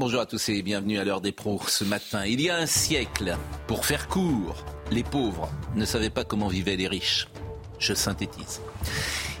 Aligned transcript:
Bonjour 0.00 0.22
à 0.22 0.24
tous 0.24 0.48
et 0.48 0.62
bienvenue 0.62 0.98
à 0.98 1.04
l'heure 1.04 1.20
des 1.20 1.30
pros 1.30 1.60
ce 1.68 1.84
matin. 1.84 2.24
Il 2.24 2.40
y 2.40 2.48
a 2.48 2.56
un 2.56 2.64
siècle, 2.64 3.36
pour 3.66 3.84
faire 3.84 4.08
court, 4.08 4.64
les 4.90 5.02
pauvres 5.02 5.50
ne 5.74 5.84
savaient 5.84 6.08
pas 6.08 6.24
comment 6.24 6.48
vivaient 6.48 6.78
les 6.78 6.88
riches. 6.88 7.28
Je 7.78 7.92
synthétise. 7.92 8.62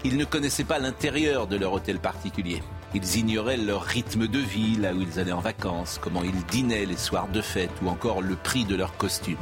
Ils 0.04 0.18
ne 0.18 0.24
connaissaient 0.26 0.64
pas 0.64 0.78
l'intérieur 0.78 1.46
de 1.46 1.56
leur 1.56 1.72
hôtel 1.72 1.98
particulier. 1.98 2.62
Ils 2.94 3.16
ignoraient 3.16 3.56
leur 3.56 3.80
rythme 3.84 4.26
de 4.28 4.38
vie, 4.38 4.76
là 4.76 4.92
où 4.92 5.00
ils 5.00 5.18
allaient 5.18 5.32
en 5.32 5.40
vacances, 5.40 5.98
comment 5.98 6.22
ils 6.22 6.44
dînaient 6.50 6.84
les 6.84 6.98
soirs 6.98 7.28
de 7.28 7.40
fête 7.40 7.72
ou 7.82 7.88
encore 7.88 8.20
le 8.20 8.36
prix 8.36 8.66
de 8.66 8.76
leurs 8.76 8.98
costumes. 8.98 9.38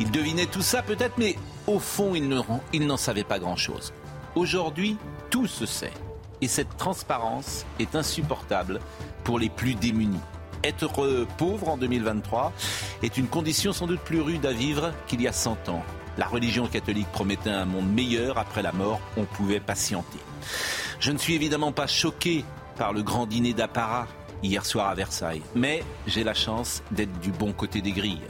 Ils 0.00 0.10
devinaient 0.10 0.46
tout 0.46 0.60
ça 0.60 0.82
peut-être, 0.82 1.18
mais 1.18 1.36
au 1.68 1.78
fond, 1.78 2.16
ils 2.16 2.28
ne- 2.28 2.40
ils 2.72 2.84
n'en 2.88 2.96
savaient 2.96 3.22
pas 3.22 3.38
grand-chose. 3.38 3.92
Aujourd'hui, 4.34 4.96
tout 5.30 5.46
se 5.46 5.66
sait. 5.66 5.92
Et 6.42 6.48
cette 6.48 6.76
transparence 6.76 7.64
est 7.78 7.94
insupportable 7.94 8.80
pour 9.26 9.40
les 9.40 9.50
plus 9.50 9.74
démunis. 9.74 10.20
Être 10.62 11.26
pauvre 11.36 11.68
en 11.68 11.76
2023 11.76 12.52
est 13.02 13.18
une 13.18 13.26
condition 13.26 13.72
sans 13.72 13.88
doute 13.88 14.00
plus 14.00 14.20
rude 14.20 14.46
à 14.46 14.52
vivre 14.52 14.92
qu'il 15.08 15.20
y 15.20 15.26
a 15.26 15.32
100 15.32 15.68
ans. 15.68 15.82
La 16.16 16.26
religion 16.26 16.68
catholique 16.68 17.10
promettait 17.10 17.50
un 17.50 17.64
monde 17.64 17.92
meilleur 17.92 18.38
après 18.38 18.62
la 18.62 18.70
mort, 18.70 19.00
on 19.16 19.24
pouvait 19.24 19.58
patienter. 19.58 20.20
Je 21.00 21.10
ne 21.10 21.18
suis 21.18 21.34
évidemment 21.34 21.72
pas 21.72 21.88
choqué 21.88 22.44
par 22.78 22.92
le 22.92 23.02
grand 23.02 23.26
dîner 23.26 23.52
d'apparat 23.52 24.06
hier 24.44 24.64
soir 24.64 24.88
à 24.88 24.94
Versailles, 24.94 25.42
mais 25.56 25.82
j'ai 26.06 26.22
la 26.22 26.34
chance 26.34 26.84
d'être 26.92 27.18
du 27.18 27.32
bon 27.32 27.52
côté 27.52 27.82
des 27.82 27.92
grilles. 27.92 28.22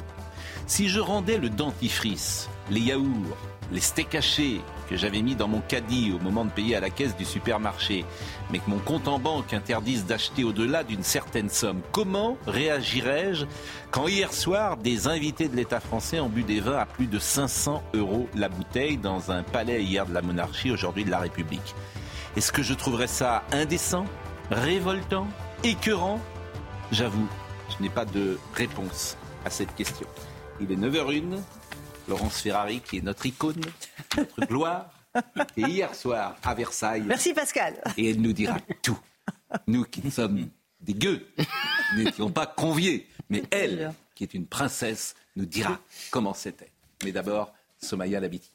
Si 0.67 0.89
je 0.89 0.98
rendais 0.98 1.36
le 1.36 1.50
dentifrice, 1.50 2.48
les 2.70 2.80
yaourts, 2.80 3.36
les 3.70 3.80
steaks 3.80 4.14
hachés 4.14 4.62
que 4.89 4.97
j'avais 4.97 5.23
mis 5.23 5.34
dans 5.34 5.48
mon 5.48 5.61
caddie 5.61 6.12
au 6.12 6.23
moment 6.23 6.45
de 6.45 6.51
payer 6.51 6.77
à 6.77 6.81
la 6.81 6.91
caisse 6.91 7.17
du 7.17 7.25
supermarché, 7.25 8.05
mais 8.51 8.59
que 8.59 8.70
mon 8.70 8.79
compte 8.79 9.09
en 9.09 9.19
banque 9.19 9.53
interdise 9.53 10.06
d'acheter 10.06 10.45
au-delà 10.45 10.84
d'une 10.84 11.03
certaine 11.03 11.48
somme, 11.48 11.81
comment 11.92 12.37
réagirais-je 12.47 13.47
quand 13.91 14.09
hier 14.09 14.33
soir 14.33 14.77
des 14.77 15.09
invités 15.09 15.48
de 15.48 15.57
l'État 15.57 15.81
français 15.81 16.20
ont 16.20 16.29
bu 16.29 16.42
des 16.42 16.61
vins 16.61 16.79
à 16.79 16.87
plus 16.87 17.07
de 17.07 17.19
500 17.19 17.83
euros 17.95 18.29
la 18.34 18.48
bouteille 18.48 18.97
dans 18.97 19.31
un 19.31 19.42
palais 19.42 19.83
hier 19.83 20.07
de 20.07 20.14
la 20.14 20.23
monarchie, 20.23 20.70
aujourd'hui 20.70 21.05
de 21.05 21.11
la 21.11 21.19
République? 21.19 21.75
Est-ce 22.37 22.53
que 22.53 22.62
je 22.62 22.75
trouverais 22.75 23.07
ça 23.07 23.45
indécent, 23.53 24.05
révoltant, 24.51 25.27
écœurant? 25.64 26.20
J'avoue, 26.92 27.27
je 27.70 27.83
n'ai 27.83 27.89
pas 27.89 28.05
de 28.05 28.39
réponse 28.55 29.17
à 29.45 29.51
cette 29.51 29.75
question. 29.75 30.07
Il 30.61 30.70
est 30.70 30.77
9h01. 30.77 31.41
Laurence 32.08 32.40
Ferrari, 32.40 32.80
qui 32.80 32.98
est 32.98 33.02
notre 33.02 33.26
icône, 33.26 33.60
notre 34.16 34.46
gloire, 34.46 34.90
et 35.56 35.62
hier 35.62 35.94
soir 35.94 36.36
à 36.42 36.54
Versailles. 36.54 37.02
Merci 37.02 37.32
Pascal. 37.32 37.82
Et 37.96 38.10
elle 38.10 38.20
nous 38.20 38.32
dira 38.32 38.58
tout. 38.82 38.98
Nous 39.66 39.84
qui 39.84 40.10
sommes 40.10 40.48
des 40.80 40.94
gueux, 40.94 41.27
nous 41.94 42.04
n'étions 42.04 42.30
pas 42.30 42.46
conviés. 42.46 43.08
Mais 43.30 43.42
elle, 43.50 43.92
qui 44.14 44.24
est 44.24 44.34
une 44.34 44.46
princesse, 44.46 45.14
nous 45.36 45.46
dira 45.46 45.78
comment 46.11 46.34
c'était. 46.34 46.70
Mais 47.05 47.12
d'abord, 47.12 47.52
Somaya 47.80 48.20
Labiti. 48.20 48.50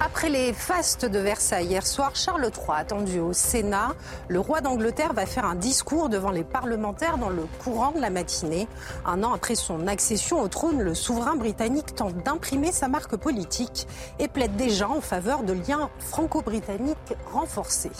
Après 0.00 0.28
les 0.28 0.52
fastes 0.52 1.04
de 1.04 1.18
Versailles 1.18 1.66
hier 1.66 1.84
soir, 1.84 2.14
Charles 2.14 2.44
III 2.44 2.76
attendu 2.76 3.18
au 3.18 3.32
Sénat. 3.32 3.96
Le 4.28 4.38
roi 4.38 4.60
d'Angleterre 4.60 5.12
va 5.12 5.26
faire 5.26 5.44
un 5.44 5.56
discours 5.56 6.08
devant 6.08 6.30
les 6.30 6.44
parlementaires 6.44 7.18
dans 7.18 7.30
le 7.30 7.42
courant 7.64 7.90
de 7.90 8.00
la 8.00 8.08
matinée. 8.08 8.68
Un 9.04 9.24
an 9.24 9.32
après 9.32 9.56
son 9.56 9.88
accession 9.88 10.40
au 10.40 10.46
trône, 10.46 10.80
le 10.80 10.94
souverain 10.94 11.34
britannique 11.34 11.96
tente 11.96 12.14
d'imprimer 12.22 12.70
sa 12.70 12.86
marque 12.86 13.16
politique 13.16 13.88
et 14.20 14.28
plaide 14.28 14.54
déjà 14.54 14.88
en 14.88 15.00
faveur 15.00 15.42
de 15.42 15.52
liens 15.52 15.90
franco-britanniques 15.98 17.14
renforcés. 17.32 17.90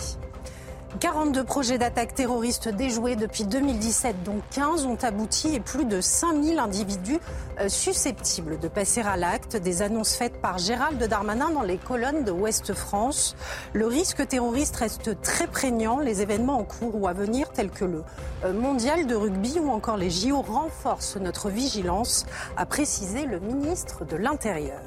42 0.97 1.43
projets 1.43 1.77
d'attaque 1.77 2.15
terroriste 2.15 2.67
déjoués 2.67 3.15
depuis 3.15 3.43
2017, 3.43 4.23
dont 4.23 4.41
15 4.51 4.85
ont 4.85 4.97
abouti 5.01 5.53
et 5.53 5.59
plus 5.59 5.85
de 5.85 6.01
5000 6.01 6.57
individus 6.57 7.19
euh, 7.59 7.69
susceptibles 7.69 8.57
de 8.59 8.67
passer 8.67 9.01
à 9.01 9.15
l'acte. 9.15 9.55
Des 9.55 9.83
annonces 9.83 10.15
faites 10.15 10.41
par 10.41 10.57
Gérald 10.57 11.01
Darmanin 11.01 11.51
dans 11.51 11.61
les 11.61 11.77
colonnes 11.77 12.23
de 12.23 12.31
Ouest 12.31 12.73
France. 12.73 13.35
Le 13.73 13.85
risque 13.85 14.27
terroriste 14.27 14.77
reste 14.77 15.21
très 15.21 15.47
prégnant. 15.47 15.99
Les 15.99 16.21
événements 16.21 16.57
en 16.57 16.63
cours 16.63 16.95
ou 16.95 17.07
à 17.07 17.13
venir, 17.13 17.51
tels 17.51 17.69
que 17.69 17.85
le 17.85 18.03
euh, 18.43 18.51
mondial 18.51 19.05
de 19.05 19.15
rugby 19.15 19.59
ou 19.59 19.69
encore 19.69 19.97
les 19.97 20.09
JO, 20.09 20.41
renforcent 20.41 21.17
notre 21.17 21.49
vigilance, 21.49 22.25
a 22.57 22.65
précisé 22.65 23.25
le 23.25 23.39
ministre 23.39 24.05
de 24.05 24.15
l'Intérieur. 24.15 24.81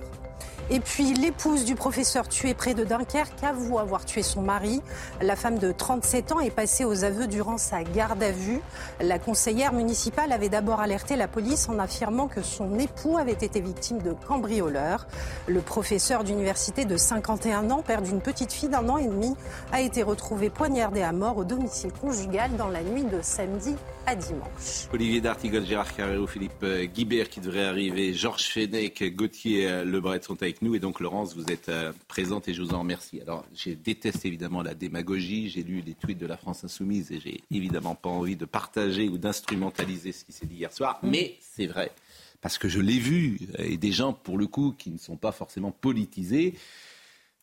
Et 0.75 0.81
puis 0.81 1.13
l'épouse 1.13 1.67
du 1.67 1.75
professeur 1.75 2.27
tué 2.31 2.55
près 2.55 2.73
de 2.73 2.83
Dunkerque 2.83 3.45
avoue 3.45 3.79
avoir 3.79 4.07
tué 4.07 4.23
son 4.23 4.41
mari. 4.41 4.81
La 5.21 5.37
femme 5.37 5.59
de 5.59 5.71
37 5.71 6.33
ans 6.33 6.41
est 6.41 6.51
passée 6.51 6.87
aux 6.87 7.05
aveux 7.05 7.27
durant 7.27 7.59
sa 7.59 7.85
garde 7.85 8.23
à 8.23 8.31
vue. 8.31 8.59
La 8.99 9.19
conseillère 9.19 9.75
municipale 9.75 10.33
avait 10.33 10.49
d'abord 10.49 10.81
alerté 10.81 11.15
la 11.15 11.29
police 11.29 11.69
en 11.69 11.79
affirmant 11.79 12.27
que 12.27 12.41
son 12.41 12.79
époux 12.79 13.19
avait 13.19 13.33
été 13.33 13.61
victime 13.61 13.99
de 13.99 14.15
cambrioleurs. 14.15 15.07
Le 15.47 15.61
professeur 15.61 16.25
d'université 16.25 16.87
de 16.87 16.97
51 16.97 17.71
ans, 17.71 17.83
père 17.83 18.01
d'une 18.01 18.23
petite 18.23 18.55
fille 18.55 18.71
d'un 18.71 18.89
an 18.89 18.97
et 18.97 19.09
demi, 19.09 19.37
a 19.73 19.83
été 19.83 20.03
retrouvé 20.03 20.49
poignardé 20.49 21.03
à 21.03 21.13
mort 21.13 21.37
au 21.37 21.45
domicile 21.45 21.93
conjugal 22.01 22.51
dans 22.57 22.69
la 22.69 22.83
nuit 22.83 23.05
de 23.05 23.21
samedi 23.21 23.77
à 24.07 24.15
dimanche. 24.15 24.89
Olivier 24.93 25.21
D'Artigol, 25.21 25.67
Gérard 25.67 25.95
Carrero, 25.95 26.27
Philippe 26.27 26.63
euh, 26.63 26.87
Guibert 26.87 27.29
qui 27.29 27.41
devrait 27.41 27.67
arriver, 27.67 28.15
Georges 28.15 28.49
Fenech, 28.49 29.15
Gauthier 29.15 29.69
euh, 29.69 29.85
Lebret 29.85 30.21
sont 30.23 30.43
avec 30.43 30.62
nous. 30.63 30.75
Et 30.75 30.79
donc, 30.79 31.01
Laurence, 31.01 31.35
vous 31.35 31.51
êtes 31.51 31.69
euh, 31.69 31.93
présente 32.09 32.49
et 32.49 32.55
je 32.55 32.63
vous 32.63 32.75
en 32.75 32.81
remercie. 32.81 33.21
Alors, 33.21 33.45
je 33.55 33.71
déteste 33.71 34.25
évidemment 34.25 34.63
la 34.63 34.75
démagogie. 34.75 35.51
J'ai 35.51 35.63
lu 35.63 35.83
les 35.85 35.95
tweets 35.95 36.19
de 36.19 36.27
la 36.27 36.37
France 36.37 36.65
Insoumise 36.65 37.13
et 37.13 37.21
j'ai 37.21 37.43
évidemment 37.51 37.95
pas 37.95 38.09
envie 38.09 38.37
de 38.37 38.45
partager 38.45 39.09
ou 39.09 39.19
d'instrumentaliser 39.19 40.13
ce 40.13 40.25
qui 40.25 40.33
s'est 40.33 40.47
dit 40.47 40.57
hier 40.57 40.73
soir. 40.73 40.99
Mais 41.03 41.37
c'est 41.41 41.67
vrai. 41.67 41.93
Parce 42.41 42.59
que 42.59 42.69
je 42.69 42.81
l'ai 42.81 42.99
vu. 42.99 43.39
Et 43.59 43.77
des 43.77 43.93
gens, 43.93 44.13
pour 44.13 44.39
le 44.39 44.47
coup, 44.47 44.75
qui 44.77 44.91
ne 44.91 44.99
sont 44.99 45.17
pas 45.17 45.33
forcément 45.33 45.71
politisés, 45.71 46.55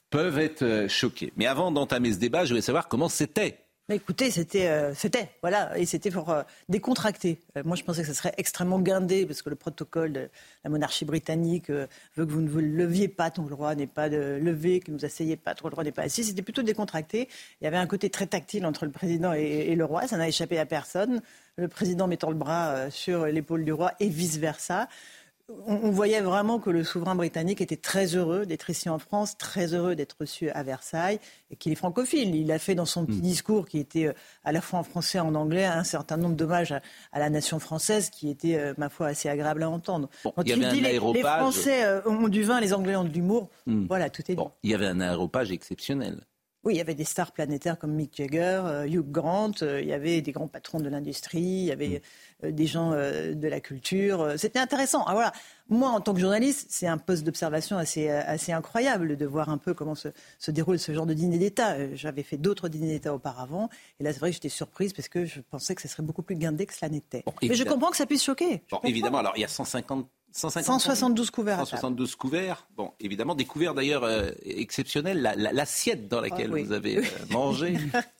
peuvent 0.09 0.39
être 0.39 0.63
euh, 0.63 0.87
choqués. 0.87 1.31
Mais 1.37 1.45
avant 1.45 1.71
d'entamer 1.71 2.13
ce 2.13 2.17
débat, 2.17 2.45
je 2.45 2.49
voulais 2.49 2.61
savoir 2.61 2.87
comment 2.87 3.09
c'était. 3.09 3.59
Mais 3.89 3.95
écoutez, 3.95 4.29
c'était, 4.29 4.67
euh, 4.67 4.93
c'était, 4.93 5.31
voilà, 5.41 5.75
et 5.75 5.87
c'était 5.87 6.11
pour 6.11 6.29
euh, 6.29 6.43
décontracter. 6.69 7.39
Euh, 7.57 7.63
moi, 7.65 7.75
je 7.75 7.83
pensais 7.83 8.03
que 8.03 8.07
ce 8.07 8.13
serait 8.13 8.35
extrêmement 8.37 8.79
guindé, 8.79 9.25
parce 9.25 9.41
que 9.41 9.49
le 9.49 9.55
protocole 9.55 10.13
de 10.13 10.29
la 10.63 10.69
monarchie 10.69 11.05
britannique 11.05 11.71
veut 11.71 11.87
que 12.15 12.31
vous 12.31 12.41
ne 12.41 12.49
vous 12.49 12.59
leviez 12.59 13.07
pas, 13.07 13.31
ton 13.31 13.47
roi 13.47 13.73
n'est 13.73 13.87
pas 13.87 14.07
de 14.07 14.37
lever, 14.39 14.79
que 14.79 14.91
vous 14.91 15.05
asseyez 15.05 15.37
pas, 15.37 15.55
ton 15.55 15.69
roi 15.69 15.83
n'est 15.83 15.91
pas 15.91 16.03
assis. 16.03 16.23
C'était 16.23 16.43
plutôt 16.43 16.61
décontracté. 16.61 17.29
Il 17.61 17.63
y 17.63 17.67
avait 17.67 17.77
un 17.77 17.87
côté 17.87 18.11
très 18.11 18.27
tactile 18.27 18.63
entre 18.67 18.85
le 18.85 18.91
président 18.91 19.33
et, 19.33 19.41
et 19.41 19.75
le 19.75 19.85
roi, 19.85 20.05
ça 20.05 20.17
n'a 20.17 20.27
échappé 20.27 20.59
à 20.59 20.67
personne. 20.67 21.23
Le 21.55 21.67
président 21.67 22.07
mettant 22.07 22.29
le 22.29 22.35
bras 22.35 22.91
sur 22.91 23.25
l'épaule 23.25 23.65
du 23.65 23.73
roi 23.73 23.93
et 23.99 24.07
vice-versa. 24.07 24.87
On, 24.87 25.18
on 25.65 25.91
voyait 25.91 26.21
vraiment 26.21 26.59
que 26.59 26.69
le 26.69 26.83
souverain 26.83 27.15
britannique 27.15 27.61
était 27.61 27.77
très 27.77 28.15
heureux 28.15 28.45
d'être 28.45 28.69
ici 28.69 28.89
en 28.89 28.99
France, 28.99 29.37
très 29.37 29.73
heureux 29.73 29.95
d'être 29.95 30.15
reçu 30.19 30.49
à 30.49 30.63
Versailles, 30.63 31.19
et 31.51 31.55
qu'il 31.55 31.71
est 31.71 31.75
francophile. 31.75 32.35
Il 32.35 32.51
a 32.51 32.59
fait 32.59 32.75
dans 32.75 32.85
son 32.85 33.05
petit 33.05 33.21
discours, 33.21 33.67
qui 33.67 33.79
était 33.79 34.07
euh, 34.07 34.13
à 34.43 34.51
la 34.51 34.61
fois 34.61 34.79
en 34.79 34.83
français 34.83 35.17
et 35.17 35.21
en 35.21 35.35
anglais, 35.35 35.65
un 35.65 35.83
certain 35.83 36.17
nombre 36.17 36.35
d'hommages 36.35 36.71
à, 36.71 36.81
à 37.11 37.19
la 37.19 37.29
nation 37.29 37.59
française, 37.59 38.09
qui 38.09 38.29
était, 38.29 38.55
euh, 38.57 38.73
ma 38.77 38.89
foi, 38.89 39.07
assez 39.07 39.29
agréable 39.29 39.63
à 39.63 39.69
entendre. 39.69 40.09
Bon, 40.23 40.31
Quand 40.35 40.43
il 40.43 40.49
y 40.49 40.51
il 40.53 40.63
avait 40.63 40.75
dit 40.75 40.85
un 40.85 41.13
les. 41.13 41.21
Français 41.21 41.83
euh, 41.83 42.01
ont 42.05 42.27
du 42.27 42.43
vin, 42.43 42.59
les 42.59 42.73
Anglais 42.73 42.95
ont 42.95 43.03
de 43.03 43.09
l'humour, 43.09 43.49
voilà, 43.65 44.09
tout 44.09 44.21
est 44.23 44.35
dit. 44.35 44.35
Bon, 44.35 44.51
il 44.63 44.71
y 44.71 44.73
avait 44.73 44.87
un 44.87 44.99
aéropage 44.99 45.51
exceptionnel. 45.51 46.21
Oui, 46.65 46.73
il 46.73 46.77
y 46.77 46.81
avait 46.81 46.95
des 46.95 47.05
stars 47.05 47.31
planétaires 47.31 47.79
comme 47.79 47.93
Mick 47.93 48.17
Jagger, 48.17 48.61
euh, 48.65 48.85
Hugh 48.85 49.09
Grant, 49.09 49.51
euh, 49.61 49.79
il 49.81 49.87
y 49.87 49.93
avait 49.93 50.21
des 50.21 50.33
grands 50.33 50.49
patrons 50.49 50.81
de 50.81 50.89
l'industrie, 50.89 51.39
il 51.39 51.65
y 51.65 51.71
avait 51.71 52.01
euh, 52.43 52.51
des 52.51 52.67
gens 52.67 52.91
de 52.91 53.47
la 53.47 53.61
culture. 53.61 54.33
C'était 54.37 54.59
intéressant. 54.59 55.05
Ah, 55.07 55.13
voilà. 55.13 55.31
Moi, 55.69 55.87
en 55.87 56.01
tant 56.01 56.13
que 56.13 56.19
journaliste, 56.19 56.67
c'est 56.69 56.87
un 56.87 56.97
poste 56.97 57.23
d'observation 57.23 57.77
assez, 57.77 58.09
assez 58.09 58.51
incroyable 58.51 59.15
de 59.15 59.25
voir 59.25 59.47
un 59.47 59.57
peu 59.57 59.73
comment 59.73 59.95
se, 59.95 60.09
se 60.37 60.51
déroule 60.51 60.79
ce 60.79 60.93
genre 60.93 61.05
de 61.05 61.13
dîner 61.13 61.37
d'État. 61.37 61.95
J'avais 61.95 62.23
fait 62.23 62.37
d'autres 62.37 62.67
dîners 62.67 62.87
d'État 62.87 63.13
auparavant, 63.13 63.69
et 63.99 64.03
là, 64.03 64.11
c'est 64.11 64.19
vrai 64.19 64.31
que 64.31 64.33
j'étais 64.33 64.49
surprise 64.49 64.91
parce 64.91 65.07
que 65.07 65.25
je 65.25 65.39
pensais 65.39 65.75
que 65.75 65.81
ce 65.81 65.87
serait 65.87 66.03
beaucoup 66.03 66.23
plus 66.23 66.35
guindé 66.35 66.65
que 66.65 66.73
cela 66.73 66.89
n'était. 66.89 67.23
Bon, 67.25 67.33
Mais 67.41 67.55
je 67.55 67.63
comprends 67.63 67.91
que 67.91 67.97
ça 67.97 68.05
puisse 68.05 68.23
choquer. 68.23 68.63
Bon, 68.69 68.79
évidemment, 68.83 69.19
alors 69.19 69.33
il 69.37 69.41
y 69.41 69.45
a 69.45 69.47
150 69.47 70.09
172 70.31 71.31
couverts. 71.31 71.57
172 71.57 72.15
couverts. 72.15 72.67
Bon, 72.77 72.91
évidemment, 72.99 73.35
des 73.35 73.45
couverts 73.45 73.73
d'ailleurs 73.73 74.03
euh, 74.03 74.31
exceptionnels. 74.45 75.21
L'assiette 75.37 76.07
dans 76.07 76.21
laquelle 76.21 76.51
ah 76.53 76.61
vous 76.61 76.71
avez 76.71 76.97
euh, 76.97 77.03
mangé. 77.31 77.77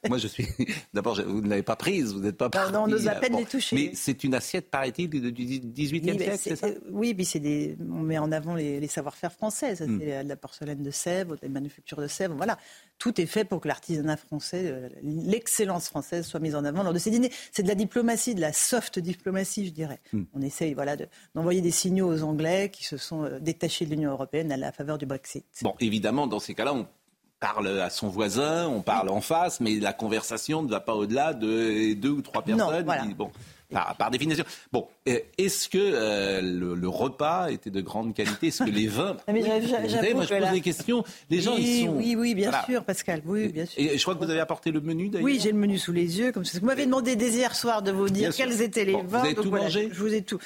Moi, 0.07 0.17
je 0.17 0.27
suis. 0.27 0.47
D'abord, 0.94 1.21
vous 1.21 1.41
ne 1.41 1.50
l'avez 1.50 1.63
pas 1.63 1.75
prise, 1.75 2.13
vous 2.13 2.21
n'êtes 2.21 2.38
pas 2.38 2.50
prise. 2.50 2.71
Non, 2.71 2.83
on 2.83 2.88
nous 2.88 3.07
a 3.07 3.11
peine 3.11 3.38
les 3.38 3.45
toucher. 3.45 3.75
Mais 3.75 3.91
c'est 3.94 4.23
une 4.23 4.33
assiette, 4.33 4.69
paraît-il, 4.69 5.09
du 5.09 5.19
18e 5.19 6.17
siècle, 6.17 6.38
c'est 6.39 6.56
ça 6.56 6.67
Oui, 6.89 7.13
puis 7.13 7.25
c'est 7.25 7.39
des. 7.39 7.77
On 7.79 8.01
met 8.01 8.17
en 8.17 8.31
avant 8.31 8.56
les, 8.56 8.88
savoir-faire 8.88 9.31
français. 9.31 9.75
Ça, 9.75 9.85
c'est 9.85 10.23
de 10.23 10.27
la 10.27 10.35
porcelaine 10.35 10.81
de 10.81 10.91
Sèvres, 10.91 11.35
des 11.38 11.50
manufactures 11.50 12.01
de 12.01 12.07
Sèvres. 12.07 12.35
Voilà 12.35 12.57
tout 12.99 13.19
est 13.19 13.25
fait 13.25 13.45
pour 13.45 13.61
que 13.61 13.67
l'artisanat 13.67 14.17
français, 14.17 14.65
euh, 14.65 14.89
l'excellence 15.01 15.87
française 15.87 16.27
soit 16.27 16.39
mise 16.39 16.55
en 16.55 16.65
avant 16.65 16.83
lors 16.83 16.93
de 16.93 16.99
ces 16.99 17.09
dîners. 17.09 17.31
C'est 17.51 17.63
de 17.63 17.67
la 17.67 17.75
diplomatie, 17.75 18.35
de 18.35 18.41
la 18.41 18.53
soft 18.53 18.99
diplomatie, 18.99 19.65
je 19.65 19.71
dirais. 19.71 19.99
Hmm. 20.13 20.23
On 20.33 20.41
essaye 20.41 20.73
voilà, 20.73 20.95
d'envoyer 21.33 21.61
des 21.61 21.71
signaux 21.71 22.13
aux 22.13 22.23
Anglais 22.23 22.69
qui 22.69 22.83
se 22.83 22.97
sont 22.97 23.23
euh, 23.23 23.39
détachés 23.39 23.85
de 23.85 23.91
l'Union 23.91 24.11
européenne 24.11 24.51
à 24.51 24.57
la 24.57 24.71
faveur 24.71 24.97
du 24.97 25.05
Brexit. 25.05 25.45
Bon, 25.61 25.73
évidemment, 25.79 26.27
dans 26.27 26.39
ces 26.39 26.53
cas-là, 26.53 26.73
on 26.73 26.87
parle 27.39 27.79
à 27.79 27.89
son 27.89 28.09
voisin, 28.09 28.67
on 28.67 28.81
parle 28.81 29.09
en 29.09 29.21
face, 29.21 29.61
mais 29.61 29.75
la 29.79 29.93
conversation 29.93 30.61
ne 30.61 30.69
va 30.69 30.81
pas 30.81 30.93
au-delà 30.93 31.33
de 31.33 31.93
deux 31.93 32.09
ou 32.09 32.21
trois 32.21 32.43
personnes. 32.43 32.85
Non, 32.85 33.15
bon, 33.15 33.31
par, 33.71 34.10
définition. 34.12 34.44
Bon, 34.71 34.88
euh, 35.07 35.19
est-ce 35.38 35.69
que 35.69 35.77
euh, 35.77 36.42
le, 36.42 36.89
repas 36.89 37.51
était 37.51 37.69
de 37.69 37.81
grande 37.81 38.13
qualité? 38.13 38.48
Est-ce 38.48 38.63
que 38.63 38.69
les 38.69 38.88
vins? 38.88 39.16
Ah, 39.27 39.33
mais 39.33 39.42
Moi, 39.42 40.25
je 40.25 40.39
pose 40.39 40.51
des 40.51 40.62
questions. 40.62 41.04
Les 41.30 41.42
gens, 41.42 41.56
oui, 41.56 41.63
ils 41.63 41.86
sont... 41.86 41.94
Oui, 41.94 42.16
oui, 42.16 42.36
bien 42.36 42.51
sûr, 42.66 42.83
Pascal. 42.83 43.21
Oui, 43.25 43.50
bien 43.50 43.66
sûr. 43.66 43.81
Et 43.81 43.98
je 43.98 44.01
crois 44.01 44.16
que 44.16 44.24
vous 44.24 44.30
avez 44.30 44.39
apporté 44.39 44.71
le 44.71 44.81
menu, 44.81 45.10
d'ailleurs. 45.10 45.25
Oui, 45.25 45.39
j'ai 45.42 45.51
le 45.51 45.57
menu 45.57 45.77
sous 45.77 45.92
les 45.92 46.19
yeux. 46.19 46.31
Comme 46.31 46.45
ça. 46.45 46.60
Vous 46.60 46.66
m'avez 46.66 46.86
demandé 46.86 47.16
dès 47.16 47.30
hier 47.30 47.56
soir 47.56 47.81
de 47.81 47.92
vous 47.92 48.10
dire 48.10 48.33
quels 48.36 48.62
étaient 48.62 48.86
les 48.86 48.94
vins. 48.94 49.04
Vous 49.04 49.16
avez 49.16 49.36
tout 49.36 49.51
mangé? 49.51 49.89
Je 49.92 50.00
vous 50.00 50.13
ai 50.13 50.21
tout. 50.21 50.39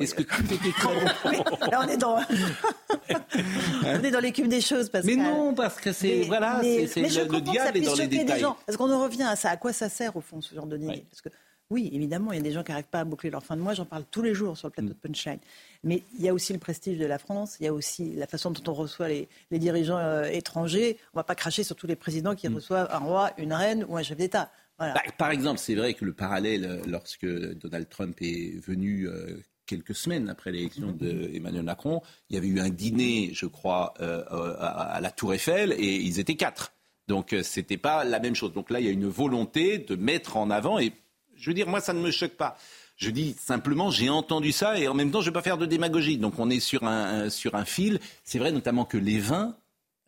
Est-ce 0.00 0.14
que 0.14 0.22
tout 0.22 0.44
était 0.44 0.72
très 0.72 0.88
bon? 1.36 1.44
Là, 1.70 1.82
on 1.84 1.88
est 1.88 1.96
dans, 1.96 2.18
on 3.84 4.02
est 4.04 4.10
dans 4.10 4.20
l'équipe 4.20 4.48
des 4.48 4.60
choses, 4.60 4.88
Pascal. 4.88 5.16
Mais 5.16 5.22
non, 5.22 5.52
parce 5.54 5.80
que 5.80 5.92
c'est 5.92 6.22
voilà, 6.22 6.60
c'est 6.62 7.00
le, 7.00 7.40
diable 7.40 7.78
est 7.78 7.80
dans 7.80 7.94
les 7.94 8.06
détails. 8.06 8.46
Parce 8.66 8.76
qu'on 8.78 8.90
en 8.90 9.02
revient 9.02 9.24
à 9.24 9.36
ça. 9.36 9.50
À 9.50 9.56
quoi 9.56 9.72
ça 9.72 9.88
sert 9.88 10.16
au 10.16 10.20
fond 10.20 10.40
ce 10.40 10.54
genre 10.54 10.66
de 10.66 10.76
dîner? 10.76 11.04
Parce 11.10 11.22
que 11.22 11.28
oui, 11.70 11.88
évidemment, 11.92 12.32
il 12.32 12.36
y 12.36 12.40
a 12.40 12.42
des 12.42 12.50
gens 12.50 12.64
qui 12.64 12.72
n'arrivent 12.72 12.88
pas 12.90 13.00
à 13.00 13.04
boucler 13.04 13.30
leur 13.30 13.44
fin 13.44 13.56
de 13.56 13.62
mois. 13.62 13.74
J'en 13.74 13.84
parle 13.84 14.04
tous 14.10 14.22
les 14.22 14.34
jours 14.34 14.58
sur 14.58 14.66
le 14.66 14.72
plateau 14.72 14.88
mm. 14.88 14.92
de 14.92 14.94
Punchline. 14.94 15.38
Mais 15.84 16.02
il 16.18 16.24
y 16.24 16.28
a 16.28 16.34
aussi 16.34 16.52
le 16.52 16.58
prestige 16.58 16.98
de 16.98 17.06
la 17.06 17.18
France. 17.18 17.56
Il 17.60 17.64
y 17.64 17.68
a 17.68 17.72
aussi 17.72 18.12
la 18.16 18.26
façon 18.26 18.50
dont 18.50 18.72
on 18.72 18.74
reçoit 18.74 19.08
les, 19.08 19.28
dirigeants 19.52 19.98
euh, 19.98 20.24
étrangers. 20.24 20.98
On 21.14 21.18
ne 21.18 21.20
va 21.20 21.24
pas 21.24 21.36
cracher 21.36 21.62
sur 21.62 21.76
tous 21.76 21.86
les 21.86 21.94
présidents 21.94 22.34
qui 22.34 22.48
mm. 22.48 22.56
reçoivent 22.56 22.88
un 22.90 22.98
roi, 22.98 23.30
une 23.38 23.52
reine 23.52 23.86
ou 23.88 23.96
un 23.96 24.02
chef 24.02 24.18
d'État. 24.18 24.50
Bah, 24.78 24.94
par 25.16 25.30
exemple, 25.30 25.60
c'est 25.60 25.74
vrai 25.74 25.94
que 25.94 26.04
le 26.04 26.12
parallèle, 26.12 26.64
euh, 26.64 26.82
lorsque 26.88 27.26
Donald 27.26 27.88
Trump 27.88 28.16
est 28.20 28.58
venu 28.66 29.06
euh, 29.06 29.36
quelques 29.66 29.94
semaines 29.94 30.28
après 30.28 30.50
l'élection 30.50 30.90
d'Emmanuel 30.90 31.62
Macron, 31.62 32.02
il 32.30 32.34
y 32.34 32.38
avait 32.38 32.48
eu 32.48 32.58
un 32.58 32.70
dîner, 32.70 33.30
je 33.32 33.46
crois, 33.46 33.94
à 34.00 35.00
la 35.00 35.10
Tour 35.12 35.34
Eiffel 35.34 35.72
et 35.78 35.96
ils 35.96 36.18
étaient 36.18 36.34
quatre. 36.34 36.72
Donc 37.06 37.28
ce 37.30 37.60
n'était 37.60 37.76
pas 37.76 38.02
la 38.02 38.18
même 38.18 38.34
chose. 38.34 38.52
Donc 38.52 38.70
là, 38.70 38.80
il 38.80 38.86
y 38.86 38.88
a 38.88 38.92
une 38.92 39.06
volonté 39.06 39.78
de 39.78 39.94
mettre 39.94 40.36
en 40.36 40.50
avant 40.50 40.80
et 40.80 40.92
je 41.40 41.50
veux 41.50 41.54
dire, 41.54 41.68
moi, 41.68 41.80
ça 41.80 41.92
ne 41.92 42.00
me 42.00 42.10
choque 42.10 42.36
pas. 42.36 42.56
Je 42.96 43.10
dis 43.10 43.34
simplement, 43.38 43.90
j'ai 43.90 44.10
entendu 44.10 44.52
ça 44.52 44.78
et 44.78 44.86
en 44.86 44.94
même 44.94 45.10
temps, 45.10 45.22
je 45.22 45.28
ne 45.28 45.30
vais 45.30 45.38
pas 45.38 45.42
faire 45.42 45.58
de 45.58 45.66
démagogie. 45.66 46.18
Donc, 46.18 46.38
on 46.38 46.50
est 46.50 46.60
sur 46.60 46.84
un, 46.84 47.30
sur 47.30 47.54
un 47.54 47.64
fil. 47.64 47.98
C'est 48.24 48.38
vrai 48.38 48.52
notamment 48.52 48.84
que 48.84 48.98
les 48.98 49.18
vins 49.18 49.56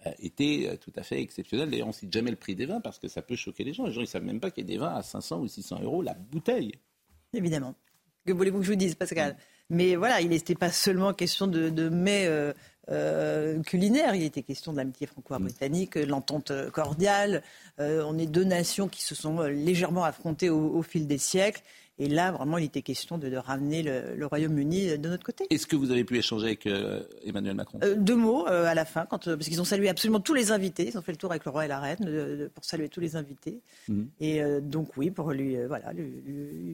euh, 0.07 0.11
étaient 0.19 0.69
euh, 0.69 0.77
tout 0.77 0.93
à 0.97 1.03
fait 1.03 1.21
exceptionnels. 1.21 1.71
D'ailleurs, 1.71 1.87
on 1.87 1.91
ne 1.91 1.95
cite 1.95 2.13
jamais 2.13 2.31
le 2.31 2.37
prix 2.37 2.55
des 2.55 2.67
vins 2.67 2.81
parce 2.81 2.99
que 2.99 3.09
ça 3.09 3.23
peut 3.23 3.37
choquer 3.37 3.65
les 3.65 3.73
gens. 3.73 3.87
Les 3.87 3.93
gens, 3.93 4.01
ils 4.01 4.05
ne 4.05 4.09
savent 4.09 4.25
même 4.25 4.41
pas 4.41 4.51
qu'il 4.51 4.65
y 4.65 4.67
a 4.67 4.69
des 4.69 4.79
vins 4.79 4.95
à 4.95 5.03
500 5.03 5.41
ou 5.41 5.49
600 5.49 5.81
euros 5.83 6.03
la 6.03 6.15
bouteille. 6.15 6.73
Évidemment. 7.33 7.75
Que 8.27 8.33
voulez-vous 8.33 8.59
que 8.59 8.65
je 8.65 8.71
vous 8.71 8.77
dise, 8.77 8.95
Pascal? 8.95 9.37
Mais 9.71 9.97
voilà, 9.97 10.21
il 10.21 10.29
n'était 10.29 10.55
pas 10.55 10.71
seulement 10.71 11.15
question 11.15 11.47
de, 11.47 11.71
de 11.71 11.89
mets 11.89 12.27
euh, 12.27 12.53
culinaires. 13.65 14.15
Il 14.15 14.25
était 14.25 14.43
question 14.43 14.73
de 14.73 14.79
l'amitié 14.79 15.07
franco-britannique, 15.07 15.97
l'entente 15.97 16.53
cordiale. 16.71 17.43
on 17.79 18.19
est 18.19 18.27
deux 18.27 18.45
nations 18.45 18.89
qui 18.89 19.03
se 19.03 19.15
sont 19.15 19.41
légèrement 19.43 20.05
affrontées 20.05 20.51
au 20.51 20.83
fil 20.83 21.07
des 21.07 21.19
siècles. 21.19 21.63
Et 21.99 22.09
là, 22.09 22.33
vraiment, 22.33 22.59
il 22.59 22.65
était 22.65 22.83
question 22.83 23.19
de, 23.19 23.37
ramener 23.37 23.83
le, 23.83 24.27
Royaume-Uni 24.27 24.99
de 24.99 25.09
notre 25.09 25.25
côté. 25.25 25.47
Est-ce 25.51 25.67
que 25.67 25.77
vous 25.77 25.91
avez 25.91 26.05
pu 26.05 26.17
échanger 26.17 26.47
avec 26.47 26.67
euh, 26.67 27.03
Emmanuel 27.25 27.55
Macron? 27.55 27.81
Euh, 27.85 27.95
Deux 27.97 28.17
mots 28.17 28.47
euh, 28.49 28.65
à 28.65 28.75
la 28.75 28.85
fin, 28.85 29.05
quand, 29.05 29.25
parce 29.25 29.49
qu'ils 29.49 29.61
ont 29.61 29.65
salué 29.65 29.89
absolument 29.89 30.21
tous 30.21 30.35
les 30.35 30.53
invités. 30.53 30.89
Ils 30.89 30.97
ont 30.97 31.03
fait 31.03 31.13
le 31.13 31.19
tour 31.19 31.31
avec 31.31 31.45
le 31.45 31.51
roi 31.51 31.67
et 31.67 31.69
la 31.69 31.81
reine 31.81 32.49
pour 32.55 32.65
saluer 32.65 32.89
tous 32.89 33.01
les 33.01 33.17
invités. 33.17 33.61
Mhm. 33.89 34.09
Et 34.21 34.43
donc, 34.63 34.97
oui, 34.97 35.11
pour 35.11 35.33
lui, 35.33 35.57
voilà, 35.67 35.93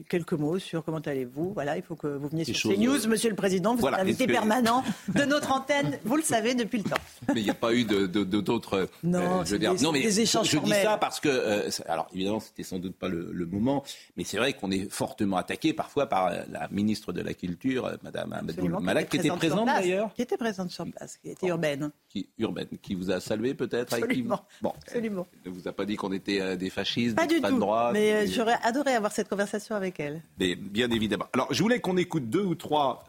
quelques 0.07 0.33
mots 0.33 0.57
sur 0.57 0.83
comment 0.83 0.99
allez-vous. 0.99 1.51
Voilà, 1.53 1.75
il 1.75 1.83
faut 1.83 1.95
que 1.95 2.07
vous 2.07 2.29
veniez 2.29 2.45
sur 2.45 2.71
CNews, 2.71 3.07
monsieur 3.07 3.29
le 3.29 3.35
Président. 3.35 3.75
Vous 3.75 3.85
êtes 3.85 3.91
l'invité 3.91 4.25
permanent 4.25 4.83
de 5.15 5.23
notre 5.23 5.51
antenne, 5.51 5.99
vous 6.05 6.15
le 6.15 6.23
savez, 6.23 6.55
depuis 6.55 6.77
le 6.77 6.85
temps. 6.85 6.97
Mais 7.33 7.41
il 7.41 7.43
n'y 7.43 7.49
a 7.49 7.55
pas 7.55 7.73
eu 7.73 7.83
d'autres. 7.83 8.87
non, 9.03 9.43
je 9.43 9.51
veux 9.51 9.59
dire, 9.59 9.73
non, 9.81 9.91
mais 9.91 10.01
des 10.01 10.21
échanges 10.21 10.49
je, 10.49 10.57
dis 10.57 10.71
ça 10.71 10.97
parce 10.97 11.19
que, 11.19 11.69
alors 11.87 12.07
évidemment, 12.13 12.39
c'était 12.39 12.63
sans 12.63 12.79
doute 12.79 12.95
pas 12.95 13.09
le, 13.09 13.29
le 13.31 13.45
moment, 13.45 13.83
mais 14.15 14.23
c'est 14.23 14.37
vrai 14.37 14.53
qu'on 14.53 14.71
est 14.71 14.89
fort 14.89 15.08
fortement 15.09 15.37
attaqué 15.37 15.73
parfois 15.73 16.07
par 16.07 16.29
la 16.29 16.67
ministre 16.69 17.11
de 17.11 17.21
la 17.21 17.33
Culture, 17.33 17.85
euh, 17.85 17.95
Madame 18.03 18.31
Amadou 18.31 18.67
Malak, 18.79 19.09
qui 19.09 19.17
était 19.17 19.29
présente 19.29 19.65
d'ailleurs. 19.65 20.13
Qui 20.13 20.21
était 20.21 20.37
présente 20.37 20.69
sur 20.69 20.85
place, 20.91 21.17
qui 21.17 21.31
était 21.31 21.47
urbaine. 21.47 21.89
Qui, 22.09 22.29
urbaine, 22.37 22.67
qui 22.81 22.93
vous 22.93 23.09
a 23.09 23.19
salué 23.19 23.55
peut-être 23.55 23.93
Absolument. 23.93 24.45
Bon, 24.61 24.73
Absolument. 24.83 25.25
Elle 25.43 25.51
ne 25.51 25.57
vous 25.57 25.67
a 25.67 25.71
pas 25.73 25.85
dit 25.85 25.95
qu'on 25.95 26.11
était 26.11 26.41
euh, 26.41 26.55
des 26.55 26.69
fascistes, 26.69 27.15
pas 27.15 27.25
des 27.25 27.39
du 27.39 27.41
tout. 27.41 27.57
droite. 27.59 27.93
Mais 27.93 28.13
euh, 28.13 28.27
j'aurais 28.31 28.59
adoré 28.63 28.93
avoir 28.93 29.11
cette 29.11 29.29
conversation 29.29 29.75
avec 29.75 29.99
elle. 29.99 30.21
Mais 30.39 30.55
bien 30.55 30.89
évidemment. 30.91 31.25
Alors, 31.33 31.51
je 31.51 31.61
voulais 31.63 31.79
qu'on 31.79 31.97
écoute 31.97 32.29
deux 32.29 32.43
ou 32.43 32.53
trois 32.55 33.05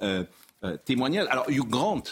témoignages. 0.84 1.26
Alors, 1.30 1.48
Hugh 1.50 1.68
Grant, 1.68 2.02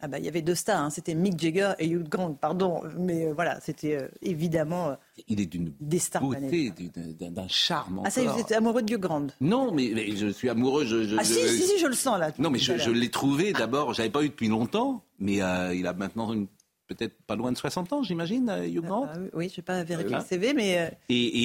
ah 0.00 0.06
bah, 0.06 0.18
il 0.20 0.24
y 0.24 0.28
avait 0.28 0.42
deux 0.42 0.54
stars, 0.54 0.80
hein. 0.80 0.90
c'était 0.90 1.14
Mick 1.14 1.40
Jagger 1.40 1.72
et 1.80 1.88
Hugh 1.88 2.08
Grant, 2.08 2.32
pardon, 2.32 2.82
mais 2.96 3.26
euh, 3.26 3.32
voilà, 3.34 3.58
c'était 3.60 3.96
euh, 3.96 4.08
évidemment. 4.22 4.90
Euh, 4.90 4.94
il 5.26 5.40
est 5.40 5.46
d'une 5.46 5.72
beauté, 6.20 6.72
d'un 7.20 7.48
charme. 7.48 8.02
Ah 8.04 8.10
ça, 8.10 8.22
vous 8.22 8.38
êtes 8.38 8.52
amoureux 8.52 8.82
de 8.82 8.94
Hugh 8.94 9.00
Grant 9.00 9.26
Non, 9.40 9.72
mais, 9.72 10.14
je 10.14 10.28
suis 10.28 10.48
amoureux. 10.48 10.84
Je, 10.84 11.16
ah 11.18 11.24
si, 11.24 11.34
si, 11.34 11.66
si, 11.66 11.78
je 11.80 11.86
le 11.88 11.94
sens 11.94 12.18
là. 12.20 12.30
Non, 12.38 12.48
mais 12.50 12.60
je, 12.60 12.90
l'ai 12.90 13.10
trouvé 13.10 13.52
d'abord, 13.52 13.92
j'avais 13.92 14.10
pas 14.10 14.22
eu 14.22 14.28
depuis 14.28 14.48
longtemps, 14.48 15.02
mais 15.18 15.36
il 15.76 15.86
a 15.86 15.92
maintenant 15.94 16.32
une 16.32 16.46
peut-être 16.86 17.20
pas 17.26 17.36
loin 17.36 17.52
de 17.52 17.56
60 17.58 17.92
ans, 17.92 18.02
j'imagine, 18.02 18.50
Hugh 18.64 18.80
Grant. 18.80 19.08
Ah, 19.12 19.18
oui, 19.34 19.50
je 19.52 19.60
n'ai 19.60 19.64
pas 19.64 19.82
vérifié 19.82 20.16
le 20.16 20.22
CV, 20.22 20.54
mais 20.54 20.96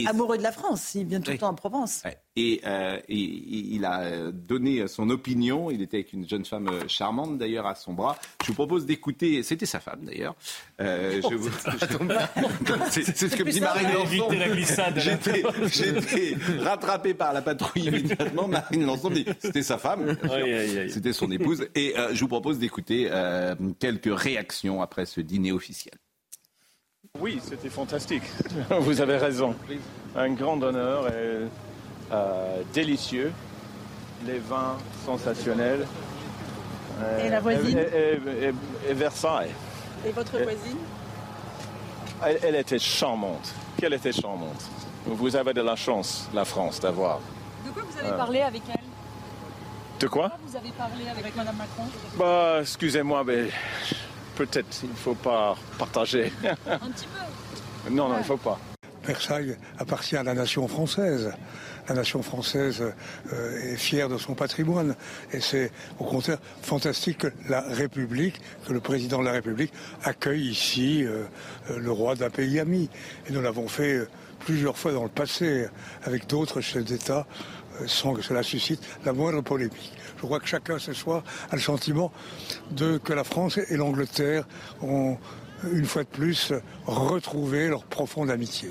amoureux 0.08 0.38
de 0.38 0.44
la 0.44 0.52
France, 0.52 0.94
il 0.94 1.08
vient 1.08 1.22
tout 1.22 1.32
le 1.32 1.40
temps 1.40 1.50
en 1.50 1.56
Provence. 1.56 2.04
Euh, 2.39 3.00
et, 3.09 3.15
il 3.15 3.85
a 3.85 4.31
donné 4.31 4.88
son 4.88 5.09
opinion. 5.09 5.69
Il 5.69 5.81
était 5.81 5.97
avec 5.97 6.13
une 6.13 6.27
jeune 6.27 6.45
femme 6.45 6.69
charmante 6.88 7.38
d'ailleurs 7.38 7.68
à 7.68 7.75
son 7.75 7.94
bras. 7.94 8.18
Je 8.41 8.47
vous 8.47 8.53
propose 8.56 8.85
d'écouter. 8.85 9.44
C'était 9.44 9.65
sa 9.65 9.80
femme 9.80 10.01
d'ailleurs. 10.03 10.35
Euh, 10.81 11.21
c'est 12.89 13.30
ce 13.30 13.35
que 13.35 13.44
me 13.44 13.52
dit 13.52 13.61
Marine 13.61 13.92
Lançon. 13.94 14.30
J'étais 15.68 16.35
rattrapé 16.59 17.13
par 17.13 17.33
la 17.33 17.42
patrouille 17.42 17.83
immédiatement. 17.83 18.47
Marine 18.47 18.85
Lançon 18.85 19.09
dit 19.09 19.25
c'était 19.40 19.63
sa 19.63 19.78
femme. 19.78 20.18
C'était 20.90 21.13
son 21.13 21.31
épouse. 21.31 21.68
Et 21.75 21.94
euh, 21.97 22.13
je 22.13 22.19
vous 22.19 22.28
propose 22.28 22.57
d'écouter 22.59 23.09
quelques 23.80 24.19
réactions 24.19 24.81
après 24.81 25.06
ce 25.06 25.21
dîner 25.21 25.52
officiel. 25.52 25.94
Oui, 27.19 27.40
c'était 27.44 27.69
fantastique. 27.69 28.23
Vous 28.80 29.02
avez 29.02 29.18
raison. 29.18 29.56
Un 30.16 30.33
grand 30.33 30.61
honneur. 30.63 31.07
Et 31.09 31.47
euh, 32.14 32.62
délicieux, 32.74 33.32
les 34.26 34.40
vins 34.40 34.78
sensationnels. 35.06 35.86
et 37.24 37.30
la 37.30 37.40
voisine 37.40 37.80
et, 37.80 38.94
Versailles. 38.94 39.52
Et 40.06 40.12
votre 40.12 40.38
voisine 40.38 40.78
elle, 42.26 42.56
était 42.56 42.80
charmante. 42.80 43.54
Qu'elle 43.78 43.94
était 43.94 44.12
charmante. 44.12 44.70
Vous 45.06 45.36
avez 45.36 45.54
de 45.54 45.62
la 45.62 45.76
chance, 45.76 46.30
la 46.34 46.46
France, 46.46 46.80
d'avoir. 46.80 47.20
De 47.66 47.72
quoi 47.72 47.84
vous 47.90 48.00
avez 48.00 48.10
euh. 48.10 48.18
parlé 48.18 48.42
avec 48.42 48.62
elle? 48.70 48.80
De 50.00 50.08
quoi, 50.08 50.32
Vous 50.46 50.56
avez 50.56 50.72
parlé 50.72 51.08
avec 51.10 51.36
Mme 51.36 51.56
Macron? 51.56 51.84
Bah, 52.18 52.58
excusez-moi, 52.62 53.24
mais 53.26 53.50
peut-être 54.36 54.78
il 54.84 54.90
ne 54.90 54.96
faut 54.96 55.14
pas 55.16 55.56
partager. 55.78 56.32
Un 56.68 56.78
petit 56.78 57.06
peu 57.06 57.90
Non, 57.92 58.10
non, 58.10 58.16
il 58.16 58.20
ne 58.20 58.24
faut 58.24 58.38
pas. 58.38 58.60
Versailles 59.04 59.58
appartient 59.78 60.16
à 60.16 60.24
la 60.24 60.34
nation 60.34 60.68
française 60.68 61.34
la 61.87 61.95
nation 61.95 62.21
française 62.21 62.81
euh, 63.33 63.73
est 63.73 63.75
fière 63.75 64.09
de 64.09 64.18
son 64.18 64.33
patrimoine. 64.33 64.95
Et 65.31 65.40
c'est 65.40 65.71
au 65.99 66.06
contraire 66.06 66.40
fantastique 66.61 67.19
que 67.19 67.28
la 67.49 67.61
République, 67.61 68.40
que 68.68 68.73
le 68.73 68.80
président 68.80 69.19
de 69.19 69.25
la 69.25 69.31
République 69.33 69.73
accueille 70.04 70.49
ici 70.49 71.04
euh, 71.04 71.23
euh, 71.69 71.80
le 71.80 71.92
roi 71.92 72.16
d'un 72.16 72.30
pays 72.30 72.59
ami. 72.59 72.90
Et 73.28 73.31
nous 73.31 73.42
l'avons 73.42 73.68
fait 73.68 74.07
plusieurs 74.40 74.78
fois 74.78 74.92
dans 74.92 75.04
le 75.04 75.09
passé 75.09 75.68
avec 76.04 76.28
d'autres 76.28 76.61
chefs 76.61 76.85
d'État 76.85 77.25
sans 77.87 78.13
que 78.13 78.21
cela 78.21 78.44
suscite 78.44 78.81
la 79.04 79.13
moindre 79.13 79.42
polémique. 79.42 79.94
Je 80.18 80.21
crois 80.21 80.40
que 80.40 80.47
chacun 80.47 80.78
ce 80.78 80.94
soir 80.94 81.23
a 81.49 81.56
le 81.56 81.61
sentiment 81.61 82.11
de 82.69 82.99
que 82.99 83.13
la 83.13 83.23
France 83.23 83.57
et 83.57 83.78
l'Angleterre 83.78 84.45
ont 84.81 85.18
une 85.71 85.85
fois 85.85 86.04
de 86.04 86.09
plus 86.09 86.54
retrouvé 86.85 87.69
leur 87.69 87.83
profonde 87.85 88.30
amitié. 88.30 88.69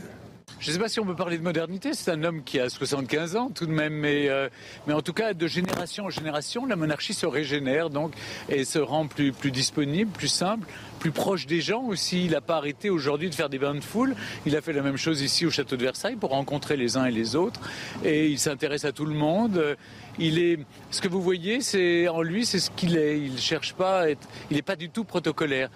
Je 0.62 0.68
ne 0.68 0.74
sais 0.74 0.78
pas 0.78 0.88
si 0.88 1.00
on 1.00 1.04
peut 1.04 1.16
parler 1.16 1.38
de 1.38 1.42
modernité, 1.42 1.92
c'est 1.92 2.12
un 2.12 2.22
homme 2.22 2.44
qui 2.44 2.60
a 2.60 2.70
75 2.70 3.34
ans 3.34 3.50
tout 3.52 3.66
de 3.66 3.72
même, 3.72 3.94
mais, 3.94 4.28
euh, 4.28 4.48
mais 4.86 4.94
en 4.94 5.02
tout 5.02 5.12
cas, 5.12 5.34
de 5.34 5.46
génération 5.48 6.04
en 6.04 6.10
génération, 6.10 6.66
la 6.66 6.76
monarchie 6.76 7.14
se 7.14 7.26
régénère 7.26 7.90
donc 7.90 8.12
et 8.48 8.64
se 8.64 8.78
rend 8.78 9.08
plus, 9.08 9.32
plus 9.32 9.50
disponible, 9.50 10.12
plus 10.12 10.28
simple, 10.28 10.68
plus 11.00 11.10
proche 11.10 11.46
des 11.46 11.60
gens 11.60 11.82
aussi. 11.82 12.26
Il 12.26 12.30
n'a 12.30 12.40
pas 12.40 12.58
arrêté 12.58 12.90
aujourd'hui 12.90 13.28
de 13.28 13.34
faire 13.34 13.48
des 13.48 13.58
bains 13.58 13.74
de 13.74 13.80
foule. 13.80 14.14
Il 14.46 14.54
a 14.54 14.60
fait 14.60 14.72
la 14.72 14.82
même 14.82 14.96
chose 14.96 15.20
ici 15.20 15.44
au 15.44 15.50
château 15.50 15.74
de 15.74 15.82
Versailles 15.82 16.14
pour 16.14 16.30
rencontrer 16.30 16.76
les 16.76 16.96
uns 16.96 17.06
et 17.06 17.10
les 17.10 17.34
autres. 17.34 17.60
Et 18.04 18.28
il 18.28 18.38
s'intéresse 18.38 18.84
à 18.84 18.92
tout 18.92 19.04
le 19.04 19.14
monde. 19.14 19.76
Il 20.20 20.38
est, 20.38 20.60
ce 20.92 21.00
que 21.00 21.08
vous 21.08 21.20
voyez, 21.20 21.60
c'est 21.60 22.06
en 22.06 22.22
lui, 22.22 22.46
c'est 22.46 22.60
ce 22.60 22.70
qu'il 22.70 22.96
est. 22.96 23.18
Il 23.18 23.36
cherche 23.36 23.72
pas 23.72 24.02
à 24.02 24.10
être, 24.10 24.28
il 24.48 24.54
n'est 24.54 24.62
pas 24.62 24.76
du 24.76 24.90
tout 24.90 25.02
protocolaire 25.02 25.70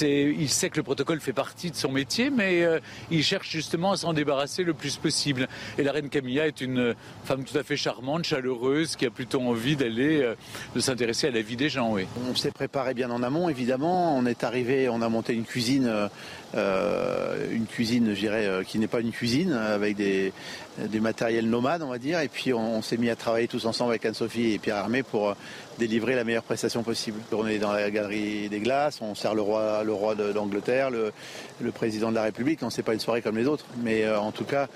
il 0.00 0.48
sait 0.48 0.70
que 0.70 0.76
le 0.76 0.82
protocole 0.82 1.20
fait 1.20 1.32
partie 1.32 1.70
de 1.70 1.76
son 1.76 1.90
métier, 1.90 2.30
mais 2.30 2.62
euh, 2.62 2.78
il 3.10 3.22
cherche 3.22 3.50
justement 3.50 3.92
à 3.92 3.96
s'en 3.96 4.12
débarrasser 4.12 4.62
le 4.62 4.74
plus 4.74 4.96
possible. 4.96 5.48
Et 5.78 5.82
la 5.82 5.92
reine 5.92 6.08
Camilla 6.08 6.46
est 6.46 6.60
une 6.60 6.94
femme 7.24 7.44
tout 7.44 7.56
à 7.56 7.62
fait 7.62 7.76
charmante, 7.76 8.24
chaleureuse, 8.24 8.96
qui 8.96 9.06
a 9.06 9.10
plutôt 9.10 9.40
envie 9.40 9.76
d'aller, 9.76 10.22
euh, 10.22 10.34
de 10.74 10.80
s'intéresser 10.80 11.28
à 11.28 11.30
la 11.30 11.42
vie 11.42 11.56
des 11.56 11.68
gens. 11.68 11.96
On 12.30 12.34
s'est 12.34 12.50
préparé 12.50 12.94
bien 12.94 13.10
en 13.10 13.22
amont, 13.22 13.48
évidemment. 13.48 14.16
On 14.16 14.26
est 14.26 14.44
arrivé, 14.44 14.88
on 14.88 15.02
a 15.02 15.08
monté 15.08 15.34
une 15.34 15.44
cuisine. 15.44 16.08
Euh, 16.56 17.18
euh, 17.38 17.46
une 17.52 17.66
cuisine, 17.66 18.14
je 18.14 18.20
dirais, 18.20 18.46
euh, 18.46 18.62
qui 18.62 18.78
n'est 18.78 18.86
pas 18.86 19.00
une 19.00 19.12
cuisine, 19.12 19.52
avec 19.52 19.96
des, 19.96 20.32
des 20.78 21.00
matériels 21.00 21.48
nomades, 21.48 21.82
on 21.82 21.88
va 21.88 21.98
dire. 21.98 22.20
Et 22.20 22.28
puis 22.28 22.52
on, 22.52 22.82
s'est 22.82 22.96
mis 22.96 23.10
à 23.10 23.16
travailler 23.16 23.48
tous 23.48 23.66
ensemble 23.66 23.90
avec 23.90 24.04
Anne-Sophie 24.04 24.52
et 24.52 24.58
Pierre 24.58 24.76
Armé 24.76 25.02
pour 25.02 25.30
euh, 25.30 25.34
délivrer 25.78 26.14
la 26.14 26.24
meilleure 26.24 26.42
prestation 26.42 26.82
possible. 26.82 27.20
On 27.32 27.46
est 27.46 27.58
dans 27.58 27.72
la 27.72 27.90
galerie 27.90 28.48
des 28.48 28.60
glaces, 28.60 29.00
on 29.00 29.14
sert 29.14 29.34
le 29.34 29.42
roi, 29.42 29.82
le 29.84 29.92
roi 29.92 30.14
d'Angleterre, 30.14 30.90
le, 30.90 31.12
le, 31.60 31.70
président 31.70 32.10
de 32.10 32.14
la 32.14 32.22
République. 32.22 32.60
On 32.62 32.70
sait 32.70 32.82
pas 32.82 32.94
une 32.94 33.00
soirée 33.00 33.22
comme 33.22 33.36
les 33.36 33.46
autres, 33.46 33.66
mais 33.82 34.08
en 34.08 34.32
tout 34.32 34.44
cas, 34.44 34.68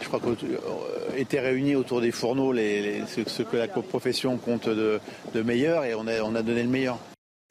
je 0.00 0.08
crois 0.08 0.20
qu'étaient 0.20 1.40
réunis 1.40 1.76
autour 1.76 2.00
des 2.00 2.12
fourneaux 2.12 2.52
les, 2.52 3.02
ce, 3.06 3.42
que 3.42 3.56
la 3.56 3.68
profession 3.68 4.36
compte 4.36 4.68
de, 4.68 5.00
meilleur 5.42 5.84
et 5.84 5.94
on 5.94 6.06
a 6.06 6.42
donné 6.42 6.62
le 6.62 6.68
meilleur. 6.68 6.98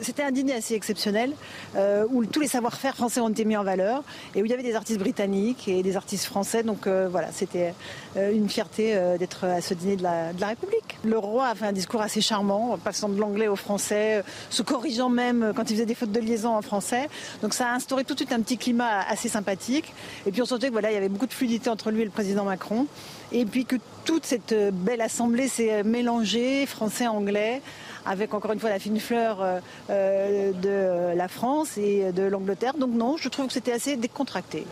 C'était 0.02 0.24
un 0.24 0.32
dîner 0.32 0.54
assez 0.54 0.74
exceptionnel 0.74 1.32
euh, 1.76 2.04
où 2.10 2.24
tous 2.26 2.40
les 2.40 2.48
savoir-faire 2.48 2.96
français 2.96 3.20
ont 3.20 3.28
été 3.28 3.44
mis 3.44 3.56
en 3.56 3.62
valeur 3.62 4.02
et 4.34 4.42
où 4.42 4.44
il 4.44 4.50
y 4.50 4.54
avait 4.54 4.64
des 4.64 4.74
artistes 4.74 4.98
britanniques 4.98 5.68
et 5.68 5.82
des 5.82 5.96
artistes 5.96 6.24
français. 6.24 6.64
Donc 6.64 6.86
euh, 6.86 7.08
voilà, 7.08 7.28
c'était 7.30 7.72
euh, 8.16 8.32
une 8.32 8.48
fierté 8.48 8.98
d'être 9.18 9.44
à 9.44 9.60
ce 9.60 9.74
dîner 9.74 9.96
de 9.96 10.02
la, 10.02 10.46
République. 10.46 10.98
Le 11.04 11.18
roi 11.18 11.46
a 11.48 11.54
fait 11.54 11.66
un 11.66 11.72
discours 11.72 12.02
assez 12.02 12.20
charmant, 12.20 12.76
passant 12.82 13.08
de 13.08 13.18
l'anglais 13.18 13.48
au 13.48 13.56
français, 13.56 14.24
se 14.50 14.62
corrigeant 14.62 15.08
même 15.08 15.52
quand 15.54 15.70
il 15.70 15.74
faisait 15.74 15.86
des 15.86 15.94
fautes 15.94 16.12
de 16.12 16.20
liaison 16.20 16.56
en 16.56 16.62
français. 16.62 17.08
Donc 17.42 17.54
ça 17.54 17.68
a 17.68 17.74
instauré 17.74 18.04
tout 18.04 18.14
de 18.14 18.18
suite 18.18 18.32
un 18.32 18.40
petit 18.40 18.58
climat 18.58 19.00
assez 19.08 19.28
sympathique. 19.28 19.94
Et 20.26 20.32
puis 20.32 20.42
on 20.42 20.46
sentait 20.46 20.66
que 20.66 20.72
voilà, 20.72 20.90
il 20.90 20.94
y 20.94 20.98
avait 20.98 21.08
beaucoup 21.08 21.26
de 21.26 21.32
fluidité 21.32 21.70
entre 21.70 21.90
lui 21.90 22.02
et 22.02 22.04
le 22.04 22.10
président 22.10 22.44
Macron. 22.44 22.86
Et 23.30 23.46
puis 23.46 23.64
que 23.64 23.76
toute 24.04 24.26
cette 24.26 24.54
belle 24.72 25.00
assemblée 25.00 25.48
s'est 25.48 25.84
mélangée, 25.84 26.66
français-anglais 26.66 27.62
avec 28.06 28.34
encore 28.34 28.52
une 28.52 28.60
fois 28.60 28.70
la 28.70 28.78
fine 28.78 29.00
fleur 29.00 29.42
euh, 29.42 29.60
euh, 29.90 30.52
de 30.52 31.16
la 31.16 31.28
France 31.28 31.78
et 31.78 32.12
de 32.12 32.22
l'Angleterre. 32.22 32.74
Donc 32.74 32.92
non, 32.92 33.16
je 33.16 33.28
trouve 33.28 33.46
que 33.46 33.52
c'était 33.52 33.72
assez 33.72 33.96
décontracté. 33.96 34.66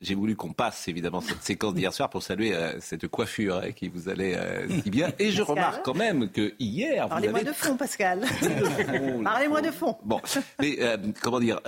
J'ai 0.00 0.14
voulu 0.14 0.36
qu'on 0.36 0.52
passe 0.52 0.86
évidemment 0.86 1.20
cette 1.20 1.42
séquence 1.42 1.74
d'hier 1.74 1.92
soir 1.92 2.08
pour 2.08 2.22
saluer 2.22 2.54
euh, 2.54 2.78
cette 2.80 3.08
coiffure 3.08 3.56
hein, 3.56 3.72
qui 3.72 3.88
vous 3.88 4.08
allait 4.08 4.38
si 4.82 4.90
bien. 4.90 5.10
Et 5.18 5.32
je 5.32 5.42
remarque 5.42 5.84
quand 5.84 5.96
même 5.96 6.30
que 6.30 6.54
hier. 6.60 7.08
Parlez-moi 7.08 7.42
de 7.42 7.52
fond, 7.52 7.76
Pascal. 7.76 8.24
Parlez-moi 9.24 9.60
de 9.60 9.70
fond. 9.70 9.96
Bon, 10.04 10.20
mais 10.60 10.78
comment 11.20 11.40
dire 11.40 11.60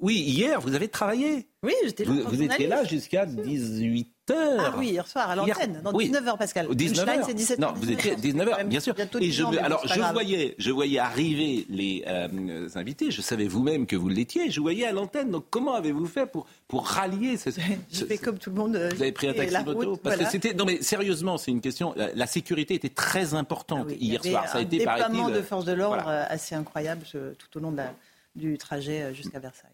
Oui, 0.00 0.16
hier 0.16 0.60
vous 0.60 0.74
avez 0.74 0.88
travaillé. 0.88 1.48
Oui, 1.64 1.72
j'étais 1.84 2.04
Vous, 2.04 2.22
vous 2.22 2.42
étiez 2.42 2.66
là 2.66 2.84
jusqu'à 2.84 3.26
18 3.26 4.14
ah 4.32 4.72
oui, 4.78 4.88
hier 4.88 5.06
soir 5.06 5.28
à 5.28 5.36
l'antenne, 5.36 5.80
dans 5.82 5.92
19h 5.92 6.38
Pascal. 6.38 6.66
19h. 6.68 7.24
c'est 7.26 7.34
17 7.34 7.58
Non, 7.58 7.74
vous 7.74 7.90
étiez 7.90 8.14
19h, 8.14 8.64
bien 8.64 8.80
sûr. 8.80 8.94
Et 9.20 9.30
je, 9.30 9.44
alors 9.58 9.86
je 9.86 10.00
voyais, 10.12 10.54
je 10.58 10.70
voyais 10.70 10.98
arriver 10.98 11.66
les 11.68 12.04
euh, 12.06 12.68
invités. 12.74 13.10
Je 13.10 13.20
savais 13.20 13.46
vous-même 13.46 13.86
que 13.86 13.96
vous 13.96 14.08
l'étiez. 14.08 14.50
Je 14.50 14.60
voyais 14.60 14.86
à 14.86 14.92
l'antenne. 14.92 15.30
Donc 15.30 15.44
comment 15.50 15.74
avez-vous 15.74 16.06
fait 16.06 16.26
pour 16.26 16.46
pour 16.68 16.86
rallier 16.86 17.36
ce, 17.36 17.50
J'ai 17.90 18.06
fait 18.06 18.18
comme 18.18 18.38
tout 18.38 18.50
le 18.50 18.56
monde. 18.56 18.76
Vous 18.94 19.02
avez 19.02 19.12
pris 19.12 19.28
un 19.28 19.34
taxi 19.34 19.62
moto 19.64 19.96
parce 19.96 20.16
que 20.16 20.24
c'était 20.26 20.54
non 20.54 20.64
mais 20.64 20.80
sérieusement, 20.80 21.36
c'est 21.36 21.50
une 21.50 21.60
question. 21.60 21.94
La, 21.96 22.26
sécurité 22.26 22.74
était 22.74 22.88
très 22.88 23.34
importante 23.34 23.88
ah 23.90 23.94
hier 24.00 24.24
soir. 24.24 24.48
Ça 24.48 24.58
a 24.58 24.60
été 24.62 24.76
un 24.88 24.96
déploiement 24.96 25.28
de 25.28 25.42
forces 25.42 25.66
de 25.66 25.72
l'ordre 25.72 26.08
euh, 26.08 26.24
assez 26.28 26.54
incroyable 26.54 27.02
tout 27.06 27.58
au 27.58 27.60
long 27.60 27.74
du 28.34 28.58
trajet 28.58 29.02
euh, 29.02 29.14
jusqu'à 29.14 29.38
Versailles. 29.38 29.70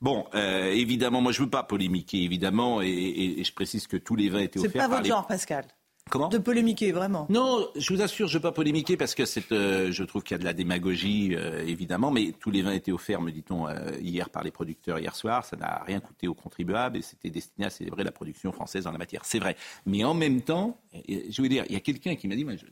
Bon, 0.00 0.26
euh, 0.34 0.70
évidemment, 0.72 1.20
moi 1.20 1.32
je 1.32 1.40
ne 1.40 1.44
veux 1.44 1.50
pas 1.50 1.62
polémiquer, 1.62 2.22
évidemment, 2.22 2.80
et, 2.82 3.42
je 3.42 3.52
précise 3.52 3.86
que 3.86 3.96
tous 3.96 4.16
les 4.16 4.28
vins 4.28 4.40
étaient 4.40 4.58
offerts. 4.58 4.72
C'est 4.72 4.78
pas 4.78 4.88
votre 4.88 5.06
genre, 5.06 5.26
Pascal. 5.26 5.64
Comment 6.08 6.28
De 6.28 6.38
polémiquer, 6.38 6.92
vraiment. 6.92 7.26
Non, 7.30 7.68
je 7.74 7.92
vous 7.92 8.00
assure, 8.00 8.28
je 8.28 8.34
ne 8.34 8.38
veux 8.38 8.42
pas 8.42 8.52
polémiquer 8.52 8.96
parce 8.96 9.16
que 9.16 9.24
euh, 9.52 9.90
je 9.90 10.04
trouve 10.04 10.22
qu'il 10.22 10.36
y 10.36 10.36
a 10.36 10.38
de 10.38 10.44
la 10.44 10.52
démagogie, 10.52 11.34
euh, 11.34 11.64
évidemment, 11.66 12.12
mais 12.12 12.32
tous 12.38 12.52
les 12.52 12.62
vins 12.62 12.70
étaient 12.70 12.92
offerts, 12.92 13.20
me 13.20 13.32
dit-on, 13.32 13.66
hier 14.00 14.30
par 14.30 14.44
les 14.44 14.52
producteurs 14.52 15.00
hier 15.00 15.16
soir. 15.16 15.44
Ça 15.44 15.56
n'a 15.56 15.82
rien 15.84 15.98
coûté 15.98 16.28
aux 16.28 16.34
contribuables 16.34 16.98
et 16.98 17.02
c'était 17.02 17.30
destiné 17.30 17.66
à 17.66 17.70
célébrer 17.70 18.04
la 18.04 18.12
production 18.12 18.52
française 18.52 18.86
en 18.86 18.92
la 18.92 18.98
matière. 18.98 19.24
C'est 19.24 19.40
vrai. 19.40 19.56
Mais 19.84 20.04
en 20.04 20.14
même 20.14 20.42
temps, 20.42 20.78
je 21.08 21.42
veux 21.42 21.48
dire, 21.48 21.64
il 21.68 21.72
y 21.72 21.76
a 21.76 21.80
quelqu'un 21.80 22.14
qui 22.14 22.28
m'a 22.28 22.36
dit, 22.36 22.44
moi, 22.44 22.54
je 22.54 22.66
n'ai 22.66 22.70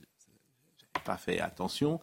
pas 1.04 1.16
fait 1.16 1.40
attention, 1.40 1.98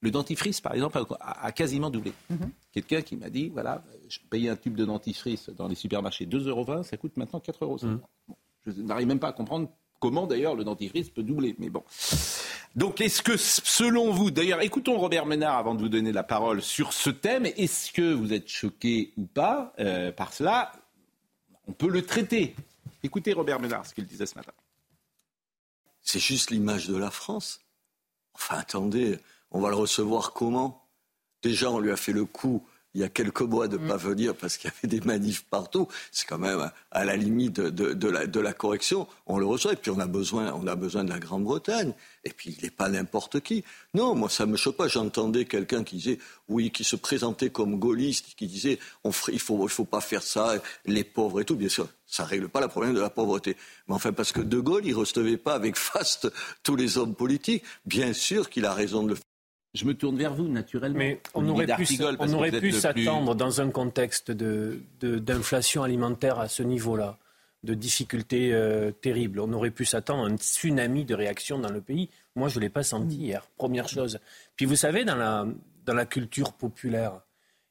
le 0.00 0.10
dentifrice, 0.10 0.60
par 0.60 0.74
exemple, 0.74 1.02
a, 1.20 1.52
quasiment 1.52 1.90
doublé. 1.90 2.12
Mhm. 2.30 2.50
Quelqu'un 2.72 3.02
qui 3.02 3.16
m'a 3.16 3.30
dit, 3.30 3.48
voilà, 3.48 3.82
je 4.08 4.18
payais 4.30 4.50
un 4.50 4.56
tube 4.56 4.74
de 4.74 4.84
dentifrice 4.84 5.48
dans 5.50 5.68
les 5.68 5.74
supermarchés 5.74 6.26
2,20 6.26 6.48
euros, 6.48 6.82
ça 6.82 6.96
coûte 6.96 7.16
maintenant 7.16 7.40
4,50 7.40 7.56
euros. 7.62 7.78
Mhm. 7.82 8.00
je 8.66 8.82
n'arrive 8.82 9.06
même 9.06 9.18
pas 9.18 9.28
à 9.28 9.32
comprendre 9.32 9.70
comment 10.00 10.26
d'ailleurs 10.26 10.54
le 10.54 10.64
dentifrice 10.64 11.10
peut 11.10 11.22
doubler. 11.22 11.54
Mais 11.58 11.70
bon. 11.70 11.82
Donc 12.74 13.00
est-ce 13.00 13.22
que 13.22 13.36
selon 13.36 14.12
vous, 14.12 14.30
d'ailleurs 14.30 14.60
écoutons 14.60 14.98
Robert 14.98 15.26
Ménard 15.26 15.56
avant 15.56 15.74
de 15.74 15.80
vous 15.80 15.88
donner 15.88 16.12
la 16.12 16.22
parole 16.22 16.62
sur 16.62 16.92
ce 16.92 17.10
thème, 17.10 17.46
est-ce 17.46 17.90
que 17.90 18.12
vous 18.12 18.32
êtes 18.32 18.48
choqué 18.48 19.12
ou 19.16 19.24
pas 19.24 19.72
euh, 19.78 20.12
par 20.12 20.32
cela? 20.32 20.72
On 21.66 21.72
peut 21.72 21.88
le 21.88 22.02
traiter. 22.02 22.54
Écoutez 23.02 23.32
Robert 23.32 23.60
Ménard, 23.60 23.86
ce 23.86 23.94
qu'il 23.94 24.06
disait 24.06 24.26
ce 24.26 24.34
matin. 24.34 24.52
C'est 26.02 26.20
juste 26.20 26.50
l'image 26.50 26.86
de 26.86 26.96
la 26.96 27.10
France. 27.10 27.60
Enfin 28.34 28.58
attendez, 28.58 29.18
on 29.50 29.60
va 29.60 29.70
le 29.70 29.76
recevoir 29.76 30.32
comment? 30.32 30.88
Déjà, 31.42 31.70
on 31.70 31.78
lui 31.78 31.90
a 31.90 31.96
fait 31.96 32.12
le 32.12 32.24
coup 32.24 32.66
il 32.96 33.00
y 33.00 33.04
a 33.04 33.10
quelques 33.10 33.42
mois 33.42 33.68
de 33.68 33.76
ne 33.76 33.84
mm. 33.84 33.88
pas 33.88 33.96
venir 33.98 34.34
parce 34.34 34.56
qu'il 34.56 34.70
y 34.70 34.72
avait 34.72 34.88
des 34.88 35.04
manifs 35.04 35.44
partout, 35.44 35.86
c'est 36.10 36.26
quand 36.26 36.38
même 36.38 36.70
à 36.90 37.04
la 37.04 37.14
limite 37.14 37.60
de, 37.60 38.40
la, 38.40 38.52
correction. 38.54 39.06
On 39.26 39.36
le 39.36 39.44
reçoit 39.44 39.74
et 39.74 39.76
puis 39.76 39.90
on 39.90 39.98
a 39.98 40.06
besoin, 40.06 40.54
on 40.54 40.66
a 40.66 40.74
besoin 40.76 41.04
de 41.04 41.10
la 41.10 41.18
Grande-Bretagne. 41.18 41.92
Et 42.24 42.30
puis 42.30 42.56
il 42.56 42.64
n'est 42.64 42.70
pas 42.70 42.88
n'importe 42.88 43.40
qui. 43.40 43.64
Non, 43.92 44.14
moi 44.14 44.30
ça 44.30 44.46
me 44.46 44.56
choque 44.56 44.78
pas. 44.78 44.88
J'entendais 44.88 45.44
quelqu'un 45.44 45.84
qui 45.84 45.96
disait, 45.96 46.18
oui, 46.48 46.70
qui 46.70 46.84
se 46.84 46.96
présentait 46.96 47.50
comme 47.50 47.78
gaulliste, 47.78 48.34
qui 48.34 48.46
disait, 48.46 48.78
on, 49.04 49.10
il 49.28 49.40
faut, 49.40 49.62
il 49.64 49.68
faut 49.68 49.84
pas 49.84 50.00
faire 50.00 50.22
ça, 50.22 50.54
les 50.86 51.04
pauvres 51.04 51.42
et 51.42 51.44
tout. 51.44 51.56
Bien 51.56 51.68
sûr, 51.68 51.88
ça 52.06 52.24
règle 52.24 52.48
pas 52.48 52.62
le 52.62 52.68
problème 52.68 52.94
de 52.94 53.00
la 53.00 53.10
pauvreté. 53.10 53.58
Mais 53.88 53.94
enfin, 53.94 54.14
parce 54.14 54.32
que 54.32 54.40
De 54.40 54.58
Gaulle, 54.58 54.86
il 54.86 54.94
recevait 54.94 55.36
pas 55.36 55.52
avec 55.52 55.76
faste 55.76 56.32
tous 56.62 56.76
les 56.76 56.96
hommes 56.96 57.14
politiques. 57.14 57.62
Bien 57.84 58.14
sûr 58.14 58.48
qu'il 58.48 58.64
a 58.64 58.72
raison 58.72 59.02
de 59.02 59.10
le 59.10 59.14
faire. 59.16 59.35
Je 59.74 59.84
me 59.84 59.94
tourne 59.94 60.16
vers 60.16 60.34
vous, 60.34 60.48
naturellement. 60.48 60.98
Mais 60.98 61.20
on 61.34 61.46
aurait 61.48 61.66
pu, 61.66 61.86
on 62.18 62.32
aurait 62.32 62.50
pu 62.50 62.72
s'attendre 62.72 63.34
dans 63.34 63.60
un 63.60 63.70
contexte 63.70 64.30
d'inflation 64.30 65.82
de, 65.82 65.86
alimentaire 65.86 66.38
à 66.38 66.48
ce 66.48 66.62
niveau-là, 66.62 67.18
de 67.62 67.74
difficultés 67.74 68.54
euh, 68.54 68.90
terribles. 68.90 69.40
On 69.40 69.52
aurait 69.52 69.70
pu 69.70 69.84
s'attendre 69.84 70.24
à 70.24 70.28
un 70.28 70.36
tsunami 70.36 71.04
de 71.04 71.14
réaction 71.14 71.58
dans 71.58 71.70
le 71.70 71.80
pays. 71.80 72.08
Moi, 72.36 72.48
je 72.48 72.58
ne 72.58 72.62
l'ai 72.62 72.70
pas 72.70 72.82
senti 72.82 73.16
hier, 73.16 73.46
première 73.56 73.88
chose. 73.88 74.18
Puis 74.56 74.64
vous 74.64 74.76
savez, 74.76 75.04
dans 75.04 75.16
la, 75.16 75.46
dans 75.84 75.94
la 75.94 76.06
culture 76.06 76.52
populaire, 76.52 77.20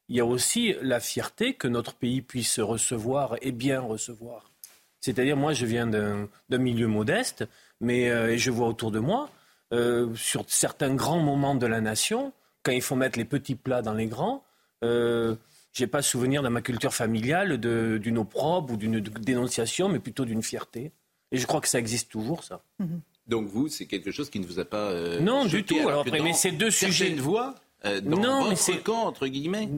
il 0.08 0.16
y 0.16 0.20
a 0.20 0.26
aussi 0.26 0.74
la 0.82 1.00
fierté 1.00 1.54
que 1.54 1.66
notre 1.66 1.94
pays 1.94 2.22
puisse 2.22 2.60
recevoir 2.60 3.36
et 3.42 3.50
bien 3.50 3.80
recevoir. 3.80 4.52
C'est-à-dire, 5.00 5.36
moi, 5.36 5.52
je 5.52 5.66
viens 5.66 5.86
d'un 5.86 6.28
milieu 6.50 6.86
modeste, 6.86 7.46
mais 7.80 8.10
euh, 8.10 8.32
et 8.32 8.38
je 8.38 8.50
vois 8.50 8.68
autour 8.68 8.90
de 8.90 8.98
moi 8.98 9.28
euh, 9.72 10.14
sur 10.14 10.44
certains 10.48 10.94
grands 10.94 11.20
moments 11.20 11.54
de 11.54 11.66
la 11.66 11.80
nation, 11.80 12.32
quand 12.62 12.72
il 12.72 12.82
faut 12.82 12.96
mettre 12.96 13.18
les 13.18 13.24
petits 13.24 13.54
plats 13.54 13.82
dans 13.82 13.94
les 13.94 14.06
grands, 14.06 14.44
euh, 14.84 15.34
j'ai 15.72 15.86
pas 15.86 16.02
souvenir 16.02 16.42
dans 16.42 16.50
ma 16.50 16.62
culture 16.62 16.94
familiale 16.94 17.58
d'une 17.58 18.18
opprobre 18.18 18.74
ou 18.74 18.76
d'une 18.76 19.00
dénonciation, 19.00 19.88
mais 19.88 19.98
plutôt 19.98 20.24
d'une 20.24 20.42
fierté. 20.42 20.92
Et 21.32 21.38
je 21.38 21.46
crois 21.46 21.60
que 21.60 21.68
ça 21.68 21.78
existe 21.78 22.10
toujours, 22.10 22.44
ça. 22.44 22.62
Mhm. 22.78 23.00
Donc 23.26 23.48
vous, 23.48 23.68
c'est 23.68 23.86
quelque 23.86 24.12
chose 24.12 24.30
qui 24.30 24.38
ne 24.38 24.46
vous 24.46 24.60
a 24.60 24.64
pas... 24.64 24.90
Euh, 24.92 25.20
non, 25.20 25.44
du 25.44 25.64
tout. 25.64 25.76
Alors, 25.78 26.02
après, 26.02 26.20
mais 26.20 26.32
ces 26.32 26.52
deux 26.52 26.70
sujets... 26.70 27.12
voix 27.14 27.56
euh, 27.84 28.00
non, 28.00 28.48
mais 28.48 28.56
c'est 28.56 28.78
quand 28.78 29.04
entre 29.04 29.26
guillemets. 29.26 29.68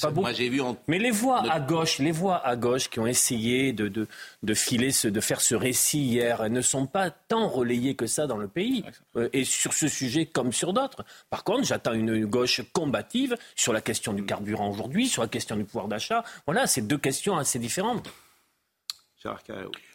Pas 0.00 0.10
Moi, 0.10 0.32
j'ai 0.32 0.48
vu. 0.48 0.60
Mais 0.86 0.98
les 0.98 1.10
voix 1.10 1.42
à 1.50 1.60
gauche, 1.60 1.98
les 1.98 2.12
voix 2.12 2.36
à 2.46 2.56
gauche 2.56 2.88
qui 2.88 3.00
ont 3.00 3.06
essayé 3.06 3.72
de, 3.72 3.88
de, 3.88 4.06
de 4.42 4.54
filer, 4.54 4.90
ce, 4.90 5.08
de 5.08 5.20
faire 5.20 5.40
ce 5.40 5.54
récit 5.54 6.00
hier, 6.00 6.48
ne 6.50 6.60
sont 6.60 6.86
pas 6.86 7.10
tant 7.10 7.48
relayées 7.48 7.94
que 7.94 8.06
ça 8.06 8.26
dans 8.26 8.36
le 8.36 8.48
pays. 8.48 8.84
Euh, 9.16 9.28
et 9.32 9.44
sur 9.44 9.72
ce 9.72 9.88
sujet 9.88 10.26
comme 10.26 10.52
sur 10.52 10.72
d'autres. 10.72 11.04
Par 11.30 11.42
contre, 11.42 11.64
j'attends 11.64 11.94
une 11.94 12.26
gauche 12.26 12.60
combative 12.72 13.36
sur 13.56 13.72
la 13.72 13.80
question 13.80 14.12
du 14.12 14.24
carburant 14.24 14.70
aujourd'hui, 14.70 15.08
sur 15.08 15.22
la 15.22 15.28
question 15.28 15.56
du 15.56 15.64
pouvoir 15.64 15.88
d'achat. 15.88 16.24
Voilà, 16.46 16.66
c'est 16.66 16.82
deux 16.82 16.98
questions 16.98 17.36
assez 17.38 17.58
différentes. 17.58 18.08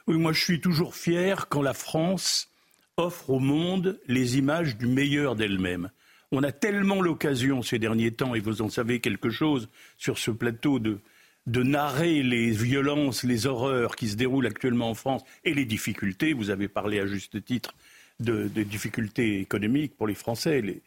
Oui, 0.07 0.17
moi 0.17 0.33
je 0.33 0.41
suis 0.41 0.61
toujours 0.61 0.95
fier 0.95 1.49
quand 1.49 1.61
la 1.61 1.73
France 1.73 2.49
offre 2.95 3.29
au 3.29 3.39
monde 3.39 3.99
les 4.07 4.37
images 4.37 4.77
du 4.77 4.87
meilleur 4.87 5.35
d'elle-même. 5.35 5.91
On 6.31 6.43
a 6.43 6.51
tellement 6.51 7.01
l'occasion 7.01 7.61
ces 7.61 7.79
derniers 7.79 8.11
temps, 8.11 8.35
et 8.35 8.39
vous 8.39 8.61
en 8.61 8.69
savez 8.69 8.99
quelque 8.99 9.29
chose 9.29 9.69
sur 9.97 10.17
ce 10.17 10.31
plateau, 10.31 10.79
de, 10.79 10.99
de 11.45 11.63
narrer 11.63 12.21
les 12.21 12.51
violences, 12.51 13.23
les 13.23 13.47
horreurs 13.47 13.95
qui 13.95 14.09
se 14.09 14.15
déroulent 14.15 14.47
actuellement 14.47 14.89
en 14.89 14.93
France 14.93 15.23
et 15.45 15.53
les 15.53 15.65
difficultés. 15.65 16.33
Vous 16.33 16.49
avez 16.49 16.67
parlé 16.67 16.99
à 16.99 17.05
juste 17.05 17.43
titre 17.43 17.73
de, 18.19 18.47
difficultés 18.47 19.39
économiques 19.39 19.95
pour 19.95 20.07
les 20.07 20.15
Français. 20.15 20.81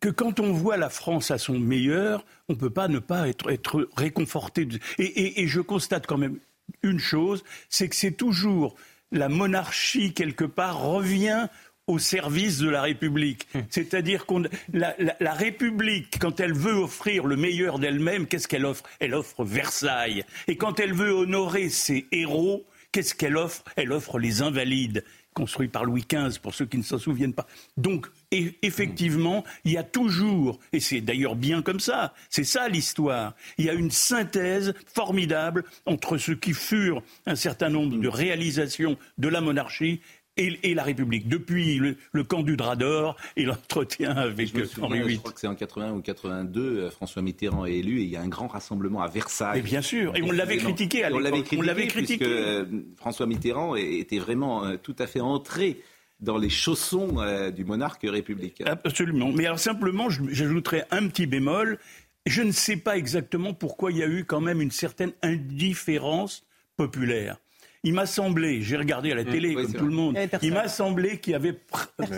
que 0.00 0.08
quand 0.08 0.40
on 0.40 0.52
voit 0.52 0.76
la 0.76 0.90
France 0.90 1.30
à 1.30 1.38
son 1.38 1.58
meilleur, 1.58 2.26
on 2.48 2.52
ne 2.52 2.58
peut 2.58 2.70
pas 2.70 2.88
ne 2.88 2.98
pas 2.98 3.28
être, 3.28 3.50
être 3.50 3.88
réconforté. 3.96 4.68
et, 4.98 5.46
je 5.46 5.60
constate 5.60 6.06
quand 6.06 6.18
même 6.18 6.38
une 6.82 6.98
chose, 6.98 7.42
c'est 7.68 7.88
que 7.88 7.96
c'est 7.96 8.12
toujours 8.12 8.76
la 9.12 9.28
monarchie, 9.28 10.12
quelque 10.12 10.44
part, 10.44 10.80
revient 10.80 11.48
au 11.90 11.98
service 11.98 12.58
de 12.58 12.68
la 12.68 12.82
République. 12.82 13.48
Hum. 13.54 13.62
C'est-à-dire 13.68 14.26
que 14.26 14.34
la, 14.72 14.94
la, 15.18 15.32
République, 15.32 16.18
quand 16.20 16.40
elle 16.40 16.54
veut 16.54 16.74
offrir 16.74 17.26
le 17.26 17.36
meilleur 17.36 17.78
d'elle-même, 17.78 18.26
qu'est-ce 18.26 18.48
qu'elle 18.48 18.64
offre? 18.64 18.84
Elle 19.00 19.14
offre 19.14 19.44
Versailles. 19.44 20.24
Et 20.46 20.56
quand 20.56 20.78
elle 20.78 20.94
veut 20.94 21.12
honorer 21.12 21.68
ses 21.68 22.06
héros, 22.12 22.64
qu'est-ce 22.92 23.14
qu'elle 23.14 23.36
offre? 23.36 23.64
Elle 23.76 23.92
offre 23.92 24.18
les 24.18 24.40
invalides 24.40 25.04
construit 25.34 25.68
par 25.68 25.84
Louis 25.84 26.04
XV, 26.10 26.40
pour 26.40 26.54
ceux 26.54 26.66
qui 26.66 26.76
ne 26.76 26.82
s'en 26.82 26.98
souviennent 26.98 27.32
pas. 27.32 27.46
Donc, 27.76 28.08
effectivement, 28.32 29.44
il 29.64 29.72
y 29.72 29.76
a 29.76 29.82
toujours, 29.82 30.58
et 30.72 30.80
c'est 30.80 31.00
d'ailleurs 31.00 31.36
bien 31.36 31.62
comme 31.62 31.80
ça, 31.80 32.14
c'est 32.28 32.44
ça 32.44 32.68
l'histoire, 32.68 33.34
il 33.56 33.66
y 33.66 33.70
a 33.70 33.74
une 33.74 33.90
synthèse 33.90 34.74
formidable 34.92 35.64
entre 35.86 36.18
ce 36.18 36.32
qui 36.32 36.52
furent 36.52 37.02
un 37.26 37.36
certain 37.36 37.68
nombre 37.68 37.96
de 37.96 38.08
réalisations 38.08 38.98
de 39.18 39.28
la 39.28 39.40
monarchie 39.40 40.00
et, 40.36 40.74
la 40.74 40.82
République. 40.82 41.28
Depuis 41.28 41.78
le, 41.78 42.24
camp 42.24 42.42
du 42.42 42.56
drap 42.56 42.76
d'or 42.76 43.16
et 43.36 43.44
l'entretien 43.44 44.16
avec 44.16 44.52
Henri 44.80 45.00
VIII. 45.00 45.14
Je 45.14 45.18
crois 45.18 45.32
que 45.32 45.40
c'est 45.40 45.46
en 45.46 45.54
81 45.54 45.92
ou 45.92 46.02
82, 46.02 46.60
euh, 46.60 46.90
François 46.90 47.22
Mitterrand 47.22 47.66
est 47.66 47.74
élu 47.74 48.00
et 48.00 48.04
il 48.04 48.08
y 48.08 48.16
a 48.16 48.20
un 48.20 48.28
grand 48.28 48.46
rassemblement 48.46 49.02
à 49.02 49.08
Versailles. 49.08 49.58
Et 49.58 49.62
bien 49.62 49.82
sûr, 49.82 50.14
et 50.16 50.22
on 50.22 50.30
l'avait 50.30 50.58
critiqué 50.58 51.04
à 51.04 51.10
l'époque. 51.10 51.54
On 51.56 51.62
l'avait 51.62 51.86
critiqué, 51.86 52.24
puisque 52.24 52.32
euh, 52.32 52.64
François 52.96 53.26
Mitterrand 53.26 53.76
était 53.76 54.18
vraiment 54.18 54.64
euh, 54.64 54.76
tout 54.76 54.96
à 54.98 55.06
fait 55.06 55.20
entré 55.20 55.80
dans 56.20 56.36
les 56.36 56.50
chaussons 56.50 57.24
du 57.56 57.64
monarque 57.64 58.02
républicain. 58.02 58.66
Absolument. 58.84 59.32
Mais 59.32 59.46
alors 59.46 59.58
simplement, 59.58 60.10
j'ajouterais 60.10 60.86
un 60.90 61.08
petit 61.08 61.24
bémol. 61.26 61.78
Je 62.26 62.42
ne 62.42 62.52
sais 62.52 62.76
pas 62.76 62.98
exactement 62.98 63.54
pourquoi 63.54 63.90
il 63.90 63.96
y 63.96 64.02
a 64.02 64.06
eu 64.06 64.26
quand 64.26 64.42
même 64.42 64.60
une 64.60 64.70
certaine 64.70 65.12
indifférence 65.22 66.44
populaire 66.76 67.38
il 67.82 67.94
m'a 67.94 68.06
semblé, 68.06 68.60
j'ai 68.62 68.76
regardé 68.76 69.10
à 69.12 69.14
la 69.14 69.24
mmh, 69.24 69.30
télé 69.30 69.54
comme 69.54 69.72
tout 69.72 69.86
le 69.86 69.94
monde, 69.94 70.18
il 70.42 70.52
m'a 70.52 70.68
semblé 70.68 71.18
qu'il 71.18 71.32
y 71.32 71.36
avait 71.36 71.56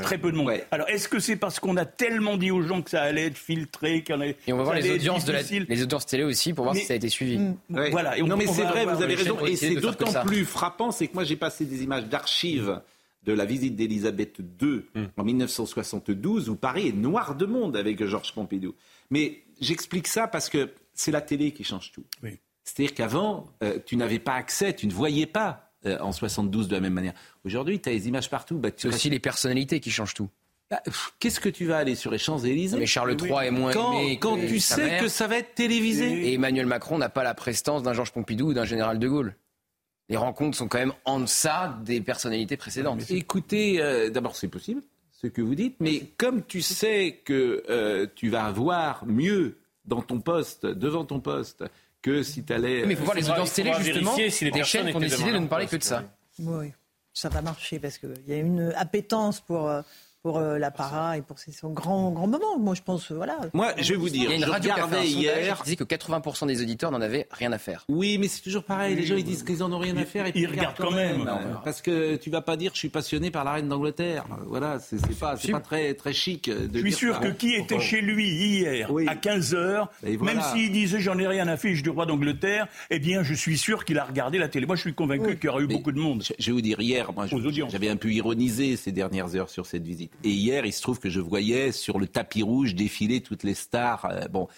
très 0.02 0.18
peu 0.18 0.32
de 0.32 0.36
monde. 0.36 0.52
Alors 0.70 0.88
est-ce 0.88 1.08
que 1.08 1.20
c'est 1.20 1.36
parce 1.36 1.60
qu'on 1.60 1.76
a 1.76 1.84
tellement 1.84 2.36
dit 2.36 2.50
aux 2.50 2.62
gens 2.62 2.82
que 2.82 2.90
ça 2.90 3.02
allait 3.02 3.26
être 3.26 3.38
filtré 3.38 4.02
qu'on 4.02 4.20
Et 4.22 4.36
on 4.48 4.56
va 4.56 4.64
voir 4.64 4.76
les 4.76 4.90
audiences, 4.90 5.24
de 5.24 5.32
la, 5.32 5.42
les 5.42 5.82
audiences 5.82 6.06
télé 6.06 6.24
aussi 6.24 6.52
pour 6.52 6.64
voir 6.64 6.76
si 6.76 6.84
ça 6.84 6.94
a 6.94 6.96
été 6.96 7.08
suivi. 7.08 7.38
Mmh. 7.38 7.56
Voilà. 7.90 8.16
non 8.18 8.36
mais 8.36 8.46
c'est 8.46 8.64
vrai, 8.64 8.84
vous 8.84 9.02
avez 9.02 9.14
raison. 9.14 9.38
Et 9.46 9.56
c'est 9.56 9.74
d'autant 9.76 10.12
plus 10.24 10.44
frappant, 10.44 10.90
c'est 10.90 11.06
que 11.06 11.14
moi 11.14 11.24
j'ai 11.24 11.36
passé 11.36 11.64
des 11.64 11.82
images 11.82 12.06
d'archives 12.06 12.80
de 13.24 13.32
la 13.32 13.44
visite 13.44 13.76
d'Élisabeth 13.76 14.40
II 14.60 14.82
mmh. 14.94 15.02
en 15.16 15.24
1972 15.24 16.48
où 16.48 16.56
Paris 16.56 16.88
est 16.88 16.92
noir 16.92 17.36
de 17.36 17.46
monde 17.46 17.76
avec 17.76 18.04
Georges 18.04 18.34
Pompidou. 18.34 18.74
Mais 19.10 19.42
j'explique 19.60 20.08
ça 20.08 20.26
parce 20.26 20.48
que 20.48 20.70
c'est 20.92 21.12
la 21.12 21.20
télé 21.20 21.52
qui 21.52 21.62
change 21.62 21.92
tout. 21.92 22.04
Oui. 22.24 22.38
C'est-à-dire 22.64 22.94
qu'avant, 22.94 23.48
euh, 23.62 23.78
tu 23.84 23.96
n'avais 23.96 24.18
pas 24.18 24.34
accès, 24.34 24.72
tu 24.72 24.86
ne 24.86 24.92
voyais 24.92 25.26
pas 25.26 25.72
euh, 25.84 25.98
en 25.98 26.12
72 26.12 26.68
de 26.68 26.74
la 26.74 26.80
même 26.80 26.92
manière. 26.92 27.14
Aujourd'hui, 27.44 27.80
tu 27.80 27.88
as 27.88 27.92
les 27.92 28.08
images 28.08 28.30
partout. 28.30 28.58
Bah, 28.58 28.70
c'est 28.76 28.88
aussi 28.88 29.10
les 29.10 29.18
personnalités 29.18 29.80
qui 29.80 29.90
changent 29.90 30.14
tout. 30.14 30.28
Bah, 30.70 30.80
qu'est-ce 31.18 31.40
que 31.40 31.48
tu 31.48 31.66
vas 31.66 31.78
aller 31.78 31.96
sur 31.96 32.10
les 32.10 32.18
Champs-Élysées 32.18 32.78
Mais 32.78 32.86
Charles 32.86 33.16
III 33.20 33.46
est 33.46 33.50
moins 33.50 33.72
quand, 33.72 33.98
aimé 33.98 34.18
Quand 34.18 34.36
tu 34.36 34.60
sais 34.60 34.98
que 35.00 35.08
ça 35.08 35.26
va 35.26 35.38
être 35.38 35.54
télévisé. 35.54 36.28
Et 36.28 36.34
Emmanuel 36.34 36.66
Macron 36.66 36.98
n'a 36.98 37.08
pas 37.08 37.24
la 37.24 37.34
prestance 37.34 37.82
d'un 37.82 37.92
Georges 37.92 38.12
Pompidou 38.12 38.50
ou 38.50 38.54
d'un 38.54 38.64
général 38.64 38.98
de 38.98 39.08
Gaulle. 39.08 39.36
Les 40.08 40.16
rencontres 40.16 40.56
sont 40.56 40.68
quand 40.68 40.78
même 40.78 40.92
en 41.04 41.20
deçà 41.20 41.78
des 41.84 42.00
personnalités 42.00 42.56
précédentes. 42.56 43.10
Écoutez, 43.10 43.80
euh, 43.80 44.10
d'abord 44.10 44.36
c'est 44.36 44.48
possible, 44.48 44.82
ce 45.10 45.26
que 45.26 45.40
vous 45.42 45.54
dites, 45.54 45.76
mais 45.80 46.02
comme 46.16 46.44
tu 46.44 46.62
sais 46.62 47.20
que 47.24 48.08
tu 48.14 48.28
vas 48.28 48.44
avoir 48.44 49.04
mieux 49.06 49.58
dans 49.84 50.02
ton 50.02 50.20
poste, 50.20 50.66
devant 50.66 51.04
ton 51.04 51.20
poste, 51.20 51.64
que 52.02 52.22
si 52.22 52.44
tu 52.44 52.52
allais. 52.52 52.84
Mais 52.84 52.94
il 52.94 52.96
faut 52.96 53.04
voir 53.04 53.16
les 53.16 53.30
audiences 53.30 53.54
télé, 53.54 53.72
justement, 53.78 54.14
si 54.16 54.44
les 54.44 54.50
des 54.50 54.64
chaînes 54.64 54.90
qui 54.90 54.96
ont 54.96 55.00
décidé 55.00 55.32
de 55.32 55.38
ne 55.38 55.46
parler 55.46 55.66
que 55.66 55.76
de 55.76 55.82
ça. 55.82 56.04
Oui, 56.38 56.72
ça 57.14 57.28
va 57.28 57.42
marcher 57.42 57.78
parce 57.78 57.98
qu'il 57.98 58.14
y 58.26 58.32
a 58.32 58.38
une 58.38 58.72
appétence 58.76 59.40
pour 59.40 59.68
euh, 59.68 59.82
pour 60.22 60.38
euh, 60.38 60.58
l'apparat 60.58 61.18
et 61.18 61.22
pour 61.22 61.38
son 61.38 61.70
grand, 61.70 62.10
grand 62.12 62.26
moment. 62.26 62.58
Moi, 62.58 62.74
je 62.74 62.82
pense, 62.82 63.10
voilà. 63.10 63.38
Moi, 63.52 63.72
je 63.78 63.92
vais 63.92 63.98
vous 63.98 64.08
dire, 64.08 64.24
il 64.24 64.30
y 64.30 64.32
a 64.34 64.36
une 64.36 64.50
radio 64.50 64.70
qui 64.72 65.06
hier, 65.06 65.58
qui 65.58 65.64
disait 65.64 65.76
que 65.76 65.84
80% 65.84 66.46
des 66.46 66.62
auditeurs 66.62 66.90
n'en 66.92 67.00
avaient 67.00 67.26
rien 67.32 67.52
à 67.52 67.58
faire. 67.58 67.84
Oui, 67.88 68.18
mais 68.18 68.28
c'est 68.28 68.42
toujours 68.42 68.62
pareil. 68.62 68.94
Les 68.94 69.04
gens, 69.04 69.16
ils 69.16 69.24
disent 69.24 69.42
qu'ils 69.42 69.62
en 69.62 69.72
ont 69.72 69.78
rien 69.78 69.96
à 69.96 70.04
faire 70.04 70.26
et 70.26 70.32
puis 70.32 70.42
ils, 70.42 70.46
regardent 70.46 70.76
quand 70.76 70.92
même. 70.92 71.28
parce 71.64 71.82
que 71.82 72.16
tu 72.16 72.30
vas 72.30 72.40
pas 72.40 72.56
dire, 72.56 72.70
je 72.74 72.78
suis 72.78 72.88
passionné 72.88 73.30
par 73.30 73.44
la 73.44 73.52
reine 73.52 73.68
d'Angleterre. 73.68 74.24
Voilà, 74.46 74.78
c'est 74.78 75.18
pas, 75.18 75.36
c'est 75.36 75.52
pas 75.52 75.60
très, 75.60 75.94
très 75.94 76.12
chic. 76.12 76.48
De 76.48 76.70
je 76.72 76.78
suis 76.78 76.92
sûr 76.92 77.20
que 77.20 77.28
qui 77.28 77.54
était 77.54 77.80
chez 77.80 78.00
lui 78.00 78.28
hier 78.28 78.90
à 79.08 79.16
15 79.16 79.54
h 79.54 79.88
même 80.22 80.40
s'il 80.52 80.72
disait, 80.72 81.00
j'en 81.00 81.18
ai 81.18 81.26
rien 81.26 81.48
à 81.48 81.56
faire 81.56 81.72
du 81.82 81.90
roi 81.90 82.06
d'Angleterre, 82.06 82.66
eh 82.90 82.98
bien, 82.98 83.22
je 83.22 83.34
suis 83.34 83.56
sûr 83.56 83.84
qu'il 83.84 83.98
a 83.98 84.04
regardé 84.04 84.38
la 84.38 84.48
télé. 84.48 84.66
Moi, 84.66 84.76
je 84.76 84.82
suis 84.82 84.94
convaincu 84.94 85.36
qu'il 85.36 85.46
y 85.46 85.48
aurait 85.48 85.64
eu 85.64 85.68
beaucoup 85.68 85.92
de 85.92 85.98
monde. 85.98 86.22
Je 86.38 86.46
vais 86.46 86.52
vous 86.52 86.60
dire, 86.60 86.80
hier, 86.80 87.12
moi, 87.12 87.26
j'avais 87.68 87.88
un 87.88 87.96
peu 87.96 88.10
ironisé 88.10 88.76
ces 88.76 88.92
dernières 88.92 89.34
heures 89.36 89.50
sur 89.50 89.66
cette 89.66 89.84
visite. 89.84 90.11
Et 90.24 90.30
hier, 90.30 90.64
il 90.66 90.72
se 90.72 90.82
trouve 90.82 90.98
que 91.00 91.10
je 91.10 91.20
voyais 91.20 91.72
sur 91.72 91.98
le 91.98 92.06
tapis 92.06 92.42
rouge 92.42 92.74
défiler 92.74 93.20
toutes 93.20 93.42
les 93.42 93.54
stars. 93.54 94.06
Euh, 94.10 94.28
bon, 94.28 94.48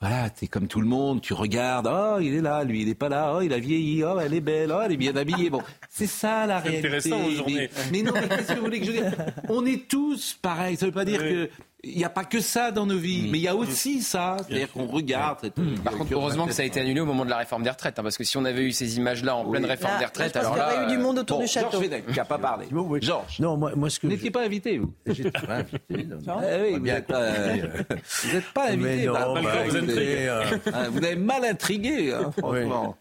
voilà, 0.00 0.28
t'es 0.28 0.46
comme 0.46 0.68
tout 0.68 0.80
le 0.80 0.86
monde, 0.86 1.22
tu 1.22 1.32
regardes, 1.32 1.86
oh, 1.90 2.20
il 2.20 2.34
est 2.34 2.42
là, 2.42 2.64
lui, 2.64 2.82
il 2.82 2.88
est 2.88 2.94
pas 2.94 3.08
là, 3.08 3.34
oh, 3.34 3.40
il 3.40 3.52
a 3.52 3.58
vieilli, 3.58 4.04
oh, 4.04 4.20
elle 4.20 4.34
est 4.34 4.40
belle, 4.40 4.70
oh, 4.70 4.80
elle 4.84 4.92
est 4.92 4.98
bien 4.98 5.16
habillée. 5.16 5.48
Bon, 5.48 5.62
c'est 5.88 6.06
ça 6.06 6.46
la 6.46 6.60
réalité. 6.60 6.88
Intéressant 6.88 7.24
aujourd'hui. 7.24 7.68
Mais, 7.90 8.02
non, 8.02 8.12
mais 8.12 8.28
qu'est-ce 8.28 8.52
que 8.52 8.58
vous 8.58 8.64
voulez 8.64 8.80
que 8.80 8.86
je 8.86 8.92
dise? 8.92 9.16
On 9.48 9.64
est 9.64 9.88
tous 9.88 10.38
pareils. 10.40 10.76
Ça 10.76 10.86
veut 10.86 10.92
pas 10.92 11.06
dire 11.06 11.20
que 11.20 11.48
il 11.86 11.96
n'y 11.96 12.04
a 12.04 12.10
pas 12.10 12.24
que 12.24 12.40
ça 12.40 12.72
dans 12.72 12.86
nos 12.86 12.98
vies, 12.98 13.26
mm. 13.26 13.30
mais 13.30 13.38
il 13.38 13.42
y 13.42 13.48
a 13.48 13.54
aussi 13.54 14.02
ça. 14.02 14.36
C'est-à-dire 14.46 14.72
qu'on 14.72 14.86
regarde. 14.86 15.50
Par 15.84 15.94
contre, 15.94 16.12
heureusement 16.12 16.46
que 16.46 16.52
ça 16.52 16.62
a 16.62 16.64
été 16.64 16.80
annulé 16.80 17.00
au 17.00 17.06
moment 17.06 17.24
de 17.24 17.30
la 17.30 17.38
réforme 17.38 17.62
des 17.62 17.70
retraites, 17.70 17.98
hein, 17.98 18.02
parce 18.02 18.16
que 18.16 18.24
si 18.24 18.36
on 18.36 18.44
avait 18.44 18.62
eu 18.62 18.72
ces 18.72 18.96
images-là 18.96 19.36
en 19.36 19.48
pleine 19.48 19.64
réforme 19.64 19.98
des 19.98 20.04
retraites, 20.04 20.36
alors 20.36 20.56
là. 20.56 20.68
Il 20.68 20.74
y 20.74 20.76
aurait 20.76 20.86
eu 20.86 20.96
du 20.96 21.02
monde 21.02 21.18
autour 21.18 21.40
du 21.40 21.46
château. 21.46 21.82
Georges 21.82 22.02
qui 22.06 22.16
n'a 22.16 22.24
pas 22.24 22.38
parlé. 22.38 22.66
Georges. 23.00 23.40
Non, 23.40 23.56
moi, 23.56 23.72
moi 23.76 23.90
ce 23.90 24.00
que. 24.00 24.06
Vous 24.06 24.12
n'étiez 24.12 24.30
pas 24.30 24.44
invité, 24.44 24.78
vous 24.78 24.92
J'étais 25.06 25.30
pas 25.30 25.56
invité. 25.56 26.08
Ah 26.28 26.40
oui, 26.62 26.72
vous 26.72 26.80
n'êtes 26.80 27.06
pas, 27.06 27.30
vous 27.30 28.40
pas 28.54 28.70
invité. 28.70 29.06
Bah, 29.06 29.28
vous, 29.28 29.46
euh, 29.46 30.44
ah, 30.72 30.88
vous 30.88 30.98
avez 30.98 31.16
mal 31.16 31.44
intrigué, 31.44 32.12
hein, 32.12 32.30
franchement. 32.36 32.96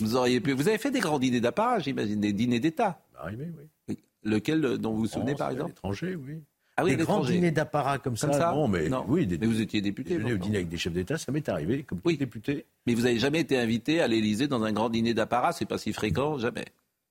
Vous 0.00 0.16
auriez 0.16 0.40
pu. 0.40 0.52
Vous 0.52 0.68
avez 0.68 0.78
fait 0.78 0.90
des 0.90 1.00
grands 1.00 1.18
dîners 1.18 1.40
d'apparat, 1.40 1.80
j'imagine, 1.80 2.20
des 2.20 2.32
dîners 2.32 2.60
d'État. 2.60 3.00
Arrivé, 3.18 3.52
oui. 3.88 3.98
Lequel 4.24 4.60
dont 4.78 4.92
vous 4.92 5.00
vous 5.00 5.06
souvenez, 5.06 5.34
par 5.34 5.50
exemple 5.50 5.70
L'étranger, 5.70 6.14
oui. 6.16 6.42
Ah 6.76 6.84
oui, 6.84 6.96
des 6.96 7.04
grands 7.04 7.22
dîners 7.22 7.50
d'apparat 7.50 7.98
comme, 7.98 8.16
ça, 8.16 8.28
Non, 8.54 8.66
mais 8.66 8.88
oui, 9.06 9.28
mais 9.28 9.46
vous 9.46 9.60
étiez 9.60 9.80
député. 9.80 10.16
Au 10.16 10.36
dîner 10.36 10.56
avec 10.56 10.68
des 10.68 10.78
chefs 10.78 10.92
d'État, 10.92 11.18
ça 11.18 11.30
m'est 11.32 11.48
arrivé 11.48 11.82
comme 11.82 12.00
oui. 12.04 12.16
député. 12.16 12.64
Mais 12.86 12.94
vous 12.94 13.02
n'avez 13.02 13.18
jamais 13.18 13.40
été 13.40 13.58
invité 13.58 14.00
à 14.00 14.08
l'Élysée 14.08 14.48
dans 14.48 14.62
un 14.62 14.72
grand 14.72 14.88
dîner 14.88 15.14
d'apparat, 15.14 15.52
c'est 15.52 15.66
pas 15.66 15.78
si 15.78 15.92
fréquent, 15.92 16.38
jamais. 16.38 16.64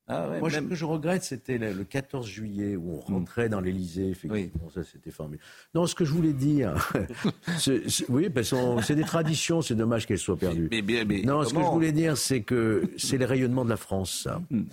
Ah 0.08 0.28
ouais, 0.30 0.40
Moi, 0.40 0.50
ce 0.50 0.60
que 0.60 0.76
je 0.76 0.84
regrette, 0.84 1.24
c'était 1.24 1.58
le 1.58 1.84
14 1.84 2.28
juillet 2.28 2.76
où 2.76 2.96
on 2.96 3.00
rentrait 3.00 3.50
dans 3.50 3.62
l'Élysée. 3.62 4.10
Effectivement, 4.10 4.70
ça, 4.74 4.84
c'était 4.84 5.12
formidable. 5.12 5.44
Non, 5.76 5.86
ce 5.86 5.96
que 5.96 6.06
je 6.06 6.12
voulais 6.12 6.34
dire, 6.34 6.74
oui, 8.10 8.30
parce 8.30 8.50
que 8.50 8.82
c'est 8.82 8.96
des 8.96 9.04
traditions. 9.04 9.62
C'est 9.62 9.76
dommage 9.76 10.08
qu'elles 10.08 10.18
soient 10.18 10.38
perdues. 10.38 10.70
Mais, 10.72 10.82
mais, 10.82 11.22
non, 11.22 11.44
ce 11.46 11.54
que 11.54 11.62
je 11.62 11.66
voulais 11.66 11.92
dire, 11.92 12.18
c'est 12.18 12.42
que 12.42 12.92
c'est 12.98 13.20
les 13.20 13.26
rayonnements 13.26 13.64
de 13.64 13.70
la 13.70 13.78
France, 13.78 14.22
ça. 14.24 14.42
Hmm. 14.50 14.64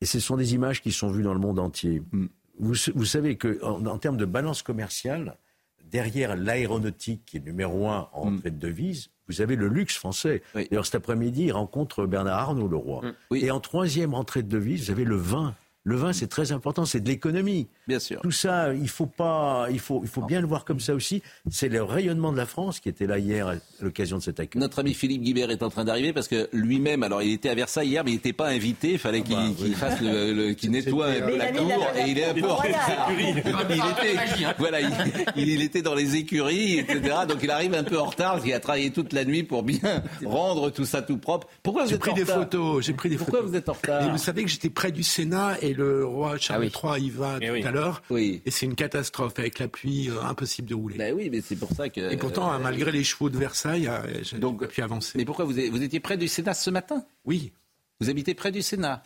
Et 0.00 0.06
ce 0.06 0.20
sont 0.20 0.36
des 0.36 0.54
images 0.54 0.82
qui 0.82 0.92
sont 0.92 1.08
vues 1.08 1.22
dans 1.22 1.34
le 1.34 1.40
monde 1.40 1.58
entier. 1.58 2.02
Hmm 2.12 2.26
vous, 2.58 3.04
savez 3.04 3.36
qu'en 3.36 3.84
en, 3.86 3.98
termes 3.98 4.16
de 4.16 4.24
balance 4.24 4.62
commerciale, 4.62 5.36
derrière 5.84 6.36
l'aéronautique, 6.36 7.22
qui 7.26 7.36
est 7.38 7.44
numéro 7.44 7.88
un 7.88 8.08
en 8.12 8.30
mm. 8.30 8.34
entrée 8.34 8.50
de 8.50 8.58
devises, 8.58 9.10
vous 9.28 9.40
avez 9.40 9.56
le 9.56 9.68
luxe 9.68 9.96
français. 9.96 10.42
D'ailleurs, 10.54 10.84
cet 10.84 10.96
après-midi, 10.96 11.44
il 11.44 11.52
rencontre 11.52 12.06
Bernard 12.06 12.38
Arnault, 12.38 12.68
le 12.68 12.76
roi. 12.76 13.02
Mm. 13.30 13.36
Et 13.36 13.50
en 13.50 13.60
troisième 13.60 14.14
entrée 14.14 14.42
de 14.42 14.48
devises, 14.48 14.84
vous 14.84 14.90
avez 14.90 15.04
le 15.04 15.16
vin. 15.16 15.54
Le 15.82 15.96
vin, 15.96 16.12
c'est 16.12 16.28
très 16.28 16.52
important, 16.52 16.86
c'est 16.86 17.00
de 17.00 17.08
l'économie. 17.08 17.68
Bien 17.86 17.98
sûr. 17.98 18.20
Tout 18.22 18.30
ça, 18.30 18.72
il 18.72 18.88
faut 18.88 19.06
pas, 19.06 19.66
il 19.70 19.78
faut, 19.78 20.00
il 20.02 20.08
faut 20.08 20.22
bien 20.22 20.40
le 20.40 20.46
voir 20.46 20.64
comme 20.64 20.80
ça 20.80 20.94
aussi. 20.94 21.22
C'est 21.50 21.68
le 21.68 21.82
rayonnement 21.82 22.32
de 22.32 22.36
la 22.38 22.46
France 22.46 22.80
qui 22.80 22.88
était 22.88 23.06
là 23.06 23.18
hier 23.18 23.48
à 23.48 23.54
l'occasion 23.80 24.18
de 24.18 24.22
cet 24.22 24.40
accueil. 24.40 24.60
Notre 24.60 24.78
ami 24.78 24.94
Philippe 24.94 25.22
Guibert 25.22 25.50
est 25.50 25.62
en 25.62 25.68
train 25.70 25.84
d'arriver 25.84 26.12
parce 26.12 26.28
que 26.28 26.48
lui-même, 26.52 27.02
alors 27.02 27.22
il 27.22 27.32
était 27.32 27.50
à 27.50 27.54
Versailles 27.54 27.88
hier, 27.88 28.02
mais 28.04 28.12
il 28.12 28.14
n'était 28.14 28.32
pas 28.32 28.48
invité. 28.48 28.92
Il 28.92 28.98
fallait 28.98 29.20
qu'il 29.22 29.34
bah, 29.36 29.42
qu'il 29.56 29.66
oui. 29.66 29.72
fasse 29.74 30.00
le, 30.00 30.32
le- 30.32 30.52
qu'il 30.54 30.70
nettoie 30.70 31.06
un 31.08 31.20
peu 31.20 31.26
Mais 31.32 31.36
la 31.36 31.50
il 31.50 31.56
cour 31.56 31.68
la- 31.94 32.06
et 32.06 32.10
il 32.10 32.18
est 32.18 32.24
un 32.24 32.34
peu 32.34 32.50
en 32.50 32.56
retard. 32.56 33.10
Il 33.18 33.38
était, 33.38 34.54
voilà, 34.58 34.80
il, 34.80 34.88
il- 35.36 35.48
il 35.50 35.62
était 35.62 35.82
dans 35.82 35.94
les 35.94 36.16
écuries, 36.16 36.78
etc. 36.78 37.00
Donc 37.28 37.38
il 37.42 37.50
arrive 37.50 37.74
un 37.74 37.84
peu 37.84 37.98
en 37.98 38.06
retard. 38.06 38.32
parce 38.32 38.44
qu'il 38.44 38.54
a 38.54 38.60
travaillé 38.60 38.90
toute 38.90 39.12
la 39.12 39.24
nuit 39.24 39.42
pour 39.42 39.62
bien 39.62 40.02
rendre 40.24 40.70
tout 40.70 40.84
ça 40.86 41.02
tout 41.02 41.18
propre. 41.18 41.48
Pourquoi 41.62 41.82
vous 41.84 41.88
J'ai 41.90 41.94
êtes 41.96 42.00
pris 42.00 42.10
en 42.12 42.14
des 42.14 42.22
retard 42.22 42.38
photos. 42.38 42.84
J'ai 42.84 42.92
pris 42.94 43.08
des 43.10 43.16
Pourquoi 43.16 43.38
photos. 43.40 43.50
vous 43.50 43.56
êtes 43.56 43.68
en 43.68 43.72
retard 43.74 44.06
Et 44.06 44.10
vous 44.10 44.18
savez 44.18 44.42
que 44.44 44.50
j'étais 44.50 44.70
près 44.70 44.90
du 44.92 45.02
Sénat 45.02 45.56
et 45.60 45.74
le 45.74 46.04
roi 46.06 46.36
Charles 46.38 46.68
Ah 46.72 46.80
oui. 46.86 46.98
III 46.98 47.06
y 47.06 47.10
va 47.10 47.36
Eh 47.40 47.46
tout 47.48 47.52
oui. 47.52 47.62
à 47.64 47.70
l'heure. 47.70 47.73
Oui. 48.10 48.42
Et 48.44 48.50
c'est 48.50 48.66
une 48.66 48.74
catastrophe 48.74 49.38
avec 49.38 49.58
la 49.58 49.68
pluie, 49.68 50.10
euh, 50.10 50.22
impossible 50.22 50.68
de 50.68 50.74
rouler. 50.74 50.98
Ben 50.98 51.14
oui, 51.14 51.28
mais 51.30 51.40
c'est 51.40 51.56
pour 51.56 51.70
ça 51.70 51.88
que. 51.88 52.12
Et 52.12 52.16
pourtant, 52.16 52.52
euh, 52.52 52.58
malgré 52.58 52.92
les 52.92 53.04
chevaux 53.04 53.30
de 53.30 53.38
Versailles, 53.38 53.88
euh, 53.88 54.22
j'ai 54.22 54.38
pu 54.68 54.82
avancer. 54.82 55.18
Mais 55.18 55.24
pourquoi 55.24 55.44
vous, 55.44 55.52
vous 55.52 55.82
étiez 55.82 56.00
près 56.00 56.16
du 56.16 56.28
Sénat 56.28 56.54
ce 56.54 56.70
matin? 56.70 57.04
Oui. 57.24 57.52
Vous 58.00 58.10
habitez 58.10 58.34
près 58.34 58.50
du 58.50 58.60
Sénat 58.60 59.02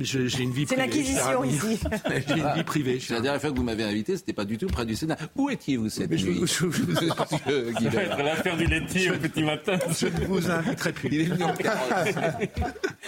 je- 0.00 0.26
J'ai 0.26 0.42
une 0.42 0.50
vie 0.50 0.66
C'est 0.66 0.74
privée. 0.74 0.82
l'acquisition 0.88 1.22
cher 1.26 1.40
ami. 1.40 1.52
ici. 1.54 1.78
J'ai 2.28 2.34
une 2.40 2.52
vie 2.54 2.64
privée. 2.64 2.98
C'est 3.00 3.12
la 3.14 3.20
dernière 3.20 3.40
fois 3.40 3.50
que 3.50 3.56
vous 3.56 3.62
m'avez 3.62 3.84
invité, 3.84 4.16
c'était 4.16 4.32
pas 4.32 4.46
du 4.46 4.56
tout 4.56 4.68
près 4.68 4.86
du 4.86 4.96
Sénat. 4.96 5.18
Où 5.36 5.50
étiez-vous 5.50 5.90
cette 5.90 6.08
Mais 6.10 6.16
je- 6.16 6.26
nuit 6.26 6.40
je- 6.46 6.70
je- 6.70 6.82
Monsieur 6.82 7.72
Guibert 7.78 8.16
l'affaire 8.24 8.56
du 8.56 8.64
laitier 8.66 9.10
au 9.10 9.18
petit 9.18 9.42
matin. 9.42 9.78
Je 10.00 10.06
ne 10.06 10.24
vous 10.26 10.50
inviterai 10.50 10.92
plus. 10.94 11.08
Il 11.12 11.20
est 11.20 11.24
venu 11.24 11.44
en 11.44 11.54
carrosse. 11.54 12.14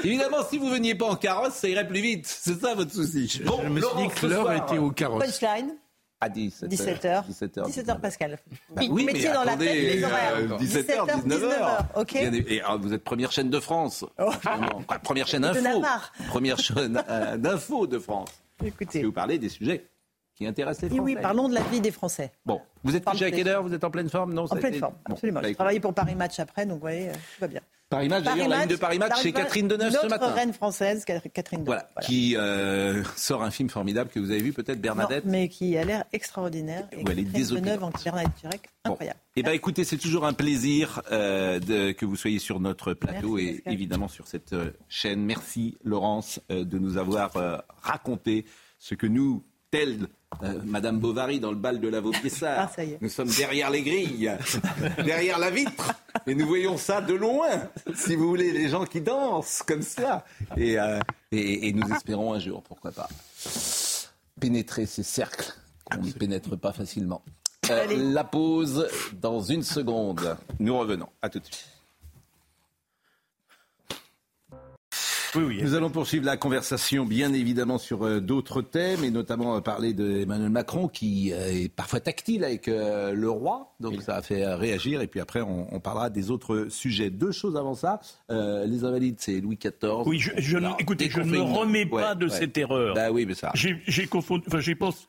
Évidemment, 0.05 0.39
si 0.49 0.59
vous 0.59 0.69
veniez 0.69 0.95
pas 0.95 1.07
en 1.07 1.17
carrosse, 1.17 1.55
ça 1.55 1.69
irait 1.69 1.89
plus 1.89 2.01
vite. 2.03 2.27
C'est 2.27 2.61
ça 2.61 2.75
votre 2.75 2.93
souci. 2.93 3.41
Bon, 3.47 3.61
je 3.65 3.69
me 3.69 3.81
suis 3.81 3.97
dit 3.97 4.09
que 4.15 4.27
l'heure 4.27 4.53
était 4.53 4.79
au 4.79 4.91
carrosse. 4.91 5.25
Punchline, 5.41 5.71
À 6.21 6.29
17h. 6.29 6.69
17h. 6.69 7.25
17h. 7.31 7.71
17h 7.71 8.01
Pascal. 8.01 8.39
Bah 8.75 8.83
Vous 8.89 8.93
oui, 8.95 9.05
mettez 9.05 9.29
mais 9.29 9.35
dans 9.35 9.45
la 9.45 9.57
tête 9.57 9.73
les 9.73 10.03
horaires. 10.03 10.35
euh, 10.37 10.59
17h, 10.59 11.23
19h. 11.27 11.85
ok 12.01 12.15
et, 12.17 12.63
vous 12.81 12.93
êtes 12.93 13.05
première 13.05 13.31
chaîne 13.31 13.51
de 13.51 13.61
France. 13.61 14.05
Enfin, 14.19 14.59
première 15.05 15.29
chaîne 15.29 15.43
De 15.43 15.47
info. 15.49 15.63
Navarre. 15.63 16.13
Première 16.29 16.59
chaîne 16.59 17.03
euh, 17.09 17.37
d'info 17.37 17.87
de 17.87 17.99
France. 18.01 18.31
Je 18.61 18.67
Écoutez. 18.67 18.99
vais 18.99 19.05
vous 19.07 19.13
parler 19.13 19.39
des 19.39 19.49
sujets 19.49 19.87
qui 20.35 20.45
intéressent 20.47 20.83
les 20.83 20.89
Oui, 20.91 20.97
Français. 20.99 21.15
oui, 21.17 21.23
parlons 21.23 21.49
de 21.49 21.55
la 21.55 21.63
vie 21.63 21.81
des 21.81 21.93
Français. 21.93 22.33
Bon, 22.45 22.61
vous 22.83 22.97
êtes 22.97 23.05
couché 23.05 23.27
à 23.27 23.31
de 23.31 23.37
quelle 23.37 23.49
heure? 23.49 23.63
Vous 23.63 23.73
êtes 23.75 23.85
en 23.85 23.91
pleine 23.91 24.09
forme? 24.11 24.35
Non, 24.35 24.45
En 24.45 24.49
pleine 24.57 24.67
été- 24.73 24.79
forme, 24.81 24.95
Bon, 25.09 25.15
absolument. 25.15 25.41
bah, 25.41 25.49
Je 25.49 25.55
travaille 25.55 25.79
pour 25.81 25.95
Paris 25.95 26.15
Match 26.17 26.39
après, 26.41 26.67
donc 26.67 26.75
vous 26.75 26.81
voyez, 26.81 27.11
euh, 27.11 27.13
tout 27.13 27.41
va 27.41 27.47
bien. 27.49 27.61
Paris 27.89 28.09
Match, 28.11 28.25
d'ailleurs, 28.25 28.49
la 28.49 28.59
ligne 28.61 28.69
de 28.69 28.77
Paris 28.77 28.99
Match 28.99 29.23
chez 29.23 29.33
Catherine 29.33 29.67
Deneuve 29.67 29.91
ce 29.93 29.97
Notre 29.97 30.09
matin. 30.09 30.31
reine 30.33 30.53
française, 30.53 31.05
Catherine 31.07 31.65
Deneuve. 31.65 31.67
Voilà, 31.67 31.89
qui 32.03 32.37
euh, 32.37 33.03
sort 33.17 33.43
un 33.43 33.51
film 33.51 33.71
formidable 33.71 34.11
que 34.11 34.21
vous 34.21 34.31
avez 34.31 34.43
vu 34.43 34.53
peut-être, 34.53 34.79
Bernadette. 34.81 35.25
Non, 35.25 35.33
mais 35.33 35.49
qui 35.49 35.77
a 35.79 35.85
l'air 35.85 36.05
extraordinaire. 36.13 36.87
Et 36.93 36.99
Où 37.03 37.05
elle 37.11 37.21
est. 37.21 37.25
Deneuve 37.25 37.85
en 37.85 37.91
Bernadette 37.91 38.35
Turek, 38.41 38.61
Bon. 38.85 38.93
incroyable. 38.93 39.19
Eh 39.37 39.43
bien, 39.43 39.53
écoutez, 39.53 39.85
c'est 39.85 39.97
toujours 39.97 40.27
un 40.27 40.35
plaisir 40.35 41.01
euh, 41.13 41.59
de- 41.61 41.93
que 41.93 42.05
vous 42.05 42.17
soyez 42.17 42.39
sur 42.39 42.61
notre 42.61 42.93
plateau 42.93 43.37
Merci, 43.37 43.49
et 43.49 43.53
Pascal. 43.55 43.73
évidemment 43.73 44.09
sur 44.09 44.27
cette 44.29 44.53
euh, 44.53 44.71
chaîne. 44.89 45.25
Merci, 45.25 45.79
Laurence, 45.83 46.41
de 46.51 46.79
nous 46.79 46.99
avoir 46.99 47.33
raconté 47.81 48.45
ce 48.79 48.95
que 48.95 49.07
nous, 49.07 49.43
tel 49.71 50.09
euh, 50.43 50.61
Madame 50.65 50.99
Bovary 50.99 51.41
dans 51.41 51.51
le 51.51 51.57
bal 51.57 51.81
de 51.81 51.89
la 51.89 52.01
Vaubyessard, 52.01 52.71
Ah, 52.77 52.83
nous 53.01 53.09
sommes 53.09 53.29
derrière 53.31 53.71
les 53.71 53.83
grilles, 53.83 54.31
derrière 55.05 55.39
la 55.39 55.51
vitre, 55.51 55.93
et 56.29 56.35
nous 56.35 56.47
voyons 56.47 56.77
ça 56.77 57.01
de 57.01 57.15
loin, 57.15 57.69
si 57.95 58.15
vous 58.17 58.29
voulez, 58.29 58.53
les 58.53 58.69
gens 58.69 58.85
qui 58.85 59.01
dansent 59.01 59.63
comme 59.67 59.83
ça. 59.83 60.25
Et, 60.57 60.79
euh, 60.79 61.01
et- 61.33 61.69
et 61.69 61.73
nous 61.73 61.89
espérons 61.93 62.35
un 62.35 62.39
jour, 62.39 62.63
pourquoi 62.63 62.93
pas, 62.93 63.09
pénétrer 64.41 64.87
ces 64.87 65.03
cercles 65.03 65.53
qu'on 65.85 65.99
ne 66.03 66.13
pénètre 66.13 66.57
pas 66.59 66.73
facilement. 66.73 67.23
Euh, 67.71 67.87
la 68.13 68.25
pause 68.25 68.89
dans 69.21 69.41
une 69.41 69.63
seconde. 69.63 70.37
Nous 70.59 70.79
revenons. 70.79 71.09
À 71.23 71.29
tout 71.29 71.39
de 71.41 71.45
suite. 71.45 71.67
Nous 75.35 75.75
allons 75.75 75.91
poursuivre 75.91 76.25
la 76.25 76.37
conversation, 76.37 77.05
bien 77.05 77.33
évidemment, 77.35 77.79
sur 77.79 78.05
euh, 78.07 78.21
d'autres 78.21 78.63
thèmes, 78.63 79.05
et 79.05 79.11
notamment 79.11 79.57
euh, 79.57 79.61
parler 79.61 79.93
d'Emmanuel 79.93 80.51
Macron, 80.51 80.89
qui 80.89 81.33
euh, 81.33 81.49
est 81.53 81.69
parfois 81.69 82.01
tactile 82.01 82.45
avec 82.45 82.67
le 82.69 83.29
roi, 83.29 83.75
donc 83.81 84.01
ça 84.03 84.17
a 84.17 84.23
fait 84.23 84.47
réagir, 84.55 85.01
et 85.03 85.07
puis 85.07 85.21
après, 85.21 85.41
on, 85.43 85.67
on 85.75 85.81
parlera 85.81 86.11
des 86.11 86.31
autres 86.31 86.67
sujets. 86.71 87.11
Deux 87.11 87.33
choses 87.33 87.57
avant 87.57 87.75
ça. 87.75 88.01
Les 88.31 88.85
Invalides, 88.85 89.17
c'est 89.19 89.41
Louis 89.41 89.57
XIV. 89.57 89.73
Oui, 90.07 90.19
je, 90.19 90.31
je 90.39 90.59
écoutez, 90.79 91.09
je 91.11 91.21
ne 91.21 91.27
me 91.27 91.41
remets 91.41 91.87
pas 91.87 92.11
Ouais, 92.11 92.17
de 92.17 92.27
ouais. 92.27 92.31
cette 92.39 92.57
erreur. 92.57 92.95
Bah 92.95 93.11
oui, 93.11 93.25
mais 93.27 93.35
ça. 93.35 93.51
J'ai 93.55 93.77
j'ai 93.87 94.07
confondu, 94.07 94.45
enfin, 94.49 94.61
j'ai 94.61 94.75
pensé. 94.75 95.07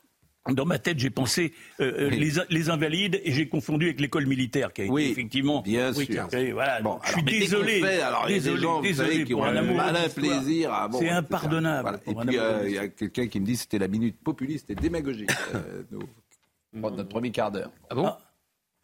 Dans 0.48 0.64
ma 0.64 0.78
tête, 0.78 0.98
j'ai 0.98 1.10
pensé 1.10 1.52
euh, 1.80 2.08
euh, 2.08 2.10
les, 2.10 2.32
les 2.48 2.70
invalides 2.70 3.20
et 3.24 3.30
j'ai 3.32 3.46
confondu 3.48 3.84
avec 3.86 4.00
l'école 4.00 4.26
militaire 4.26 4.72
qui 4.72 4.80
a 4.80 4.84
été 4.84 4.92
Oui, 4.92 5.04
effectivement. 5.10 5.60
bien 5.60 5.92
oui, 5.94 6.06
sûr. 6.06 6.26
voilà, 6.54 6.80
Bon, 6.80 6.98
je 7.04 7.12
suis 7.12 7.22
désolé. 7.22 7.80
fait, 7.80 8.00
alors, 8.00 8.24
il 8.26 8.32
y 8.32 8.34
a 8.34 8.38
des 8.38 8.44
désolé, 8.44 8.62
gens, 8.62 8.76
vous 8.76 8.82
désolé 8.82 9.10
savez, 9.12 9.24
qui 9.24 9.32
pour 9.32 9.42
ont 9.42 9.44
un 9.44 9.62
malin 9.62 10.08
plaisir 10.08 10.72
à- 10.72 10.88
bon, 10.88 10.98
C'est 10.98 11.04
etc. 11.04 11.18
impardonnable. 11.18 12.00
Voilà. 12.06 12.22
Et 12.22 12.26
puis, 12.26 12.38
euh, 12.38 12.62
il 12.68 12.74
y 12.74 12.78
a 12.78 12.88
quelqu'un 12.88 13.26
qui 13.28 13.38
me 13.38 13.44
dit 13.44 13.52
que 13.52 13.58
c'était 13.58 13.78
la 13.78 13.88
minute 13.88 14.16
populiste 14.24 14.70
et 14.70 14.74
démagogique, 14.74 15.30
euh, 15.54 15.82
nos- 15.92 16.90
notre 16.90 17.08
premier 17.08 17.30
quart 17.30 17.50
d'heure. 17.52 17.70
Ah 17.90 17.94
bon? 17.94 18.10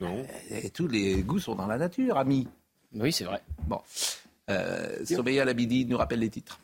Non. 0.01 0.27
Et 0.51 0.69
tous 0.69 0.89
les 0.89 1.23
goûts 1.23 1.39
sont 1.39 1.55
dans 1.55 1.67
la 1.67 1.79
nature, 1.79 2.19
ami. 2.19 2.47
Oui, 2.95 3.13
c'est 3.13 3.25
vrai. 3.25 3.41
Bon. 3.67 3.81
Euh, 4.51 5.05
Sobeya 5.07 5.45
Labidi 5.47 5.87
nous 5.87 5.97
rappelle 5.97 6.21
les 6.21 6.29
titres. 6.29 6.61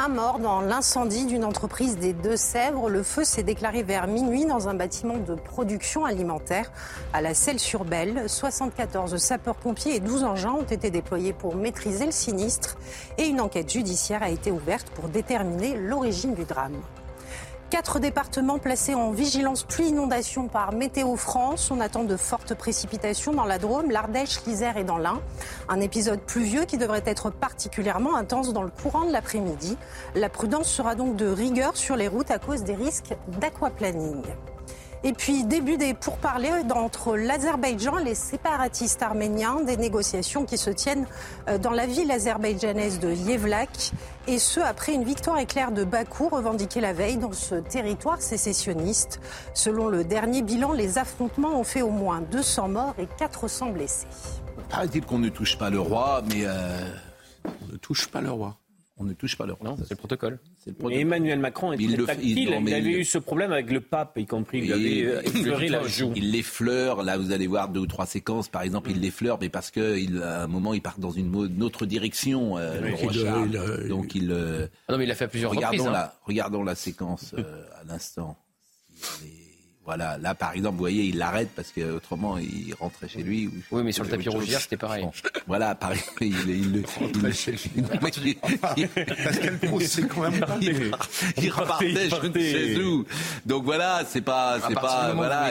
Un 0.00 0.06
mort 0.06 0.38
dans 0.38 0.60
l'incendie 0.60 1.26
d'une 1.26 1.44
entreprise 1.44 1.98
des 1.98 2.12
Deux-Sèvres. 2.12 2.88
Le 2.88 3.02
feu 3.02 3.24
s'est 3.24 3.42
déclaré 3.42 3.82
vers 3.82 4.06
minuit 4.06 4.46
dans 4.46 4.68
un 4.68 4.74
bâtiment 4.74 5.16
de 5.16 5.34
production 5.34 6.04
alimentaire 6.04 6.70
à 7.12 7.20
la 7.20 7.34
Selle-sur-Belle. 7.34 8.28
74 8.28 9.16
sapeurs-pompiers 9.16 9.96
et 9.96 10.00
12 10.00 10.22
engins 10.22 10.52
ont 10.52 10.62
été 10.62 10.92
déployés 10.92 11.32
pour 11.32 11.56
maîtriser 11.56 12.06
le 12.06 12.12
sinistre 12.12 12.78
et 13.18 13.26
une 13.26 13.40
enquête 13.40 13.72
judiciaire 13.72 14.22
a 14.22 14.30
été 14.30 14.52
ouverte 14.52 14.88
pour 14.90 15.08
déterminer 15.08 15.76
l'origine 15.76 16.34
du 16.34 16.44
drame. 16.44 16.80
Quatre 17.70 17.98
départements 17.98 18.58
placés 18.58 18.94
en 18.94 19.10
vigilance 19.10 19.62
pluie-inondation 19.62 20.48
par 20.48 20.72
Météo 20.72 21.16
France. 21.16 21.70
On 21.70 21.80
attend 21.80 22.02
de 22.02 22.16
fortes 22.16 22.54
précipitations 22.54 23.34
dans 23.34 23.44
la 23.44 23.58
Drôme, 23.58 23.90
l'Ardèche, 23.90 24.42
l'Isère 24.46 24.78
et 24.78 24.84
dans 24.84 24.96
l'Ain. 24.96 25.20
Un 25.68 25.80
épisode 25.80 26.20
pluvieux 26.20 26.64
qui 26.64 26.78
devrait 26.78 27.02
être 27.04 27.28
particulièrement 27.28 28.16
intense 28.16 28.54
dans 28.54 28.62
le 28.62 28.70
courant 28.70 29.04
de 29.04 29.12
l'après-midi. 29.12 29.76
La 30.14 30.30
prudence 30.30 30.68
sera 30.68 30.94
donc 30.94 31.16
de 31.16 31.28
rigueur 31.28 31.76
sur 31.76 31.94
les 31.94 32.08
routes 32.08 32.30
à 32.30 32.38
cause 32.38 32.64
des 32.64 32.74
risques 32.74 33.14
d'aquaplaning. 33.38 34.22
Et 35.04 35.12
puis, 35.12 35.44
début 35.44 35.76
des 35.76 35.94
pourparlers 35.94 36.64
entre 36.74 37.16
l'Azerbaïdjan 37.16 37.98
et 37.98 38.04
les 38.04 38.14
séparatistes 38.14 39.02
arméniens, 39.02 39.60
des 39.60 39.76
négociations 39.76 40.44
qui 40.44 40.58
se 40.58 40.70
tiennent 40.70 41.06
euh, 41.48 41.58
dans 41.58 41.70
la 41.70 41.86
ville 41.86 42.10
azerbaïdjanaise 42.10 42.98
de 42.98 43.12
Yevlak, 43.12 43.92
et 44.26 44.38
ce 44.38 44.60
après 44.60 44.94
une 44.94 45.04
victoire 45.04 45.38
éclair 45.38 45.70
de 45.70 45.84
Bakou 45.84 46.28
revendiquée 46.28 46.80
la 46.80 46.92
veille 46.92 47.16
dans 47.16 47.32
ce 47.32 47.54
territoire 47.54 48.20
sécessionniste. 48.20 49.20
Selon 49.54 49.88
le 49.88 50.04
dernier 50.04 50.42
bilan, 50.42 50.72
les 50.72 50.98
affrontements 50.98 51.58
ont 51.58 51.64
fait 51.64 51.82
au 51.82 51.90
moins 51.90 52.20
200 52.20 52.68
morts 52.68 52.94
et 52.98 53.06
400 53.18 53.70
blessés. 53.70 54.06
Paraît-il 54.68 55.04
qu'on 55.06 55.18
ne 55.18 55.28
touche 55.28 55.56
pas 55.56 55.70
le 55.70 55.80
roi, 55.80 56.22
mais 56.28 56.42
euh, 56.44 56.90
On 57.44 57.72
ne 57.72 57.76
touche 57.76 58.08
pas 58.08 58.20
le 58.20 58.30
roi. 58.30 58.56
On 58.98 59.04
ne 59.04 59.12
touche 59.12 59.36
pas 59.36 59.46
le 59.46 59.52
roi. 59.52 59.68
Non, 59.70 59.76
c'est 59.76 59.90
le 59.90 59.96
protocole. 59.96 60.38
C'est 60.58 60.70
le 60.70 60.76
protocole. 60.76 61.00
Emmanuel 61.00 61.38
Macron 61.38 61.72
est 61.72 61.76
Il 61.78 61.94
très 61.96 62.06
tactile. 62.06 62.38
il- 62.38 62.48
Il, 62.48 62.54
avait 62.74 62.80
il- 62.80 62.98
eu 62.98 63.04
ce 63.04 63.18
problème 63.18 63.52
avec 63.52 63.70
le 63.70 63.80
pape, 63.80 64.18
y 64.18 64.26
compris. 64.26 64.60
Il 64.64 64.72
avait 64.72 65.04
euh, 65.04 65.22
effleuré 65.22 65.68
la 65.68 65.82
joue. 65.86 66.12
Il 66.16 66.30
l'effleure, 66.32 67.02
là 67.02 67.16
vous 67.16 67.32
allez 67.32 67.46
voir 67.46 67.68
deux 67.68 67.80
ou 67.80 67.86
trois 67.86 68.06
séquences, 68.06 68.48
par 68.48 68.62
exemple, 68.62 68.90
il 68.90 69.00
l'effleure, 69.00 69.38
mais 69.40 69.48
parce 69.48 69.70
que 69.70 69.96
il, 69.98 70.22
à 70.22 70.42
un 70.42 70.46
moment 70.46 70.74
il 70.74 70.82
part 70.82 70.98
dans 70.98 71.10
une, 71.10 71.34
autre 71.62 71.86
direction, 71.86 72.58
euh, 72.58 72.80
le 72.80 72.86
Oui, 72.88 72.92
roi 72.94 73.12
il, 73.12 73.20
Charles. 73.20 73.78
il, 73.84 73.88
Donc 73.88 74.14
il... 74.14 74.30
euh, 74.32 74.66
Ah 74.88 74.92
non, 74.92 74.98
mais 74.98 75.04
il 75.04 75.08
l'a 75.08 75.14
fait 75.14 75.24
à 75.24 75.28
plusieurs 75.28 75.50
regardons, 75.50 75.76
reprises. 75.84 75.88
hein. 75.88 75.92
la, 75.92 76.14
regardons 76.24 76.62
la 76.64 76.74
séquence 76.74 77.34
euh, 77.38 77.64
à 77.80 77.84
l'instant. 77.84 78.36
Si 79.00 79.47
Voilà, 79.88 80.18
là 80.18 80.34
par 80.34 80.52
exemple, 80.52 80.74
vous 80.74 80.80
voyez, 80.82 81.04
il 81.04 81.16
l'arrête 81.16 81.48
parce 81.56 81.72
que 81.72 81.80
autrement 81.96 82.36
il 82.36 82.74
rentrait 82.78 83.08
chez 83.08 83.22
lui. 83.22 83.46
ou- 83.46 83.52
Oui, 83.76 83.82
mais 83.82 83.92
sur 83.92 84.04
le 84.04 84.10
tapis 84.10 84.28
rouge 84.28 84.46
hier, 84.46 84.60
c'était 84.60 84.76
pareil. 84.76 85.08
Voilà, 85.46 85.74
pareil, 85.74 85.98
il, 86.20 86.26
il, 86.26 86.76
il, 86.76 86.84
il- 88.26 88.36
Pascal 88.36 89.58
Pro, 89.58 89.80
c'est 89.80 90.06
quand 90.06 90.30
même 90.30 90.40
pas. 90.40 90.58
il, 90.60 90.90
il 91.42 91.50
repartait 91.50 92.10
je 92.10 92.26
ne 92.26 92.32
sais 92.76 92.84
où. 92.84 93.06
Donc 93.46 93.64
voilà, 93.64 94.02
c'est 94.06 94.20
pas, 94.20 94.58
c'est 94.68 94.74
pas, 94.74 95.12
voilà. 95.14 95.50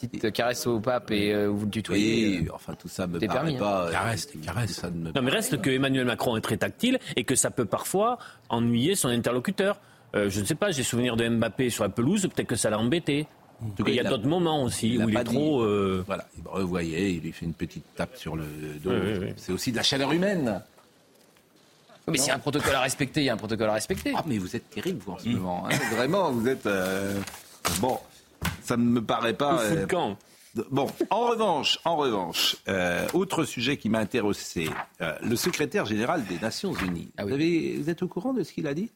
petites 0.00 0.32
caresses 0.32 0.66
au 0.66 0.80
pape 0.80 1.10
et 1.10 1.34
euh, 1.34 1.48
vous 1.48 1.66
le 1.66 1.70
tutoyez. 1.70 2.38
Oui, 2.40 2.46
euh, 2.48 2.52
enfin 2.54 2.74
tout 2.74 2.88
ça 2.88 3.06
me 3.06 3.18
paraît 3.20 3.28
permis, 3.28 3.56
hein. 3.56 3.58
pas. 3.58 3.88
Caresse, 3.92 4.28
des 4.32 4.38
caresses. 4.38 4.72
Ça 4.72 4.88
ne 4.90 4.96
me 4.96 5.12
Non, 5.12 5.20
mais 5.22 5.30
reste 5.30 5.60
que 5.60 5.68
Emmanuel 5.68 6.06
Macron 6.06 6.38
est 6.38 6.40
très 6.40 6.56
tactile 6.56 6.98
et 7.16 7.24
que 7.24 7.34
ça 7.34 7.50
peut 7.50 7.66
parfois 7.66 8.16
ennuyer 8.48 8.94
son 8.94 9.08
interlocuteur. 9.08 9.78
Euh, 10.14 10.28
je 10.28 10.40
ne 10.40 10.44
sais 10.46 10.54
pas, 10.54 10.70
j'ai 10.70 10.82
souvenir 10.82 11.16
de 11.16 11.28
Mbappé 11.28 11.70
sur 11.70 11.84
la 11.84 11.90
pelouse, 11.90 12.22
peut-être 12.22 12.48
que 12.48 12.56
ça 12.56 12.68
l'a 12.70 12.78
embêté. 12.78 13.26
Tout 13.70 13.84
cas, 13.84 13.90
il 13.90 13.94
y 13.94 13.98
a 13.98 14.02
il 14.02 14.06
a- 14.06 14.10
d'autres 14.10 14.26
moments 14.28 14.62
aussi 14.64 14.94
il 14.94 15.04
où 15.04 15.08
il 15.08 15.16
est 15.16 15.24
trop. 15.24 15.62
euh, 15.62 16.02
Voilà, 16.06 16.26
vous 16.44 16.66
voyez, 16.66 17.10
il 17.10 17.20
lui 17.22 17.32
fait 17.32 17.46
une 17.46 17.54
petite 17.54 17.84
tape 17.96 18.16
sur 18.16 18.36
le 18.36 18.44
dos. 18.82 18.90
Oui, 18.90 18.96
oui, 19.02 19.18
oui. 19.20 19.32
C'est 19.36 19.52
aussi 19.52 19.70
de 19.72 19.76
la 19.76 19.82
chaleur 19.82 20.12
humaine. 20.12 20.62
Mais 22.08 22.18
s'il 22.18 22.28
y 22.28 22.30
a 22.30 22.34
un 22.34 22.38
protocole 22.40 22.74
à 22.74 22.80
respecter, 22.80 23.20
il 23.20 23.24
y 23.24 23.28
a 23.30 23.34
un 23.34 23.36
protocole 23.36 23.68
à 23.68 23.74
respecter. 23.74 24.12
Ah, 24.16 24.24
mais 24.26 24.38
vous 24.38 24.56
êtes 24.56 24.68
terrible, 24.70 25.00
vous, 25.06 25.12
en 25.12 25.18
ce 25.18 25.28
moment. 25.28 25.66
hein. 25.68 25.70
Vraiment, 25.96 26.32
vous 26.32 26.48
êtes. 26.48 26.66
euh, 26.66 27.20
Bon, 27.80 27.98
ça 28.64 28.76
ne 28.76 28.82
me 28.82 29.00
paraît 29.02 29.34
pas. 29.34 29.60
Euh, 29.62 29.86
camp. 29.86 30.16
Bon, 30.70 30.86
en 31.10 31.28
revanche, 31.28 31.78
en 31.84 31.96
revanche, 31.96 32.56
euh, 32.68 33.06
autre 33.14 33.44
sujet 33.44 33.76
qui 33.78 33.88
m'a 33.88 34.00
intéressé, 34.00 34.68
euh, 35.00 35.14
le 35.22 35.34
secrétaire 35.36 35.86
général 35.86 36.24
des 36.26 36.38
Nations 36.40 36.74
Unies. 36.74 37.08
Ah 37.16 37.24
vous, 37.24 37.32
avez- 37.32 37.78
vous 37.78 37.88
êtes 37.88 38.02
au 38.02 38.08
courant 38.08 38.34
de 38.34 38.42
ce 38.42 38.52
qu'il 38.52 38.66
a 38.66 38.74
dit? 38.74 38.90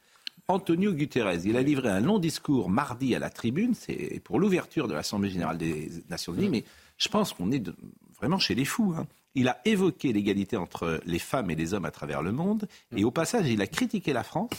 Antonio 0.48 0.92
Guterres, 0.92 1.44
il 1.44 1.56
a 1.56 1.62
livré 1.62 1.88
un 1.88 2.00
long 2.00 2.18
discours 2.18 2.70
mardi 2.70 3.14
à 3.14 3.18
la 3.18 3.30
tribune, 3.30 3.74
c'est 3.74 4.20
pour 4.22 4.38
l'ouverture 4.38 4.86
de 4.86 4.94
l'Assemblée 4.94 5.30
générale 5.30 5.58
des 5.58 5.90
Nations 6.08 6.34
Unies, 6.34 6.48
mais 6.48 6.64
je 6.98 7.08
pense 7.08 7.32
qu'on 7.32 7.50
est 7.50 7.58
de- 7.58 7.74
vraiment 8.16 8.38
chez 8.38 8.54
les 8.54 8.64
fous. 8.64 8.94
hein. 8.96 9.06
Il 9.34 9.48
a 9.48 9.60
évoqué 9.64 10.12
l'égalité 10.12 10.56
entre 10.56 11.00
les 11.04 11.18
femmes 11.18 11.50
et 11.50 11.56
les 11.56 11.74
hommes 11.74 11.84
à 11.84 11.90
travers 11.90 12.22
le 12.22 12.32
monde, 12.32 12.68
et 12.96 13.04
au 13.04 13.10
passage, 13.10 13.48
il 13.48 13.60
a 13.60 13.66
critiqué 13.66 14.12
la 14.12 14.22
France 14.22 14.50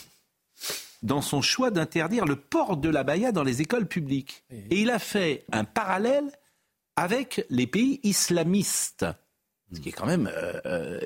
dans 1.03 1.21
son 1.21 1.41
choix 1.41 1.71
d'interdire 1.71 2.25
le 2.25 2.35
port 2.35 2.75
de 2.77 2.89
la 2.89 3.03
baya 3.03 3.31
dans 3.31 3.43
les 3.43 3.61
écoles 3.61 3.87
publiques. 3.87 4.43
Et 4.69 4.81
il 4.81 4.89
a 4.89 4.99
fait 4.99 5.45
un 5.51 5.63
parallèle 5.63 6.29
avec 6.95 7.45
les 7.49 7.65
pays 7.67 7.99
islamistes, 8.03 9.05
ce 9.73 9.79
qui 9.79 9.89
est 9.89 9.93
quand 9.93 10.05
même 10.07 10.29
euh, 10.31 10.59
euh, 10.65 10.99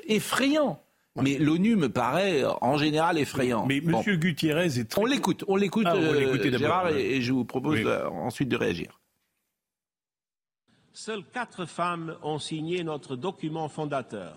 Mais 1.20 1.36
l'ONU 1.38 1.76
me 1.76 1.90
paraît 1.90 2.42
en 2.62 2.78
général 2.78 3.18
effrayant. 3.18 3.66
Mais 3.66 3.80
Bon. 3.82 4.00
M. 4.02 4.16
Gutiérrez 4.16 4.78
est 4.78 4.88
très... 4.90 5.02
On 5.02 5.04
l'écoute, 5.04 5.44
on 5.46 5.56
l'écoute, 5.56 5.84
Ah, 5.86 5.94
euh, 5.94 6.58
Gérard, 6.58 6.88
et, 6.88 7.16
et 7.16 7.20
je 7.22 7.32
vous 7.32 7.44
propose 7.44 7.78
Oui. 7.80 7.84
euh, 7.84 8.08
ensuite 8.08 8.48
de 8.48 8.56
réagir. 8.56 8.98
Seules 10.94 11.24
quatre 11.32 11.66
femmes 11.66 12.16
ont 12.22 12.38
signé 12.38 12.82
notre 12.84 13.16
document 13.16 13.68
fondateur. 13.68 14.36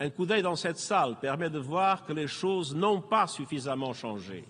Un 0.00 0.10
coup 0.10 0.26
d'œil 0.26 0.42
dans 0.42 0.56
cette 0.56 0.78
salle 0.78 1.16
permet 1.20 1.50
de 1.50 1.58
voir 1.58 2.04
que 2.04 2.12
les 2.12 2.26
choses 2.26 2.74
n'ont 2.74 3.00
pas 3.00 3.26
suffisamment 3.28 3.92
changé. 3.92 4.44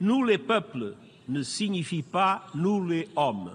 Nous, 0.00 0.24
les 0.24 0.38
peuples, 0.38 0.94
ne 1.28 1.42
signifie 1.42 2.02
pas 2.02 2.46
nous, 2.54 2.86
les 2.86 3.08
hommes. 3.14 3.52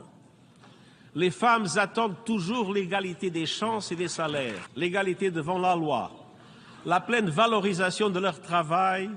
Les 1.15 1.32
femmes 1.32 1.65
attendent 1.78 2.23
toujours 2.26 2.71
l'égalité 2.73 3.30
des 3.32 3.45
chances 3.47 3.91
et 3.91 3.95
des 3.95 4.08
salaires, 4.08 4.69
l'égalité 4.76 5.32
devant 5.32 5.58
la 5.58 5.76
loi, 5.76 6.12
la 6.85 6.99
pleine 6.99 7.29
valorisation 7.29 8.09
de 8.09 8.19
leur 8.19 8.41
travail 8.41 9.09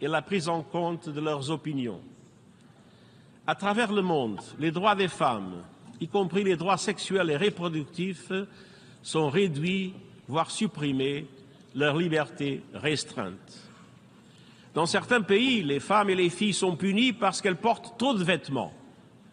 et 0.00 0.08
la 0.08 0.22
prise 0.22 0.48
en 0.48 0.62
compte 0.62 1.08
de 1.08 1.20
leurs 1.20 1.50
opinions. 1.50 2.00
À 3.46 3.54
travers 3.54 3.92
le 3.92 4.02
monde, 4.02 4.40
les 4.58 4.70
droits 4.70 4.94
des 4.94 5.08
femmes, 5.08 5.62
y 6.00 6.08
compris 6.08 6.44
les 6.44 6.56
droits 6.56 6.76
sexuels 6.76 7.30
et 7.30 7.36
reproductifs, 7.36 8.32
sont 9.02 9.30
réduits, 9.30 9.94
voire 10.28 10.50
supprimés, 10.50 11.26
leur 11.74 11.96
liberté 11.96 12.62
restreinte. 12.74 13.70
Dans 14.74 14.86
certains 14.86 15.22
pays, 15.22 15.62
les 15.62 15.80
femmes 15.80 16.10
et 16.10 16.14
les 16.14 16.28
filles 16.28 16.52
sont 16.52 16.76
punies 16.76 17.12
parce 17.12 17.40
qu'elles 17.40 17.56
portent 17.56 17.98
trop 17.98 18.14
de 18.14 18.24
vêtements, 18.24 18.74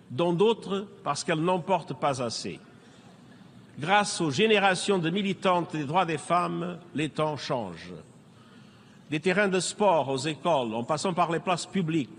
dans 0.09 0.31
d'autres 0.31 0.87
parce 1.03 1.23
qu'elles 1.23 1.43
n'en 1.43 1.59
portent 1.59 1.99
pas 1.99 2.21
assez. 2.21 2.59
Grâce 3.79 4.21
aux 4.21 4.29
générations 4.29 4.99
de 4.99 5.09
militantes 5.09 5.71
des 5.73 5.83
droits 5.83 6.05
des 6.05 6.19
femmes, 6.19 6.77
les 6.93 7.09
temps 7.09 7.37
changent. 7.37 7.93
Des 9.09 9.19
terrains 9.19 9.47
de 9.47 9.59
sport 9.59 10.09
aux 10.09 10.17
écoles, 10.17 10.73
en 10.75 10.83
passant 10.83 11.13
par 11.13 11.31
les 11.31 11.39
places 11.39 11.65
publiques, 11.65 12.09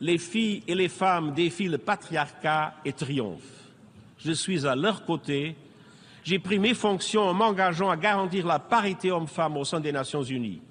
les 0.00 0.18
filles 0.18 0.62
et 0.68 0.74
les 0.74 0.88
femmes 0.88 1.34
défient 1.34 1.68
le 1.68 1.78
patriarcat 1.78 2.74
et 2.84 2.92
triomphent. 2.92 3.70
Je 4.18 4.32
suis 4.32 4.66
à 4.66 4.76
leur 4.76 5.04
côté. 5.04 5.56
J'ai 6.22 6.38
pris 6.38 6.58
mes 6.58 6.74
fonctions 6.74 7.22
en 7.22 7.34
m'engageant 7.34 7.90
à 7.90 7.96
garantir 7.96 8.46
la 8.46 8.58
parité 8.58 9.10
homme-femme 9.10 9.56
au 9.56 9.64
sein 9.64 9.80
des 9.80 9.92
Nations 9.92 10.22
Unies. 10.22 10.62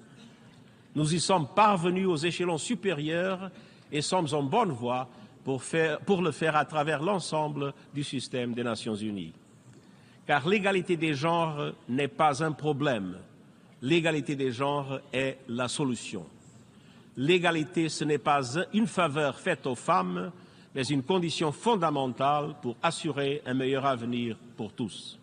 Nous 0.96 1.14
y 1.14 1.20
sommes 1.20 1.48
parvenus 1.54 2.08
aux 2.08 2.18
échelons 2.18 2.58
supérieurs 2.58 3.52
et 3.92 4.02
sommes 4.02 4.28
en 4.32 4.44
bonne 4.44 4.72
voie 4.72 5.10
pour 5.44 6.22
le 6.22 6.32
faire 6.32 6.56
à 6.56 6.66
travers 6.66 7.02
l'ensemble 7.02 7.74
du 7.94 8.04
système 8.04 8.54
des 8.54 8.64
Nations 8.64 8.96
Unies. 8.96 9.34
Car 10.26 10.48
l'égalité 10.48 10.96
des 10.96 11.14
genres 11.14 11.74
n'est 11.90 12.08
pas 12.08 12.44
un 12.44 12.54
problème. 12.54 13.18
L'égalité 13.82 14.36
des 14.36 14.52
genres 14.52 15.00
est 15.12 15.38
la 15.50 15.68
solution. 15.68 16.26
L'égalité, 17.18 17.90
ce 17.90 18.06
n'est 18.06 18.18
pas 18.18 18.42
une 18.74 18.88
faveur 18.88 19.40
faite 19.40 19.68
aux 19.68 19.76
femmes, 19.76 20.32
mais 20.74 20.84
une 20.84 21.04
condition 21.04 21.52
fondamentale 21.52 22.56
pour 22.62 22.78
assurer 22.82 23.42
un 23.46 23.54
meilleur 23.54 23.86
avenir 23.86 24.38
pour 24.56 24.72
tous. 24.74 25.20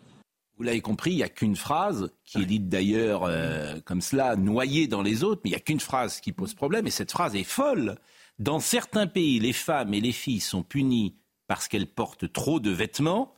Vous 0.57 0.63
l'avez 0.63 0.81
compris, 0.81 1.11
il 1.11 1.17
n'y 1.17 1.23
a 1.23 1.29
qu'une 1.29 1.55
phrase, 1.55 2.11
qui 2.23 2.43
est 2.43 2.45
dite 2.45 2.69
d'ailleurs 2.69 3.23
euh, 3.23 3.79
comme 3.83 4.01
cela, 4.01 4.35
noyée 4.35 4.87
dans 4.87 5.01
les 5.01 5.23
autres, 5.23 5.41
mais 5.43 5.49
il 5.49 5.53
n'y 5.53 5.57
a 5.57 5.61
qu'une 5.61 5.79
phrase 5.79 6.21
qui 6.21 6.31
pose 6.31 6.53
problème, 6.53 6.85
et 6.85 6.91
cette 6.91 7.11
phrase 7.11 7.35
est 7.35 7.43
folle. 7.43 7.97
Dans 8.37 8.59
certains 8.59 9.07
pays, 9.07 9.39
les 9.39 9.53
femmes 9.53 9.95
et 9.95 10.01
les 10.01 10.11
filles 10.11 10.39
sont 10.39 10.61
punies 10.61 11.15
parce 11.47 11.67
qu'elles 11.67 11.87
portent 11.87 12.31
trop 12.31 12.59
de 12.59 12.69
vêtements, 12.69 13.35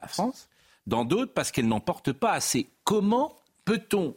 la 0.00 0.08
France, 0.08 0.48
dans 0.86 1.04
d'autres 1.04 1.32
parce 1.32 1.50
qu'elles 1.52 1.68
n'en 1.68 1.80
portent 1.80 2.12
pas 2.12 2.32
assez. 2.32 2.68
Comment 2.84 3.36
peut-on 3.64 4.16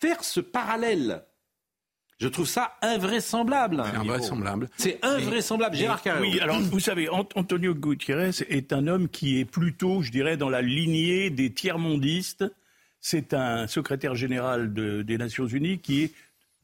faire 0.00 0.24
ce 0.24 0.40
parallèle? 0.40 1.24
Je 2.18 2.28
trouve 2.28 2.46
ça 2.46 2.76
invraisemblable. 2.82 3.82
C'est 3.84 3.96
invraisemblable. 3.96 4.70
C'est 4.76 5.04
invraisemblable. 5.04 5.76
Gérard 5.76 6.02
Carrero. 6.02 6.24
Oui, 6.24 6.38
alors 6.40 6.60
vous 6.60 6.78
savez, 6.78 7.08
Ant- 7.08 7.28
Antonio 7.34 7.74
Gutiérrez 7.74 8.30
est 8.48 8.72
un 8.72 8.86
homme 8.86 9.08
qui 9.08 9.40
est 9.40 9.44
plutôt, 9.44 10.02
je 10.02 10.10
dirais, 10.12 10.36
dans 10.36 10.48
la 10.48 10.62
lignée 10.62 11.30
des 11.30 11.52
tiers-mondistes. 11.52 12.44
C'est 13.00 13.34
un 13.34 13.66
secrétaire 13.66 14.14
général 14.14 14.72
de- 14.72 15.02
des 15.02 15.18
Nations 15.18 15.46
Unies 15.46 15.80
qui 15.80 16.02
est 16.04 16.12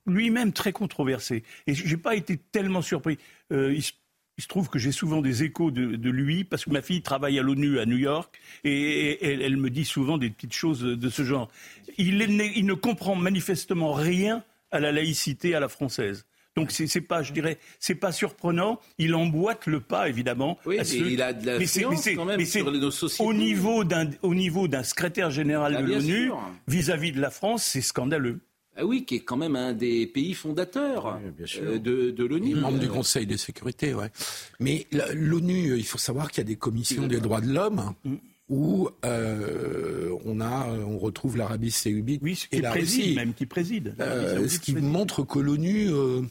lui-même 0.06 0.52
très 0.52 0.70
controversé. 0.72 1.42
Et 1.66 1.74
j'ai 1.74 1.96
pas 1.96 2.14
été 2.14 2.36
tellement 2.36 2.80
surpris. 2.82 3.18
Euh, 3.52 3.74
il, 3.74 3.82
se- 3.82 3.92
il 4.38 4.42
se 4.42 4.48
trouve 4.48 4.68
que 4.68 4.78
j'ai 4.78 4.92
souvent 4.92 5.20
des 5.20 5.42
échos 5.42 5.70
de, 5.72 5.96
de 5.96 6.10
lui 6.10 6.44
parce 6.44 6.64
que 6.64 6.70
ma 6.70 6.80
fille 6.80 7.02
travaille 7.02 7.38
à 7.38 7.42
l'ONU 7.42 7.80
à 7.80 7.86
New 7.86 7.96
York 7.98 8.32
et, 8.64 8.70
et 8.70 9.24
elle, 9.32 9.42
elle 9.42 9.56
me 9.56 9.68
dit 9.68 9.84
souvent 9.84 10.16
des 10.16 10.30
petites 10.30 10.54
choses 10.54 10.80
de 10.80 11.08
ce 11.10 11.24
genre. 11.24 11.50
Il, 11.98 12.22
est 12.22 12.28
né- 12.28 12.52
il 12.54 12.64
ne 12.64 12.74
comprend 12.74 13.16
manifestement 13.16 13.92
rien 13.92 14.44
à 14.70 14.78
la 14.80 14.92
laïcité 14.92 15.54
à 15.56 15.60
la 15.60 15.68
française. 15.68 16.24
Donc 16.56 16.70
c'est 16.72 17.00
pas, 17.00 17.22
je 17.22 17.32
dirais, 17.32 17.58
c'est 17.78 17.94
pas 17.94 18.10
surprenant. 18.10 18.80
Il 18.98 19.14
emboîte 19.14 19.66
le 19.66 19.78
pas 19.80 20.08
évidemment. 20.08 20.58
Oui, 20.66 20.76
il 20.94 21.22
a 21.22 21.32
de 21.32 21.58
mais 21.58 21.66
c'est- 21.66 21.84
mais 21.88 22.14
quand 22.16 22.24
même 22.24 22.36
mais 22.38 22.44
c'est 22.44 22.60
sur 22.60 22.72
nos 22.72 22.90
sociétés. 22.90 23.28
Au 23.28 23.32
niveau 23.32 23.84
d'un 23.84 24.10
au 24.22 24.34
niveau 24.34 24.66
d'un 24.66 24.82
secrétaire 24.82 25.30
général 25.30 25.74
Ah, 25.78 25.82
de 25.82 25.86
l'ONU 25.86 26.30
vis-à-vis 26.66 27.12
de 27.12 27.20
la 27.20 27.30
France, 27.30 27.62
c'est 27.64 27.80
scandaleux. 27.80 28.40
Ah 28.80 28.86
oui, 28.86 29.04
qui 29.04 29.16
est 29.16 29.20
quand 29.20 29.36
même 29.36 29.56
un 29.56 29.72
des 29.72 30.06
pays 30.06 30.34
fondateurs 30.34 31.18
euh, 31.60 31.78
de, 31.78 32.10
de 32.12 32.24
l'ONU. 32.24 32.54
membre 32.54 32.78
du 32.78 32.86
Euh, 32.86 32.90
Conseil 32.90 33.26
de 33.26 33.36
sécurité, 33.36 33.92
ouais. 33.92 34.10
Mais 34.60 34.86
l'ONU, 35.12 35.76
il 35.76 35.84
faut 35.84 35.98
savoir 35.98 36.30
qu'il 36.30 36.38
y 36.38 36.46
a 36.46 36.48
des 36.48 36.56
commissions 36.56 37.06
des 37.08 37.18
droits 37.20 37.40
de 37.40 37.52
l'homme 37.52 37.92
où 38.48 38.88
euh, 39.04 40.16
on 40.24 40.40
a, 40.40 40.68
on 40.68 40.96
retrouve 40.98 41.36
l'Arabie 41.36 41.70
Saoudite 41.70 42.22
et 42.24 42.56
qui 42.56 42.62
la 42.62 42.70
préside 42.70 43.00
Russie. 43.02 43.14
même, 43.16 43.34
qui 43.34 43.46
préside. 43.46 43.94
l'Arabie 43.98 44.00
Euh, 44.00 44.34
Saoudite 44.36 44.48
ce 44.48 44.58
qui 44.60 44.74
montre 44.74 45.22
que 45.22 45.38
l'ONU, 45.38 45.88
euh, 45.90 46.22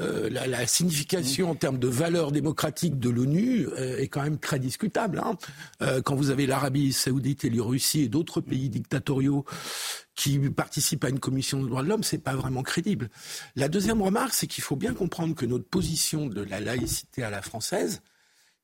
euh, 0.00 0.28
la, 0.28 0.46
la 0.48 0.66
signification 0.66 1.50
en 1.50 1.54
termes 1.54 1.78
de 1.78 1.86
valeur 1.86 2.32
démocratique 2.32 2.98
de 2.98 3.10
l'ONU 3.10 3.68
euh, 3.68 3.98
est 3.98 4.08
quand 4.08 4.22
même 4.22 4.38
très 4.38 4.58
discutable. 4.58 5.18
hein. 5.18 5.36
Euh, 5.82 6.02
quand 6.02 6.16
vous 6.16 6.30
avez 6.30 6.46
l'Arabie 6.46 6.92
Saoudite 6.92 7.44
et 7.44 7.50
la 7.50 7.62
Russie 7.62 8.00
et 8.02 8.08
d'autres 8.08 8.40
pays 8.40 8.70
dictatoriaux 8.70 9.44
qui 10.16 10.38
participent 10.50 11.04
à 11.04 11.10
une 11.10 11.20
commission 11.20 11.62
des 11.62 11.68
droits 11.68 11.82
de 11.82 11.88
l'homme, 11.88 12.02
c'est 12.02 12.18
pas 12.18 12.34
vraiment 12.34 12.62
crédible. 12.62 13.08
La 13.54 13.68
deuxième 13.68 14.02
remarque, 14.02 14.34
c'est 14.34 14.46
qu'il 14.48 14.64
faut 14.64 14.76
bien 14.76 14.94
comprendre 14.94 15.34
que 15.34 15.46
notre 15.46 15.68
position 15.68 16.26
de 16.26 16.42
la 16.42 16.60
laïcité 16.60 17.22
à 17.22 17.30
la 17.30 17.42
française, 17.42 18.02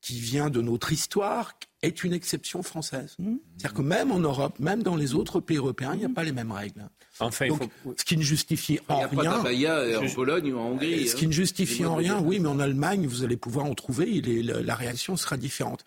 qui 0.01 0.19
vient 0.19 0.51
de 0.51 0.63
notre 0.63 0.93
histoire, 0.93 1.59
est 1.83 2.05
une 2.05 2.13
exception 2.13 2.63
française. 2.63 3.17
C'est-à-dire 3.19 3.75
que 3.75 3.83
même 3.83 4.11
en 4.13 4.19
Europe, 4.19 4.59
même 4.59 4.83
dans 4.83 4.97
les 4.97 5.15
autres 5.15 5.41
pays 5.41 5.57
européens, 5.57 5.93
il 5.95 6.01
n'y 6.01 6.05
a 6.05 6.11
pas 6.11 6.25
les 6.25 6.33
mêmes 6.33 6.53
règles. 6.53 6.89
Enfin, 7.19 7.47
il 7.47 7.53
ce 7.97 8.05
qui 8.05 8.17
ne 8.17 8.23
justifie 8.23 8.79
Il 8.89 8.93
en 8.93 8.99
n'y 8.99 9.05
a 9.05 9.09
pas 9.09 9.21
rien. 9.21 9.67
euh, 9.71 10.01
en 10.01 10.15
Pologne 10.15 10.53
ou 10.53 10.59
en 10.59 10.71
Hongrie. 10.73 11.09
Ce 11.09 11.17
qui 11.17 11.25
hein. 11.25 11.29
ne 11.29 11.33
justifie 11.33 11.85
en 11.85 11.95
rien, 11.95 12.21
oui, 12.21 12.39
mais 12.39 12.49
en 12.49 12.61
Allemagne, 12.61 13.07
vous 13.07 13.25
allez 13.25 13.37
pouvoir 13.37 13.67
en 13.67 13.75
trouver, 13.75 14.17
et 14.17 14.43
la, 14.43 14.75
réaction 14.75 15.17
sera 15.17 15.37
différente. 15.37 15.85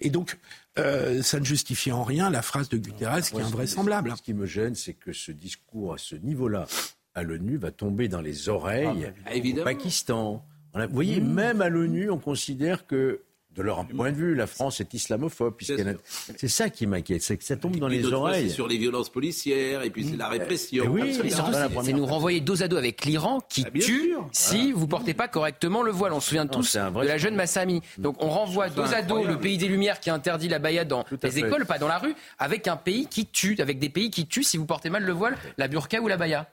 Et 0.00 0.10
donc, 0.10 0.38
euh, 0.78 1.22
ça 1.22 1.40
ne 1.40 1.44
justifie 1.44 1.92
en 1.92 2.04
rien 2.04 2.30
la 2.30 2.42
phrase 2.42 2.68
de 2.68 2.76
Guterres 2.76 3.22
qui 3.22 3.36
est 3.36 3.40
ce 3.40 3.44
invraisemblable. 3.44 4.12
Ce 4.16 4.22
qui 4.22 4.34
me 4.34 4.46
gêne, 4.46 4.74
c'est 4.74 4.94
que 4.94 5.12
ce 5.12 5.32
discours 5.32 5.94
à 5.94 5.98
ce 5.98 6.16
niveau-là, 6.16 6.66
à 7.14 7.22
l'ONU, 7.22 7.56
va 7.56 7.70
tomber 7.70 8.08
dans 8.08 8.20
les 8.20 8.48
oreilles 8.48 9.12
Ah, 9.24 9.30
au 9.30 9.34
évidemment. 9.34 9.64
Pakistan. 9.64 10.44
Vous 10.74 10.92
voyez, 10.92 11.20
même 11.20 11.62
à 11.62 11.68
l'ONU, 11.68 12.10
on 12.10 12.18
considère 12.18 12.86
que, 12.86 13.22
de 13.56 13.62
leur 13.62 13.86
point 13.86 14.12
de 14.12 14.16
vue, 14.16 14.34
la 14.34 14.46
France 14.46 14.80
est 14.80 14.92
islamophobe. 14.94 15.54
puisqu'elle 15.56 15.98
C'est 16.36 16.48
ça 16.48 16.68
qui 16.70 16.86
m'inquiète, 16.86 17.22
c'est 17.22 17.36
que 17.36 17.44
ça 17.44 17.56
tombe 17.56 17.76
dans 17.76 17.88
les 17.88 18.04
oreilles. 18.12 18.48
C'est 18.48 18.54
sur 18.54 18.68
les 18.68 18.76
violences 18.78 19.10
policières, 19.10 19.82
et 19.82 19.90
puis 19.90 20.04
c'est 20.08 20.16
la 20.16 20.28
répression. 20.28 20.84
Eh 20.86 20.88
oui, 20.88 21.08
Et 21.24 21.30
surtout, 21.30 21.52
c'est- 21.82 21.92
nous 21.92 22.06
renvoyer 22.06 22.40
dos 22.40 22.62
à 22.62 22.68
dos 22.68 22.76
avec 22.76 23.04
l'Iran 23.04 23.40
qui 23.48 23.64
Ah, 23.66 23.70
tue 23.70 23.80
sûr. 23.82 24.28
si 24.32 24.72
vous 24.72 24.86
portez 24.86 25.14
pas 25.14 25.28
correctement 25.28 25.82
le 25.82 25.90
voile. 25.92 26.12
On 26.12 26.20
se 26.20 26.28
souvient 26.28 26.44
Non, 26.44 26.50
tous 26.50 26.76
de 26.76 27.06
la 27.06 27.18
jeune 27.18 27.34
Massami. 27.34 27.80
Donc 27.98 28.22
on 28.22 28.28
renvoie 28.28 28.68
dos 28.68 28.82
à 28.82 29.02
dos 29.02 29.24
le 29.24 29.38
pays 29.38 29.56
des 29.58 29.68
Lumières 29.68 30.00
qui 30.00 30.10
interdit 30.10 30.48
la 30.48 30.58
baïa 30.58 30.84
dans 30.84 31.04
les 31.22 31.30
fait. 31.30 31.40
écoles, 31.40 31.64
pas 31.66 31.78
dans 31.78 31.88
la 31.88 31.98
rue, 31.98 32.14
avec 32.38 32.68
un 32.68 32.76
pays 32.76 33.06
qui 33.06 33.26
tue, 33.26 33.56
avec 33.60 33.78
des 33.78 33.88
pays 33.88 34.10
qui 34.10 34.26
tuent 34.26 34.44
si 34.44 34.56
vous 34.58 34.66
portez 34.66 34.90
mal 34.90 35.02
le 35.04 35.12
voile, 35.12 35.36
la 35.58 35.68
burqa 35.68 36.00
ou 36.00 36.08
la 36.08 36.16
baïa. 36.16 36.48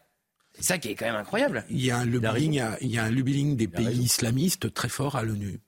C'est 0.55 0.63
ça 0.63 0.77
qui 0.77 0.89
est 0.89 0.95
quand 0.95 1.05
même 1.05 1.15
incroyable. 1.15 1.65
Il 1.71 1.83
y 1.83 1.89
a 1.89 1.97
un 1.97 2.05
lobbying, 2.05 2.61
il 2.81 2.91
y 2.91 2.97
a 2.99 3.03
un 3.05 3.09
lobbying 3.09 3.55
des 3.57 3.67
pays 3.67 3.97
islamistes 4.03 4.71
très 4.73 4.87
fort 4.89 5.15
à 5.15 5.23
l'ONU. 5.23 5.59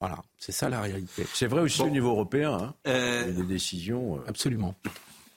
Voilà, 0.00 0.22
c'est 0.38 0.52
ça 0.52 0.68
la 0.70 0.80
réalité. 0.80 1.24
C'est 1.34 1.46
vrai 1.46 1.60
aussi 1.60 1.82
au 1.82 1.90
niveau 1.90 2.10
européen. 2.10 2.54
Hein. 2.54 2.74
Euh, 2.86 3.24
Il 3.28 3.34
y 3.34 3.36
a 3.38 3.42
des 3.42 3.46
décisions. 3.48 4.16
euh, 4.16 4.20
Absolument. 4.26 4.74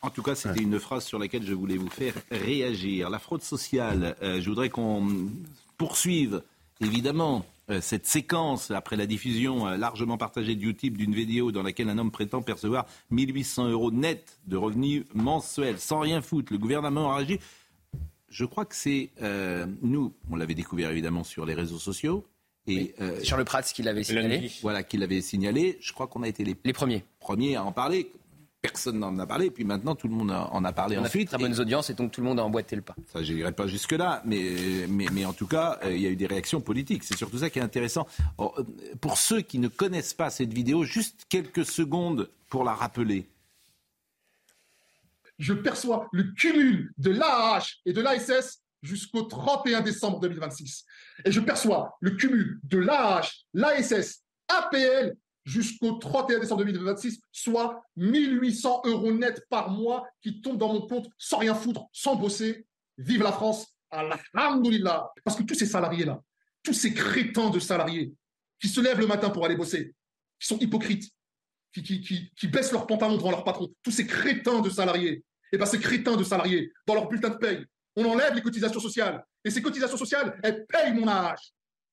En 0.01 0.09
tout 0.09 0.23
cas, 0.23 0.35
c'était 0.35 0.61
une 0.61 0.79
phrase 0.79 1.05
sur 1.05 1.19
laquelle 1.19 1.45
je 1.45 1.53
voulais 1.53 1.77
vous 1.77 1.89
faire 1.89 2.13
réagir. 2.31 3.09
La 3.09 3.19
fraude 3.19 3.41
sociale, 3.41 4.15
euh, 4.21 4.41
je 4.41 4.49
voudrais 4.49 4.69
qu'on 4.69 5.07
poursuive, 5.77 6.43
évidemment, 6.81 7.45
euh, 7.69 7.79
cette 7.81 8.05
séquence 8.05 8.71
après 8.71 8.97
la 8.97 9.05
diffusion 9.05 9.67
euh, 9.67 9.77
largement 9.77 10.17
partagée 10.17 10.55
de 10.55 10.61
YouTube 10.61 10.97
d'une 10.97 11.13
vidéo 11.13 11.51
dans 11.53 11.63
laquelle 11.63 11.89
un 11.89 11.97
homme 11.97 12.11
prétend 12.11 12.41
percevoir 12.41 12.85
1800 13.11 13.69
euros 13.69 13.91
net 13.91 14.39
de 14.47 14.57
revenus 14.57 15.05
mensuels 15.13 15.79
sans 15.79 15.99
rien 15.99 16.21
foutre. 16.21 16.51
Le 16.51 16.59
gouvernement 16.59 17.11
a 17.13 17.17
réagi. 17.17 17.39
Je 18.29 18.43
crois 18.45 18.65
que 18.65 18.75
c'est 18.75 19.11
euh, 19.21 19.65
nous, 19.81 20.13
on 20.29 20.35
l'avait 20.35 20.55
découvert 20.55 20.89
évidemment 20.91 21.23
sur 21.23 21.45
les 21.45 21.53
réseaux 21.53 21.79
sociaux. 21.79 22.25
Et, 22.67 22.95
euh, 23.01 23.21
Sur 23.21 23.37
le 23.37 23.43
Prats 23.43 23.61
qu'il 23.63 23.87
avait 23.87 24.03
signalé. 24.03 24.51
Voilà, 24.61 24.83
qu'il 24.83 25.03
avait 25.03 25.21
signalé. 25.21 25.77
Je 25.81 25.91
crois 25.93 26.07
qu'on 26.07 26.23
a 26.23 26.27
été 26.27 26.43
les, 26.43 26.55
les 26.63 26.73
premiers. 26.73 27.03
premiers 27.19 27.55
à 27.55 27.63
en 27.63 27.71
parler. 27.71 28.11
Personne 28.61 28.97
n'en 28.99 29.19
a 29.19 29.27
parlé, 29.27 29.51
puis 29.51 29.65
maintenant 29.65 29.93
tout 29.93 30.07
le 30.07 30.13
monde 30.15 30.31
en 30.31 30.63
a 30.63 30.71
parlé 30.71 30.95
On 30.97 31.01
a 31.01 31.03
fait 31.03 31.19
ensuite. 31.19 31.27
très 31.27 31.37
bonnes 31.37 31.59
audiences 31.59 31.89
et 31.89 31.95
donc 31.95 32.13
tout 32.13 32.21
le 32.21 32.27
monde 32.27 32.39
a 32.39 32.45
emboîté 32.45 32.77
le 32.77 32.81
pas. 32.81 32.95
Ça, 33.11 33.21
je 33.21 33.33
n'irai 33.33 33.51
pas 33.51 33.67
jusque-là, 33.67 34.21
mais, 34.25 34.85
mais, 34.87 35.07
mais 35.11 35.25
en 35.25 35.33
tout 35.33 35.47
cas, 35.47 35.79
euh, 35.83 35.93
il 35.93 36.01
y 36.01 36.07
a 36.07 36.09
eu 36.09 36.15
des 36.15 36.27
réactions 36.27 36.61
politiques. 36.61 37.03
C'est 37.03 37.17
surtout 37.17 37.39
ça 37.39 37.49
qui 37.49 37.59
est 37.59 37.61
intéressant. 37.61 38.07
Alors, 38.39 38.57
euh, 38.57 38.63
pour 39.01 39.17
ceux 39.17 39.41
qui 39.41 39.59
ne 39.59 39.67
connaissent 39.67 40.13
pas 40.13 40.29
cette 40.29 40.53
vidéo, 40.53 40.85
juste 40.85 41.25
quelques 41.27 41.65
secondes 41.65 42.29
pour 42.47 42.63
la 42.63 42.73
rappeler. 42.73 43.27
je 45.39 45.53
perçois 45.53 46.07
le 46.13 46.23
cumul 46.31 46.93
de 46.97 47.11
l'AAH 47.11 47.65
et 47.85 47.91
de 47.91 47.99
l'ASS 47.99 48.62
jusqu'au 48.83 49.23
31 49.23 49.81
décembre 49.81 50.19
2026. 50.19 50.85
Et 51.25 51.31
je 51.31 51.39
perçois 51.39 51.97
le 52.01 52.11
cumul 52.11 52.59
de 52.63 52.77
l'AAH, 52.77 53.29
l'ASS, 53.53 54.23
APL 54.47 55.15
jusqu'au 55.45 55.93
31 55.93 56.39
décembre 56.39 56.63
2026, 56.63 57.19
soit 57.31 57.83
1800 57.95 58.83
euros 58.85 59.11
net 59.11 59.45
par 59.49 59.71
mois 59.71 60.05
qui 60.21 60.41
tombent 60.41 60.57
dans 60.57 60.71
mon 60.71 60.81
compte 60.81 61.09
sans 61.17 61.37
rien 61.39 61.55
foutre, 61.55 61.85
sans 61.91 62.15
bosser. 62.15 62.67
Vive 62.97 63.23
la 63.23 63.31
France, 63.31 63.73
alhamdoulilah. 63.89 65.11
Parce 65.23 65.37
que 65.37 65.43
tous 65.43 65.55
ces 65.55 65.65
salariés-là, 65.65 66.21
tous 66.61 66.73
ces 66.73 66.93
crétins 66.93 67.49
de 67.49 67.59
salariés 67.59 68.13
qui 68.59 68.67
se 68.67 68.79
lèvent 68.79 68.99
le 68.99 69.07
matin 69.07 69.29
pour 69.29 69.45
aller 69.45 69.55
bosser, 69.55 69.93
qui 70.39 70.47
sont 70.47 70.59
hypocrites, 70.59 71.09
qui, 71.73 72.29
qui 72.35 72.47
baissent 72.47 72.71
leurs 72.71 72.85
pantalons 72.85 73.17
devant 73.17 73.31
leur 73.31 73.43
patron, 73.43 73.73
tous 73.81 73.91
ces 73.91 74.05
crétins 74.05 74.61
de 74.61 74.69
salariés, 74.69 75.23
et 75.51 75.57
bien 75.57 75.65
ces 75.65 75.79
crétins 75.79 76.15
de 76.15 76.23
salariés, 76.23 76.71
dans 76.85 76.93
leur 76.93 77.07
bulletin 77.07 77.29
de 77.29 77.37
paye, 77.37 77.65
on 77.95 78.05
enlève 78.05 78.33
les 78.33 78.41
cotisations 78.41 78.79
sociales. 78.79 79.25
Et 79.43 79.51
ces 79.51 79.61
cotisations 79.61 79.97
sociales, 79.97 80.39
elles 80.43 80.65
payent 80.65 80.93
mon 80.93 81.07
AH. 81.07 81.35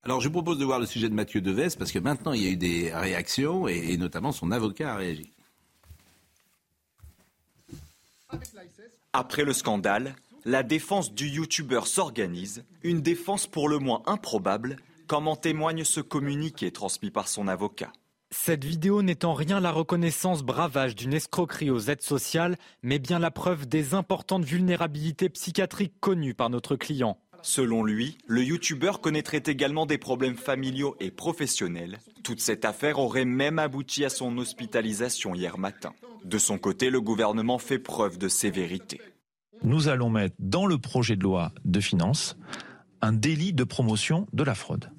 Alors, 0.03 0.19
je 0.19 0.27
vous 0.27 0.33
propose 0.33 0.57
de 0.57 0.65
voir 0.65 0.79
le 0.79 0.85
sujet 0.85 1.09
de 1.09 1.13
Mathieu 1.13 1.41
Deves, 1.41 1.77
parce 1.77 1.91
que 1.91 1.99
maintenant, 1.99 2.33
il 2.33 2.41
y 2.41 2.47
a 2.47 2.49
eu 2.49 2.57
des 2.57 2.91
réactions, 2.93 3.67
et, 3.67 3.91
et 3.91 3.97
notamment 3.97 4.31
son 4.31 4.51
avocat 4.51 4.93
a 4.93 4.95
réagi. 4.95 5.31
Après 9.13 9.43
le 9.43 9.53
scandale, 9.53 10.15
la 10.45 10.63
défense 10.63 11.13
du 11.13 11.27
youtubeur 11.27 11.85
s'organise, 11.85 12.63
une 12.83 13.01
défense 13.01 13.45
pour 13.45 13.69
le 13.69 13.77
moins 13.77 14.01
improbable, 14.07 14.77
comme 15.05 15.27
en 15.27 15.35
témoigne 15.35 15.83
ce 15.83 15.99
communiqué 15.99 16.71
transmis 16.71 17.11
par 17.11 17.27
son 17.27 17.47
avocat. 17.47 17.91
Cette 18.33 18.63
vidéo 18.63 19.01
n'est 19.01 19.25
en 19.25 19.33
rien 19.33 19.59
la 19.59 19.71
reconnaissance 19.71 20.41
bravage 20.41 20.95
d'une 20.95 21.13
escroquerie 21.13 21.69
aux 21.69 21.89
aides 21.89 22.01
sociales, 22.01 22.57
mais 22.81 22.97
bien 22.97 23.19
la 23.19 23.29
preuve 23.29 23.67
des 23.67 23.93
importantes 23.93 24.45
vulnérabilités 24.45 25.29
psychiatriques 25.29 25.99
connues 25.99 26.33
par 26.33 26.49
notre 26.49 26.77
client. 26.77 27.17
Selon 27.43 27.83
lui, 27.83 28.17
le 28.27 28.43
youtubeur 28.43 29.01
connaîtrait 29.01 29.43
également 29.45 29.85
des 29.85 29.97
problèmes 29.97 30.37
familiaux 30.37 30.95
et 30.99 31.11
professionnels. 31.11 31.99
Toute 32.23 32.39
cette 32.39 32.65
affaire 32.65 32.99
aurait 32.99 33.25
même 33.25 33.59
abouti 33.59 34.05
à 34.05 34.09
son 34.09 34.37
hospitalisation 34.37 35.35
hier 35.35 35.57
matin. 35.57 35.93
De 36.23 36.37
son 36.37 36.57
côté, 36.57 36.89
le 36.89 37.01
gouvernement 37.01 37.57
fait 37.57 37.79
preuve 37.79 38.17
de 38.17 38.29
sévérité. 38.29 39.01
Nous 39.63 39.89
allons 39.89 40.09
mettre 40.09 40.35
dans 40.39 40.67
le 40.67 40.77
projet 40.77 41.15
de 41.15 41.23
loi 41.23 41.51
de 41.65 41.79
finances 41.79 42.37
un 43.01 43.11
délit 43.11 43.53
de 43.53 43.63
promotion 43.63 44.27
de 44.33 44.43
la 44.43 44.55
fraude. 44.55 44.89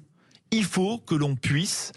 Il 0.51 0.65
faut 0.65 0.99
que 0.99 1.15
l'on 1.15 1.35
puisse 1.35 1.93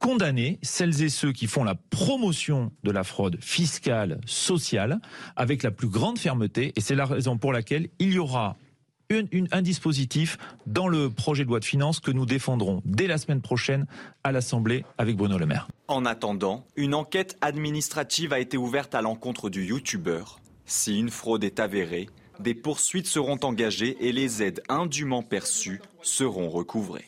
condamner 0.00 0.58
celles 0.62 1.02
et 1.02 1.08
ceux 1.08 1.30
qui 1.30 1.46
font 1.46 1.62
la 1.62 1.76
promotion 1.76 2.72
de 2.82 2.90
la 2.90 3.04
fraude 3.04 3.38
fiscale, 3.40 4.20
sociale, 4.26 5.00
avec 5.36 5.62
la 5.62 5.70
plus 5.70 5.88
grande 5.88 6.18
fermeté. 6.18 6.72
Et 6.74 6.80
c'est 6.80 6.96
la 6.96 7.04
raison 7.04 7.38
pour 7.38 7.52
laquelle 7.52 7.88
il 8.00 8.12
y 8.12 8.18
aura 8.18 8.56
un 9.52 9.62
dispositif 9.62 10.38
dans 10.66 10.88
le 10.88 11.10
projet 11.10 11.44
de 11.44 11.48
loi 11.48 11.60
de 11.60 11.64
finances 11.64 12.00
que 12.00 12.10
nous 12.10 12.26
défendrons 12.26 12.80
dès 12.84 13.06
la 13.06 13.18
semaine 13.18 13.40
prochaine 13.40 13.86
à 14.24 14.32
l'Assemblée 14.32 14.84
avec 14.98 15.16
Bruno 15.16 15.36
Le 15.36 15.46
Maire. 15.46 15.68
En 15.88 16.04
attendant, 16.04 16.64
une 16.76 16.94
enquête 16.94 17.36
administrative 17.40 18.32
a 18.32 18.38
été 18.38 18.56
ouverte 18.56 18.94
à 18.94 19.02
l'encontre 19.02 19.50
du 19.50 19.64
youtubeur. 19.64 20.38
Si 20.64 20.98
une 20.98 21.10
fraude 21.10 21.42
est 21.42 21.58
avérée, 21.58 22.08
des 22.38 22.54
poursuites 22.54 23.08
seront 23.08 23.38
engagées 23.42 23.96
et 24.00 24.12
les 24.12 24.42
aides 24.42 24.62
indûment 24.68 25.22
perçues 25.22 25.82
seront 26.02 26.48
recouvrées. 26.48 27.06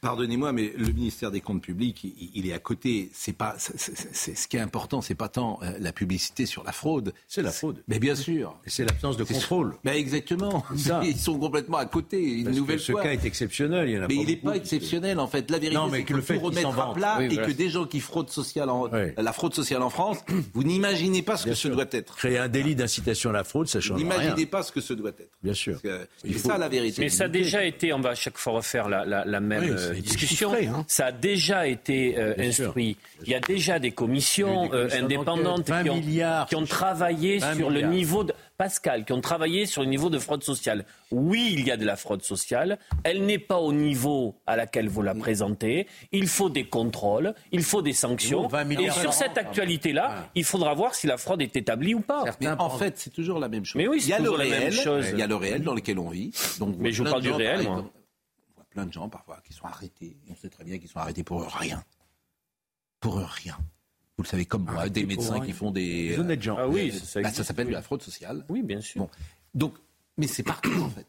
Pardonnez-moi, 0.00 0.52
mais 0.52 0.72
le 0.76 0.92
ministère 0.92 1.30
des 1.30 1.40
Comptes 1.40 1.62
Publics, 1.62 2.04
il, 2.04 2.30
il 2.34 2.46
est 2.48 2.52
à 2.52 2.58
côté. 2.58 3.10
C'est 3.12 3.32
pas, 3.32 3.54
c'est- 3.58 3.76
c'est- 3.78 3.96
c'est- 4.12 4.34
ce 4.36 4.46
qui 4.46 4.56
est 4.56 4.60
important, 4.60 5.00
c'est 5.00 5.14
pas 5.16 5.28
tant 5.28 5.58
euh, 5.62 5.72
la 5.80 5.92
publicité 5.92 6.46
sur 6.46 6.62
la 6.62 6.72
fraude. 6.72 7.12
C'est 7.26 7.42
la 7.42 7.50
fraude. 7.50 7.82
Mais 7.88 7.98
bien 7.98 8.14
sûr. 8.14 8.56
Et 8.64 8.70
c'est 8.70 8.84
l'absence 8.84 9.16
de 9.16 9.24
C'est- 9.24 9.34
contrôle. 9.34 9.74
Mais 9.84 9.98
exactement. 9.98 10.64
Ça. 10.76 11.00
Ils 11.04 11.16
sont 11.18 11.38
complètement 11.38 11.78
à 11.78 11.86
côté. 11.86 12.22
Une 12.22 12.44
Parce 12.44 12.54
que 12.56 12.60
nouvelle 12.60 12.80
ce 12.80 12.92
fois. 12.92 13.02
cas 13.02 13.12
est 13.12 13.24
exceptionnel. 13.24 13.88
Il 13.88 13.94
y 13.96 13.98
en 13.98 14.02
a 14.04 14.08
mais 14.08 14.14
pas 14.16 14.20
il 14.22 14.26
n'est 14.28 14.36
pas 14.36 14.54
exceptionnel 14.56 15.18
en 15.18 15.26
fait. 15.26 15.50
La 15.50 15.58
vérité, 15.58 15.76
Non, 15.80 15.88
mais 15.88 15.98
c'est 15.98 16.02
que 16.02 16.06
qu'il 16.08 16.16
le 16.16 16.22
fait 16.22 16.36
remettre 16.36 16.78
à 16.78 16.92
plat 16.94 17.16
Oui, 17.18 17.24
et 17.24 17.28
voilà. 17.30 17.46
que 17.48 17.52
des 17.52 17.68
gens 17.68 17.84
qui 17.86 18.00
fraudent 18.00 18.30
sociale 18.30 18.70
en- 18.70 18.84
Oui. 18.88 19.12
la 19.16 19.32
fraude 19.32 19.54
sociale 19.54 19.82
en 19.82 19.90
France, 19.90 20.18
vous 20.54 20.62
n'imaginez 20.64 21.22
pas 21.22 21.36
ce 21.36 21.42
que 21.44 21.48
Bien 21.48 21.54
ce 21.56 21.60
sûr. 21.62 21.74
doit 21.74 21.86
être. 21.90 22.16
Créer 22.16 22.38
un 22.38 22.48
délit 22.48 22.74
d'incitation 22.76 23.30
à 23.30 23.32
la 23.32 23.44
fraude, 23.44 23.66
ça 23.68 23.80
change 23.80 23.98
rien. 24.00 24.08
n'imaginez 24.08 24.46
pas 24.46 24.62
ce 24.62 24.70
que 24.72 24.80
ce 24.80 24.92
doit 24.94 25.10
être. 25.10 25.30
Bien 25.42 25.54
sûr. 25.54 25.82
Que 25.82 26.06
C'est 26.22 26.38
ça 26.38 26.56
la 26.58 26.68
vérité. 26.68 27.02
Mais 27.02 27.08
ça 27.08 27.24
a 27.24 27.28
déjà 27.28 27.64
été, 27.64 27.92
on 27.92 28.00
va 28.00 28.10
à 28.10 28.14
chaque 28.14 28.38
fois 28.38 28.52
refaire 28.54 28.88
la, 28.88 29.04
la- 29.04 29.24
la 29.24 29.40
même 29.40 29.64
Oui, 29.64 29.87
euh, 29.90 30.00
discussion. 30.00 30.50
chiffré, 30.50 30.66
hein. 30.66 30.84
Ça 30.88 31.06
a 31.06 31.12
déjà 31.12 31.66
été 31.66 32.16
euh, 32.18 32.34
sûr. 32.50 32.66
instruit. 32.66 32.96
Il 33.24 33.28
y 33.30 33.34
a 33.34 33.40
déjà 33.40 33.78
des 33.78 33.90
commissions, 33.90 34.68
des 34.68 34.74
euh, 34.76 34.80
commissions 34.88 35.04
indépendantes 35.04 35.42
d'enquête, 35.68 35.68
20 35.68 35.82
qui 35.84 35.90
ont, 35.90 35.96
milliards. 35.96 36.46
qui 36.46 36.56
ont 36.56 36.64
travaillé 36.64 37.38
20 37.38 37.54
sur 37.54 37.70
le 37.70 37.80
niveau 37.82 38.24
de 38.24 38.32
Pascal, 38.56 39.04
qui 39.04 39.12
ont 39.12 39.20
travaillé 39.20 39.66
sur 39.66 39.82
le 39.82 39.88
niveau 39.88 40.10
de 40.10 40.18
fraude 40.18 40.42
sociale. 40.42 40.84
Oui, 41.12 41.50
il 41.56 41.64
y 41.64 41.70
a 41.70 41.76
de 41.76 41.84
la 41.86 41.94
fraude 41.94 42.24
sociale. 42.24 42.78
Elle 43.04 43.24
n'est 43.24 43.38
pas 43.38 43.58
au 43.58 43.72
niveau 43.72 44.34
à 44.48 44.56
laquelle 44.56 44.88
vous 44.88 45.00
la 45.02 45.14
présentez. 45.14 45.86
Il 46.10 46.26
faut 46.26 46.50
des 46.50 46.64
contrôles, 46.64 47.34
il 47.52 47.62
faut 47.62 47.82
des 47.82 47.92
sanctions. 47.92 48.42
Bon, 48.42 48.48
20 48.48 48.70
Et 48.80 48.90
sur 48.90 49.12
cette 49.12 49.38
actualité-là, 49.38 50.06
Ah. 50.10 50.26
il 50.34 50.42
faudra 50.42 50.74
voir 50.74 50.96
si 50.96 51.06
la 51.06 51.18
fraude 51.18 51.40
est 51.40 51.54
établie 51.54 51.94
ou 51.94 52.00
pas. 52.00 52.24
Mais 52.40 52.48
en 52.48 52.70
fait, 52.70 52.94
c'est 52.98 53.10
toujours 53.12 53.38
la 53.38 53.48
même 53.48 53.64
chose. 53.64 53.76
Mais 53.76 53.86
oui, 53.86 53.98
il 54.02 54.08
y 54.08 54.12
a 54.12 54.16
c'est 54.16 54.22
le 54.22 54.28
toujours 54.30 54.38
la 54.42 54.50
même 54.50 54.58
réel, 54.58 54.72
chose. 54.72 55.06
il 55.12 55.18
y 55.18 55.22
a 55.22 55.26
le 55.28 55.36
réel 55.36 55.62
dans 55.62 55.74
lequel 55.74 55.98
on 56.00 56.08
vit. 56.08 56.32
Donc, 56.58 56.74
Mais 56.80 56.90
je 56.90 57.04
vous 57.04 57.10
parle 57.10 57.22
du 57.22 57.30
réel, 57.30 57.62
moi. 57.62 57.84
Plein 58.78 58.86
de 58.86 58.92
gens 58.92 59.08
parfois 59.08 59.40
qui 59.44 59.52
sont 59.52 59.66
arrêtés. 59.66 60.16
Et 60.26 60.30
on 60.30 60.36
sait 60.36 60.48
très 60.48 60.62
bien 60.62 60.78
qu'ils 60.78 60.88
sont 60.88 61.00
arrêtés 61.00 61.24
pour 61.24 61.44
rien. 61.44 61.84
Pour 63.00 63.16
rien. 63.18 63.58
Vous 64.16 64.22
le 64.22 64.28
savez 64.28 64.46
comme 64.46 64.64
moi, 64.64 64.74
Arrêtés 64.74 65.00
des 65.00 65.06
médecins 65.06 65.40
qui 65.40 65.52
font 65.52 65.72
des. 65.72 66.10
Des 66.10 66.18
honnêtes 66.18 66.42
gens. 66.42 66.56
Ah 66.58 66.68
oui, 66.68 66.92
euh, 66.94 66.98
ça, 66.98 67.20
bah, 67.20 67.32
s'appelle 67.32 67.66
oui. 67.66 67.72
la 67.72 67.82
fraude 67.82 68.02
sociale. 68.02 68.44
Oui, 68.48 68.62
bien 68.62 68.80
sûr. 68.80 69.00
Bon. 69.02 69.10
Donc, 69.54 69.74
mais 70.16 70.28
c'est 70.28 70.42
partout 70.44 70.72
en 70.80 70.90
fait. 70.90 71.06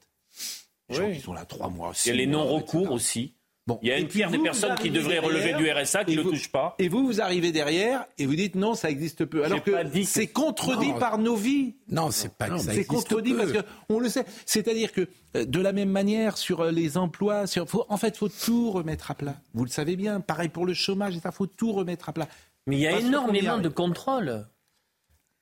Les 0.89 0.95
gens 0.95 1.05
Oui. 1.07 1.15
qui 1.17 1.21
sont 1.21 1.33
là 1.33 1.45
trois 1.45 1.69
mois, 1.69 1.91
Il 2.05 2.07
y 2.07 2.11
a 2.11 2.15
les 2.15 2.25
non-recours 2.25 2.91
aussi. 2.91 3.33
Bon. 3.69 3.79
Il 3.83 3.89
y 3.89 3.91
a 3.91 3.99
une 3.99 4.07
tiers 4.07 4.31
des 4.31 4.37
vous, 4.37 4.43
personnes 4.43 4.73
qui 4.75 4.89
arrivez 4.89 4.97
devraient 4.97 5.19
relever 5.19 5.51
derrière, 5.53 5.75
du 5.77 5.81
RSA 5.83 6.03
qui 6.03 6.11
ne 6.11 6.15
le 6.17 6.21
vous- 6.23 6.31
touchent 6.31 6.51
pas. 6.51 6.73
Et 6.79 6.87
vous, 6.89 7.05
vous 7.05 7.21
arrivez 7.21 7.51
derrière 7.51 8.05
et 8.17 8.25
vous 8.25 8.33
dites 8.35 8.55
non, 8.55 8.73
ça 8.73 8.89
existe 8.89 9.25
peu. 9.25 9.45
Alors 9.45 9.63
que 9.63 9.71
c'est 10.05 10.25
contredit 10.25 10.91
Non. 10.93 10.97
par 10.97 11.19
nos 11.19 11.35
vies. 11.35 11.75
Non, 11.87 12.09
c'est 12.09 12.33
pas 12.33 12.49
que 12.49 12.57
ça 12.57 12.63
C'est 12.71 12.79
existe 12.79 12.89
contredit 12.89 13.31
peu. 13.33 13.37
parce 13.37 13.51
que 13.51 13.59
on 13.89 13.99
le 13.99 14.09
sait. 14.09 14.25
C'est-à-dire 14.47 14.91
que 14.91 15.07
euh, 15.35 15.45
de 15.45 15.59
la 15.61 15.71
même 15.71 15.89
manière 15.91 16.37
sur 16.37 16.61
euh, 16.61 16.71
les 16.71 16.97
emplois, 16.97 17.45
sur, 17.45 17.69
faut, 17.69 17.85
en 17.89 17.97
fait, 17.97 18.17
faut 18.17 18.27
tout 18.29 18.71
remettre 18.71 19.11
à 19.11 19.13
plat. 19.13 19.35
Vous 19.53 19.65
le 19.65 19.69
savez 19.69 19.95
bien. 19.95 20.19
Pareil 20.19 20.49
pour 20.49 20.65
le 20.65 20.73
chômage, 20.73 21.13
il 21.15 21.31
faut 21.31 21.45
tout 21.45 21.71
remettre 21.71 22.09
à 22.09 22.13
plat. 22.13 22.27
Mais 22.65 22.77
il 22.77 22.81
y 22.81 22.87
a 22.87 22.93
qu'on 22.93 23.05
énormément 23.05 23.59
de 23.59 23.69
contrôles. 23.69 24.47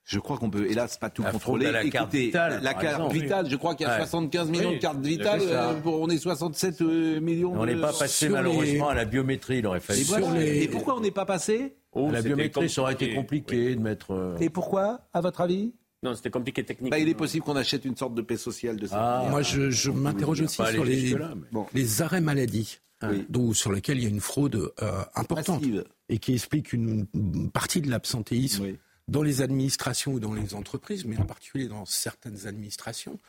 Je 0.07 0.19
crois 0.19 0.37
qu'on 0.37 0.49
peut, 0.49 0.71
hélas, 0.71 0.97
pas 0.97 1.09
tout 1.09 1.21
La 1.21 1.31
contrôler. 1.31 1.69
la 1.69 1.83
carte 1.89 2.13
vitale, 2.13 2.61
la 2.63 2.71
par 2.73 2.81
carte 2.81 2.95
exemple. 2.95 3.13
vitale, 3.13 3.49
je 3.49 3.55
crois 3.57 3.75
qu'il 3.75 3.85
y 3.85 3.89
a 3.89 3.93
Ouais. 3.93 3.99
75 4.05 4.49
millions 4.49 4.69
Oui, 4.69 4.75
de 4.77 4.81
cartes 4.81 5.05
vitales. 5.05 5.41
euh, 5.43 5.73
pour, 5.81 5.99
on 6.01 6.07
est 6.07 6.17
67 6.17 6.81
euh, 6.81 7.19
millions. 7.19 7.51
On 7.53 7.65
n'est 7.65 7.75
de- 7.75 7.81
pas 7.81 7.91
passé 7.91 8.29
malheureusement 8.29 8.85
les- 8.85 8.91
à 8.91 8.93
la 8.95 9.03
biométrie, 9.03 9.57
il 9.57 9.67
aurait 9.67 9.81
fallu. 9.81 9.99
Et, 9.99 10.03
voilà. 10.05 10.25
sur 10.27 10.35
les- 10.35 10.63
Et 10.63 10.67
pourquoi 10.69 10.95
on 10.95 11.01
n'est 11.01 11.11
pas 11.11 11.25
passé? 11.25 11.75
Oh, 11.91 12.07
À 12.07 12.13
la 12.13 12.21
biométrie, 12.21 12.69
ça 12.69 12.81
aurait 12.83 12.93
été 12.93 13.13
compliqué. 13.13 13.75
de 13.75 13.81
mettre. 13.81 14.11
euh, 14.11 14.37
Et 14.39 14.49
pourquoi, 14.49 15.01
à 15.13 15.19
votre 15.19 15.41
avis? 15.41 15.73
Non, 16.03 16.15
c'était 16.15 16.29
compliqué 16.29 16.63
techniquement. 16.63 16.89
bah, 16.95 16.99
Il 16.99 17.09
est 17.09 17.13
possible 17.13 17.43
qu'on 17.43 17.57
achète 17.57 17.83
une 17.83 17.97
sorte 17.97 18.13
de 18.15 18.21
paix 18.21 18.37
sociale 18.37 18.77
de 18.77 18.85
cette 18.85 18.95
Ah. 18.97 19.25
Moi, 19.29 19.41
je, 19.41 19.69
je 19.71 19.91
m'interroge 19.91 20.39
aussi 20.39 20.55
sur 20.55 20.85
les, 20.85 20.99
jusque-là, 20.99 21.33
mais- 21.35 21.47
Bon. 21.51 21.65
les 21.73 22.01
arrêts 22.01 22.21
maladie, 22.21 22.79
Oui. 23.03 23.25
dont- 23.27 23.51
sur 23.51 23.73
lesquels 23.73 23.97
il 23.97 24.03
y 24.03 24.07
a 24.07 24.09
une 24.09 24.21
fraude 24.21 24.71
euh, 24.81 25.01
importante 25.15 25.59
Massive. 25.61 25.83
et 26.07 26.17
qui 26.19 26.33
explique 26.33 26.71
une 26.71 27.07
partie 27.51 27.81
de 27.81 27.89
l'absentéisme 27.89 28.63
Oui. 28.63 28.77
Dans 29.07 29.23
les 29.23 29.41
administrations 29.41 30.13
ou 30.13 30.19
dans 30.19 30.33
les 30.33 30.53
entreprises, 30.53 31.05
mais 31.05 31.17
en 31.17 31.25
particulier 31.25 31.67
dans 31.67 31.85
certaines 31.85 32.47
administrations. 32.47 33.19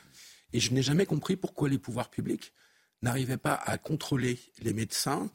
Et 0.53 0.61
je 0.61 0.73
n'ai 0.73 0.83
jamais 0.83 1.07
compris 1.07 1.37
pourquoi 1.37 1.69
les 1.69 1.79
pouvoirs 1.79 2.11
publics 2.11 2.53
n'arrivaient 3.03 3.37
pas 3.37 3.55
à 3.55 3.79
contrôler 3.79 4.39
les 4.61 4.73
médecins. 4.73 5.31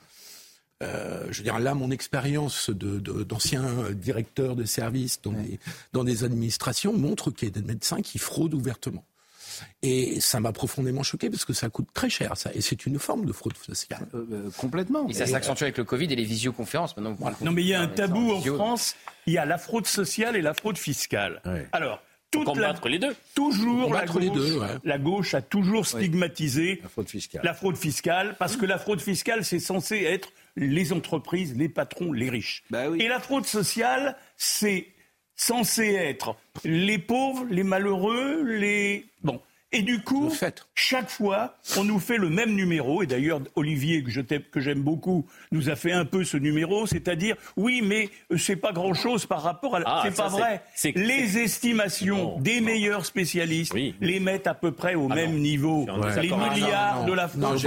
Euh, 0.81 1.27
je 1.31 1.37
veux 1.37 1.43
dire, 1.43 1.59
là, 1.59 1.75
mon 1.75 1.91
expérience 1.91 2.69
d'ancien 2.69 3.91
directeur 3.91 4.55
de 4.55 4.65
service 4.65 5.21
dans, 5.21 5.35
dans 5.93 6.03
des 6.03 6.23
administrations 6.23 6.93
montre 6.93 7.31
qu'il 7.31 7.47
y 7.47 7.51
a 7.51 7.53
des 7.53 7.65
médecins 7.65 8.01
qui 8.01 8.17
fraudent 8.17 8.55
ouvertement. 8.55 9.05
Et 9.81 10.19
ça 10.19 10.39
m'a 10.39 10.51
profondément 10.51 11.03
choqué 11.03 11.29
parce 11.29 11.45
que 11.45 11.53
ça 11.53 11.69
coûte 11.69 11.87
très 11.93 12.09
cher, 12.09 12.35
ça. 12.37 12.51
Et 12.53 12.61
c'est 12.61 12.85
une 12.85 12.99
forme 12.99 13.25
de 13.25 13.33
fraude 13.33 13.57
sociale. 13.57 14.07
Euh, 14.13 14.25
euh, 14.31 14.49
complètement. 14.57 15.07
Et 15.09 15.13
ça 15.13 15.25
s'accentue 15.25 15.63
avec 15.63 15.77
le 15.77 15.83
Covid 15.83 16.05
et 16.05 16.15
les 16.15 16.23
visioconférences. 16.23 16.95
Maintenant, 16.97 17.17
Non, 17.41 17.51
mais 17.51 17.61
il 17.61 17.67
y 17.67 17.73
a 17.73 17.81
un 17.81 17.87
tabou 17.87 18.33
en 18.33 18.41
France. 18.41 18.95
Il 19.25 19.33
y 19.33 19.37
a 19.37 19.45
la 19.45 19.57
fraude 19.57 19.87
sociale 19.87 20.35
et 20.35 20.41
la 20.41 20.53
fraude 20.53 20.77
fiscale. 20.77 21.41
Alors, 21.71 22.01
toute 22.33 22.45
combattre 22.45 22.89
les 22.89 22.99
deux. 22.99 23.15
Toujours 23.35 23.93
la 23.93 24.05
gauche, 24.05 24.79
la 24.83 24.97
gauche 24.97 25.33
a 25.35 25.41
toujours 25.41 25.85
stigmatisé 25.85 26.79
la 26.81 26.89
fraude 26.89 27.07
fiscale. 27.07 27.41
La 27.43 27.53
fraude 27.53 27.77
fiscale 27.77 28.35
parce 28.39 28.57
que 28.57 28.65
la 28.65 28.77
fraude 28.79 29.01
fiscale 29.01 29.45
c'est 29.45 29.59
censé 29.59 30.03
être 30.03 30.29
les 30.55 30.93
entreprises, 30.93 31.55
les 31.55 31.69
patrons, 31.69 32.11
les 32.11 32.29
riches. 32.29 32.63
Bah 32.69 32.85
et 32.97 33.07
la 33.07 33.19
fraude 33.19 33.45
sociale 33.45 34.17
c'est 34.35 34.87
censé 35.35 35.93
être 35.93 36.35
les 36.63 36.97
pauvres, 36.97 37.45
les 37.49 37.63
malheureux, 37.63 38.43
les 38.43 39.05
bon. 39.23 39.39
Et 39.75 39.81
du 39.81 40.01
coup, 40.01 40.31
chaque 40.75 41.09
fois, 41.09 41.55
on 41.77 41.83
nous 41.83 41.97
fait 41.97 42.17
le 42.17 42.29
même 42.29 42.53
numéro. 42.53 43.01
Et 43.01 43.07
d'ailleurs, 43.07 43.41
Olivier, 43.55 44.03
que 44.03 44.61
j'aime 44.61 44.81
beaucoup, 44.83 45.25
nous 45.51 45.67
a 45.69 45.75
fait 45.75 45.91
un 45.91 46.05
peu 46.05 46.23
ce 46.23 46.37
numéro, 46.37 46.85
c'est-à-dire, 46.85 47.35
oui, 47.57 47.81
mais 47.83 48.09
euh, 48.31 48.37
c'est 48.37 48.55
pas 48.55 48.71
grand-chose 48.71 49.25
par 49.25 49.41
rapport 49.41 49.75
à. 49.75 49.81
Ah, 49.83 50.01
c'est 50.05 50.15
pas 50.15 50.27
vrai. 50.27 50.61
les 50.93 51.39
estimations 51.39 52.39
des 52.39 52.61
meilleurs 52.61 53.05
spécialistes 53.07 53.73
les 53.99 54.19
mettent 54.19 54.45
à 54.45 54.53
peu 54.53 54.71
près 54.71 54.93
au 54.93 55.07
ah 55.09 55.15
même 55.15 55.39
niveau. 55.39 55.87
Les 56.21 56.29
milliards 56.29 57.05
de 57.05 57.13
la 57.13 57.27
France. 57.27 57.65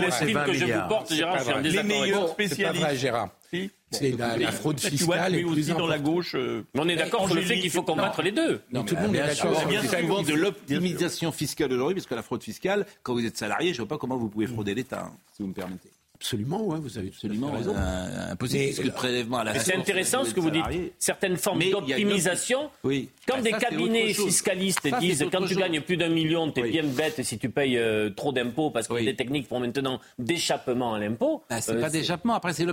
L'estime 0.00 0.42
que 0.46 0.54
je 0.54 0.64
vous 0.64 0.88
porte, 0.88 1.12
Gérard, 1.12 1.38
je 1.38 1.68
suis 1.68 1.76
Les 1.76 1.82
meilleurs 1.82 2.30
spécialistes. 2.30 3.06
Gérard. 3.52 3.68
C'est 3.90 4.16
la, 4.16 4.52
fraude 4.52 4.80
fiscale 4.80 5.32
mais 5.32 5.44
aussi 5.44 5.74
dans 5.74 5.86
la 5.86 5.98
gauche. 5.98 6.34
Euh, 6.34 6.64
on 6.74 6.88
est 6.88 6.96
d'accord 6.96 7.26
sur 7.26 7.34
le 7.34 7.42
fait 7.42 7.58
qu'il 7.58 7.70
faut 7.70 7.82
combattre 7.82 8.22
les 8.22 8.32
deux. 8.32 8.60
Non, 8.72 8.84
tout 8.84 8.94
le 8.94 9.02
monde 9.02 9.14
est 9.16 9.18
d'accord. 9.18 9.54
C'est 9.60 9.68
bien 9.68 9.82
de 9.82 10.34
l'optimisation 10.34 11.32
fiscale 11.32 11.72
aujourd'hui, 11.72 11.96
parce 11.96 12.06
que 12.06 12.14
la 12.14 12.22
fraude 12.22 12.42
fiscale, 12.42 12.86
quand 13.02 13.12
vous 13.12 13.26
êtes 13.26 13.36
salarié, 13.36 13.74
je 13.74 13.82
ne 13.82 13.86
vois 13.86 13.96
pas 13.96 13.98
comment 13.98 14.16
vous 14.16 14.28
pouvez 14.28 14.46
frauder 14.46 14.74
l'État, 14.74 15.04
hein, 15.06 15.16
si 15.34 15.42
vous 15.42 15.48
me 15.48 15.54
permettez. 15.54 15.90
Absolument, 16.22 16.62
ouais, 16.62 16.78
vous 16.78 16.98
avez 16.98 17.08
absolument 17.08 17.50
raison. 17.50 17.74
impossible, 18.30 18.64
puisque 18.66 18.84
le 18.84 18.92
prélèvement 18.92 19.38
à 19.38 19.44
la 19.44 19.58
C'est 19.58 19.74
intéressant 19.74 20.24
ce 20.24 20.32
que 20.32 20.38
vous 20.38 20.50
dites. 20.50 20.62
Certaines 20.96 21.36
formes 21.36 21.58
d'optimisation. 21.68 22.70
Oui. 22.84 23.08
Quand 23.26 23.36
bah, 23.36 23.42
des 23.42 23.50
cabinets 23.50 24.14
fiscalistes 24.14 24.86
disent 25.00 25.26
quand 25.32 25.44
tu 25.46 25.56
gagnes 25.56 25.80
plus 25.80 25.96
d'un 25.96 26.10
million, 26.10 26.50
tu 26.52 26.60
es 26.60 26.70
bien 26.70 26.84
bête 26.84 27.24
si 27.24 27.38
tu 27.38 27.48
payes 27.48 27.76
euh, 27.76 28.10
trop 28.10 28.30
d'impôts 28.30 28.70
parce 28.70 28.86
qu'il 28.86 28.98
y 28.98 29.08
a 29.08 29.10
des 29.10 29.16
techniques 29.16 29.48
pour 29.48 29.58
maintenant 29.58 30.00
d'échappement 30.16 30.94
à 30.94 31.00
l'impôt. 31.00 31.42
Bah, 31.50 31.60
c'est 31.60 31.72
euh, 31.72 31.80
pas 31.80 31.90
d'échappement. 31.90 32.34
Après, 32.34 32.52
c'est 32.52 32.66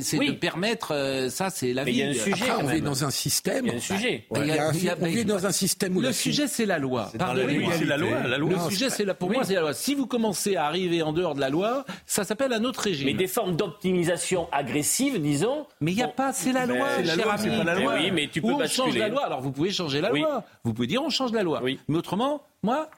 c'est 0.00 0.18
de 0.18 0.32
permettre. 0.32 0.94
Euh, 0.94 1.28
ça, 1.28 1.50
c'est 1.50 1.74
la 1.74 1.84
vie. 1.84 1.92
Il 1.92 1.98
y 1.98 2.02
a 2.02 2.08
un 2.08 2.12
sujet. 2.14 2.48
Après, 2.48 2.64
on 2.64 2.66
vit 2.68 2.80
dans 2.80 3.04
un 3.04 3.10
système. 3.10 3.66
Il 3.66 3.72
y 3.72 3.74
a 3.74 3.76
un 3.76 3.80
sujet. 3.80 4.24
on 4.30 5.06
vit 5.06 5.24
dans 5.26 5.44
un 5.44 5.52
système 5.52 5.94
où 5.94 6.00
le 6.00 6.12
sujet, 6.12 6.46
c'est 6.48 6.64
la 6.64 6.78
loi. 6.78 7.10
C'est 7.12 7.18
la 7.18 7.96
loi. 7.98 8.22
Le 8.38 8.70
sujet, 8.70 8.88
c'est 8.88 9.04
pour 9.12 9.30
moi, 9.30 9.44
c'est 9.44 9.54
la 9.54 9.60
loi. 9.60 9.74
Si 9.74 9.94
vous 9.94 10.06
commencez 10.06 10.56
à 10.56 10.64
arriver 10.64 11.02
en 11.02 11.12
dehors 11.12 11.34
de 11.34 11.40
la 11.40 11.50
loi, 11.50 11.84
ça 12.06 12.24
s'appelle 12.24 12.54
un 12.54 12.64
autre 12.64 12.77
régime. 12.80 13.06
Mais 13.06 13.14
des 13.14 13.26
formes 13.26 13.56
d'optimisation 13.56 14.48
agressive, 14.52 15.20
disons. 15.20 15.66
Mais 15.80 15.92
il 15.92 15.96
n'y 15.96 16.02
a 16.02 16.08
pas, 16.08 16.32
c'est 16.32 16.52
la 16.52 16.66
loi, 16.66 17.02
cher 17.04 17.30
ami. 17.30 17.56
Pas 17.56 17.64
la 17.64 17.74
loi. 17.74 17.94
Oui, 17.96 18.10
mais 18.10 18.28
tu 18.28 18.40
peux 18.40 18.48
on 18.48 18.66
change 18.66 18.96
la 18.96 19.08
loi. 19.08 19.24
Alors 19.26 19.40
vous 19.40 19.52
pouvez 19.52 19.70
changer 19.70 20.00
la 20.00 20.10
loi. 20.10 20.44
Vous 20.64 20.74
pouvez 20.74 20.86
dire 20.86 21.02
on 21.02 21.10
change 21.10 21.32
la 21.32 21.42
loi. 21.42 21.60
Oui. 21.62 21.78
Mais 21.88 21.98
autrement, 21.98 22.42
moi, 22.62 22.90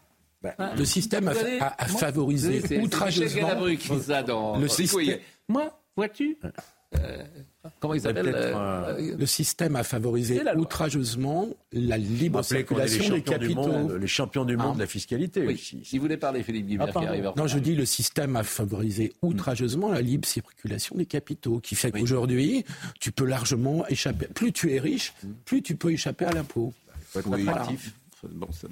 bah, 0.42 0.54
le 0.76 0.84
système 0.84 1.28
a, 1.28 1.32
a, 1.60 1.82
a 1.82 1.86
favorisé 1.86 2.80
outrageusement. 2.80 3.48
Le 4.58 4.68
système. 4.68 5.18
Moi, 5.48 5.80
vois-tu 5.96 6.38
euh, 6.96 7.24
comment 7.78 7.94
il 7.94 8.00
s'appelle 8.00 8.28
euh, 8.34 8.54
euh, 8.98 9.16
Le 9.18 9.26
système 9.26 9.76
a 9.76 9.82
favorisé 9.82 10.40
outrageusement 10.56 11.48
la 11.72 11.98
libre 11.98 12.42
circulation 12.42 13.14
des 13.14 13.22
capitaux. 13.22 13.96
les 13.96 14.06
champions 14.06 14.44
du 14.44 14.56
monde 14.56 14.76
de 14.76 14.80
la 14.80 14.86
fiscalité 14.86 15.46
oui. 15.46 15.58
Si 15.58 15.96
vous 15.98 16.02
voulez 16.02 16.16
parler, 16.16 16.42
Philippe 16.42 16.66
Guibert, 16.66 16.92
qui 16.92 17.04
arrive 17.04 17.32
Non, 17.36 17.46
je 17.46 17.58
dis 17.58 17.74
le 17.74 17.84
système 17.84 18.36
a 18.36 18.42
favorisé 18.42 19.12
outrageusement 19.22 19.90
la 19.90 20.00
libre 20.00 20.26
circulation 20.26 20.96
des 20.96 21.06
capitaux, 21.06 21.60
qui 21.60 21.74
fait 21.74 21.90
qu'aujourd'hui, 21.90 22.64
tu 23.00 23.12
peux 23.12 23.24
largement 23.24 23.86
échapper. 23.88 24.26
Plus 24.26 24.52
tu 24.52 24.72
es 24.72 24.78
riche, 24.78 25.14
plus 25.44 25.62
tu 25.62 25.76
peux 25.76 25.92
échapper 25.92 26.24
à 26.24 26.32
l'impôt. 26.32 26.72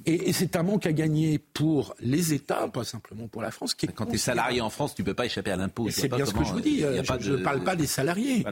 Et, 0.07 0.32
c'est 0.32 0.57
un 0.57 0.62
manque 0.62 0.86
à 0.86 0.93
gagner 0.93 1.39
pour 1.39 1.95
les 2.01 2.34
États, 2.34 2.68
pas 2.68 2.84
simplement 2.84 3.28
pour 3.28 3.43
la 3.43 3.51
France. 3.51 3.74
Qui 3.74 3.86
Quand 3.89 4.07
tu 4.07 4.16
es 4.16 4.18
salarié 4.18 4.61
en 4.61 4.70
France, 4.70 4.95
tu 4.95 5.03
ne 5.03 5.07
peux 5.07 5.14
pas 5.14 5.26
échapper 5.26 5.51
à 5.51 5.57
l'impôt. 5.57 5.89
C'est 5.91 6.09
bien 6.09 6.26
ce 6.26 6.32
que 6.32 6.45
je 6.45 6.53
vous 6.53 6.61
dis. 6.61 6.84
Euh, 6.84 7.03
je 7.20 7.32
ne 7.32 7.36
parle 7.39 7.64
pas 7.64 7.76
des 7.76 7.86
salariés. 7.86 8.45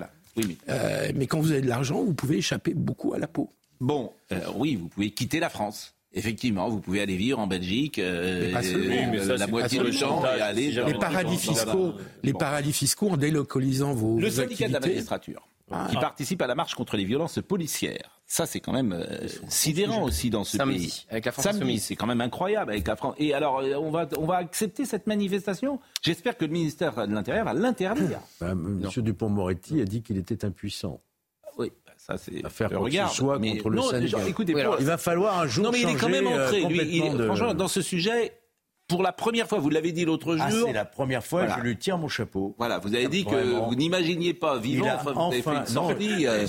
Euh, 0.68 1.12
mais... 1.14 1.26
quand 1.26 1.40
vous 1.40 1.52
avez 1.52 1.62
de 1.62 1.68
l'argent, 1.68 2.02
vous 2.02 2.14
pouvez 2.14 2.38
échapper 2.38 2.74
beaucoup 2.74 3.14
à 3.14 3.18
l'impôt. 3.18 3.50
Bon, 3.80 4.12
euh, 4.32 4.40
oui, 4.56 4.76
vous 4.76 4.88
pouvez 4.88 5.10
quitter 5.10 5.40
la 5.40 5.50
France. 5.50 5.94
Effectivement, 6.14 6.70
vous 6.70 6.80
pouvez 6.80 7.02
aller 7.02 7.16
vivre 7.16 7.38
en 7.38 7.46
Belgique, 7.46 8.00
la 8.02 9.46
moitié 9.46 9.80
de 9.80 9.90
champ 9.90 10.24
et 10.24 10.40
aller. 10.40 10.70
Les 10.70 10.94
paradis 10.94 11.36
fiscaux, 11.36 11.92
les 12.22 12.32
paradis 12.32 12.72
fiscaux 12.72 13.10
en 13.10 13.16
délocalisant 13.18 13.92
vos. 13.92 14.18
Le 14.18 14.30
syndicat 14.30 14.68
de 14.68 14.72
la 14.72 14.80
magistrature, 14.80 15.46
ah. 15.70 15.86
qui 15.90 15.96
participe 15.96 16.42
à 16.42 16.46
la 16.46 16.54
marche 16.54 16.74
contre 16.74 16.96
les 16.96 17.04
violences 17.04 17.40
policières 17.40 18.16
ça, 18.28 18.44
c'est 18.44 18.58
quand 18.58 18.72
même 18.72 18.92
euh, 18.92 19.28
sidérant 19.48 20.02
aussi 20.02 20.30
dans 20.30 20.42
ce 20.42 20.58
pays. 20.58 21.06
Avec 21.10 21.26
la 21.26 21.32
France 21.32 21.44
Samedi, 21.44 21.78
c'est 21.78 21.94
quand 21.94 22.06
même 22.06 22.20
incroyable 22.20 22.72
avec 22.72 22.86
la 22.86 22.96
France. 22.96 23.14
Et 23.18 23.32
alors, 23.32 23.60
euh, 23.60 23.74
on 23.76 23.90
va, 23.90 24.08
on 24.18 24.26
va 24.26 24.36
accepter 24.36 24.84
cette 24.84 25.06
manifestation? 25.06 25.78
J'espère 26.02 26.36
que 26.36 26.44
le 26.44 26.50
ministère 26.50 27.06
de 27.06 27.14
l'Intérieur 27.14 27.44
va 27.44 27.54
l'interdire. 27.54 28.18
Bah, 28.40 28.54
Monsieur 28.56 29.02
Dupont-Moretti 29.02 29.80
a 29.80 29.84
dit 29.84 30.02
qu'il 30.02 30.16
était 30.16 30.44
impuissant. 30.44 31.00
Oui, 31.56 31.70
bah, 31.86 31.92
ça 31.96 32.18
c'est 32.18 32.44
à 32.44 32.50
faire 32.50 32.68
quoi 32.70 32.90
que 32.90 33.08
soit 33.08 33.38
contre 33.38 33.70
le 33.70 33.80
syndicat. 33.80 34.18
Écoutez, 34.26 34.54
il 34.80 34.86
va 34.86 34.98
falloir 34.98 35.38
un 35.38 35.46
jour 35.46 35.64
non, 35.64 35.70
mais 35.70 35.82
il 35.82 35.88
est 35.88 35.94
quand 35.94 36.08
même 36.08 36.26
entré. 36.26 36.64
Euh, 36.64 36.68
lui, 36.68 37.02
Franchement, 37.26 37.54
dans 37.54 37.68
ce 37.68 37.80
sujet, 37.80 38.32
pour 38.88 39.02
la 39.02 39.12
première 39.12 39.48
fois, 39.48 39.58
vous 39.58 39.70
l'avez 39.70 39.92
dit 39.92 40.04
l'autre 40.04 40.36
ah, 40.38 40.50
jour. 40.50 40.66
c'est 40.66 40.72
la 40.72 40.84
première 40.84 41.24
fois, 41.24 41.46
je 41.48 41.60
lui 41.60 41.76
tire 41.76 41.98
mon 41.98 42.08
chapeau. 42.08 42.54
Voilà, 42.58 42.78
vous 42.78 42.94
avez 42.94 43.08
dit 43.08 43.24
que 43.24 43.64
vous 43.66 43.74
n'imaginiez 43.74 44.34
pas 44.34 44.58
vivant, 44.58 44.86
enfin, 44.94 45.12
vous 45.12 45.32
avez 45.32 45.42
fait 45.42 45.56
une 45.56 45.66
sortie 45.66 46.26
euh, 46.26 46.42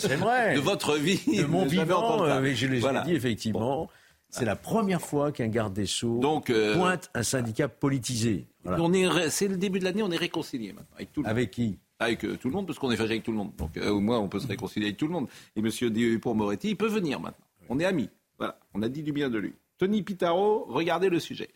de 0.55 0.59
votre 0.59 0.95
vie. 0.95 1.19
De 1.37 1.45
mon 1.45 1.65
vivant, 1.65 2.23
euh, 2.23 2.53
je 2.53 2.67
l'ai 2.67 2.81
dit 3.05 3.13
effectivement. 3.13 3.89
C'est 4.29 4.45
la 4.45 4.55
première 4.55 5.01
fois 5.01 5.31
qu'un 5.31 5.47
garde 5.47 5.73
des 5.73 5.85
Sceaux 5.85 6.19
Donc, 6.19 6.49
euh, 6.49 6.75
pointe 6.75 7.09
un 7.13 7.23
syndicat 7.23 7.67
politisé. 7.67 8.47
c'est 9.29 9.47
le 9.47 9.57
début 9.57 9.79
de 9.79 9.85
l'année, 9.85 10.03
on 10.03 10.11
est 10.11 10.17
réconcilié 10.17 10.73
maintenant 10.73 10.95
avec 10.95 11.13
tout 11.13 11.21
le 11.21 11.27
monde. 11.27 11.31
Avec 11.31 11.51
qui? 11.51 11.79
Avec 11.99 12.19
tout 12.19 12.47
le 12.47 12.51
monde, 12.51 12.67
parce 12.67 12.77
qu'on 12.77 12.91
est 12.91 12.95
fâché 12.95 13.11
avec 13.11 13.23
tout 13.23 13.31
le 13.31 13.37
monde. 13.37 13.51
Donc 13.57 13.77
au 13.77 13.99
moins, 13.99 14.19
on 14.19 14.27
peut 14.27 14.39
se 14.39 14.47
réconcilier 14.47 14.87
avec 14.87 14.97
tout 14.97 15.07
le 15.07 15.13
monde. 15.13 15.27
Et 15.55 15.59
M. 15.61 15.69
Dupont-Moretti, 15.89 16.69
il 16.69 16.77
peut 16.77 16.87
venir 16.87 17.19
maintenant. 17.19 17.45
On 17.69 17.79
est 17.79 17.85
amis. 17.85 18.09
Voilà, 18.37 18.59
on 18.75 18.83
a 18.83 18.89
dit 18.89 19.01
du 19.01 19.11
bien 19.11 19.29
de 19.29 19.39
lui. 19.39 19.53
Tony 19.79 20.03
Pitaro, 20.03 20.65
regardez 20.69 21.09
le 21.09 21.19
sujet. 21.19 21.49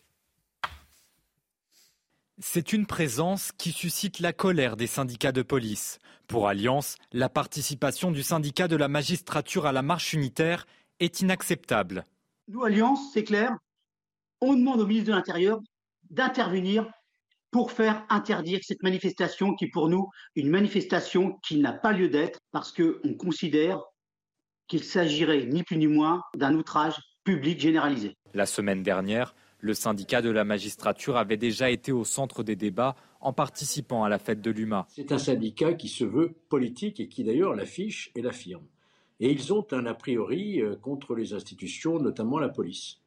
C'est 2.44 2.72
une 2.72 2.86
présence 2.86 3.52
qui 3.56 3.70
suscite 3.70 4.18
la 4.18 4.32
colère 4.32 4.76
des 4.76 4.88
syndicats 4.88 5.30
de 5.30 5.42
police. 5.42 6.00
Pour 6.26 6.48
Alliance, 6.48 6.96
la 7.12 7.28
participation 7.28 8.10
du 8.10 8.24
syndicat 8.24 8.66
de 8.66 8.74
la 8.74 8.88
magistrature 8.88 9.64
à 9.64 9.70
la 9.70 9.82
marche 9.82 10.12
unitaire 10.12 10.66
est 10.98 11.20
inacceptable. 11.20 12.04
Nous, 12.48 12.64
Alliance, 12.64 13.12
c'est 13.14 13.22
clair, 13.22 13.56
on 14.40 14.54
demande 14.54 14.80
au 14.80 14.86
ministre 14.86 15.06
de 15.10 15.14
l'Intérieur 15.14 15.60
d'intervenir 16.10 16.90
pour 17.52 17.70
faire 17.70 18.04
interdire 18.08 18.58
cette 18.62 18.82
manifestation 18.82 19.54
qui, 19.54 19.68
pour 19.68 19.88
nous, 19.88 20.10
une 20.34 20.50
manifestation 20.50 21.38
qui 21.44 21.58
n'a 21.58 21.72
pas 21.72 21.92
lieu 21.92 22.08
d'être 22.08 22.40
parce 22.50 22.72
qu'on 22.72 23.14
considère 23.16 23.80
qu'il 24.66 24.82
s'agirait 24.82 25.46
ni 25.46 25.62
plus 25.62 25.76
ni 25.76 25.86
moins 25.86 26.22
d'un 26.34 26.56
outrage 26.56 26.96
public 27.22 27.60
généralisé. 27.60 28.16
La 28.34 28.46
semaine 28.46 28.82
dernière, 28.82 29.32
le 29.62 29.74
syndicat 29.74 30.22
de 30.22 30.30
la 30.30 30.44
magistrature 30.44 31.16
avait 31.16 31.36
déjà 31.36 31.70
été 31.70 31.92
au 31.92 32.04
centre 32.04 32.42
des 32.42 32.56
débats 32.56 32.96
en 33.20 33.32
participant 33.32 34.02
à 34.02 34.08
la 34.08 34.18
fête 34.18 34.40
de 34.40 34.50
l'UMA. 34.50 34.86
C'est 34.88 35.12
un 35.12 35.18
syndicat 35.18 35.74
qui 35.74 35.86
se 35.86 36.04
veut 36.04 36.34
politique 36.48 36.98
et 36.98 37.08
qui 37.08 37.22
d'ailleurs 37.22 37.54
l'affiche 37.54 38.10
et 38.16 38.22
l'affirme. 38.22 38.66
Et 39.20 39.30
ils 39.30 39.52
ont 39.52 39.64
un 39.70 39.86
a 39.86 39.94
priori 39.94 40.60
euh, 40.60 40.74
contre 40.74 41.14
les 41.14 41.32
institutions, 41.32 42.00
notamment 42.00 42.40
la 42.40 42.48
police. 42.48 42.98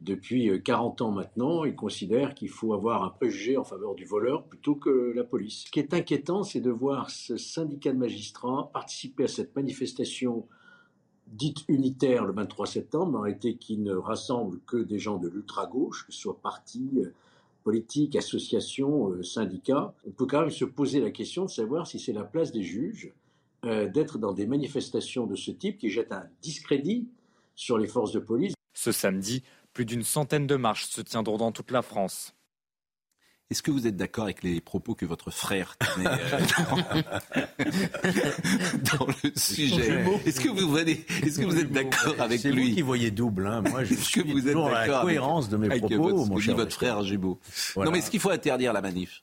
Depuis 0.00 0.50
40 0.64 1.00
euh, 1.00 1.04
ans 1.04 1.10
maintenant, 1.12 1.64
ils 1.64 1.76
considèrent 1.76 2.34
qu'il 2.34 2.48
faut 2.48 2.74
avoir 2.74 3.04
un 3.04 3.10
préjugé 3.10 3.56
en 3.56 3.62
faveur 3.62 3.94
du 3.94 4.04
voleur 4.04 4.48
plutôt 4.48 4.74
que 4.74 5.12
la 5.14 5.22
police. 5.22 5.66
Ce 5.66 5.70
qui 5.70 5.78
est 5.78 5.94
inquiétant, 5.94 6.42
c'est 6.42 6.60
de 6.60 6.72
voir 6.72 7.08
ce 7.10 7.36
syndicat 7.36 7.92
de 7.92 7.98
magistrats 7.98 8.68
participer 8.72 9.24
à 9.24 9.28
cette 9.28 9.54
manifestation 9.54 10.48
dite 11.30 11.64
unitaire 11.68 12.24
le 12.24 12.32
23 12.32 12.66
septembre, 12.66 13.18
en 13.18 13.22
réalité 13.22 13.56
qui 13.56 13.78
ne 13.78 13.94
rassemble 13.94 14.60
que 14.66 14.76
des 14.76 14.98
gens 14.98 15.18
de 15.18 15.28
l'ultra-gauche, 15.28 16.06
que 16.06 16.12
ce 16.12 16.20
soit 16.20 16.40
partis, 16.40 16.90
euh, 16.96 17.12
politiques, 17.62 18.16
associations, 18.16 19.10
euh, 19.10 19.22
syndicats, 19.22 19.94
on 20.06 20.10
peut 20.10 20.26
quand 20.26 20.40
même 20.40 20.50
se 20.50 20.64
poser 20.64 21.00
la 21.00 21.10
question 21.10 21.44
de 21.44 21.50
savoir 21.50 21.86
si 21.86 21.98
c'est 21.98 22.12
la 22.12 22.24
place 22.24 22.52
des 22.52 22.62
juges 22.62 23.12
euh, 23.64 23.88
d'être 23.88 24.18
dans 24.18 24.32
des 24.32 24.46
manifestations 24.46 25.26
de 25.26 25.36
ce 25.36 25.50
type 25.50 25.78
qui 25.78 25.90
jettent 25.90 26.12
un 26.12 26.24
discrédit 26.42 27.08
sur 27.54 27.78
les 27.78 27.86
forces 27.86 28.12
de 28.12 28.20
police. 28.20 28.54
Ce 28.74 28.92
samedi, 28.92 29.42
Plus 29.72 29.84
d'une 29.84 30.02
centaine 30.02 30.48
de 30.48 30.56
marches 30.56 30.86
se 30.86 31.00
tiendront 31.00 31.36
dans 31.36 31.52
toute 31.52 31.70
la 31.70 31.82
France. 31.82 32.34
Est-ce 33.50 33.62
que 33.62 33.70
vous 33.72 33.86
êtes 33.88 33.96
d'accord 33.96 34.24
avec 34.24 34.42
les 34.44 34.60
propos 34.60 34.94
que 34.94 35.04
votre 35.04 35.30
frère 35.32 35.76
tenait 35.78 36.06
euh, 36.06 36.40
dans, 36.58 36.76
dans 38.98 39.06
le 39.06 39.32
sujet 39.36 40.04
Est-ce 40.24 40.40
que 40.40 40.48
vous, 40.48 40.78
est-ce 40.78 41.40
que 41.40 41.44
vous 41.44 41.58
êtes 41.58 41.72
d'accord 41.72 42.14
avec 42.20 42.40
C'est 42.40 42.52
lui 42.52 42.68
vous 42.70 42.74
qui 42.76 42.82
voyez 42.82 43.10
double. 43.10 43.46
Hein. 43.48 43.62
Moi, 43.62 43.82
je 43.84 43.92
Est-ce 43.94 44.02
que 44.02 44.06
suis 44.20 44.32
vous 44.32 44.46
êtes 44.46 44.52
toujours 44.54 44.68
à 44.68 44.70
d'accord 44.70 44.88
la 44.88 45.00
avec- 45.00 45.18
cohérence 45.18 45.48
de 45.48 45.56
mes 45.56 45.66
avec 45.66 45.80
propos, 45.80 46.02
votre, 46.02 46.30
mon 46.30 46.38
cher 46.38 46.54
votre 46.56 46.72
frère 46.72 47.02
Jubeau 47.02 47.40
Voilà. 47.74 47.86
Non, 47.86 47.92
mais 47.92 47.98
est-ce 47.98 48.10
qu'il 48.10 48.20
faut 48.20 48.30
interdire 48.30 48.72
la 48.72 48.80
manif? 48.80 49.22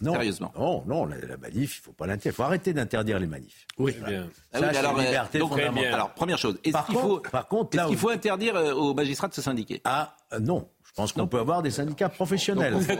Non, 0.00 0.12
Sérieusement. 0.12 0.52
Non, 0.56 0.84
non, 0.86 1.06
la, 1.06 1.18
la 1.18 1.36
manif, 1.36 1.80
il 1.80 1.84
faut 1.84 1.92
pas 1.92 2.06
l'interdire. 2.06 2.32
Il 2.32 2.36
faut 2.36 2.42
arrêter 2.44 2.72
d'interdire 2.72 3.18
les 3.18 3.26
manifs. 3.26 3.66
Oui, 3.78 3.94
Ah 4.00 4.04
oui, 4.08 4.14
Ça, 4.14 4.20
mais 4.60 4.72
c'est 4.72 4.76
alors, 4.78 4.92
une 4.92 5.00
euh, 5.00 5.06
liberté 5.08 5.38
donc, 5.40 5.50
fondamentale. 5.50 5.92
alors, 5.92 6.14
première 6.14 6.38
chose, 6.38 6.56
est-ce 6.62 6.72
Par 6.72 6.86
qu'il 6.86 6.94
faut, 6.94 7.16
contre- 7.16 7.30
par 7.32 7.48
contre, 7.48 7.70
est-ce 7.76 7.82
là 7.82 7.88
qu'il 7.88 7.96
où- 7.96 8.00
faut 8.00 8.08
interdire 8.10 8.54
euh, 8.54 8.74
aux 8.74 8.94
magistrats 8.94 9.26
de 9.28 9.34
se 9.34 9.42
syndiquer? 9.42 9.80
Ah, 9.84 10.16
euh, 10.32 10.38
non. 10.38 10.68
Je 10.98 11.02
pense 11.02 11.12
qu'on 11.12 11.28
peut 11.28 11.38
avoir 11.38 11.62
des 11.62 11.70
syndicats 11.70 12.08
professionnels. 12.08 12.72
Donc, 12.72 12.82
Vous 12.82 12.90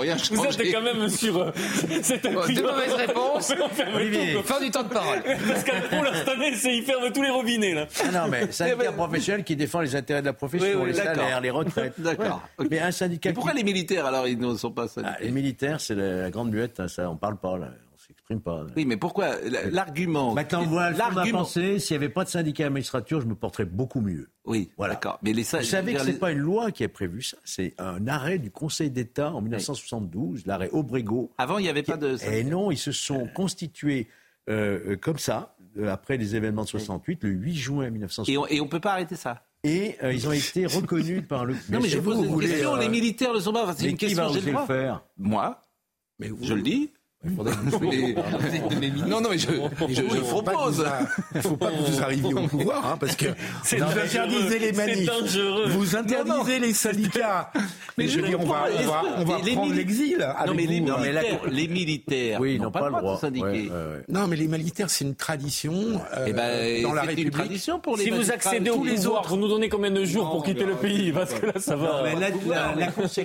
êtes 0.47 0.73
quand 0.73 0.83
même 0.83 1.09
sur. 1.09 1.37
euh, 1.37 1.51
C'est 2.03 2.25
un 2.27 2.33
Bon, 2.33 2.47
deux 2.47 2.55
de- 2.55 2.63
mauvaises 2.63 2.93
réponses. 2.95 3.53
Olivier. 3.97 4.41
Fin 4.45 4.61
du 4.61 4.71
temps 4.71 4.85
de 4.85 4.89
parole. 4.89 5.19
Pascal 5.25 5.83
Pro, 5.91 6.05
cette 6.15 6.29
année, 6.29 6.55
c'est- 6.55 6.77
il 6.77 6.85
ferme 6.85 7.11
tous 7.13 7.23
les 7.25 7.31
robinets, 7.31 7.75
là. 7.75 7.87
Ah 8.05 8.13
non, 8.13 8.29
mais 8.31 8.53
syndicat 8.53 8.93
professionnel 8.93 9.43
qui 9.43 9.57
défend 9.57 9.81
les 9.81 9.97
intérêts 9.97 10.21
de 10.21 10.27
la 10.27 10.33
profession, 10.33 10.69
Oui, 10.69 10.75
oui, 10.81 10.87
les 10.91 10.95
salaires, 10.95 11.41
les 11.41 11.51
retraites. 11.51 11.95
D'accord. 11.99 12.41
Ouais. 12.61 12.67
Mais 12.71 12.79
un 12.79 12.93
syndicat 12.93 13.31
Mais 13.31 13.35
pourquoi 13.35 13.51
qui- 13.51 13.59
les 13.59 13.65
militaires 13.65 14.07
alors 14.07 14.29
ils 14.29 14.39
ne 14.39 14.55
sont 14.57 14.71
pas 14.71 14.85
Ah, 14.85 14.89
syndiqués 14.89 15.25
les 15.25 15.31
militaires, 15.33 15.81
c'est 15.81 15.97
la, 15.97 16.31
grande 16.31 16.53
muette, 16.53 16.79
hein, 16.79 16.87
ça, 16.87 17.11
on 17.11 17.17
parle 17.17 17.37
pas, 17.39 17.59
là, 17.59 17.67
pas. 18.37 18.67
Oui, 18.77 18.85
mais 18.85 18.97
pourquoi 18.99 19.37
L'argument. 19.71 20.35
Maintenant, 20.35 20.63
voilà, 20.65 20.91
le 20.91 20.99
l'argument. 20.99 21.39
pensée, 21.39 21.79
s'il 21.79 21.97
n'y 21.97 22.05
avait 22.05 22.13
pas 22.13 22.25
de 22.25 22.29
syndicat 22.29 22.65
à 22.65 22.67
la 22.67 22.71
magistrature, 22.71 23.21
je 23.23 23.27
me 23.27 23.35
porterais 23.35 23.65
beaucoup 23.65 24.01
mieux. 24.03 24.29
Oui, 24.45 24.71
Voilà. 24.77 24.95
d'accord. 24.95 25.19
Mais 25.23 25.33
les 25.33 25.43
Vous 25.45 25.63
savez 25.63 25.95
que 25.95 26.01
ce 26.01 26.07
n'est 26.07 26.13
pas 26.13 26.33
une 26.33 26.39
loi 26.39 26.71
qui 26.71 26.85
a 26.85 26.89
prévu 26.89 27.23
ça, 27.23 27.39
c'est 27.45 27.75
un 27.79 28.07
arrêt 28.07 28.39
du 28.39 28.51
Conseil 28.51 28.91
d'État 28.91 29.33
en 29.33 29.41
1972, 29.41 30.45
l'arrêt 30.47 30.69
Obrégo. 30.73 31.33
Avant, 31.39 31.59
il 31.59 31.63
n'y 31.63 31.69
avait 31.69 31.83
pas 31.83 31.97
de. 31.97 32.17
Et 32.31 32.45
non, 32.45 32.71
ils 32.71 32.77
se 32.79 32.93
sont 32.93 33.27
constitués 33.35 34.09
euh, 34.51 34.93
euh, 34.93 34.97
comme 34.97 35.19
ça, 35.19 35.57
euh, 35.79 35.91
après 35.91 36.17
les 36.19 36.37
événements 36.37 36.65
de 36.65 36.69
68, 36.69 37.25
le 37.25 37.31
8 37.31 37.55
juin 37.55 37.91
1968. 37.91 38.33
Et 38.55 38.61
on, 38.61 38.65
on 38.65 38.69
peut 38.69 38.81
pas 38.81 38.93
arrêter 38.93 39.17
ça. 39.17 39.43
Et 39.65 39.97
euh, 40.05 40.13
ils 40.13 40.29
ont 40.29 40.33
été 40.33 40.67
reconnus 40.67 41.23
par 41.27 41.45
le. 41.45 41.55
Non, 41.71 41.81
mais 41.81 41.89
je 41.89 41.99
pose 41.99 42.17
vous, 42.17 42.41
une 42.41 42.49
question. 42.49 42.77
euh, 42.77 42.79
Les 42.81 42.89
militaires 42.89 43.35
ne 43.35 43.41
sont 43.41 43.53
pas. 43.53 43.75
C'est 43.77 43.89
une 43.91 43.97
qui 43.97 44.07
question. 44.07 44.25
va 44.27 44.33
j'ai 44.33 44.39
oser 44.39 44.53
le 44.53 44.59
le 44.59 44.65
faire? 44.67 45.03
Moi. 45.17 45.61
Mais 46.21 46.29
vous- 46.29 46.45
Je 46.45 46.55
le 46.55 46.63
dis. 46.63 46.93
Il 47.25 47.35
faudrait 47.35 47.53
que 47.53 47.59
vous 47.59 49.09
Non, 49.09 49.21
non, 49.21 49.31
mais 49.31 49.39
je, 49.39 49.49
je, 49.51 49.57
propose. 49.57 49.97
Il 49.99 50.05
ne 51.39 51.43
faut 51.43 51.57
pas 51.57 51.73
que 51.73 51.91
vous 51.91 52.01
arriviez 52.01 52.33
au 52.33 52.47
pouvoir, 52.47 52.87
hein, 52.87 52.97
parce 53.01 53.17
que 53.17 53.27
vous 53.27 53.77
dangereux. 53.77 54.01
interdisez 54.05 54.59
les 54.61 54.73
manifs, 54.73 55.11
vous 55.67 55.97
interdisez 55.97 56.61
les 56.61 56.73
syndicats. 56.73 57.51
Mais 57.97 58.07
je 58.07 58.21
veux 58.21 58.29
dire, 58.29 58.39
on 58.41 58.47
va, 58.47 58.67
on 58.79 58.87
va, 58.87 59.03
on 59.19 59.25
va 59.25 59.39
Les 59.45 59.53
prendre 59.55 59.75
l'exil. 59.75 60.19
Non, 60.47 60.55
mais 60.55 60.67
les 60.67 60.81
vous. 60.81 60.97
militaires, 60.97 61.41
les 61.51 61.67
militaires 61.69 62.41
Oui, 62.41 62.55
ils 62.55 62.63
n'ont 62.63 62.71
pas, 62.71 62.89
le 62.89 62.97
droit 62.99 63.17
de 63.17 63.21
syndiquer. 63.21 63.45
Ouais, 63.45 63.63
ouais, 63.63 63.69
ouais. 63.69 64.05
Non, 64.09 64.29
mais 64.29 64.37
les 64.37 64.47
militaires, 64.47 64.89
c'est 64.89 65.05
une 65.05 65.17
tradition 65.17 65.73
euh, 66.17 66.25
Eh 66.29 66.33
ben, 66.33 66.83
dans 66.85 66.93
la 66.95 67.03
une 67.03 67.09
République. 67.09 67.33
tradition 67.33 67.81
pour 67.81 67.97
les 67.97 68.05
Si 68.05 68.11
vous 68.11 68.31
accédez 68.31 68.71
au 68.71 68.79
pouvoir, 68.79 69.27
vous 69.27 69.37
nous 69.37 69.49
donnez 69.49 69.69
combien 69.69 69.91
de 69.91 70.05
jours 70.05 70.31
pour 70.31 70.45
quitter 70.45 70.65
le 70.65 70.77
pays 70.77 71.11
Parce 71.11 71.35
que 71.35 71.47
là, 71.47 71.53
ça 71.57 71.75
va. 71.75 72.05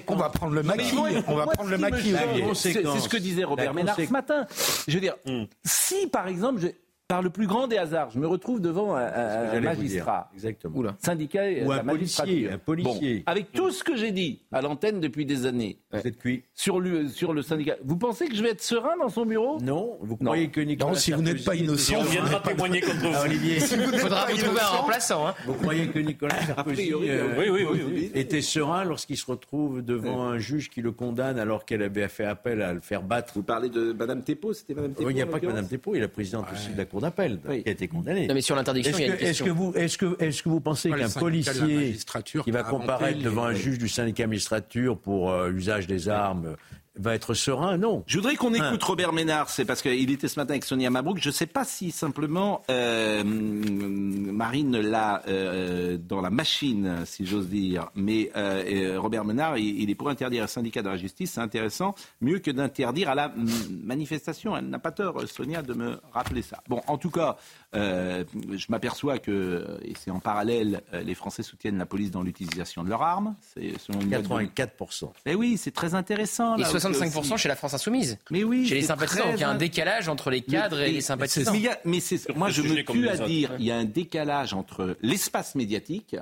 On 0.08 0.16
va 0.16 0.30
prendre 0.30 0.54
le 0.56 0.64
maquis. 0.64 0.96
On 1.28 1.36
va 1.36 1.46
prendre 1.46 1.70
le 1.70 1.78
maquis. 1.78 2.16
C'est 2.56 2.74
ce 2.74 3.08
que 3.08 3.18
disait 3.18 3.44
Robert 3.44 3.76
Ménard 3.84 3.95
ce 4.07 4.11
matin. 4.13 4.47
Je 4.88 4.93
veux 4.93 4.99
dire, 5.01 5.15
si 5.63 6.07
par 6.07 6.27
exemple, 6.27 6.61
je- 6.61 6.67
par 7.08 7.22
le 7.22 7.30
plus 7.30 7.47
grand 7.47 7.68
des 7.68 7.78
hasards, 7.78 8.10
je 8.12 8.20
me 8.20 8.26
retrouve 8.26 8.60
devant 8.62 8.95
un, 8.95 9.54
vous 9.56 9.62
magistrat. 9.62 10.30
Exactement. 10.34 10.78
Oula. 10.78 10.95
syndicat 10.99 11.49
et 11.51 11.64
Ou 11.64 11.72
un 11.72 11.80
policier, 11.84 12.24
magistrature. 12.24 12.51
un 12.54 12.58
policier. 12.58 13.16
Bon, 13.18 13.24
avec 13.32 13.51
tout 13.51 13.72
ce 13.72 13.84
que 13.84 13.95
j'ai 13.95 14.12
dit 14.12 14.41
à 14.51 14.62
l'antenne 14.62 14.99
depuis 14.99 15.26
des 15.26 15.45
années 15.45 15.78
Vous 15.91 15.99
êtes 16.08 16.18
cuit 16.18 16.43
sur, 16.54 16.80
le, 16.80 17.08
sur 17.10 17.34
le 17.34 17.41
syndicat, 17.41 17.76
vous 17.84 17.97
pensez 17.97 18.28
que 18.28 18.36
je 18.36 18.41
vais 18.41 18.51
être 18.51 18.62
serein 18.64 18.95
dans 18.99 19.10
son 19.10 19.26
bureau? 19.26 19.60
Non, 19.62 19.97
vous 20.01 20.18
Non. 20.22 20.26
croyez 20.32 20.49
que 20.49 20.62
Nicolas 20.62 20.91
Non, 20.91 20.95
si 20.95 21.12
vous 21.12 21.22
n'êtes 21.22 21.43
pas 21.43 21.56
innocent, 21.56 21.95
on 21.99 22.04
vous 22.04 22.10
viendra 22.12 22.39
témoigner 22.39 22.82
contre 22.82 22.99
vous. 23.01 23.12
Ah, 23.14 23.22
Olivier, 23.26 23.58
Il 23.58 23.99
faudra 23.99 24.26
vous 24.28 24.38
trouver 24.38 24.62
un 24.62 24.66
remplaçant. 24.78 25.28
Hein. 25.28 25.36
vous 25.45 25.54
croyez 25.56 25.88
que 25.88 25.99
Nicolas 25.99 26.41
Sarkozy 26.47 26.76
priori, 26.84 27.10
euh, 27.12 27.36
Oui, 27.38 27.45
oui, 27.49 27.66
oui. 27.70 27.82
oui. 27.86 28.12
était 28.16 28.41
serein 28.41 28.86
lorsqu'il 28.86 29.18
se 29.18 29.26
retrouve 29.30 29.82
devant 29.84 30.24
un 30.24 30.39
juge 30.39 30.70
qui 30.70 30.82
le 30.82 30.91
condamne 30.91 31.38
alors 31.38 31.66
qu'elle 31.66 31.84
avait 31.84 32.08
fait 32.08 32.26
appel 32.26 32.62
à 32.62 32.74
le 32.74 32.80
faire 32.80 33.04
battre 33.04 33.34
Vous 33.36 33.43
parlez 33.43 33.70
de 33.70 33.91
Madame 33.93 34.24
Tepo, 34.24 34.54
c'était 34.54 34.74
Madame 34.74 34.93
Tepo 34.93 35.06
Oui, 35.06 35.14
Il 35.14 35.16
n'y 35.16 35.22
a 35.22 35.28
pas 35.28 35.39
que 35.39 35.45
Mme 35.45 35.68
Thépeau, 35.68 35.93
il 35.93 35.99
a 35.99 36.01
la 36.01 36.08
présidente 36.08 36.45
aussi 36.51 36.72
de 36.72 36.78
la 36.78 36.86
Cour 36.86 37.01
d'appel 37.04 37.39
Oui. 37.47 37.62
qui 37.64 37.70
a 37.70 37.72
été 37.72 37.88
condamnée. 37.88 38.26
Non, 38.28 38.34
mais 38.34 38.41
sur 38.41 38.56
l'interdiction, 38.56 38.91
Est-ce 38.97 39.01
il 39.01 39.08
y 39.08 39.12
a 39.12 39.16
que, 39.16 39.22
une 39.22 39.28
est-ce 39.28 39.43
question. 39.43 39.45
que 39.45 39.51
vous, 39.51 39.74
est-ce 39.76 39.97
que, 39.97 40.16
est-ce 40.24 40.41
que 40.43 40.49
vous 40.49 40.60
pensez 40.60 40.89
qu'un 40.89 41.10
policier 41.10 41.95
qui 42.43 42.51
va 42.51 42.64
comparaître 42.64 43.18
les- 43.20 43.24
devant 43.24 43.43
un 43.45 43.54
juge 43.54 43.78
du 43.78 43.88
syndicat 43.88 44.26
magistrature 44.26 44.97
pour 44.97 45.32
euh, 45.32 45.51
usage 45.51 45.86
des 45.88 46.10
armes 46.10 46.56
va 46.96 47.16
être 47.16 47.34
serein 47.34 47.78
Non. 47.78 48.04
Je 48.08 48.18
voudrais 48.18 48.36
qu'on 48.36 48.54
Hein. 48.54 48.68
écoute 48.68 48.84
Robert 48.84 49.14
Ménard, 49.14 49.50
c'est 49.50 49.66
parce 49.66 49.82
qu'il 49.82 50.12
était 50.12 50.28
ce 50.28 50.39
matin 50.39 50.52
avec 50.52 50.64
Sonia 50.64 50.89
Mabrouk. 50.89 51.18
Je 51.20 51.30
ne 51.30 51.34
sais 51.34 51.48
pas 51.48 51.66
si 51.66 51.91
simplement 51.91 52.62
euh, 52.70 53.24
Marine 53.24 54.80
l'a 54.80 55.24
euh, 55.28 55.98
dans 55.98 56.22
la 56.22 56.30
machine, 56.30 56.98
si 57.06 57.26
j'ose 57.26 57.48
dire, 57.50 57.89
mais 57.96 58.32
euh, 58.36 58.64
euh, 58.96 59.00
Robert 59.00 59.26
Ménard, 59.26 59.58
il, 59.58 59.82
il 59.82 59.89
est 59.89 59.96
pour 59.96 60.10
interdire 60.10 60.44
un 60.44 60.48
syndicat 60.48 60.82
de 60.82 60.89
la 60.89 60.98
justice, 60.98 61.32
c'est 61.34 61.41
intéressant, 61.41 61.96
mieux 62.22 62.39
que 62.39 62.52
d'interdire 62.52 63.10
à 63.10 63.16
la 63.16 63.34
manifestation. 63.72 64.56
Elle 64.56 64.70
n'a 64.70 64.80
pas 64.80 64.91
tort, 64.91 65.22
Sonia, 65.28 65.62
de 65.62 65.74
me 65.74 66.00
rappeler 66.14 66.41
ça. 66.41 66.62
Bon, 66.70 66.82
en 66.88 66.98
tout 66.98 67.10
cas, 67.10 67.38
euh, 67.76 68.24
je 68.51 68.65
m'aperçois 68.69 69.17
que, 69.19 69.80
et 69.84 69.93
c'est 69.99 70.11
en 70.11 70.19
parallèle, 70.19 70.82
euh, 70.93 71.01
les 71.01 71.15
Français 71.15 71.41
soutiennent 71.43 71.78
la 71.78 71.86
police 71.86 72.11
dans 72.11 72.21
l'utilisation 72.21 72.84
de 72.84 72.89
leurs 72.89 73.01
armes. 73.01 73.36
C'est 73.41 73.78
selon 73.80 74.01
une 74.01 74.09
note 74.09 74.24
de- 74.24 74.28
84%. 74.28 75.11
Eh 75.26 75.36
oui, 75.36 75.57
c'est 75.57 75.71
très 75.71 75.95
intéressant. 75.95 76.55
Et 76.57 76.61
là, 76.61 76.67
aussi. 76.71 76.78
65% 76.88 77.38
chez 77.38 77.49
la 77.49 77.55
France 77.55 77.74
Insoumise. 77.74 78.17
Mais 78.32 78.43
oui, 78.43 78.67
Chez 78.67 78.76
les 78.76 78.82
sympathisants. 78.84 79.21
très 79.21 79.30
Donc 79.32 79.39
il 79.39 79.41
y 79.41 79.45
a 79.45 79.49
un 79.49 79.55
décalage 79.55 80.07
entre 80.09 80.30
les 80.30 80.41
cadres 80.41 80.80
et 80.82 80.91
les 80.91 81.01
sympathisants. 81.01 81.51
Mais, 81.51 81.57
il 81.59 81.63
y 81.63 81.67
a- 81.69 81.80
mais 81.86 81.99
c'est- 81.99 82.30
moi, 82.36 82.49
je 82.49 82.61
me 82.61 82.84
tue 82.84 83.09
à 83.09 83.17
dire, 83.17 83.55
il 83.59 83.65
y 83.65 83.71
a 83.71 83.78
un 83.78 83.86
décalage 83.86 84.53
entre 84.53 84.95
l'espace 85.01 85.55
médiatique, 85.55 86.15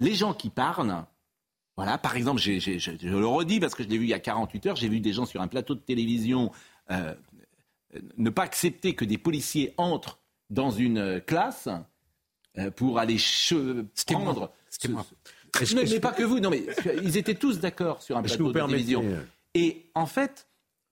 les 0.00 0.14
gens 0.14 0.34
qui 0.34 0.50
parlent. 0.50 1.04
Voilà, 1.76 1.98
par 1.98 2.16
exemple, 2.16 2.40
j'ai- 2.40 2.60
j'ai- 2.60 2.78
je, 2.78 2.92
je 3.00 3.08
le 3.08 3.26
redis 3.26 3.58
parce 3.58 3.74
que 3.74 3.82
je 3.82 3.88
l'ai 3.88 3.98
vu 3.98 4.04
il 4.04 4.10
y 4.10 4.14
a 4.14 4.20
48 4.20 4.66
heures, 4.66 4.76
j'ai 4.76 4.88
vu 4.88 5.00
des 5.00 5.12
gens 5.12 5.26
sur 5.26 5.40
un 5.40 5.48
plateau 5.48 5.74
de 5.74 5.80
télévision 5.80 6.52
euh, 6.90 7.14
ne 8.16 8.28
pas 8.30 8.42
accepter 8.42 8.94
que 8.94 9.04
des 9.04 9.18
policiers 9.18 9.72
entrent 9.76 10.18
dans 10.50 10.70
une 10.70 10.98
euh, 10.98 11.20
classe 11.20 11.68
euh, 12.58 12.70
pour 12.70 12.98
aller 12.98 13.16
che- 13.18 13.84
prendre. 14.06 14.52
C'était 14.70 14.88
ce- 14.88 14.92
moi. 14.92 15.06
ce- 15.62 15.74
mais, 15.74 15.84
mais 15.90 16.00
pas 16.00 16.12
que 16.12 16.22
vous, 16.22 16.40
non, 16.40 16.50
mais 16.50 16.64
ils 17.02 17.16
étaient 17.16 17.34
tous 17.34 17.60
d'accord 17.60 18.02
sur 18.02 18.16
un 18.16 18.22
plateau 18.22 18.48
de 18.48 18.52
permettez 18.52 18.78
télévision. 18.84 19.02
euh, 19.04 19.20
Et 19.54 19.86
en 19.94 20.06
fait, 20.06 20.46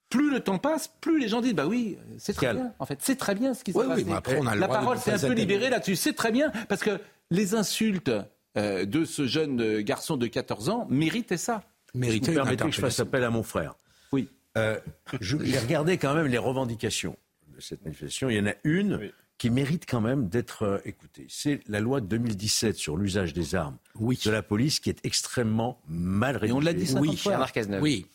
plus 0.09 0.31
le 0.31 0.41
temps 0.41 0.59
passe, 0.59 0.89
plus 1.01 1.19
les 1.19 1.29
gens 1.29 1.41
disent 1.41 1.55
bah 1.55 1.67
oui, 1.67 1.99
c'est 2.19 2.33
très 2.35 2.53
bien. 2.55 2.73
En 2.79 2.87
fait, 2.87 2.99
c'est 3.03 3.17
très 3.17 3.35
bien 3.35 3.55
ce 3.55 3.65
qui 3.65 3.73
s'est 3.73 3.79
Oui, 3.79 3.85
oui, 3.87 3.91
passé. 3.95 4.05
mais 4.05 4.13
après, 4.13 4.39
on 4.41 4.47
a 4.47 4.55
le 4.55 4.61
La 4.61 4.69
parole 4.69 4.99
s'est 4.99 5.13
un 5.13 5.19
peu 5.19 5.33
libérée 5.33 5.71
là-dessus. 5.71 5.97
C'est 5.97 6.13
très 6.13 6.31
bien 6.33 6.51
parce 6.69 6.83
que 6.83 7.01
les 7.31 7.55
insultes 7.55 8.11
euh, 8.59 8.85
de 8.85 9.05
ce 9.07 9.27
jeune 9.27 9.81
garçon 9.81 10.17
de 10.19 10.27
14 10.27 10.69
ans 10.69 10.87
méritaient 10.91 11.37
ça. 11.39 11.63
Une 11.95 12.21
permettez 12.21 12.65
que 12.65 12.71
je 12.73 12.81
fasse 12.81 13.01
appel 13.01 13.25
à 13.25 13.31
mon 13.31 13.43
frère 13.43 13.75
Oui. 14.13 14.29
Euh, 14.59 14.79
J'ai 15.21 15.59
regardé 15.59 15.97
quand 15.99 16.15
même 16.15 16.27
les 16.27 16.37
revendications 16.39 17.17
de 17.49 17.61
cette 17.61 17.83
manifestation. 17.85 18.29
Il 18.31 18.37
y 18.37 18.41
en 18.41 18.47
a 18.47 18.55
une 18.65 19.11
qui 19.39 19.51
mérite 19.51 19.85
quand 19.89 20.01
même 20.01 20.28
d'être 20.28 20.62
euh, 20.62 20.78
écoutée. 20.85 21.26
C'est 21.28 21.61
la 21.68 21.80
loi 21.80 22.01
de 22.01 22.07
2017 22.07 22.76
sur 22.76 22.97
l'usage 22.97 23.33
des 23.33 23.55
armes 23.55 23.76
de 23.99 24.30
la 24.30 24.43
police 24.43 24.78
qui 24.80 24.91
est 24.91 25.05
extrêmement 25.05 25.78
mal 25.89 26.37
rédigée. 26.37 26.53
Et 26.53 26.57
on 26.57 26.61
l'a 26.61 26.72
dit 26.72 26.87
50 26.87 27.03
oui. 27.09 27.16
fois. 27.16 27.47
Oui. 27.80 28.07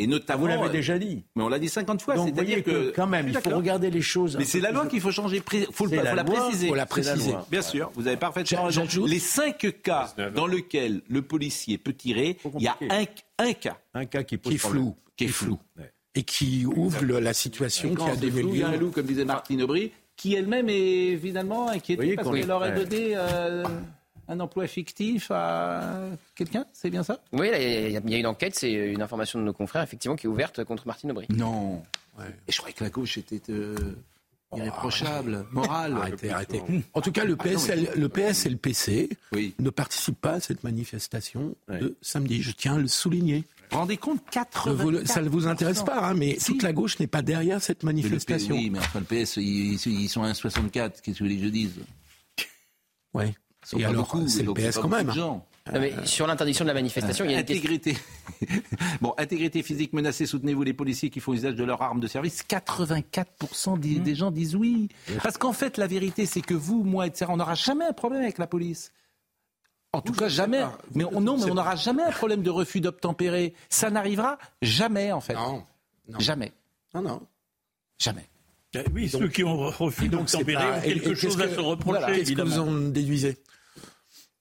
Et 0.00 0.08
notamment, 0.08 0.40
Vous 0.40 0.46
l'avez 0.48 0.64
euh, 0.64 0.68
déjà 0.68 0.98
dit. 0.98 1.24
mais 1.36 1.44
on 1.44 1.48
l'a 1.48 1.60
dit 1.60 1.68
50 1.68 2.02
fois. 2.02 2.16
C'est-à-dire 2.16 2.64
que, 2.64 2.92
quand 2.94 3.06
même, 3.06 3.28
il 3.28 3.34
faut 3.38 3.50
regarder 3.50 3.88
les 3.90 4.02
choses. 4.02 4.36
Mais 4.36 4.44
c'est 4.44 4.58
la 4.60 4.72
loi 4.72 4.84
de- 4.84 4.90
qu'il 4.90 5.00
faut 5.00 5.12
changer. 5.12 5.36
Il 5.36 5.42
faut, 5.42 5.56
le- 5.56 5.66
C'est 5.66 5.72
faut 5.72 5.86
la 6.04 6.14
la, 6.14 6.22
loi, 6.24 6.34
préciser. 6.34 6.68
faut 6.68 6.74
la 6.74 6.86
préciser. 6.86 7.34
Bien 7.50 7.62
sûr, 7.62 7.90
vous 7.94 8.06
avez 8.08 8.16
parfaitement 8.16 8.64
raison. 8.64 8.82
J'ajoute- 8.84 9.08
Les 9.08 9.20
cinq 9.20 9.80
cas 9.82 10.12
dans 10.34 10.46
lesquels 10.48 11.02
le 11.08 11.22
policier 11.22 11.78
peut 11.78 11.92
tirer, 11.92 12.36
il 12.56 12.62
y 12.62 12.66
a 12.68 12.76
un, 12.90 13.04
un 13.38 13.52
cas 13.52 13.78
Un 13.94 14.06
cas 14.06 14.24
qui 14.24 14.38
pose 14.38 14.50
Qui 14.50 14.56
est 14.56 14.58
flou. 14.58 14.96
qui 15.16 15.24
est 15.24 15.28
flou. 15.28 15.58
Et 16.16 16.22
qui 16.24 16.64
ouvre 16.66 17.04
la 17.20 17.32
situation 17.34 17.90
qui 17.90 17.94
Quand 17.94 18.06
a 18.06 18.14
c'est 18.14 18.20
donné 18.22 18.40
flou, 18.40 18.54
il 18.54 18.60
y 18.60 18.62
a 18.64 18.68
un 18.68 18.76
loup, 18.76 18.90
comme 18.90 19.06
disait 19.06 19.24
Martine 19.24 19.62
Aubry, 19.62 19.92
qui 20.16 20.34
elle-même 20.34 20.68
est 20.68 21.08
évidemment 21.08 21.68
inquiétée 21.68 22.16
parce 22.16 22.30
qu'elle 22.30 22.50
aurait 22.50 22.70
ouais. 22.72 22.84
donné 22.84 23.12
euh, 23.16 23.64
un 24.28 24.40
emploi 24.40 24.66
fictif 24.66 25.30
à 25.30 25.94
quelqu'un, 26.34 26.64
c'est 26.72 26.90
bien 26.90 27.02
ça? 27.02 27.20
Oui, 27.32 27.50
là, 27.50 27.58
il 27.60 27.92
y, 27.92 27.96
a- 27.96 28.00
il 28.04 28.10
y 28.10 28.14
a 28.14 28.18
une 28.18 28.26
enquête, 28.26 28.54
c'est 28.54 28.72
une 28.72 29.02
information 29.02 29.38
de 29.38 29.44
nos 29.44 29.52
confrères, 29.52 29.82
effectivement, 29.82 30.16
qui 30.16 30.26
est 30.26 30.30
ouverte 30.30 30.64
contre 30.64 30.86
Martine 30.86 31.10
Aubry. 31.10 31.26
Non. 31.30 31.82
Et 32.48 32.52
je 32.52 32.56
croyais 32.56 32.72
que 32.74 32.82
la 32.82 32.88
gauche 32.90 33.18
était 33.18 33.42
euh, 33.50 33.74
irréprochable, 34.56 35.44
morale. 35.52 35.94
Arrêtez, 35.96 36.30
arrêtez. 36.30 36.62
En 36.94 37.00
tout 37.02 37.12
cas, 37.12 37.24
le, 37.24 37.36
PSL, 37.36 37.90
le 37.94 38.08
PS 38.08 38.46
et 38.46 38.50
le 38.50 38.56
PC 38.56 39.10
Oui. 39.32 39.54
ne 39.58 39.70
participent 39.70 40.20
pas 40.20 40.32
à 40.34 40.40
cette 40.40 40.64
manifestation 40.64 41.54
de 41.68 41.96
samedi. 42.00 42.42
Je 42.42 42.52
tiens 42.52 42.76
à 42.76 42.78
le 42.78 42.88
souligner. 42.88 43.44
Vous 43.70 43.74
vous 43.74 43.78
rendez 43.78 43.96
compte 43.96 44.20
Ne 44.66 44.72
vous 44.72 44.90
le- 44.90 44.98
84 44.98 45.06
ça 45.14 45.22
ne 45.22 45.28
vous 45.28 45.46
intéresse 45.46 45.82
pas, 45.82 46.08
hein, 46.08 46.14
mais 46.14 46.36
toute 46.44 46.62
la 46.62 46.72
gauche 46.72 46.98
n'est 46.98 47.06
pas 47.06 47.22
derrière 47.22 47.60
cette 47.62 47.82
Mais 47.82 47.92
le 47.92 47.98
PS, 47.98 48.04
manifestation. 48.04 48.54
oui, 48.54 48.70
mais 48.70 48.78
enfin 48.78 49.00
le 49.00 49.04
PS, 49.06 49.36
ils, 49.36 49.74
ils 49.86 50.08
sont 50.08 50.22
à 50.22 50.30
1,64. 50.30 51.00
Qu'est-ce 51.02 51.02
que 51.02 51.10
vous 51.10 51.28
voulez 51.30 51.36
que 51.36 51.44
je 51.44 51.48
dise? 51.48 51.72
Sont 53.64 53.78
Et 53.78 53.82
pas 53.82 53.88
alors, 53.88 54.16
c'est 54.28 54.42
le 54.44 54.52
PS 54.54 54.76
pas 54.76 54.82
quand 54.82 54.88
même. 54.88 55.10
gens. 55.12 55.44
mais 55.72 55.92
sur 56.04 56.28
l'interdiction 56.28 56.64
de 56.64 56.68
la 56.68 56.74
manifestation, 56.74 57.24
il 57.24 57.32
y 57.32 57.34
a 57.34 57.38
une 57.38 57.40
intégrité. 57.42 57.96
bon, 59.00 59.12
intégrité 59.18 59.62
physique 59.64 59.92
menacée, 59.92 60.24
soutenez-vous 60.26 60.62
les 60.62 60.72
policiers 60.74 61.10
qui 61.10 61.18
font 61.18 61.32
usage 61.32 61.56
de 61.56 61.64
leur 61.64 61.82
arme 61.82 61.98
de 61.98 62.06
service 62.06 62.44
84% 62.48 63.80
des, 63.80 63.98
des 63.98 64.14
gens 64.14 64.30
disent 64.30 64.54
oui. 64.54 64.88
Parce 65.22 65.36
qu'en 65.38 65.52
fait, 65.52 65.78
la 65.78 65.88
vérité, 65.88 66.26
c'est 66.26 66.42
que 66.42 66.54
vous, 66.54 66.84
moi, 66.84 67.08
etc., 67.08 67.26
on 67.30 67.38
n'aura 67.38 67.54
jamais 67.54 67.84
un 67.86 67.92
problème 67.92 68.22
avec 68.22 68.38
la 68.38 68.46
police. 68.46 68.92
En 69.92 70.00
tout 70.02 70.12
cas, 70.12 70.28
jamais. 70.28 70.62
Mais 70.94 71.04
on, 71.04 71.20
non, 71.20 71.38
mais 71.38 71.50
on 71.50 71.54
n'aura 71.54 71.76
jamais 71.76 72.02
un 72.02 72.10
problème 72.10 72.42
de 72.42 72.50
refus 72.50 72.80
d'obtempérer. 72.80 73.54
Ça 73.70 73.88
n'arrivera 73.90 74.38
jamais, 74.60 75.12
en 75.12 75.20
fait. 75.20 75.34
Non. 75.34 75.64
Jamais. 76.18 76.52
Non, 76.94 77.02
non. 77.02 77.22
Jamais. 77.98 78.26
Eh 78.74 78.80
Oui, 78.92 79.08
ceux 79.08 79.28
qui 79.28 79.42
ont 79.42 79.56
refus 79.56 80.08
d'obtempérer 80.08 80.64
ont 80.78 80.80
quelque 80.82 81.14
chose 81.14 81.40
à 81.40 81.48
se 81.48 81.60
reprocher, 81.60 81.98
Voilà. 81.98 82.14
Qu'est-ce 82.14 82.32
que 82.32 82.42
vous 82.42 82.58
en 82.58 82.72
déduisez 82.90 83.38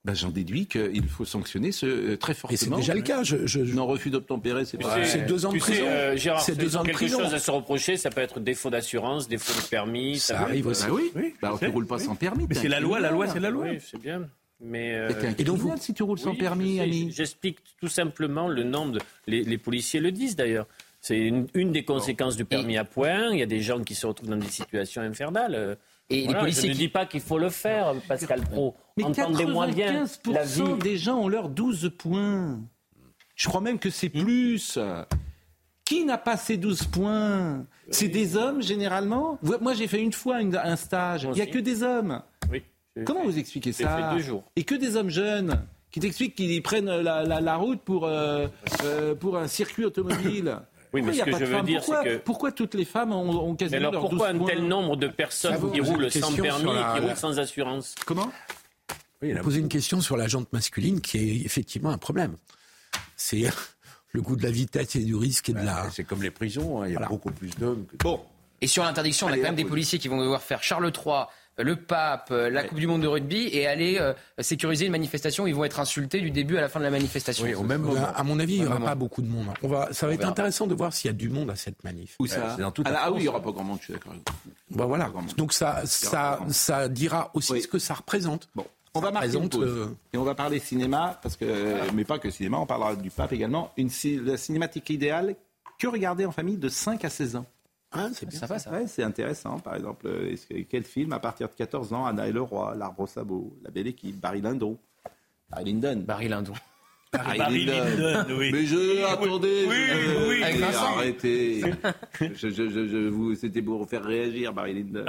Ben, 0.04 0.14
J'en 0.14 0.30
déduis 0.30 0.68
qu'il 0.68 1.08
faut 1.08 1.24
sanctionner 1.26 1.72
ce, 1.72 1.86
euh, 1.86 2.18
très 2.18 2.34
fortement. 2.34 2.58
c'est 2.60 2.70
déjà 2.70 2.94
le 2.94 3.02
cas. 3.02 3.24
Je, 3.24 3.48
je- 3.48 3.62
Non, 3.62 3.88
refus 3.88 4.10
d'obtempérer, 4.10 4.66
c'est 4.66 4.78
pas. 4.78 5.06
C'est 5.06 5.26
deux 5.26 5.46
ans 5.46 5.54
de 5.54 5.58
prison. 5.58 5.84
euh, 5.88 6.18
C'est 6.42 6.58
deux 6.58 6.76
ans 6.76 6.82
de 6.82 6.88
quelque 6.88 6.98
prison. 6.98 7.20
chose 7.20 7.34
à 7.34 7.40
se 7.40 7.50
reprocher, 7.50 7.96
ça 7.96 8.10
peut 8.10 8.22
être 8.22 8.42
défaut 8.42 8.70
d'assurance, 8.70 9.30
défaut 9.30 9.54
de 9.60 9.66
permis. 9.68 10.20
Ça 10.20 10.42
arrive 10.42 10.68
aussi. 10.68 10.84
Bah 10.86 10.92
oui, 10.94 11.12
Oui, 11.16 11.34
bah, 11.42 11.50
je 11.54 11.60
tu 11.60 11.66
sais, 11.66 11.72
roules 11.72 11.88
pas 11.88 11.96
oui. 11.98 12.04
sans 12.04 12.16
permis. 12.16 12.46
Mais 12.50 12.56
c'est 12.56 12.68
la 12.68 12.82
loi, 12.82 13.00
la 13.00 13.12
loi, 13.12 13.28
c'est 13.28 13.40
la 13.40 13.50
loi. 13.52 13.66
Oui, 13.70 13.80
c'est 13.90 14.00
bien. 14.02 14.28
Mais 14.62 14.94
euh, 14.96 15.10
Et 15.38 15.44
donc, 15.44 15.60
si 15.80 15.94
tu 15.94 16.04
roules 16.04 16.18
sans 16.20 16.32
oui, 16.32 16.38
permis, 16.38 16.80
ami. 16.80 17.12
J'explique 17.12 17.58
tout 17.82 17.88
simplement 17.90 18.48
le 18.48 18.64
nombre 18.64 18.94
de. 18.94 19.00
Les, 19.28 19.44
les 19.44 19.58
policiers 19.58 20.00
le 20.00 20.12
disent 20.12 20.36
d'ailleurs. 20.36 20.68
C'est 21.02 21.20
une, 21.20 21.46
une 21.54 21.72
des 21.72 21.84
conséquences 21.86 22.36
du 22.36 22.46
permis 22.46 22.78
à 22.78 22.84
point. 22.86 23.30
Il 23.32 23.38
y 23.40 23.44
a 23.44 23.48
des 23.48 23.62
gens 23.62 23.84
qui 23.84 23.94
se 23.94 24.08
retrouvent 24.08 24.30
dans 24.30 24.38
des 24.38 24.48
situations 24.48 25.02
infernales. 25.04 25.54
Euh, 25.56 25.76
Et 26.10 26.26
les 26.26 26.34
policiers 26.34 26.64
je 26.64 26.68
ne 26.70 26.74
qui- 26.74 26.80
dis 26.80 26.88
pas 26.90 27.06
qu'il 27.06 27.22
faut 27.22 27.38
le 27.38 27.50
faire, 27.50 27.94
Pascal 28.08 28.42
Pro. 28.42 28.76
Mais 28.98 29.04
Entendez-moi 29.04 29.68
bien. 29.68 30.06
95% 30.06 30.34
La 30.34 30.44
vie. 30.46 30.80
des 30.82 30.98
gens 30.98 31.20
ont 31.20 31.28
leurs 31.28 31.50
12 31.50 31.92
points. 31.98 32.60
Je 33.36 33.48
crois 33.50 33.62
même 33.62 33.78
que 33.78 33.90
c'est 33.92 34.10
plus. 34.10 34.80
Qui 35.84 36.04
n'a 36.06 36.18
pas 36.18 36.38
ces 36.38 36.58
12 36.58 36.86
points? 36.86 37.68
C'est 37.92 38.08
des 38.08 38.36
hommes 38.36 38.64
généralement? 38.64 39.38
Moi 39.62 39.76
j'ai 39.76 39.88
fait 39.88 40.02
une 40.02 40.14
fois 40.14 40.42
une- 40.42 40.56
un 40.56 40.76
stage. 40.76 41.24
Il 41.26 41.32
n'y 41.36 41.42
a 41.42 41.46
que 41.46 41.60
des 41.60 41.84
hommes. 41.84 42.22
Oui. 42.96 43.04
Comment 43.06 43.24
vous 43.26 43.38
expliquez 43.38 43.72
ça 43.74 43.98
fait 44.10 44.16
deux 44.16 44.22
jours. 44.24 44.44
Et 44.56 44.64
que 44.64 44.76
des 44.76 44.96
hommes 44.96 45.10
jeunes 45.10 45.62
qui 45.92 46.00
t'expliquent 46.00 46.36
qu'ils 46.36 46.62
prennent 46.64 46.86
la, 46.90 47.24
la- 47.24 47.42
la 47.42 47.56
route 47.56 47.82
pour, 47.82 48.06
euh, 48.06 48.48
euh, 48.84 49.16
pour 49.16 49.38
un 49.38 49.48
circuit 49.48 49.86
automobile. 49.86 50.58
Oui, 50.94 51.02
mais 51.02 51.12
Pourquoi 51.12 51.14
il 51.14 51.16
ce 51.18 51.22
a 51.22 51.40
que 51.40 51.46
je 51.46 51.52
veux 51.56 51.62
dire, 51.64 51.84
c'est 51.84 52.04
que- 52.04 52.18
pourquoi 52.18 52.52
toutes 52.54 52.74
les 52.74 52.86
femmes 52.86 53.12
ont, 53.12 53.30
ont 53.30 53.52
Mais 53.52 53.58
quasiment 53.58 53.78
alors 53.80 53.92
leurs 53.94 54.02
pourquoi 54.10 54.32
12 54.34 54.42
un 54.42 54.46
tel 54.46 54.66
nombre 54.66 54.96
de 54.96 55.08
personnes 55.08 55.56
vous 55.58 55.72
qui 55.72 55.82
roulent 55.82 56.10
sans 56.10 56.34
permis 56.34 56.70
et 56.72 57.00
qui 57.00 57.06
roulent 57.06 57.18
sans 57.18 57.38
assurance 57.40 57.96
Comment? 58.06 58.32
Vous 59.22 59.34
posez 59.44 59.60
une 59.60 59.70
question 59.70 60.00
sur 60.02 60.16
la 60.18 60.28
jante 60.28 60.52
masculine 60.54 61.02
qui 61.02 61.18
est 61.18 61.46
effectivement 61.46 61.90
un 61.90 61.98
problème. 61.98 62.36
C'est 63.18 63.44
le 64.14 64.22
goût 64.22 64.36
de 64.38 64.44
la 64.44 64.52
vitesse 64.52 64.96
et 64.96 65.04
du 65.04 65.16
risque 65.16 65.50
et 65.50 65.54
de 65.54 65.60
la. 65.60 65.90
C'est 65.92 66.04
comme 66.06 66.22
les 66.24 66.32
prisons, 66.32 66.82
hein, 66.82 66.88
il 66.88 66.94
y 66.94 66.96
a 66.96 67.00
Voilà. 67.00 67.10
beaucoup 67.10 67.32
plus 67.32 67.50
d'hommes 67.58 67.86
que. 67.88 67.98
Bon, 67.98 68.22
Et 68.62 68.68
sur 68.68 68.84
l'interdiction, 68.84 69.28
on 69.28 69.32
a 69.32 69.36
quand 69.38 69.44
même 69.44 69.56
des 69.56 69.66
policiers 69.66 70.00
qui 70.00 70.08
vont 70.08 70.22
devoir 70.22 70.42
faire 70.42 70.64
Charles 70.64 70.92
III, 70.96 71.26
le 71.58 71.76
pape, 71.78 72.30
euh, 72.32 72.50
la 72.50 72.64
Coupe 72.64 72.80
du 72.80 72.88
Monde 72.88 73.02
de 73.02 73.08
rugby 73.08 73.48
et 73.52 73.66
aller 73.68 73.98
euh, 74.00 74.14
sécuriser 74.40 74.86
une 74.86 74.92
manifestation. 74.92 75.48
Ils 75.48 75.56
vont 75.56 75.64
être 75.64 75.80
insultés 75.80 76.20
du 76.22 76.32
début 76.32 76.58
à 76.58 76.62
la 76.62 76.70
fin 76.70 76.80
de 76.80 76.86
la 76.86 76.92
manifestation. 76.92 77.46
Oui, 77.46 77.54
au 77.54 77.64
même 77.64 77.82
moment. 77.82 78.08
à 78.14 78.24
mon 78.24 78.40
avis, 78.40 78.56
il 78.56 78.62
n'y 78.62 78.68
aura 78.68 78.80
pas 78.80 78.96
beaucoup 78.96 79.22
de 79.22 79.28
monde. 79.28 79.48
On 79.64 79.68
va, 79.68 79.94
ça 79.94 80.08
va 80.08 80.14
être 80.14 80.28
intéressant 80.28 80.68
de 80.68 80.76
voir 80.76 80.94
s'il 80.94 81.10
y 81.10 81.14
a 81.14 81.18
du 81.18 81.30
monde 81.30 81.50
à 81.50 81.56
cette 81.56 81.84
manif. 81.84 82.16
où 82.20 82.28
ça 82.28 82.54
c'est 82.56 82.62
dans 82.62 82.72
toute 82.72 82.88
ah, 82.88 82.92
la 82.92 83.00
ah 83.04 83.12
oui, 83.12 83.20
il 83.20 83.24
n'y 83.24 83.28
aura 83.30 83.42
pas 83.42 83.52
grand 83.52 83.64
monde, 83.64 83.78
je 83.80 83.86
suis 83.86 83.94
d'accord. 83.94 84.12
avec 84.12 84.24
vous. 84.28 84.78
Bah 84.78 84.86
voilà. 84.86 85.12
Donc 85.38 85.54
ça, 85.54 85.82
ça, 85.86 86.40
ça 86.50 86.90
dira 86.90 87.32
aussi 87.34 87.54
Oui. 87.54 87.62
ce 87.62 87.68
que 87.68 87.80
ça 87.80 87.94
représente. 87.94 88.50
Bon, 88.56 88.66
on 88.94 89.00
va 89.00 89.12
marquer 89.12 89.36
une 89.38 89.50
pause. 89.50 89.64
euh, 89.66 89.96
Et 90.14 90.18
on 90.18 90.24
va 90.24 90.36
parler 90.36 90.60
cinéma, 90.60 91.20
parce 91.22 91.36
que, 91.38 91.46
mais 91.94 92.04
pas 92.06 92.20
que 92.20 92.30
cinéma, 92.30 92.58
on 92.58 92.66
parlera 92.66 92.96
du 92.96 93.10
pape 93.12 93.32
également. 93.34 93.72
Une, 93.78 93.90
la 94.26 94.38
cinématique 94.38 94.90
idéale 94.90 95.36
que 95.80 95.88
regarder 95.88 96.26
en 96.26 96.32
famille 96.32 96.58
de 96.58 96.70
5 96.70 97.04
à 97.06 97.10
16 97.10 97.36
ans? 97.38 97.46
Ah, 97.98 98.10
c'est 98.14 98.28
bien. 98.28 98.40
Ça 98.40 98.46
va, 98.46 98.60
ça. 98.60 98.72
Ouais, 98.72 98.88
c'est 98.88 99.04
intéressant. 99.04 99.60
Par 99.60 99.76
exemple, 99.76 100.08
euh, 100.08 100.36
que- 100.50 100.62
quel 100.64 100.84
film 100.84 101.14
à 101.14 101.20
partir 101.20 101.48
de 101.50 101.54
14 101.54 101.94
ans 101.94 102.06
Anna 102.06 102.28
et 102.28 102.32
le 102.32 102.42
roi, 102.42 102.76
L'arbre 102.76 103.02
au 103.02 103.08
sabot, 103.08 103.56
La 103.64 103.72
belle 103.72 103.88
équipe, 103.88 104.20
Barry 104.20 104.42
Lyndon. 104.42 104.78
Barry 105.50 105.66
Lyndon. 105.66 106.04
Barry 106.06 106.28
Lyndon. 106.28 106.54
Barry, 107.14 107.38
Barry 107.38 107.66
Lyndon, 107.66 108.26
oui. 108.38 108.50
Mais 108.52 108.66
je, 108.66 109.06
attendez, 109.06 109.66
oui, 109.70 109.76
je- 109.88 110.28
oui, 110.30 110.40
mais 110.42 110.58
Vincent. 110.58 110.86
arrêtez. 110.98 111.62
je, 112.20 112.50
je, 112.50 112.70
je, 112.70 112.88
je 112.88 113.08
vous, 113.08 113.36
c'était 113.36 113.62
pour 113.62 113.80
vous 113.80 113.86
faire 113.88 114.04
réagir, 114.04 114.52
Barry 114.54 114.74
Lyndon. 114.74 115.06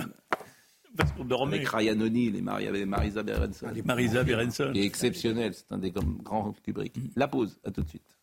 Parce 0.97 1.13
qu'on 1.13 1.25
dormait. 1.25 1.57
Avec 1.57 1.69
Ryan 1.69 2.01
O'Neill 2.01 2.37
et 2.37 2.85
Marisa 2.87 3.23
Berenson. 3.23 3.67
Marisa 3.85 4.23
Berenson. 4.25 4.71
Il 4.75 4.81
est 4.81 4.85
exceptionnel, 4.85 5.53
c'est 5.53 5.71
un 5.71 5.79
des 5.79 5.91
grands- 5.91 6.05
grands 6.23 6.55
Kubrick. 6.65 6.95
La 7.17 7.29
pause, 7.29 7.59
à 7.65 7.71
tout 7.71 7.83
de 7.83 7.89
suite. 7.89 8.17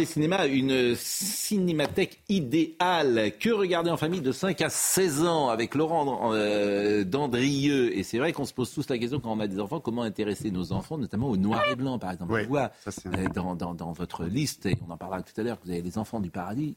Les 0.00 0.06
cinémas, 0.06 0.46
une 0.48 0.94
cinémathèque 0.96 2.20
idéale. 2.30 3.32
Que 3.38 3.50
regarder 3.50 3.90
en 3.90 3.98
famille 3.98 4.22
de 4.22 4.32
5 4.32 4.58
à 4.62 4.70
16 4.70 5.24
ans 5.26 5.50
avec 5.50 5.74
Laurent 5.74 6.32
euh, 6.32 7.04
Dandrieux 7.04 7.94
Et 7.96 8.02
c'est 8.02 8.16
vrai 8.18 8.32
qu'on 8.32 8.46
se 8.46 8.54
pose 8.54 8.72
tous 8.72 8.88
la 8.88 8.96
question 8.96 9.20
quand 9.20 9.30
on 9.32 9.40
a 9.40 9.46
des 9.46 9.60
enfants, 9.60 9.78
comment 9.78 10.00
intéresser 10.00 10.50
nos 10.50 10.72
enfants, 10.72 10.96
notamment 10.96 11.28
au 11.28 11.36
noir 11.36 11.62
et 11.70 11.74
blanc, 11.76 11.98
par 11.98 12.12
exemple. 12.12 12.32
Oui, 12.32 12.46
ça, 12.82 12.90
un- 13.04 13.12
euh, 13.12 13.28
dans, 13.34 13.54
dans- 13.54 13.74
dans 13.74 13.92
votre 13.92 14.24
liste, 14.24 14.64
et 14.64 14.78
on 14.88 14.90
en 14.90 14.96
parlera 14.96 15.20
tout 15.22 15.38
à 15.38 15.42
l'heure, 15.42 15.60
que 15.60 15.66
vous 15.66 15.70
avez 15.72 15.82
les 15.82 15.98
enfants 15.98 16.20
du 16.20 16.30
paradis. 16.30 16.76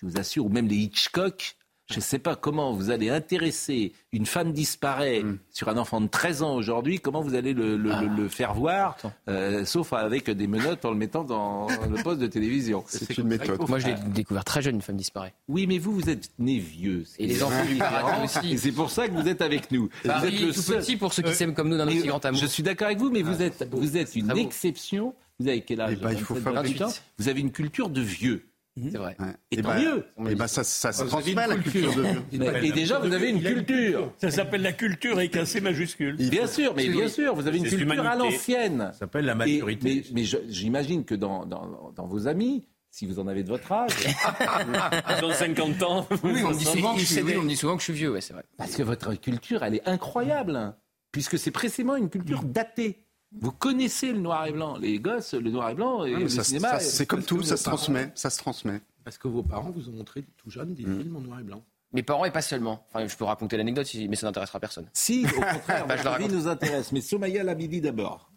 Je 0.00 0.06
vous 0.06 0.16
assure, 0.16 0.46
ou 0.46 0.48
même 0.48 0.68
les 0.68 0.76
Hitchcock. 0.76 1.56
Je 1.90 1.96
ne 1.96 2.00
sais 2.00 2.18
pas 2.20 2.36
comment 2.36 2.72
vous 2.72 2.90
allez 2.90 3.10
intéresser 3.10 3.92
une 4.12 4.26
femme 4.26 4.52
disparaît 4.52 5.22
Mm. 5.22 5.38
sur 5.50 5.68
un 5.68 5.76
enfant 5.76 6.00
de 6.00 6.06
13 6.06 6.42
ans 6.42 6.54
aujourd'hui, 6.54 7.00
comment 7.00 7.20
vous 7.20 7.34
allez 7.34 7.52
le, 7.52 7.76
le- 7.76 7.90
le- 8.00 8.06
le 8.22 8.28
faire 8.28 8.54
voir, 8.54 8.96
euh, 9.28 9.64
sauf 9.64 9.92
avec 9.92 10.30
des 10.30 10.46
menottes 10.46 10.84
en 10.84 10.90
le 10.90 10.96
mettant 10.96 11.24
dans 11.24 11.66
le 11.68 12.02
poste 12.02 12.20
de 12.20 12.26
télévision. 12.26 12.84
C'est 12.86 13.18
une 13.18 13.26
méthode. 13.28 13.68
Moi, 13.68 13.78
je 13.80 13.88
l'ai 13.88 13.94
découvert 14.14 14.44
très 14.44 14.62
jeune, 14.62 14.76
une 14.76 14.82
femme 14.82 14.96
disparaît. 14.96 15.34
Oui, 15.48 15.66
mais 15.66 15.78
vous, 15.78 15.92
vous 15.92 16.08
êtes 16.08 16.30
né 16.38 16.58
vieux. 16.58 17.04
Et 17.18 17.26
les 17.26 17.42
enfants 17.42 17.64
du 17.66 17.76
paradis 17.76 18.24
aussi. 18.38 18.52
Et 18.52 18.56
c'est 18.56 18.72
pour 18.72 18.90
ça 18.90 19.08
que 19.08 19.12
vous 19.12 19.26
êtes 19.28 19.42
avec 19.42 19.70
nous. 19.72 19.82
vous 20.04 20.08
Paris 20.08 20.34
êtes 20.36 20.40
le 20.42 20.52
tout 20.54 20.60
seul- 20.62 20.78
petit 20.80 20.96
pour 20.96 21.12
ceux 21.12 21.22
qui 21.22 21.34
s'aiment 21.34 21.54
comme 21.54 21.68
nous 21.68 21.76
d'un 21.76 21.88
aussi 21.88 22.06
grand 22.06 22.24
amour. 22.24 22.40
Je 22.40 22.46
suis 22.46 22.62
d'accord 22.62 22.86
avec 22.86 22.98
vous, 22.98 23.10
mais 23.10 23.22
vous 23.22 23.42
êtes, 23.42 23.68
vous 23.72 23.96
êtes 23.96 24.14
une 24.14 24.30
exception. 24.38 25.14
Vous 25.38 25.48
avez 25.48 25.62
quel 25.62 25.80
âge 25.80 25.96
Eh 25.98 26.02
ben, 26.04 26.12
il 26.12 26.18
faut 26.20 26.34
27, 26.34 26.42
faire 26.44 26.52
28 26.62 26.82
ans 26.82 26.86
28. 26.88 27.02
Vous 27.18 27.28
avez 27.28 27.40
une 27.40 27.50
culture 27.50 27.88
de 27.88 28.00
vieux. 28.02 28.44
C'est 28.76 28.96
vrai. 28.98 29.16
Ouais. 29.18 29.26
Et 29.50 29.58
Eh 29.58 29.62
tant 29.62 29.70
ben, 29.70 29.78
mieux. 29.82 30.04
eh 30.30 30.34
ben, 30.34 30.46
ça, 30.46 30.62
ça 30.64 30.92
se 30.92 31.04
transmet 31.04 31.34
la 31.34 31.56
culture 31.56 31.94
de. 31.94 32.04
Et 32.64 32.72
déjà, 32.72 32.98
vous 32.98 33.12
avez 33.12 33.30
une 33.30 33.42
culture. 33.42 34.12
Ça 34.18 34.30
s'appelle 34.30 34.62
la 34.62 34.72
culture 34.72 35.16
avec 35.16 35.36
un 35.36 35.44
C 35.44 35.60
majuscule. 35.60 36.16
Bien 36.16 36.46
sûr, 36.46 36.74
mais 36.74 36.88
bien 36.88 37.08
sûr, 37.08 37.34
vous 37.34 37.46
avez 37.46 37.58
une 37.58 37.68
culture 37.68 38.06
à 38.06 38.14
l'ancienne. 38.16 38.90
Ça 38.92 39.00
s'appelle 39.00 39.24
la 39.26 39.32
Et- 39.32 39.36
maturité. 39.36 40.04
mais 40.14 40.22
j'imagine 40.48 41.04
que 41.04 41.14
dans, 41.14 41.44
dans, 41.46 41.92
dans 41.94 42.06
vos 42.06 42.26
amis, 42.28 42.64
si 42.90 43.06
vous 43.06 43.18
en 43.18 43.26
avez 43.28 43.42
de 43.42 43.48
votre 43.48 43.70
âge, 43.70 43.92
ont 45.22 45.32
50 45.32 45.82
ans. 45.82 46.06
Oui, 46.24 46.42
on 46.44 46.50
dit 46.52 46.64
60. 46.64 46.76
souvent 46.76 46.94
que 46.94 47.00
je 47.00 47.04
suis, 47.06 47.22
oui, 47.22 47.36
on 47.38 47.44
dit 47.44 47.56
souvent 47.56 47.74
que 47.74 47.80
je 47.80 47.84
suis 47.84 47.92
vieux, 47.92 48.10
ouais, 48.12 48.20
c'est 48.20 48.32
vrai. 48.32 48.44
parce 48.56 48.74
que 48.76 48.82
votre 48.82 49.14
culture, 49.14 49.62
elle 49.62 49.74
est 49.76 49.88
incroyable, 49.88 50.56
hein, 50.56 50.76
puisque 51.12 51.38
c'est 51.38 51.50
précisément 51.50 51.96
une 51.96 52.08
culture 52.08 52.42
datée. 52.42 53.04
Vous 53.38 53.52
connaissez 53.52 54.12
le 54.12 54.18
noir 54.18 54.46
et 54.46 54.52
blanc. 54.52 54.76
Les 54.78 54.98
gosses, 54.98 55.34
le 55.34 55.50
noir 55.50 55.70
et 55.70 55.74
blanc 55.74 56.04
et 56.04 56.14
Ah, 56.14 56.18
le 56.18 56.28
ça- 56.28 56.42
cinéma. 56.44 56.80
C'est 56.80 57.06
comme 57.06 57.22
tout, 57.22 57.42
ça 57.42 57.56
se 57.56 57.64
parents- 57.64 57.76
transmet. 57.76 58.10
Ça 58.14 58.30
se 58.30 58.38
transmet. 58.38 58.80
Parce 59.04 59.18
que 59.18 59.28
vos 59.28 59.42
parents 59.42 59.70
vous 59.70 59.88
ont 59.88 59.92
montré 59.92 60.24
tout 60.36 60.50
jeune 60.50 60.74
des 60.74 60.82
films 60.82 61.16
en 61.16 61.20
noir 61.20 61.40
et 61.40 61.44
blanc. 61.44 61.62
Mes 61.92 62.02
parents 62.02 62.24
et 62.24 62.30
pas 62.30 62.42
seulement. 62.42 62.86
Enfin, 62.92 63.06
je 63.06 63.16
peux 63.16 63.24
raconter 63.24 63.56
l'anecdote, 63.56 63.86
si- 63.86 64.08
mais 64.08 64.16
ça 64.16 64.26
n'intéressera 64.26 64.60
personne. 64.60 64.86
Si, 64.92 65.24
au 65.24 65.28
contraire, 65.40 65.86
Bah, 65.86 65.96
je 65.96 66.04
la 66.04 66.18
vie 66.18 66.28
nous 66.28 66.46
intéresse. 66.48 66.92
Mais 66.92 67.00
Somaya 67.00 67.42
Labidi 67.42 67.80
d'abord. 67.80 68.29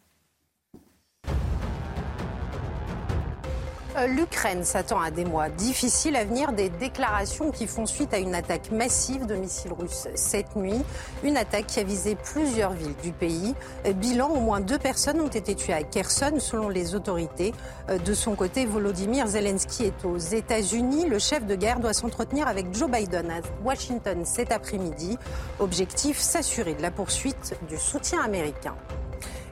L'Ukraine 4.08 4.64
s'attend 4.64 5.00
à 5.00 5.12
des 5.12 5.24
mois 5.24 5.50
difficiles 5.50 6.16
à 6.16 6.26
venir, 6.26 6.52
des 6.52 6.70
déclarations 6.70 7.52
qui 7.52 7.68
font 7.68 7.86
suite 7.86 8.12
à 8.14 8.18
une 8.18 8.34
attaque 8.34 8.72
massive 8.72 9.28
de 9.28 9.36
missiles 9.36 9.72
russes 9.72 10.08
cette 10.16 10.56
nuit. 10.56 10.82
Une 11.24 11.38
attaque 11.38 11.68
qui 11.68 11.80
a 11.80 11.84
visé 11.84 12.16
plusieurs 12.16 12.72
villes 12.72 12.96
du 13.04 13.12
pays. 13.12 13.54
Euh, 13.86 13.94
Bilan, 13.94 14.30
au 14.30 14.40
moins 14.40 14.62
deux 14.62 14.80
personnes 14.80 15.22
ont 15.22 15.28
été 15.28 15.54
tuées 15.54 15.74
à 15.74 15.84
Kherson 15.84 16.40
selon 16.40 16.70
les 16.70 16.96
autorités. 16.96 17.54
Euh, 17.90 18.00
De 18.00 18.16
son 18.16 18.36
côté, 18.36 18.66
Volodymyr 18.66 19.28
Zelensky 19.28 19.86
est 19.86 20.06
aux 20.06 20.18
États-Unis. 20.18 21.08
Le 21.08 21.20
chef 21.20 21.46
de 21.46 21.56
guerre 21.56 21.80
doit 21.80 21.94
s'entretenir 21.94 22.48
avec 22.48 22.74
Joe 22.74 22.90
Biden 22.90 23.30
à 23.30 23.42
Washington 23.64 24.26
cet 24.26 24.52
après-midi. 24.52 25.20
Objectif, 25.60 26.20
s'assurer 26.20 26.74
de 26.74 26.82
la 26.82 26.90
poursuite 26.90 27.56
du 27.70 27.78
soutien 27.78 28.22
américain. 28.24 28.76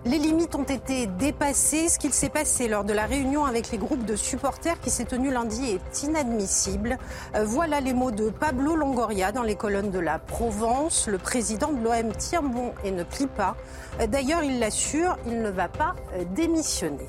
Les 0.03 0.17
limites 0.17 0.55
ont 0.55 0.63
été 0.63 1.05
dépassées. 1.05 1.87
Ce 1.87 1.99
qu'il 1.99 2.11
s'est 2.11 2.29
passé 2.29 2.67
lors 2.67 2.83
de 2.83 2.91
la 2.91 3.05
réunion 3.05 3.45
avec 3.45 3.69
les 3.69 3.77
groupes 3.77 4.03
de 4.03 4.15
supporters 4.15 4.79
qui 4.79 4.89
s'est 4.89 5.05
tenue 5.05 5.31
lundi 5.31 5.63
est 5.69 6.03
inadmissible. 6.03 6.97
Euh, 7.35 7.45
voilà 7.45 7.81
les 7.81 7.93
mots 7.93 8.09
de 8.09 8.31
Pablo 8.31 8.75
Longoria 8.75 9.31
dans 9.31 9.43
les 9.43 9.53
colonnes 9.53 9.91
de 9.91 9.99
la 9.99 10.17
Provence. 10.17 11.07
Le 11.07 11.19
président 11.19 11.71
de 11.71 11.83
l'OM 11.83 12.11
tient 12.13 12.41
bon 12.41 12.73
et 12.83 12.89
ne 12.89 13.03
plie 13.03 13.27
pas. 13.27 13.55
Euh, 13.99 14.07
D'ailleurs, 14.07 14.43
il 14.43 14.57
l'assure, 14.57 15.17
il 15.27 15.39
ne 15.39 15.51
va 15.51 15.67
pas 15.67 15.93
euh, 16.15 16.23
démissionner. 16.33 17.07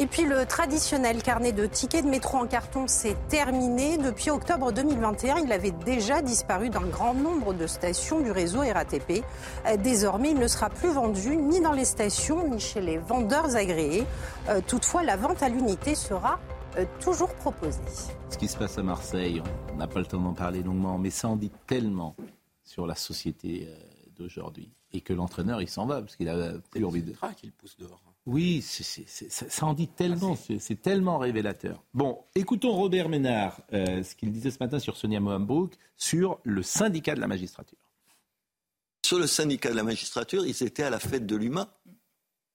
Et 0.00 0.06
puis 0.06 0.24
le 0.24 0.46
traditionnel 0.46 1.22
carnet 1.22 1.52
de 1.52 1.66
tickets 1.66 2.06
de 2.06 2.08
métro 2.08 2.38
en 2.38 2.46
carton, 2.46 2.86
c'est 2.86 3.16
terminé. 3.28 3.98
Depuis 3.98 4.30
octobre 4.30 4.72
2021, 4.72 5.40
il 5.40 5.52
avait 5.52 5.72
déjà 5.72 6.22
disparu 6.22 6.70
d'un 6.70 6.86
grand 6.86 7.12
nombre 7.12 7.52
de 7.52 7.66
stations 7.66 8.20
du 8.20 8.30
réseau 8.30 8.60
RATP. 8.60 9.22
Euh, 9.66 9.76
désormais, 9.76 10.30
il 10.30 10.38
ne 10.38 10.48
sera 10.48 10.70
plus 10.70 10.88
vendu 10.88 11.36
ni 11.36 11.60
dans 11.60 11.74
les 11.74 11.84
stations 11.84 12.48
ni 12.48 12.58
chez 12.58 12.80
les 12.80 12.96
vendeurs 12.96 13.56
agréés. 13.56 14.06
Euh, 14.48 14.62
toutefois, 14.66 15.02
la 15.02 15.18
vente 15.18 15.42
à 15.42 15.50
l'unité 15.50 15.94
sera 15.94 16.40
euh, 16.78 16.86
toujours 17.00 17.34
proposée. 17.34 17.78
Ce 18.30 18.38
qui 18.38 18.48
se 18.48 18.56
passe 18.56 18.78
à 18.78 18.82
Marseille, 18.82 19.42
on 19.70 19.76
n'a 19.76 19.86
pas 19.86 20.00
le 20.00 20.06
temps 20.06 20.22
d'en 20.22 20.32
parler 20.32 20.62
longuement, 20.62 20.96
mais 20.96 21.10
ça 21.10 21.28
en 21.28 21.36
dit 21.36 21.52
tellement 21.66 22.16
sur 22.64 22.86
la 22.86 22.94
société 22.94 23.68
d'aujourd'hui. 24.16 24.70
Et 24.94 25.02
que 25.02 25.12
l'entraîneur, 25.12 25.60
il 25.60 25.68
s'en 25.68 25.84
va, 25.84 26.00
parce 26.00 26.16
qu'il 26.16 26.30
a 26.30 26.52
plus 26.70 26.86
envie 26.86 27.02
de... 27.02 27.12
qu'il 27.36 27.52
pousse 27.52 27.76
dehors. 27.76 28.09
Oui, 28.32 28.62
ça 28.62 29.66
en 29.66 29.74
dit 29.74 29.88
tellement, 29.88 30.38
c'est 30.60 30.80
tellement 30.80 31.18
révélateur. 31.18 31.82
Bon, 31.94 32.22
écoutons 32.36 32.70
Robert 32.70 33.08
Ménard, 33.08 33.60
euh, 33.72 34.04
ce 34.04 34.14
qu'il 34.14 34.30
disait 34.30 34.52
ce 34.52 34.58
matin 34.60 34.78
sur 34.78 34.96
Sonia 34.96 35.18
Mohambrouk, 35.18 35.72
sur 35.96 36.38
le 36.44 36.62
syndicat 36.62 37.16
de 37.16 37.20
la 37.20 37.26
magistrature. 37.26 37.78
Sur 39.04 39.18
le 39.18 39.26
syndicat 39.26 39.70
de 39.70 39.74
la 39.74 39.82
magistrature, 39.82 40.46
ils 40.46 40.62
étaient 40.62 40.84
à 40.84 40.90
la 40.90 41.00
fête 41.00 41.26
de 41.26 41.34
l'humain. 41.34 41.68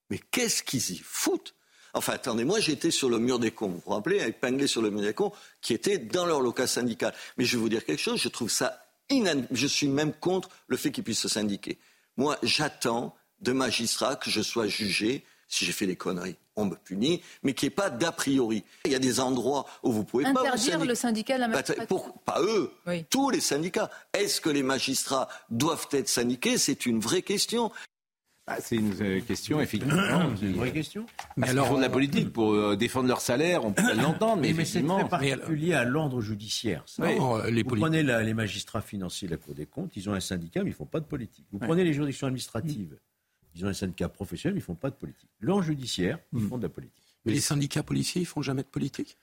Mais 0.10 0.18
qu'est-ce 0.32 0.64
qu'ils 0.64 0.92
y 0.92 0.98
foutent? 0.98 1.54
Enfin, 1.94 2.14
attendez, 2.14 2.46
moi 2.46 2.62
j'étais 2.62 2.92
sur 2.92 3.10
le 3.10 3.20
mur 3.20 3.38
des 3.38 3.52
cons, 3.52 3.68
vous 3.68 3.82
vous 3.86 3.92
rappelez, 3.92 4.26
épinglé 4.26 4.68
sur 4.68 4.82
le 4.82 4.92
mur 4.92 5.02
des 5.02 5.14
cons, 5.14 5.34
qui 5.60 5.74
étaient 5.74 5.98
dans 5.98 6.26
leur 6.26 6.40
local 6.40 6.70
syndical. 6.70 7.14
Mais 7.38 7.44
je 7.44 7.58
vais 7.58 7.62
vous 7.62 7.70
dire 7.70 7.84
quelque 7.84 8.02
chose, 8.02 8.22
je 8.22 8.30
trouve 8.30 8.50
ça 8.50 8.88
inadmissible. 9.10 9.58
Je 9.58 9.68
suis 9.68 9.90
même 9.90 10.14
contre 10.14 10.50
le 10.68 10.78
fait 10.78 10.92
qu'ils 10.92 11.04
puissent 11.04 11.20
se 11.20 11.28
syndiquer. 11.28 11.80
Moi, 12.16 12.38
j'attends 12.44 13.14
de 13.42 13.52
magistrats 13.52 14.16
que 14.16 14.30
je 14.30 14.42
sois 14.42 14.68
jugé 14.68 15.26
si 15.56 15.66
j'ai 15.66 15.72
fait 15.72 15.88
des 15.88 15.96
conneries, 15.96 16.36
on 16.58 16.66
me 16.66 16.76
punit, 16.76 17.22
mais 17.44 17.54
qu'il 17.54 17.68
n'y 17.68 17.74
ait 17.74 17.76
pas 17.76 17.90
d'a 17.90 18.12
priori. 18.12 18.64
Il 18.86 18.92
y 18.92 18.96
a 18.96 19.00
des 19.00 19.20
endroits 19.20 19.66
où 19.84 19.92
vous 19.92 20.04
pouvez 20.04 20.26
Interdire 20.26 20.52
pas. 20.52 20.58
Interdire 20.58 20.86
le 20.86 20.96
syndicat 20.96 21.36
de 21.36 21.40
la 21.42 21.48
bah, 21.48 21.56
magistrature. 21.56 22.14
pas 22.26 22.42
eux, 22.42 22.72
tous 23.10 23.30
les 23.30 23.40
syndicats. 23.40 23.90
Est-ce 24.14 24.42
que 24.42 24.50
les 24.50 24.64
magistrats 24.64 25.30
doivent 25.50 25.88
être 25.92 26.10
syndiqués? 26.10 26.58
C'est 26.58 26.86
une 26.86 27.00
vraie 27.00 27.22
question. 27.22 27.72
Bah, 28.48 28.58
c'est 28.60 28.76
une 28.76 28.94
euh, 29.02 29.22
question, 29.22 29.60
effectivement. 29.60 30.36
c'est 30.40 30.46
une 30.46 30.58
vraie 30.58 30.72
question. 30.72 31.08
Mais 31.36 31.50
alors, 31.50 31.68
font 31.68 31.78
de 31.78 31.82
la 31.82 31.90
politique 31.90 32.32
pour 32.32 32.54
euh, 32.54 32.76
défendre 32.76 33.08
leur 33.08 33.20
salaire, 33.22 33.66
on 33.66 33.72
peut 33.72 33.96
l'entendre, 33.96 34.40
mais, 34.40 34.54
mais 34.54 34.66
c'est 34.66 34.84
très 34.84 35.10
particulier 35.10 35.74
à 35.74 35.84
l'ordre 35.84 36.22
judiciaire. 36.22 36.84
Ça. 36.86 37.12
Non, 37.12 37.44
les 37.46 37.64
Vous 37.64 37.76
prenez 37.76 38.04
la- 38.04 38.22
les 38.22 38.36
magistrats 38.36 38.82
financiers 38.82 39.28
de 39.28 39.34
la 39.34 39.38
Cour 39.40 39.56
des 39.56 39.66
comptes, 39.66 39.94
ils 39.96 40.08
ont 40.10 40.14
un 40.14 40.20
syndicat, 40.20 40.60
mais 40.64 40.70
ils 40.70 40.74
ne 40.74 40.78
font 40.78 40.86
pas 40.86 41.00
de 41.00 41.06
politique. 41.06 41.46
Vous 41.52 41.58
prenez 41.58 41.84
les 41.84 41.94
juridictions 41.94 42.28
administratives, 42.28 42.96
ils 43.56 43.66
ont 43.66 43.70
un 43.70 43.74
syndicat 43.74 44.10
professionnel, 44.10 44.54
mais 44.54 44.60
ils 44.60 44.64
ne 44.64 44.66
font 44.66 44.76
pas 44.76 44.90
de 44.90 44.96
politique. 44.96 45.30
L'ordre 45.40 45.64
judiciaire, 45.64 46.20
ils 46.34 46.42
font 46.42 46.58
de 46.58 46.64
la 46.64 46.70
politique. 46.70 47.04
Mais 47.26 47.32
les 47.32 47.42
syndicats 47.42 47.84
policiers, 47.84 48.22
ils 48.22 48.26
font 48.26 48.42
jamais 48.42 48.64
de 48.64 48.68
politique? 48.68 49.18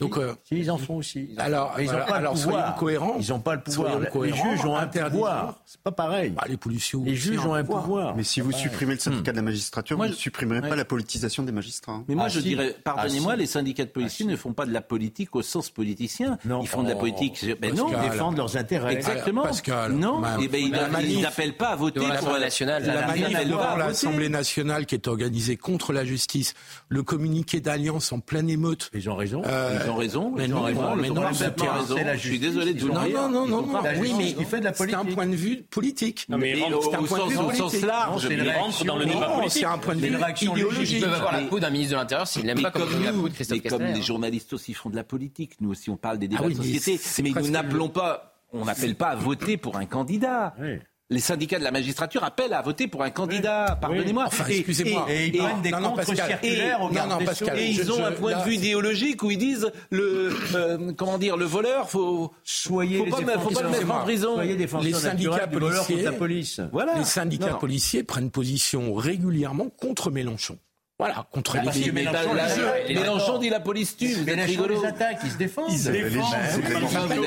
Donc, 0.00 0.18
euh, 0.18 0.34
Si, 0.42 0.56
ils 0.58 0.70
en 0.72 0.76
font 0.78 0.96
aussi. 0.96 1.28
Ils 1.30 1.40
en 1.40 1.44
Alors, 1.44 1.74
font. 1.74 1.80
Ils 1.82 1.86
n'ont 1.86 1.92
pas 1.92 2.16
alors, 2.16 2.34
le 2.34 2.40
pouvoir. 2.40 2.60
soyons 2.64 2.78
cohérents. 2.78 3.16
Ils 3.20 3.30
n'ont 3.30 3.38
pas 3.40 3.54
le 3.54 3.62
pouvoir. 3.62 4.00
Les 4.00 4.06
cohérents, 4.08 4.50
juges 4.50 4.64
ont 4.64 4.76
un 4.76 4.86
pouvoir. 4.86 5.54
C'est 5.66 5.80
pas 5.82 5.92
pareil. 5.92 6.30
Bah, 6.30 6.42
les 6.48 6.56
policiers 6.56 6.98
Les 7.04 7.14
juges 7.14 7.38
ont 7.46 7.54
un 7.54 7.62
pouvoir. 7.64 8.16
Mais 8.16 8.24
si 8.24 8.40
vous 8.40 8.50
supprimez 8.50 8.94
le 8.94 8.98
syndicat 8.98 9.30
de 9.30 9.36
la 9.36 9.42
magistrature, 9.42 9.96
Moi, 9.96 10.06
vous 10.06 10.12
ne 10.12 10.16
je- 10.16 10.20
supprimerez 10.20 10.60
ouais. 10.62 10.68
pas 10.68 10.74
la 10.76 10.84
politisation 10.84 11.44
des 11.44 11.52
magistrats. 11.52 11.92
hein. 11.92 12.04
Mais 12.08 12.16
moi, 12.16 12.24
Ah, 12.26 12.28
je 12.28 12.40
si. 12.40 12.46
dirais, 12.48 12.74
pardonnez-moi, 12.82 13.32
Ah, 13.32 13.36
si. 13.36 13.40
les 13.42 13.46
syndicats 13.46 13.84
de 13.84 13.90
policiers 13.90 14.26
ne 14.26 14.34
font 14.36 14.52
pas 14.52 14.66
de 14.66 14.72
la 14.72 14.80
politique 14.80 15.36
au 15.36 15.42
sens 15.42 15.70
politicien. 15.70 16.38
Non. 16.44 16.60
Ils 16.62 16.66
font 16.68 16.82
de 16.82 16.88
la 16.88 16.96
Oh, 16.96 16.98
politique. 16.98 17.46
Ben 17.60 17.72
non, 17.74 17.86
Ils 17.92 18.10
défendent 18.10 18.36
leurs 18.36 18.56
intérêts. 18.56 18.94
Exactement. 18.94 19.42
Pascal, 19.44 19.92
non, 19.92 20.22
et 20.40 20.48
ben, 20.48 20.60
ils 21.04 21.20
n'appellent 21.22 21.56
pas 21.56 21.68
à 21.68 21.76
voter 21.76 22.00
pour 22.00 22.08
l'Assemblée 22.08 22.40
nationale. 22.40 22.84
La 22.84 23.06
manif 23.06 23.46
devant 23.46 23.76
l'Assemblée 23.76 24.28
nationale 24.28 24.86
qui 24.86 24.96
est 24.96 25.06
organisée 25.06 25.56
contre 25.56 25.92
la 25.92 26.04
justice, 26.04 26.54
le 26.88 27.04
communiqué 27.04 27.60
d'alliance 27.60 28.12
en 28.12 28.18
pleine 28.18 28.50
émeute. 28.50 28.90
Ils 28.92 29.08
ont 29.08 29.14
raison. 29.16 29.42
Ils 29.84 29.90
ont 29.90 29.96
raison. 29.96 30.32
mais 30.36 30.44
ils 30.44 30.50
non, 30.50 30.62
mais 30.64 30.72
ils 30.72 31.12
ont 31.12 31.14
non, 31.14 31.28
Je 31.32 32.16
suis 32.18 32.38
désolé 32.38 32.74
de 32.74 32.80
vous 32.80 32.88
dire. 32.90 32.94
non, 33.00 33.28
non, 33.28 33.46
non, 33.46 33.62
non. 33.66 33.80
Oui, 34.00 34.12
mais 34.16 34.34
Il 34.38 34.44
fait 34.46 34.60
de 34.60 34.64
la 34.64 34.72
c'est 34.74 34.84
un 34.94 34.98
politique. 34.98 35.14
point 35.14 35.26
de 35.26 35.34
vue 35.36 35.62
politique. 35.62 36.26
Non, 36.28 36.38
mais 36.38 36.54
Mais 36.54 36.60
c'est 36.82 36.94
un 36.94 37.02
point 37.02 37.26
de 37.26 37.30
vue 37.30 37.36
au 37.38 37.50
sens 37.52 37.58
politique. 37.72 37.86
large, 37.86 38.26
mais 38.28 38.34
Ils 38.36 38.50
rentrent 38.50 38.84
dans 38.84 38.96
le 38.96 39.04
débat 39.06 39.28
Non, 39.28 39.34
politique. 39.40 39.52
c'est 39.62 39.64
un 39.66 39.78
point 39.78 39.94
de 39.94 40.00
vue 40.00 40.06
idéologique. 40.08 40.90
Ils 40.92 41.00
peuvent 41.00 41.14
avoir 41.14 41.32
la 41.32 41.42
peau 41.42 41.60
d'un 41.60 41.70
ministre 41.70 41.92
de 41.94 41.98
l'Intérieur 41.98 42.26
s'ils 42.26 42.44
n'aiment 42.44 42.56
Mais 42.56 42.62
pas 42.62 42.70
comme 42.70 43.02
la 43.04 43.12
nous, 43.12 43.22
peau 43.22 43.28
de 43.28 43.34
Christophe 43.34 43.58
mais 43.62 43.68
comme 43.68 43.78
Castaner. 43.80 43.98
les 43.98 44.04
journalistes 44.04 44.52
aussi 44.52 44.74
font 44.74 44.90
de 44.90 44.96
la 44.96 45.04
politique, 45.04 45.52
nous 45.60 45.70
aussi 45.70 45.90
on 45.90 45.96
parle 45.96 46.18
des 46.18 46.28
débats 46.28 46.42
Ah 46.44 46.48
oui, 46.48 46.54
de 46.54 46.58
mais 46.60 46.78
société, 46.78 47.22
mais 47.22 47.40
nous 47.42 47.50
n'appelons 47.50 47.88
pas, 47.88 48.34
on 48.52 48.64
n'appelle 48.64 48.94
pas 48.94 49.08
à 49.08 49.16
voter 49.16 49.56
pour 49.56 49.76
un 49.76 49.86
candidat. 49.86 50.54
Oui. 50.60 50.78
Les 51.10 51.20
syndicats 51.20 51.58
de 51.58 51.64
la 51.64 51.70
magistrature 51.70 52.24
appellent 52.24 52.54
à 52.54 52.62
voter 52.62 52.88
pour 52.88 53.02
un 53.02 53.10
candidat. 53.10 53.78
Pardonnez-moi. 53.78 54.24
Enfin, 54.26 54.46
Et- 54.48 54.56
excusez-moi. 54.56 55.06
Et 55.10 55.26
ils 55.26 55.36
prennent 55.36 55.60
des 55.60 55.70
contre-circulaires 55.70 56.80
au 56.82 56.88
garde 56.88 57.18
des 57.18 57.26
Pascal. 57.26 57.58
Et 57.58 57.90
ont 57.90 57.96
je- 57.96 58.02
un 58.02 58.12
point 58.12 58.30
là- 58.32 58.38
de 58.42 58.44
vue 58.48 58.54
idéologique 58.54 59.22
où 59.22 59.30
ils 59.30 59.36
disent 59.38 59.70
le 59.90 60.34
euh, 60.54 60.92
comment 60.96 61.18
dire 61.18 61.36
le 61.36 61.44
voleur 61.44 61.90
faut 61.90 62.32
Soyez 62.42 62.98
faut 62.98 63.04
les 63.04 63.10
pas, 63.10 63.20
me- 63.20 63.38
faut 63.38 63.50
pas 63.50 63.62
le 63.62 63.68
mettre 63.68 63.90
en 63.90 64.00
prison. 64.00 64.40
Les 64.40 64.92
syndicats 64.94 65.46
policiers- 65.46 66.02
la 66.02 66.12
police. 66.12 66.60
Voilà. 66.72 66.94
Les 66.98 67.04
syndicats 67.04 67.50
non. 67.50 67.58
policiers 67.58 68.02
prennent 68.02 68.30
position 68.30 68.94
régulièrement 68.94 69.68
contre 69.68 70.10
Mélenchon. 70.10 70.58
Voilà, 70.96 71.26
contre 71.32 71.56
Ah, 71.58 71.62
les 71.74 71.90
Mélenchon, 71.90 72.34
la- 72.34 72.46
les- 72.54 72.62
la- 72.62 72.84
les- 72.86 72.94
Mélenchon 72.94 73.38
dit 73.38 73.48
la 73.50 73.58
police 73.58 73.96
tue. 73.96 74.12
Vous 74.14 74.20
êtes 74.20 74.26
Mélenchon 74.26 74.46
rigolo. 74.62 74.80
les 74.80 74.86
attaque, 74.86 75.18
ils 75.24 75.30
se 75.32 75.36
défendent. 75.36 75.70
Ils 75.72 75.78
se 75.78 75.90
défendent. 75.90 76.34
C'est 76.52 76.62
pas 76.62 76.68
de 76.70 76.74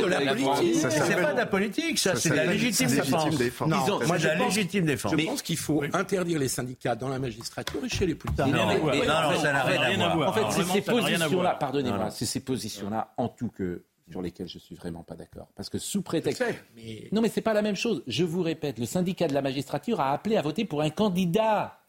la 0.07 0.15
politique. 0.15 0.75
Ça 0.75 0.89
C'est 0.89 1.09
de 1.09 1.45
la 1.45 1.45
politique, 1.47 1.97
ça, 1.99 2.13
ça 2.13 2.19
c'est 2.21 2.29
de 2.29 2.35
la 2.35 2.41
s'appelle 2.43 2.57
légitime 2.57 2.87
légitime 2.87 3.11
défense. 3.11 3.37
défense. 3.37 3.67
Non, 3.69 3.77
Ils 3.85 3.91
ont- 3.91 3.99
C'est 3.99 4.07
moi 4.07 4.15
de 4.17 4.21
je 4.21 4.27
la 4.27 4.35
pense, 4.37 4.55
légitime 4.55 4.85
défense. 4.85 5.11
je 5.17 5.25
pense 5.25 5.41
qu'il 5.41 5.57
faut 5.57 5.83
interdire 5.93 6.39
les 6.39 6.47
syndicats 6.47 6.95
dans 6.95 7.09
la 7.09 7.19
magistrature 7.19 7.83
et 7.83 7.89
chez 7.89 8.05
les 8.05 8.15
policiers. 8.15 8.45
Non, 8.45 9.35
ça 9.41 9.51
n'a 9.51 9.63
rien 9.63 9.99
à 9.99 10.15
voir. 10.15 10.29
En 10.29 10.33
fait, 10.33 10.41
c'est 10.63 10.63
ces 10.73 10.81
positions-là, 10.81 11.55
pardonnez-moi, 11.59 11.97
Non, 11.97 12.03
non. 12.05 12.09
c'est 12.11 12.25
ces 12.25 12.39
positions-là, 12.39 13.13
en 13.17 13.27
tout 13.27 13.49
que 13.49 13.83
sur 14.09 14.21
lesquelles 14.21 14.47
je 14.47 14.59
suis 14.59 14.75
vraiment 14.75 15.03
pas 15.03 15.15
d'accord. 15.15 15.49
Parce 15.57 15.69
que 15.69 15.77
sous 15.77 16.01
prétexte. 16.01 16.41
Mais- 16.77 17.09
Non, 17.11 17.19
mais 17.21 17.27
c'est 17.27 17.41
pas 17.41 17.53
la 17.53 17.61
même 17.61 17.75
chose. 17.75 18.01
Je 18.07 18.23
vous 18.23 18.41
répète, 18.41 18.79
le 18.79 18.85
syndicat 18.85 19.27
de 19.27 19.33
la 19.33 19.41
magistrature 19.41 19.99
a 19.99 20.13
appelé 20.13 20.37
à 20.37 20.41
voter 20.41 20.63
pour 20.63 20.81
un 20.81 20.89
candidat. 20.89 21.81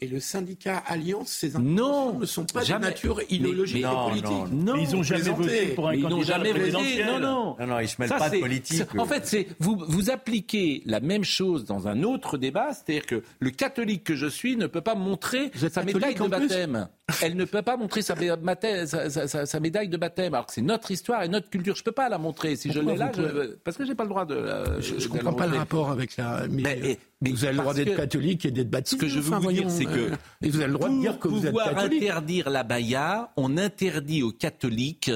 Et 0.00 0.06
le 0.06 0.20
syndicat 0.20 0.80
Alliance, 0.86 1.28
ces 1.28 1.58
Non, 1.58 2.10
intentions 2.10 2.18
ne 2.20 2.26
sont 2.26 2.44
pas 2.44 2.62
jamais. 2.62 2.86
de 2.86 2.90
nature 2.92 3.20
idéologique 3.30 3.82
Mais- 3.82 3.88
mais- 3.88 3.88
et 3.88 3.96
non, 3.96 4.08
politique. 4.08 4.52
Non, 4.52 4.74
Mais 4.76 4.82
ils 4.84 4.94
ont 4.96 5.02
jamais 5.02 5.22
voté 5.30 5.66
pour 5.74 5.88
un 5.88 5.94
ils 5.94 6.02
n'ont 6.02 6.08
candidat 6.10 6.34
à 6.34 6.38
la 6.38 6.44
jamais 6.44 6.48
voté. 6.52 6.60
présidentielle. 6.70 7.06
Non, 7.06 7.18
non. 7.20 7.56
Non, 7.58 7.66
non, 7.66 7.80
ils 7.80 7.88
se 7.88 7.96
mêlent 7.98 8.08
Ça, 8.08 8.18
pas 8.18 8.30
de 8.30 8.38
politique. 8.38 8.82
En 8.96 9.06
fait, 9.06 9.26
c'est 9.26 9.48
vous, 9.58 9.76
vous 9.88 10.10
appliquez 10.10 10.82
la 10.86 11.00
même 11.00 11.24
chose 11.24 11.64
dans 11.64 11.88
un 11.88 12.04
autre 12.04 12.38
débat, 12.38 12.72
c'est-à-dire 12.74 13.06
que 13.06 13.24
le 13.40 13.50
catholique 13.50 14.04
que 14.04 14.14
je 14.14 14.26
suis 14.28 14.56
ne 14.56 14.68
peut 14.68 14.82
pas 14.82 14.94
montrer 14.94 15.50
sa 15.68 15.82
médaille 15.82 16.14
de 16.14 16.28
baptême. 16.28 16.88
Elle 17.22 17.36
ne 17.36 17.44
peut 17.44 17.62
pas 17.62 17.76
montrer 17.76 18.02
sa, 18.02 18.14
baptême- 18.14 18.86
sa- 18.86 19.08
sa- 19.08 19.26
sa- 19.28 19.46
sa 19.46 19.60
médaille 19.60 19.88
de 19.88 19.96
baptême, 19.96 20.34
alors 20.34 20.46
que 20.46 20.52
c'est 20.52 20.60
notre 20.62 20.90
histoire 20.90 21.22
et 21.22 21.28
notre 21.28 21.48
culture. 21.48 21.74
Je 21.74 21.82
peux 21.82 21.92
pas 21.92 22.08
la 22.08 22.18
montrer. 22.18 22.54
Si 22.56 22.70
je 22.70 22.80
l'ai 22.80 22.96
là, 22.96 23.10
je- 23.16 23.54
parce 23.64 23.76
que 23.76 23.84
j'ai 23.86 23.94
pas 23.94 24.02
le 24.04 24.10
droit 24.10 24.24
de. 24.26 24.34
la- 24.34 24.80
Je 24.80 24.94
ne 24.94 25.00
la 25.00 25.06
comprends 25.08 25.32
pas 25.32 25.46
le 25.46 25.56
rapport 25.56 25.90
avec 25.90 26.16
la. 26.16 26.42
Mais, 26.50 26.62
Mais- 26.62 26.98
mais 27.22 27.30
vous 27.30 27.44
avez 27.44 27.54
le 27.54 27.60
droit 27.60 27.74
d'être 27.74 27.92
que- 27.92 27.96
catholique 27.96 28.44
et 28.44 28.50
d'être 28.50 28.70
baptisé. 28.70 28.96
Ce 28.96 29.00
que 29.00 29.08
je 29.08 29.20
veux 29.20 29.32
enfin, 29.34 29.38
vous 29.40 29.52
dire, 29.52 29.70
c'est 29.70 29.84
que 29.86 29.90
euh, 29.90 30.16
et 30.42 30.50
vous 30.50 30.56
avez 30.60 30.66
le 30.66 30.74
droit 30.74 30.88
de 30.90 31.00
dire 31.00 31.18
que 31.18 31.28
vous 31.28 31.38
êtes 31.46 31.46
pouvoir 31.46 31.74
catholique. 31.74 32.02
interdire 32.02 32.50
la 32.50 32.62
baya, 32.62 33.30
on 33.36 33.56
interdit 33.56 34.22
aux 34.22 34.32
catholiques, 34.32 35.10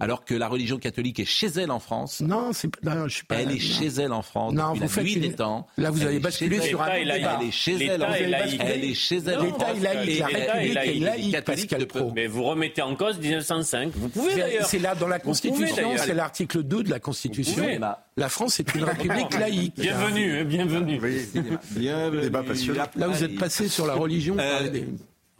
alors 0.00 0.24
que 0.24 0.34
la 0.34 0.48
religion 0.48 0.78
catholique 0.78 1.20
est 1.20 1.24
chez 1.24 1.46
elle 1.46 1.70
en 1.70 1.78
France. 1.78 2.20
Non, 2.20 2.52
c'est 2.52 2.68
pas- 2.68 2.94
non, 2.94 3.06
je 3.08 3.14
suis 3.16 3.24
pas. 3.26 3.36
Elle 3.36 3.50
est 3.50 3.54
non. 3.54 3.58
chez 3.60 3.86
elle 3.86 4.12
en 4.12 4.22
France 4.22 4.52
Non, 4.52 4.68
depuis 4.70 4.78
vous 4.78 4.82
la 4.82 4.88
faites 4.88 5.04
nuit 5.04 5.12
une- 5.14 5.20
des 5.22 5.32
temps. 5.34 5.66
Là, 5.78 5.90
vous 5.90 6.00
Elle 6.02 6.08
avez 6.08 6.16
est 6.16 6.20
basculé 6.20 6.60
sur 6.60 6.84
elle. 6.84 7.10
un. 7.10 7.14
Elle 7.14 7.46
est 7.46 7.50
chez 7.52 7.76
L'État 7.78 8.08
elle. 8.18 8.36
Elle 8.60 8.84
est 8.84 8.94
chez 8.94 9.16
elle 9.18 9.38
en 9.38 9.42
L'État 9.44 9.70
est 9.72 9.80
laïque, 9.80 10.18
la 10.18 10.26
République 10.26 10.76
est 10.76 10.94
laïque, 11.00 11.40
Pascal 11.44 11.86
Pro. 11.86 12.12
Mais 12.14 12.26
vous 12.26 12.42
remettez 12.42 12.82
en 12.82 12.96
cause 12.96 13.18
1905. 13.18 13.92
Vous 13.94 14.08
pouvez 14.08 14.32
C'est- 14.32 14.38
d'ailleurs. 14.40 14.66
C'est 14.66 14.78
là 14.80 14.94
dans 14.94 15.08
la 15.08 15.18
Constitution, 15.20 15.92
c'est 15.96 16.14
l'article 16.14 16.62
2 16.64 16.82
de 16.82 16.90
la 16.90 16.98
Constitution. 17.00 17.64
La 18.16 18.28
France 18.28 18.60
est 18.60 18.74
une 18.74 18.84
république 18.84 19.34
laïque. 19.38 19.74
Bienvenue, 19.76 20.38
hein, 20.40 20.44
bienvenue. 20.44 21.00
Bienvenue. 21.70 22.20
Débat 22.22 22.42
passionnant. 22.42 22.84
Là, 22.96 23.08
vous 23.08 23.22
êtes 23.24 23.38
passé 23.38 23.68
sur 23.68 23.86
la 23.86 23.94
religion. 23.94 24.36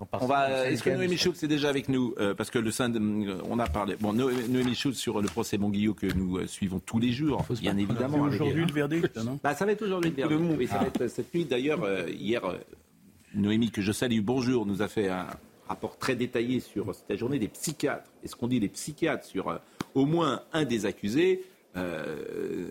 Euh, 0.00 0.04
On 0.20 0.26
va. 0.26 0.66
Est-ce 0.70 0.82
que 0.82 0.90
Noémie 0.90 1.16
Schultz 1.16 1.42
est 1.42 1.48
déjà 1.48 1.68
avec 1.68 1.88
nous 1.88 2.14
Euh, 2.18 2.34
Parce 2.34 2.50
que 2.50 2.58
le 2.58 2.70
sein, 2.70 2.92
on 3.48 3.58
a 3.58 3.66
parlé. 3.66 3.96
Bon, 4.00 4.12
Noé- 4.12 4.48
Noémie 4.48 4.74
Schultz 4.74 4.98
sur 4.98 5.20
le 5.22 5.28
procès 5.28 5.56
Bonguillot 5.58 5.94
que 5.94 6.06
nous 6.12 6.38
euh, 6.38 6.46
suivons 6.46 6.80
tous 6.80 6.98
les 6.98 7.12
jours, 7.12 7.44
bien 7.60 7.76
évidemment. 7.76 8.18
Aujourd'hui 8.22 8.64
le 8.66 8.72
verdict, 8.72 9.16
non? 9.18 9.38
Bah, 9.42 9.54
ça 9.54 9.64
va 9.64 9.72
être 9.72 9.82
aujourd'hui 9.82 10.10
le 10.10 10.16
verdict. 10.16 10.58
Oui, 10.58 10.66
ça 10.66 10.78
va 10.78 10.86
être 10.86 11.06
cette 11.08 11.32
nuit. 11.34 11.44
D'ailleurs, 11.44 11.82
euh, 11.84 12.06
hier, 12.10 12.44
euh, 12.44 12.56
Noémie, 13.34 13.70
que 13.70 13.82
je 13.82 13.92
salue, 13.92 14.20
bonjour, 14.20 14.66
nous 14.66 14.82
a 14.82 14.88
fait 14.88 15.08
un 15.08 15.26
rapport 15.68 15.96
très 15.96 16.14
détaillé 16.16 16.60
sur 16.60 16.94
cette 16.94 17.16
journée 17.18 17.38
des 17.38 17.48
psychiatres. 17.48 18.10
Et 18.22 18.28
ce 18.28 18.34
qu'on 18.36 18.48
dit 18.48 18.60
des 18.60 18.68
psychiatres 18.68 19.24
sur 19.24 19.48
euh, 19.48 19.58
au 19.94 20.06
moins 20.06 20.42
un 20.52 20.64
des 20.64 20.86
accusés, 20.86 21.42
euh, 21.76 22.66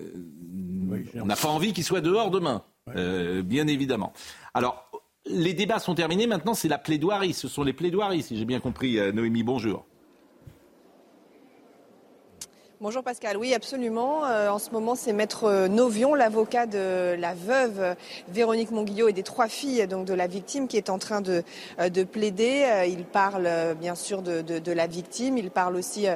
on 1.15 1.25
n'a 1.25 1.35
pas 1.35 1.47
envie 1.49 1.73
qu'il 1.73 1.83
soit 1.83 2.01
dehors 2.01 2.31
demain, 2.31 2.63
euh, 2.95 3.41
bien 3.41 3.67
évidemment. 3.67 4.13
Alors, 4.53 4.89
les 5.25 5.53
débats 5.53 5.79
sont 5.79 5.95
terminés. 5.95 6.27
Maintenant, 6.27 6.53
c'est 6.53 6.67
la 6.67 6.77
plaidoirie. 6.77 7.33
Ce 7.33 7.47
sont 7.47 7.63
les 7.63 7.73
plaidoiries, 7.73 8.23
si 8.23 8.37
j'ai 8.37 8.45
bien 8.45 8.59
compris. 8.59 8.99
Euh, 8.99 9.11
Noémie, 9.11 9.43
bonjour. 9.43 9.85
Bonjour 12.83 13.01
Pascal, 13.01 13.37
oui 13.37 13.53
absolument. 13.53 14.25
Euh, 14.25 14.49
en 14.49 14.59
ce 14.59 14.69
moment 14.71 14.95
c'est 14.95 15.13
Maître 15.13 15.67
Novion, 15.67 16.15
l'avocat 16.15 16.65
de 16.65 17.15
la 17.17 17.33
veuve 17.33 17.95
Véronique 18.27 18.71
Monguillot 18.71 19.07
et 19.07 19.13
des 19.13 19.23
trois 19.23 19.47
filles 19.47 19.87
donc 19.87 20.03
de 20.03 20.13
la 20.13 20.27
victime 20.27 20.67
qui 20.67 20.75
est 20.75 20.89
en 20.89 20.99
train 20.99 21.21
de, 21.21 21.43
euh, 21.79 21.87
de 21.87 22.03
plaider. 22.03 22.65
Euh, 22.65 22.85
il 22.85 23.05
parle 23.05 23.47
bien 23.79 23.95
sûr 23.95 24.21
de, 24.21 24.71
la 24.73 24.87
victime, 24.87 25.37
il 25.37 25.49
parle 25.49 25.77
aussi 25.77 26.07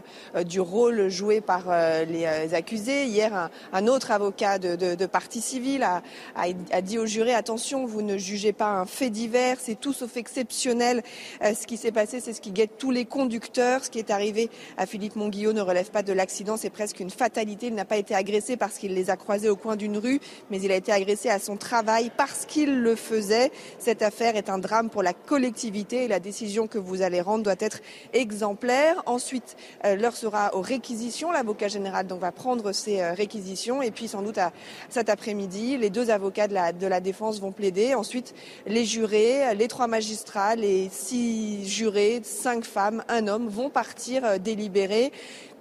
du 0.46 0.60
rôle 0.60 1.08
joué 1.08 1.40
par 1.40 1.68
les 2.06 2.54
accusés. 2.54 3.06
Hier 3.06 3.50
un, 3.72 3.88
autre 3.88 4.12
avocat 4.12 4.60
de, 4.60 5.06
partie 5.06 5.40
civile 5.40 5.88
a, 6.36 6.82
dit 6.82 7.00
aux 7.00 7.06
jurés 7.06 7.34
attention, 7.34 7.86
vous 7.86 8.02
ne 8.02 8.18
jugez 8.18 8.52
pas 8.52 8.72
un 8.72 8.86
fait 8.86 9.10
divers, 9.10 9.56
c'est 9.62 9.80
tout 9.80 9.94
sauf 9.94 10.18
exceptionnel. 10.18 11.04
ce 11.42 11.66
qui 11.66 11.78
s'est 11.78 11.94
passé, 11.94 12.20
c'est 12.20 12.34
ce 12.34 12.42
qui 12.42 12.52
guette 12.52 12.78
tous 12.78 12.92
les 12.92 13.06
conducteurs. 13.06 13.86
Ce 13.86 13.90
qui 13.90 14.00
est 14.00 14.12
arrivé 14.12 14.50
à 14.76 14.86
Philippe 14.86 15.16
Monguillot 15.16 15.54
ne 15.54 15.62
relève 15.62 15.92
pas 15.92 16.04
de 16.04 16.12
l'accident 16.12 16.57
c'est 16.58 16.70
presque 16.70 17.00
une 17.00 17.10
fatalité. 17.10 17.68
Il 17.68 17.76
n'a 17.76 17.86
pas 17.86 17.98
été 17.98 18.16
agressé 18.16 18.58
parce 18.58 18.78
qu'il 18.78 18.94
les 18.94 19.10
a 19.10 19.16
croisés 19.16 19.50
au 19.50 19.56
coin 19.56 19.76
d'une 19.76 19.98
rue, 19.98 20.20
mais 20.50 20.60
il 20.62 20.72
a 20.72 20.76
été 20.76 20.92
agressé 20.92 21.30
à 21.30 21.40
son 21.40 21.58
travail 21.58 22.12
parce 22.16 22.46
qu'il 22.46 22.82
le 22.82 22.96
faisait. 22.96 23.52
Cette 23.80 24.02
affaire 24.02 24.36
est 24.36 24.50
un 24.50 24.58
drame 24.58 24.90
pour 24.90 25.04
la 25.04 25.14
collectivité 25.14 26.06
et 26.06 26.08
la 26.08 26.20
décision 26.20 26.68
que 26.68 26.78
vous 26.78 27.02
allez 27.02 27.22
rendre 27.22 27.44
doit 27.44 27.56
être 27.60 27.80
exemplaire. 28.14 29.02
Ensuite, 29.06 29.56
euh, 29.86 29.96
l'heure 29.96 30.16
sera 30.16 30.56
aux 30.56 30.62
réquisitions. 30.62 31.32
L'avocat 31.32 31.68
général 31.68 32.08
va 32.20 32.32
prendre 32.32 32.72
ses 32.72 33.02
euh, 33.02 33.14
réquisitions 33.14 33.82
et 33.82 33.92
puis 33.92 34.08
sans 34.08 34.22
doute 34.22 34.38
à 34.38 34.52
cet 34.90 35.10
après-midi, 35.10 35.78
les 35.78 35.90
deux 35.90 36.10
avocats 36.10 36.48
de 36.48 36.54
la, 36.54 36.74
de 36.74 36.88
la 36.88 37.00
défense 37.00 37.40
vont 37.40 37.52
plaider. 37.52 37.94
Ensuite, 37.94 38.34
les 38.66 38.86
jurés, 38.86 39.56
les 39.56 39.68
trois 39.68 39.88
magistrats, 39.88 40.56
les 40.56 40.90
six 40.90 41.68
jurés, 41.68 42.22
cinq 42.24 42.66
femmes, 42.66 43.04
un 43.08 43.28
homme 43.28 43.48
vont 43.48 43.70
partir 43.70 44.26
euh, 44.26 44.38
délibérer. 44.38 45.12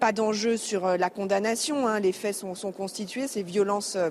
Pas 0.00 0.12
d'enjeu 0.12 0.58
sur 0.58 0.86
euh, 0.86 0.96
la 0.98 1.08
condamnation, 1.08 1.86
hein. 1.86 2.00
les 2.00 2.12
faits 2.12 2.34
sont, 2.34 2.72
constitués, 2.72 3.26
ces 3.26 3.42
violences 3.42 3.96
euh, 3.96 4.10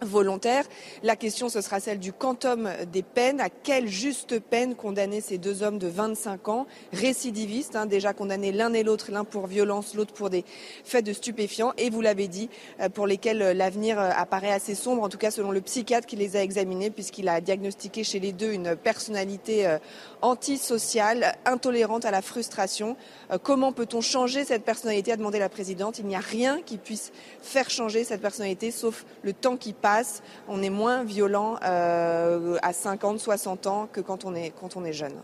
volontaire. 0.00 0.64
La 1.02 1.16
question, 1.16 1.50
ce 1.50 1.60
sera 1.60 1.80
celle 1.80 1.98
du 1.98 2.14
quantum 2.14 2.70
des 2.90 3.02
peines. 3.02 3.38
À 3.38 3.50
quelle 3.50 3.88
juste 3.88 4.40
peine 4.40 4.74
condamner 4.74 5.20
ces 5.20 5.36
deux 5.36 5.62
hommes 5.62 5.78
de 5.78 5.86
25 5.86 6.48
ans, 6.48 6.66
récidivistes, 6.94 7.76
hein, 7.76 7.84
déjà 7.84 8.14
condamnés 8.14 8.52
l'un 8.52 8.72
et 8.72 8.82
l'autre, 8.82 9.12
l'un 9.12 9.24
pour 9.24 9.46
violence, 9.46 9.94
l'autre 9.94 10.14
pour 10.14 10.30
des 10.30 10.44
faits 10.82 11.04
de 11.04 11.12
stupéfiants, 11.12 11.74
et 11.76 11.90
vous 11.90 12.00
l'avez 12.00 12.26
dit, 12.26 12.48
euh, 12.80 12.88
pour 12.88 13.06
lesquels 13.06 13.38
l'avenir 13.38 13.98
apparaît 13.98 14.52
assez 14.52 14.74
sombre, 14.74 15.02
en 15.02 15.10
tout 15.10 15.18
cas 15.18 15.30
selon 15.30 15.50
le 15.50 15.60
psychiatre 15.60 16.06
qui 16.06 16.16
les 16.16 16.36
a 16.36 16.42
examinés, 16.42 16.90
puisqu'il 16.90 17.28
a 17.28 17.42
diagnostiqué 17.42 18.02
chez 18.02 18.18
les 18.18 18.32
deux 18.32 18.52
une 18.52 18.76
personnalité 18.76 19.76
antisociale, 20.22 21.36
intolérante 21.44 22.04
à 22.04 22.10
la 22.10 22.22
frustration. 22.22 22.96
Comment 23.42 23.72
peut-on 23.72 24.00
changer 24.00 24.44
cette 24.44 24.64
personnalité 24.64 25.12
a 25.12 25.16
demandé 25.16 25.38
la 25.38 25.48
présidente. 25.48 25.98
Il 25.98 26.06
n'y 26.06 26.16
a 26.16 26.20
rien 26.20 26.60
qui 26.62 26.78
puisse 26.78 27.12
faire 27.40 27.70
changer 27.70 28.04
cette 28.04 28.20
personnalité, 28.20 28.70
sauf 28.70 29.04
le 29.22 29.32
temps 29.32 29.56
qui 29.56 29.72
passe 29.72 30.22
on 30.48 30.62
est 30.62 30.70
moins 30.70 31.04
violent 31.04 31.58
euh, 31.64 32.56
à 32.62 32.72
50, 32.72 33.18
60 33.18 33.66
ans 33.66 33.88
que 33.90 34.00
quand 34.00 34.24
on 34.24 34.34
est, 34.34 34.52
quand 34.58 34.76
on 34.76 34.84
est 34.84 34.92
jeune. 34.92 35.14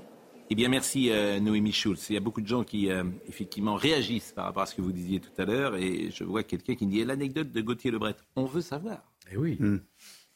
Eh 0.50 0.54
bien, 0.54 0.68
merci 0.68 1.10
euh, 1.10 1.40
Noémie 1.40 1.72
Schulz. 1.72 2.06
Il 2.08 2.14
y 2.14 2.16
a 2.16 2.20
beaucoup 2.20 2.40
de 2.40 2.46
gens 2.46 2.64
qui, 2.64 2.90
euh, 2.90 3.04
effectivement, 3.28 3.74
réagissent 3.74 4.32
par 4.32 4.46
rapport 4.46 4.62
à 4.62 4.66
ce 4.66 4.74
que 4.74 4.80
vous 4.80 4.92
disiez 4.92 5.20
tout 5.20 5.30
à 5.36 5.44
l'heure. 5.44 5.76
Et 5.76 6.10
je 6.10 6.24
vois 6.24 6.42
quelqu'un 6.42 6.74
qui 6.74 6.86
dit 6.86 7.04
l'anecdote 7.04 7.52
de 7.52 7.60
Gauthier 7.60 7.90
Lebret. 7.90 8.16
On 8.34 8.46
veut 8.46 8.62
savoir. 8.62 8.98
Eh 9.30 9.36
oui. 9.36 9.56
Hmm. 9.60 9.80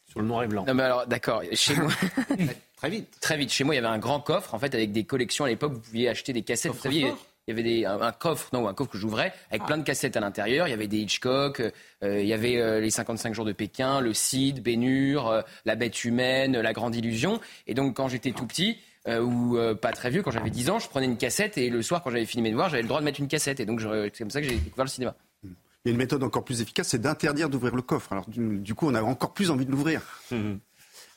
Sur 0.05 0.21
le 0.21 0.27
noir 0.27 0.43
et 0.43 0.49
blanc. 0.49 0.67
Non, 0.67 0.75
mais 0.75 0.83
alors, 0.83 1.07
d'accord. 1.07 1.43
Chez 1.53 1.75
moi. 1.77 1.91
Très 2.83 2.91
vite. 2.91 3.17
Très 3.21 3.37
vite. 3.37 3.53
Chez 3.53 3.63
moi, 3.63 3.77
il 3.77 3.77
y 3.77 3.79
avait 3.79 3.87
un 3.87 4.01
grand 4.01 4.19
coffre, 4.19 4.55
en 4.55 4.59
fait, 4.59 4.75
avec 4.75 4.91
des 4.91 5.05
collections. 5.05 5.45
À 5.45 5.49
l'époque, 5.49 5.75
vous 5.75 5.79
pouviez 5.79 6.09
acheter 6.09 6.33
des 6.33 6.43
cassettes. 6.43 6.73
vous 6.73 6.81
saviez, 6.81 7.13
il 7.47 7.51
y 7.51 7.53
avait 7.53 7.63
des, 7.63 7.85
un, 7.85 8.11
coffre, 8.11 8.49
non, 8.53 8.67
un 8.67 8.75
coffre 8.75 8.91
que 8.91 8.99
j'ouvrais 8.99 9.33
avec 9.51 9.63
ah. 9.63 9.67
plein 9.67 9.79
de 9.79 9.85
cassettes 9.85 10.17
à 10.17 10.21
l'intérieur. 10.21 10.67
Il 10.67 10.73
y 10.73 10.75
avait 10.75 10.89
des 10.89 10.99
Hitchcock, 10.99 11.61
euh, 11.61 12.21
il 12.21 12.27
y 12.27 12.33
avait 12.33 12.57
euh, 12.57 12.81
les 12.81 12.91
55 12.91 13.35
jours 13.35 13.45
de 13.45 13.53
Pékin, 13.53 14.01
le 14.01 14.13
Cid, 14.13 14.65
Bénur, 14.65 15.29
euh, 15.29 15.43
La 15.65 15.77
Bête 15.77 16.05
humaine, 16.05 16.59
La 16.61 16.73
Grande 16.73 16.97
Illusion. 16.97 17.41
Et 17.69 17.75
donc, 17.75 17.95
quand 17.95 18.09
j'étais 18.09 18.33
tout 18.33 18.49
petit, 18.49 18.79
ou 19.07 19.57
pas 19.81 19.93
très 19.93 20.11
vieux, 20.11 20.23
quand 20.23 20.33
j'avais 20.33 20.51
10 20.51 20.71
ans, 20.71 20.79
je 20.81 20.89
prenais 20.89 21.07
une 21.07 21.19
cassette 21.19 21.59
et 21.59 21.71
le 21.71 21.83
soir, 21.83 22.03
quand 22.03 22.11
j'avais 22.11 22.27
fini 22.27 22.43
mes 22.43 22.51
devoirs, 22.51 22.69
j'avais 22.69 22.83
le 22.83 22.89
droit 22.89 22.99
de 22.99 23.05
mettre 23.05 23.21
une 23.21 23.29
cassette. 23.29 23.61
Et 23.61 23.65
donc, 23.65 23.81
c'est 23.81 24.19
comme 24.19 24.31
ça 24.31 24.41
que 24.41 24.49
j'ai 24.49 24.57
découvert 24.57 24.87
le 24.87 24.91
cinéma. 24.91 25.15
Il 25.45 25.89
y 25.89 25.89
a 25.89 25.93
une 25.93 25.99
méthode 25.99 26.25
encore 26.25 26.45
plus 26.45 26.61
efficace, 26.61 26.89
c'est 26.89 27.01
d'interdire 27.01 27.49
d'ouvrir 27.49 27.77
le 27.77 27.83
coffre. 27.83 28.13
Alors, 28.13 28.27
du, 28.29 28.75
coup, 28.75 28.89
on 28.89 28.95
a 28.97 29.03
encore 29.03 29.35
plus 29.35 29.53
envie 29.53 29.67
de 29.67 29.71
l'ouvrir. 29.71 30.03
Mmh. 30.33 30.55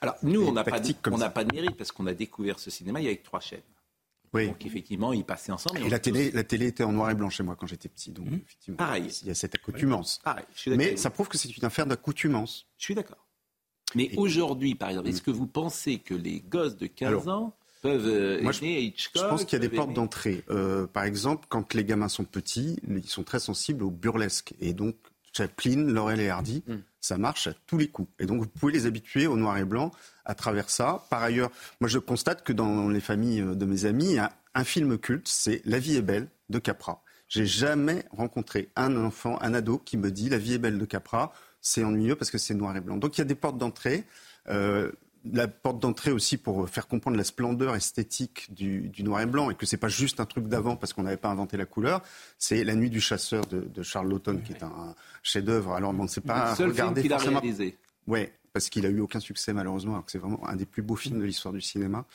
Alors, 0.05 0.17
nous, 0.23 0.43
on 0.43 0.51
n'a 0.51 0.63
pas, 0.63 0.79
pas, 1.29 1.43
de 1.43 1.55
mérite 1.55 1.75
parce 1.75 1.91
qu'on 1.91 2.05
a 2.05 2.13
découvert 2.13 2.59
ce 2.59 2.69
cinéma 2.69 3.01
il 3.01 3.05
y 3.05 3.07
avait 3.07 3.17
trois 3.17 3.39
chaînes. 3.39 3.61
Oui. 4.33 4.47
Donc 4.47 4.65
effectivement, 4.65 5.13
ils 5.13 5.23
passaient 5.23 5.51
ensemble. 5.51 5.79
Et 5.79 5.89
la 5.89 5.99
télé, 5.99 6.29
la 6.31 6.43
télé 6.43 6.67
était 6.67 6.83
en 6.83 6.91
noir 6.91 7.09
et 7.09 7.15
blanc 7.15 7.29
chez 7.29 7.41
moi 7.41 7.55
quand 7.55 7.67
j'étais 7.67 7.89
petit. 7.89 8.11
Donc 8.11 8.27
mhm. 8.27 8.41
effectivement, 8.45 8.77
Pareil. 8.77 9.09
il 9.21 9.27
y 9.29 9.31
a 9.31 9.35
cette 9.35 9.55
accoutumance. 9.55 10.19
Pareil. 10.23 10.45
Mais 10.67 10.97
ça 10.97 11.09
prouve 11.09 11.27
que 11.27 11.37
c'est 11.37 11.55
une 11.55 11.65
affaire 11.65 11.85
d'accoutumance. 11.85 12.67
Je 12.77 12.83
suis 12.83 12.95
d'accord. 12.95 13.25
Mais 13.95 14.11
aujourd'hui, 14.17 14.75
par 14.75 14.89
exemple, 14.89 15.09
est-ce 15.09 15.21
que 15.21 15.31
vous 15.31 15.47
pensez 15.47 15.99
que 15.99 16.13
les 16.13 16.41
gosses 16.41 16.75
de 16.75 16.87
15 16.87 17.29
ans 17.29 17.55
peuvent 17.81 18.07
euh, 18.07 18.41
moi, 18.41 18.51
je, 18.51 18.65
Hitchcock 18.65 19.23
Je 19.23 19.29
pense 19.29 19.45
qu'il 19.45 19.53
y 19.53 19.63
a 19.63 19.67
des 19.67 19.73
portes 19.73 19.93
d'entrée. 19.93 20.43
Euh, 20.49 20.85
par 20.87 21.03
exemple, 21.03 21.45
quand 21.49 21.73
les 21.73 21.85
gamins 21.85 22.09
sont 22.09 22.25
petits, 22.25 22.77
ils 22.87 23.07
sont 23.07 23.23
très 23.23 23.39
sensibles 23.39 23.83
au 23.83 23.91
burlesque. 23.91 24.53
Et 24.59 24.73
donc, 24.73 24.95
Chaplin, 25.31 25.83
Laurel 25.87 26.19
et 26.19 26.29
Hardy, 26.29 26.63
mm. 26.67 26.75
Ça 27.05 27.17
marche 27.17 27.47
à 27.47 27.53
tous 27.67 27.77
les 27.77 27.87
coups. 27.87 28.11
Et 28.19 28.25
donc, 28.25 28.41
vous 28.41 28.47
pouvez 28.47 28.73
les 28.73 28.85
habituer 28.85 29.27
au 29.27 29.37
noir 29.37 29.57
et 29.57 29.65
blanc 29.65 29.91
à 30.25 30.33
travers 30.33 30.69
ça. 30.69 31.05
Par 31.09 31.21
ailleurs, 31.21 31.51
moi, 31.79 31.87
je 31.87 31.99
constate 31.99 32.43
que 32.43 32.51
dans 32.51 32.89
les 32.89 32.99
familles 32.99 33.43
de 33.43 33.65
mes 33.65 33.85
amis, 33.85 34.05
il 34.05 34.15
y 34.15 34.19
a 34.19 34.33
un 34.55 34.63
film 34.63 34.97
culte, 34.97 35.27
c'est 35.27 35.61
La 35.65 35.79
vie 35.79 35.97
est 35.97 36.01
belle 36.01 36.29
de 36.49 36.59
Capra. 36.59 37.03
J'ai 37.27 37.45
jamais 37.45 38.05
rencontré 38.11 38.69
un 38.75 38.95
enfant, 38.97 39.39
un 39.41 39.53
ado 39.53 39.77
qui 39.77 39.97
me 39.97 40.09
dit 40.09 40.29
La 40.29 40.37
vie 40.37 40.53
est 40.53 40.57
belle 40.57 40.79
de 40.79 40.85
Capra. 40.85 41.31
C'est 41.61 41.83
ennuyeux 41.83 42.15
parce 42.15 42.31
que 42.31 42.37
c'est 42.37 42.53
noir 42.53 42.75
et 42.75 42.81
blanc. 42.81 42.97
Donc, 42.97 43.17
il 43.17 43.21
y 43.21 43.23
a 43.23 43.25
des 43.25 43.35
portes 43.35 43.57
d'entrée. 43.57 44.05
Euh, 44.49 44.91
la 45.31 45.47
porte 45.47 45.79
d'entrée 45.79 46.11
aussi 46.11 46.37
pour 46.37 46.69
faire 46.69 46.87
comprendre 46.87 47.17
la 47.17 47.23
splendeur 47.23 47.75
esthétique 47.75 48.53
du, 48.53 48.91
noir 48.99 49.21
et 49.21 49.25
blanc 49.25 49.49
et 49.49 49.55
que 49.55 49.65
c'est 49.65 49.77
pas 49.77 49.87
juste 49.87 50.19
un 50.19 50.25
truc 50.25 50.47
d'avant 50.47 50.75
parce 50.75 50.93
qu'on 50.93 51.03
n'avait 51.03 51.17
pas 51.17 51.29
inventé 51.29 51.57
la 51.57 51.65
couleur. 51.65 52.01
C'est 52.37 52.63
La 52.63 52.75
Nuit 52.75 52.89
du 52.89 53.01
chasseur 53.01 53.45
de, 53.45 53.61
de 53.61 53.83
Charles 53.83 54.09
Laughton 54.09 54.41
qui 54.43 54.53
est 54.53 54.63
un 54.63 54.95
chef-d'œuvre. 55.23 55.73
Alors 55.73 55.93
on 55.97 56.03
ne 56.03 56.07
sait 56.07 56.21
pas 56.21 56.51
le 56.51 56.55
seul 56.55 56.69
regarder 56.69 57.01
film 57.01 57.13
forcément. 57.13 57.37
A 57.37 57.41
réalisé. 57.41 57.77
Ouais, 58.07 58.33
parce 58.53 58.69
qu'il 58.69 58.85
a 58.85 58.89
eu 58.89 58.99
aucun 58.99 59.19
succès 59.19 59.53
malheureusement. 59.53 59.93
Alors 59.93 60.05
que 60.05 60.11
c'est 60.11 60.19
vraiment 60.19 60.47
un 60.47 60.55
des 60.55 60.65
plus 60.65 60.81
beaux 60.81 60.95
films 60.95 61.19
de 61.19 61.25
l'histoire 61.25 61.53
du 61.53 61.61
cinéma. 61.61 62.05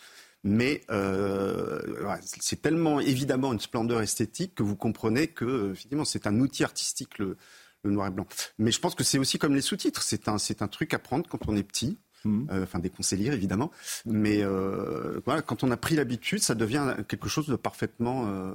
Mais 0.43 0.81
euh, 0.91 2.17
c'est 2.41 2.63
tellement 2.63 2.99
évidemment 2.99 3.53
une 3.53 3.61
splendeur 3.61 4.01
esthétique 4.01 4.55
que 4.55 4.63
vous 4.63 4.77
comprenez 4.77 5.29
que 5.29 5.73
effectivement 5.73 6.07
c'est 6.07 6.27
un 6.27 6.41
outil 6.41 6.65
artistique 6.65 7.19
le, 7.19 7.37
le 7.83 7.91
noir 7.91 8.07
et 8.07 8.11
blanc. 8.11 8.27
Mais 8.59 8.73
je 8.73 8.81
pense 8.81 8.95
que 8.95 9.05
c'est 9.05 9.19
aussi 9.19 9.39
comme 9.39 9.55
les 9.55 9.61
sous-titres. 9.61 10.03
C'est 10.03 10.29
un, 10.29 10.39
c'est 10.39 10.63
un 10.63 10.69
truc 10.69 10.95
à 10.95 10.99
prendre 10.99 11.29
quand 11.29 11.49
on 11.49 11.57
est 11.57 11.63
petit. 11.63 11.99
Mhm. 12.25 12.49
Euh, 12.51 12.63
enfin 12.65 12.79
des 12.79 12.91
conseillers 12.91 13.33
évidemment. 13.33 13.71
Mais 14.05 14.43
euh, 14.43 15.21
voilà, 15.25 15.43
quand 15.43 15.65
on 15.65 15.71
a 15.71 15.77
pris 15.77 15.97
l'habitude, 15.97 16.41
ça 16.41 16.55
devient 16.55 16.97
quelque 17.09 17.29
chose 17.29 17.47
de 17.47 17.57
parfaitement 17.57 18.27
euh, 18.27 18.55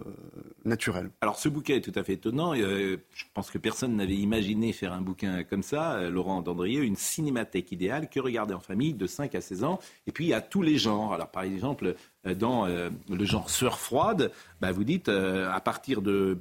naturel. 0.66 1.10
Alors 1.22 1.38
ce 1.40 1.50
bouquin 1.50 1.76
est 1.76 1.82
tout 1.82 1.98
à 1.98 2.04
fait 2.04 2.14
étonnant. 2.14 2.54
je 2.54 2.98
pense 3.34 3.50
que 3.50 3.58
personne 3.58 3.96
n'avait 3.96 4.16
imaginé 4.16 4.74
faire 4.74 4.94
un 4.94 5.02
bouquin 5.02 5.44
comme 5.44 5.64
ça. 5.64 6.10
Laurent 6.10 6.42
Dandrieux, 6.42 6.84
une 6.84 6.96
cinémathèque 6.96 7.72
idéale 7.72 8.10
que 8.10 8.20
regarder 8.20 8.54
en 8.54 8.60
famille 8.60 8.94
de 8.94 9.08
5 9.08 9.34
à 9.36 9.42
16 9.42 9.64
ans. 9.64 9.80
Et 10.08 10.12
puis 10.12 10.26
il 10.26 10.30
y 10.30 10.34
a 10.34 10.42
tous 10.42 10.62
les 10.62 10.78
genres. 10.78 11.14
Alors 11.14 11.32
par 11.32 11.44
exemple, 11.44 11.96
dans 12.38 12.66
le 12.68 13.26
genre 13.26 13.50
sœur 13.50 13.80
froide, 13.80 14.32
bah, 14.62 14.72
vous 14.72 14.84
dites 14.84 15.10
à 15.10 15.60
partir 15.60 16.02
de 16.02 16.40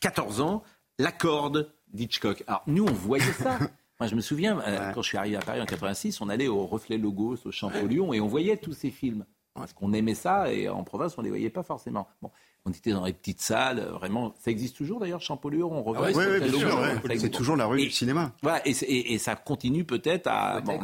14 0.00 0.40
ans, 0.40 0.62
la 0.98 1.12
corde 1.12 1.70
d'Hitchcock. 1.92 2.44
Alors 2.46 2.62
nous, 2.66 2.84
on 2.84 2.92
voyait 2.92 3.24
ça. 3.32 3.58
Moi, 3.98 4.08
je 4.08 4.14
me 4.14 4.20
souviens, 4.20 4.60
euh, 4.60 4.92
quand 4.92 5.02
je 5.02 5.08
suis 5.08 5.18
arrivé 5.18 5.36
à 5.36 5.40
Paris 5.40 5.60
en 5.60 5.66
86, 5.66 6.20
on 6.20 6.28
allait 6.28 6.48
au 6.48 6.66
Reflet 6.66 6.98
Logos, 6.98 7.38
au 7.46 7.50
Champollion, 7.50 8.12
et 8.12 8.20
on 8.20 8.26
voyait 8.26 8.56
tous 8.56 8.72
ces 8.72 8.90
films. 8.90 9.24
Parce 9.54 9.72
qu'on 9.72 9.94
aimait 9.94 10.14
ça, 10.14 10.52
et 10.52 10.68
en 10.68 10.84
province, 10.84 11.16
on 11.16 11.22
ne 11.22 11.26
les 11.26 11.30
voyait 11.30 11.48
pas 11.48 11.62
forcément. 11.62 12.06
Bon, 12.20 12.30
on 12.66 12.70
était 12.72 12.90
dans 12.90 13.06
les 13.06 13.14
petites 13.14 13.40
salles, 13.40 13.78
euh, 13.78 13.92
vraiment. 13.92 14.34
Ça 14.38 14.50
existe 14.50 14.76
toujours 14.76 15.00
d'ailleurs, 15.00 15.22
Champollion, 15.22 15.72
on 15.72 15.82
revoit. 15.82 16.08
Ah 16.08 16.12
oui, 16.14 16.24
oui, 16.42 17.18
c'est 17.18 17.30
toujours 17.30 17.56
la 17.56 17.64
rue 17.64 17.80
du 17.80 17.90
cinéma. 17.90 18.32
Voilà, 18.42 18.60
et, 18.66 19.18
ça 19.18 19.34
continue 19.34 19.84
peut-être 19.84 20.26
à. 20.26 20.60
bon, 20.60 20.78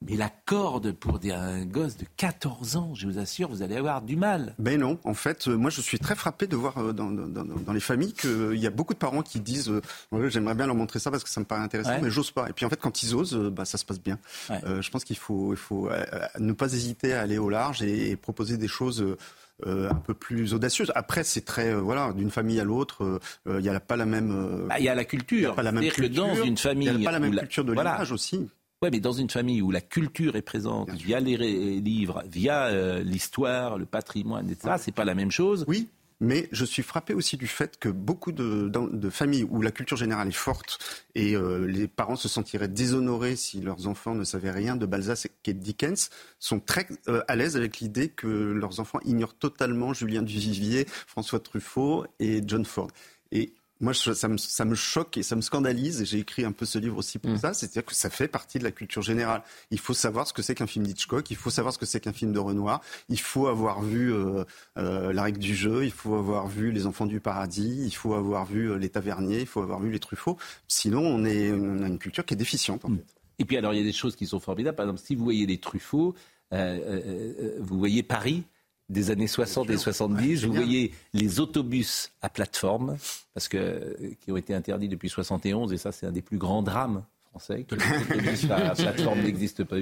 mais 0.00 0.16
la 0.16 0.30
corde 0.46 0.92
pour 0.92 1.18
un 1.32 1.64
gosse 1.64 1.96
de 1.96 2.06
14 2.16 2.76
ans, 2.76 2.94
je 2.94 3.06
vous 3.06 3.18
assure, 3.18 3.48
vous 3.48 3.62
allez 3.62 3.76
avoir 3.76 4.02
du 4.02 4.16
mal. 4.16 4.54
Ben 4.58 4.78
non, 4.78 4.98
en 5.04 5.14
fait, 5.14 5.48
euh, 5.48 5.56
moi 5.56 5.70
je 5.70 5.80
suis 5.80 5.98
très 5.98 6.14
frappé 6.14 6.46
de 6.46 6.54
voir 6.54 6.78
euh, 6.78 6.92
dans, 6.92 7.10
dans, 7.10 7.44
dans 7.44 7.72
les 7.72 7.80
familles 7.80 8.12
qu'il 8.12 8.56
y 8.56 8.66
a 8.66 8.70
beaucoup 8.70 8.94
de 8.94 8.98
parents 8.98 9.22
qui 9.22 9.40
disent 9.40 9.70
euh, 9.70 10.28
j'aimerais 10.28 10.54
bien 10.54 10.66
leur 10.66 10.76
montrer 10.76 11.00
ça 11.00 11.10
parce 11.10 11.24
que 11.24 11.30
ça 11.30 11.40
me 11.40 11.46
paraît 11.46 11.62
intéressant, 11.62 12.00
mais 12.00 12.10
j'ose 12.10 12.30
pas. 12.30 12.48
Et 12.48 12.52
puis 12.52 12.64
en 12.64 12.70
fait, 12.70 12.80
quand 12.80 13.02
ils 13.02 13.14
osent, 13.14 13.36
bah, 13.50 13.64
ça 13.64 13.76
se 13.76 13.84
passe 13.84 14.00
bien. 14.00 14.18
je 14.50 14.88
pense 14.90 15.04
qu'il 15.04 15.16
faut, 15.16 15.52
il 15.52 15.58
faut 15.58 15.90
ne 16.38 16.52
pas 16.52 16.72
hésiter 16.72 17.14
à 17.14 17.22
aller 17.22 17.38
au 17.38 17.50
large 17.50 17.82
et, 17.82 18.16
proposer 18.16 18.56
des 18.56 18.68
choses. 18.68 19.04
un 19.66 19.94
peu 19.94 20.14
plus 20.14 20.54
audacieuses. 20.54 20.92
Après, 20.94 21.24
c'est 21.24 21.44
très 21.44 21.74
voilà, 21.74 22.12
d'une 22.12 22.30
famille 22.30 22.60
à 22.60 22.64
l'autre, 22.64 23.20
il 23.46 23.56
n'y 23.56 23.68
a 23.68 23.80
pas 23.80 23.96
la 23.96 24.06
même. 24.06 24.66
Bah, 24.68 24.78
il 24.78 24.84
y 24.84 24.88
a 24.88 24.94
la 24.94 25.04
culture. 25.04 25.56
pas 25.56 25.62
la 25.64 25.72
même 25.72 25.82
culture. 25.90 26.26
Que 26.26 26.36
dans 26.36 26.44
une 26.44 26.56
famille, 26.56 26.88
il 26.88 26.96
n'y 26.98 27.06
a 27.06 27.08
pas 27.08 27.12
la 27.12 27.20
même 27.20 27.36
culture 27.36 27.64
de 27.64 27.72
l'image 27.72 28.12
aussi. 28.12 28.48
Oui, 28.82 28.90
mais 28.92 29.00
dans 29.00 29.12
une 29.12 29.28
famille 29.28 29.60
où 29.60 29.70
la 29.70 29.80
culture 29.80 30.36
est 30.36 30.42
présente, 30.42 30.90
via 30.90 31.18
les 31.18 31.36
livres, 31.80 32.22
via 32.30 32.66
euh, 32.66 33.02
l'histoire, 33.02 33.76
le 33.76 33.86
patrimoine, 33.86 34.48
etc., 34.50 34.76
c'est 34.78 34.94
pas 34.94 35.04
la 35.04 35.14
même 35.14 35.32
chose. 35.32 35.64
Oui. 35.66 35.88
Mais 36.20 36.48
je 36.50 36.64
suis 36.64 36.82
frappé 36.82 37.14
aussi 37.14 37.36
du 37.36 37.46
fait 37.46 37.78
que 37.78 37.88
beaucoup 37.88 38.32
de, 38.32 38.68
de 38.68 39.10
familles 39.10 39.46
où 39.50 39.62
la 39.62 39.70
culture 39.70 39.96
générale 39.96 40.28
est 40.28 40.32
forte 40.32 41.04
et 41.14 41.36
euh, 41.36 41.64
les 41.64 41.86
parents 41.86 42.16
se 42.16 42.28
sentiraient 42.28 42.66
déshonorés 42.66 43.36
si 43.36 43.60
leurs 43.60 43.86
enfants 43.86 44.16
ne 44.16 44.24
savaient 44.24 44.50
rien 44.50 44.74
de 44.74 44.84
Balzac 44.84 45.30
et 45.44 45.54
de 45.54 45.60
Dickens, 45.60 46.10
sont 46.40 46.58
très 46.58 46.88
euh, 47.06 47.22
à 47.28 47.36
l'aise 47.36 47.56
avec 47.56 47.78
l'idée 47.78 48.08
que 48.08 48.26
leurs 48.26 48.80
enfants 48.80 48.98
ignorent 49.04 49.36
totalement 49.36 49.92
Julien 49.92 50.22
Duvivier, 50.22 50.86
François 51.06 51.38
Truffaut 51.38 52.04
et 52.18 52.42
John 52.44 52.64
Ford. 52.64 52.90
Et 53.30 53.52
moi, 53.80 53.94
ça 53.94 54.28
me, 54.28 54.36
ça 54.36 54.64
me, 54.64 54.74
choque 54.74 55.16
et 55.16 55.22
ça 55.22 55.36
me 55.36 55.40
scandalise, 55.40 56.02
et 56.02 56.04
j'ai 56.04 56.18
écrit 56.18 56.44
un 56.44 56.52
peu 56.52 56.66
ce 56.66 56.78
livre 56.78 56.96
aussi 56.96 57.18
pour 57.18 57.30
mm. 57.30 57.38
ça, 57.38 57.54
c'est-à-dire 57.54 57.84
que 57.84 57.94
ça 57.94 58.10
fait 58.10 58.26
partie 58.26 58.58
de 58.58 58.64
la 58.64 58.72
culture 58.72 59.02
générale. 59.02 59.42
Il 59.70 59.78
faut 59.78 59.94
savoir 59.94 60.26
ce 60.26 60.32
que 60.32 60.42
c'est 60.42 60.54
qu'un 60.54 60.66
film 60.66 60.84
d'Hitchcock, 60.84 61.30
il 61.30 61.36
faut 61.36 61.50
savoir 61.50 61.72
ce 61.72 61.78
que 61.78 61.86
c'est 61.86 62.00
qu'un 62.00 62.12
film 62.12 62.32
de 62.32 62.38
Renoir, 62.40 62.80
il 63.08 63.20
faut 63.20 63.46
avoir 63.46 63.82
vu 63.82 64.12
euh, 64.12 64.44
euh, 64.78 65.12
La 65.12 65.22
règle 65.22 65.38
du 65.38 65.54
jeu, 65.54 65.84
il 65.84 65.92
faut 65.92 66.16
avoir 66.16 66.48
vu 66.48 66.72
Les 66.72 66.86
enfants 66.86 67.06
du 67.06 67.20
paradis, 67.20 67.84
il 67.84 67.94
faut 67.94 68.14
avoir 68.14 68.46
vu 68.46 68.70
euh, 68.70 68.78
Les 68.78 68.88
taverniers, 68.88 69.40
il 69.40 69.46
faut 69.46 69.62
avoir 69.62 69.80
vu 69.80 69.90
Les 69.90 70.00
Truffaut. 70.00 70.36
Sinon, 70.66 71.02
on, 71.02 71.24
est, 71.24 71.52
on 71.52 71.82
a 71.82 71.86
une 71.86 71.98
culture 71.98 72.24
qui 72.24 72.34
est 72.34 72.38
déficiente. 72.38 72.84
En 72.84 72.90
mm. 72.90 72.96
fait. 72.96 73.04
Et 73.40 73.44
puis 73.44 73.56
alors, 73.56 73.72
il 73.74 73.78
y 73.78 73.82
a 73.82 73.84
des 73.84 73.92
choses 73.92 74.16
qui 74.16 74.26
sont 74.26 74.40
formidables. 74.40 74.76
Par 74.76 74.86
exemple, 74.86 75.00
si 75.04 75.14
vous 75.14 75.22
voyez 75.22 75.46
les 75.46 75.58
Truffaut, 75.58 76.16
euh, 76.52 77.56
vous 77.60 77.78
voyez 77.78 78.02
Paris, 78.02 78.42
des 78.88 79.10
années 79.10 79.26
60 79.26 79.70
et 79.70 79.76
70. 79.76 80.44
vous 80.44 80.52
voyez 80.52 80.92
les 81.12 81.40
autobus 81.40 82.10
à 82.22 82.28
plateforme, 82.28 82.96
parce 83.34 83.48
que, 83.48 83.96
qui 84.20 84.32
ont 84.32 84.36
été 84.36 84.54
interdits 84.54 84.88
depuis 84.88 85.08
71, 85.08 85.72
et 85.72 85.78
ça 85.78 85.92
c'est 85.92 86.06
un 86.06 86.12
des 86.12 86.22
plus 86.22 86.38
grands 86.38 86.62
drames 86.62 87.04
français, 87.30 87.64
que 87.64 87.74
les 87.74 87.82
autobus 88.14 88.50
à 88.50 88.74
plateforme 88.74 89.20
n'existent 89.22 89.64
pas. 89.64 89.76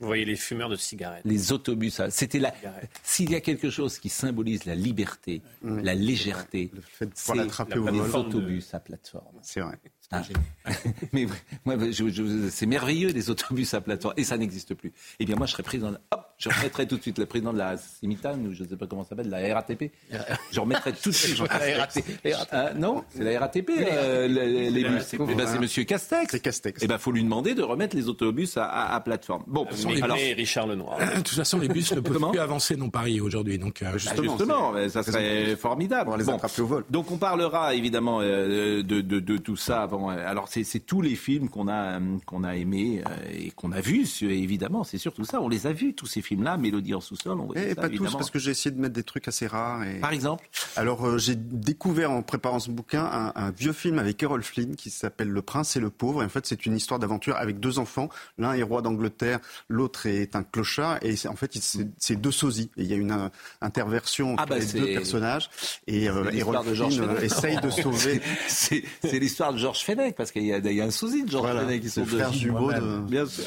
Vous 0.00 0.06
voyez 0.06 0.24
les 0.24 0.36
fumeurs 0.36 0.70
de 0.70 0.76
cigarettes. 0.76 1.22
Les 1.26 1.52
autobus, 1.52 2.00
c'était 2.08 2.38
la. 2.38 2.54
S'il 3.02 3.30
y 3.30 3.34
a 3.34 3.40
quelque 3.40 3.68
chose 3.68 3.98
qui 3.98 4.08
symbolise 4.08 4.64
la 4.64 4.74
liberté, 4.74 5.42
la 5.62 5.94
légèreté, 5.94 6.70
c'est 7.14 7.34
les 7.34 8.14
autobus 8.14 8.72
à 8.72 8.80
plateforme. 8.80 9.38
C'est 9.42 9.60
vrai. 9.60 9.78
Ah. 10.10 10.22
Mais 11.12 11.26
moi, 11.64 11.76
c'est 12.50 12.66
merveilleux 12.66 13.10
les 13.10 13.30
autobus 13.30 13.74
à 13.74 13.80
plateforme 13.80 14.14
et 14.16 14.24
ça 14.24 14.36
n'existe 14.36 14.74
plus. 14.74 14.92
Eh 15.18 15.24
bien, 15.24 15.36
moi, 15.36 15.46
je 15.46 15.52
serais 15.52 15.62
président. 15.62 15.92
Hop, 16.10 16.33
je 16.38 16.48
remettrais 16.48 16.86
tout 16.86 16.96
de 16.96 17.02
suite 17.02 17.18
le 17.18 17.26
président 17.26 17.52
de 17.52 17.58
la 17.58 17.76
Cimitan 17.76 18.38
ou 18.40 18.52
je 18.52 18.64
ne 18.64 18.68
sais 18.68 18.76
pas 18.76 18.86
comment 18.86 19.04
ça 19.04 19.10
s'appelle, 19.10 19.28
la 19.28 19.54
RATP. 19.54 19.90
Je 20.50 20.60
remettrais 20.60 20.92
tout 20.92 21.10
de 21.10 21.14
suite. 21.14 21.38
la 21.48 21.78
RATP. 21.78 22.26
Euh, 22.52 22.74
non, 22.74 23.04
c'est 23.08 23.22
la 23.24 23.38
RATP. 23.38 23.70
Euh, 23.78 24.26
les, 24.26 24.84
bus. 24.84 25.14
Eh 25.14 25.34
ben, 25.34 25.46
c'est 25.46 25.58
Monsieur 25.58 25.84
Castex. 25.84 26.30
C'est 26.30 26.40
Castex. 26.40 26.82
Eh 26.82 26.86
ben, 26.86 26.98
faut 26.98 27.12
lui 27.12 27.22
demander 27.22 27.54
de 27.54 27.62
remettre 27.62 27.96
les 27.96 28.08
autobus 28.08 28.56
à, 28.56 29.00
plateforme. 29.04 29.44
Bon, 29.46 29.66
alors 30.02 30.16
Richard 30.16 30.66
Lenoir. 30.66 30.98
De 30.98 31.16
toute 31.16 31.28
façon, 31.28 31.58
les 31.58 31.68
bus 31.68 31.92
ne 31.92 32.00
peuvent 32.00 32.30
plus 32.30 32.38
avancer 32.38 32.76
dans 32.76 32.88
Paris 32.88 33.20
aujourd'hui. 33.20 33.58
Donc 33.58 33.82
euh, 33.82 33.96
justement, 33.98 34.36
justement 34.36 34.88
ça 34.88 35.02
serait 35.02 35.56
formidable. 35.56 36.10
On 36.10 36.16
les 36.16 36.28
attraper 36.28 36.62
au 36.62 36.66
vol. 36.66 36.84
Donc 36.90 37.10
on 37.10 37.18
parlera 37.18 37.74
évidemment 37.74 38.20
de, 38.20 38.82
de, 38.82 39.00
de 39.00 39.36
tout 39.36 39.56
ça 39.56 39.82
avant. 39.82 40.08
Alors 40.08 40.48
c'est 40.48 40.64
tous 40.80 41.00
les 41.00 41.14
films 41.14 41.48
qu'on 41.48 41.68
a 41.68 42.00
qu'on 42.26 42.44
a 42.44 42.56
aimés 42.56 43.02
et 43.32 43.50
qu'on 43.50 43.72
a 43.72 43.80
vus. 43.80 44.22
Évidemment, 44.22 44.84
c'est 44.84 44.98
surtout 44.98 45.24
ça. 45.24 45.40
On 45.40 45.48
les 45.48 45.66
a 45.66 45.72
vus 45.72 45.94
tous 45.94 46.06
ces 46.06 46.22
films 46.24 46.42
là 46.42 46.56
Mélodie 46.56 46.94
en 46.94 47.00
sous-sol, 47.00 47.38
on 47.40 47.52
eh, 47.54 47.74
Pas 47.74 47.88
tous, 47.88 48.12
parce 48.12 48.30
que 48.30 48.38
j'ai 48.38 48.50
essayé 48.50 48.74
de 48.74 48.80
mettre 48.80 48.94
des 48.94 49.02
trucs 49.02 49.28
assez 49.28 49.46
rares. 49.46 49.84
Par 50.00 50.12
exemple 50.12 50.48
Alors, 50.76 51.06
euh, 51.06 51.18
j'ai 51.18 51.34
découvert 51.36 52.10
en 52.10 52.22
préparant 52.22 52.58
ce 52.58 52.70
bouquin 52.70 53.32
un, 53.34 53.50
vieux 53.50 53.72
film 53.72 53.98
avec 53.98 54.22
Errol 54.22 54.42
Flynn 54.42 54.76
qui 54.76 54.90
s'appelle 54.90 55.28
Le 55.28 55.42
Prince 55.42 55.76
et 55.76 55.80
le 55.80 55.90
Pauvre. 55.90 56.22
Et 56.22 56.26
en 56.26 56.28
fait, 56.28 56.46
c'est 56.46 56.66
une 56.66 56.76
histoire 56.76 56.98
d'aventure 56.98 57.36
avec 57.36 57.60
deux 57.60 57.78
enfants. 57.78 58.08
L'un 58.38 58.54
est 58.54 58.62
roi 58.62 58.82
d'Angleterre, 58.82 59.40
l'autre 59.68 60.06
est 60.06 60.36
un 60.36 60.42
clochard. 60.42 60.98
Et 61.02 61.14
en 61.28 61.36
fait, 61.36 61.52
c'est 61.98 62.16
deux 62.16 62.32
sosies. 62.32 62.70
Et 62.76 62.82
il 62.82 62.86
y 62.86 62.94
a 62.94 62.96
une 62.96 63.12
euh, 63.12 63.28
interversion 63.60 64.34
entre 64.34 64.42
ah 64.44 64.46
bah, 64.46 64.58
les 64.58 64.66
deux 64.66 64.86
personnages. 64.86 65.50
Et 65.86 66.08
euh, 66.08 66.30
Errol 66.32 66.58
Flynn 66.64 67.16
essaye 67.22 67.60
de 67.60 67.70
sauver. 67.70 68.20
c'est 68.48 68.82
l'histoire 69.18 69.52
de 69.52 69.58
Georges 69.58 69.84
Fenech, 69.84 70.14
parce 70.14 70.32
qu'il 70.32 70.44
y, 70.44 70.52
a 70.52 70.84
un 70.84 70.90
sosie 70.90 71.24
de 71.24 71.30
Georges 71.30 71.58
Fenech 71.58 71.82
qui 71.82 71.90
sont 71.90 72.04
frères 72.04 72.32
jumeaux. 72.32 72.70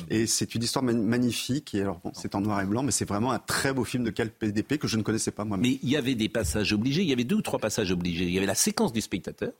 Et 0.10 0.28
c'est 0.28 0.56
une 0.56 0.64
histoire 0.64 0.84
magnifique. 0.84 1.74
Et 1.76 1.82
alors, 1.82 2.00
bon, 2.04 2.12
c'est 2.14 2.36
en 2.36 2.42
noir 2.42 2.62
et 2.62 2.66
blanc, 2.68 2.84
mais 2.84 2.92
c'est 2.92 3.08
vraiment 3.08 3.32
un 3.32 3.40
très 3.40 3.74
beau 3.74 3.84
film 3.84 4.04
de 4.04 4.10
Cal 4.10 4.30
PDP 4.30 4.78
que 4.78 4.88
je 4.88 4.98
ne 4.98 5.04
connaissais 5.04 5.32
pas 5.32 5.46
moi-même. 5.46 5.70
Mais 5.70 5.80
il 5.82 5.90
y 5.90 5.98
avait 5.98 6.16
des 6.16 6.30
passages 6.30 6.74
obligés, 6.74 7.02
il 7.02 7.10
y 7.10 7.14
avait 7.14 7.24
deux 7.24 7.38
ou 7.38 7.42
trois 7.42 7.60
passages 7.60 7.92
obligés. 7.92 8.26
Il 8.26 8.32
y 8.32 8.38
avait 8.38 8.48
la 8.48 8.56
séquence 8.56 8.94
du 8.94 9.02
spectateur. 9.02 9.52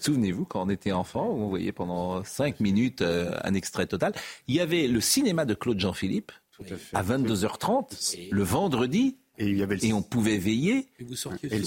Souvenez-vous, 0.00 0.46
quand 0.46 0.62
on 0.64 0.70
était 0.70 0.92
enfant, 0.92 1.28
on 1.28 1.48
voyait 1.48 1.72
pendant 1.72 2.24
cinq 2.24 2.60
minutes 2.60 3.02
euh, 3.02 3.36
un 3.44 3.54
extrait 3.54 3.86
total. 3.86 4.14
Il 4.48 4.54
y 4.54 4.60
avait 4.60 4.88
le 4.88 5.00
cinéma 5.00 5.44
de 5.44 5.54
Claude 5.54 5.78
Jean-Philippe 5.78 6.32
à, 6.94 7.02
22h30, 7.02 8.30
le 8.30 8.42
vendredi, 8.42 9.18
et, 9.36 9.48
il 9.48 9.58
y 9.58 9.62
avait 9.62 9.78
et 9.82 9.92
on 9.92 10.02
pouvait 10.02 10.38
veiller. 10.38 10.88
Et 11.00 11.04
vous 11.04 11.16
sortiez 11.16 11.52
et, 11.52 11.58
le, 11.58 11.64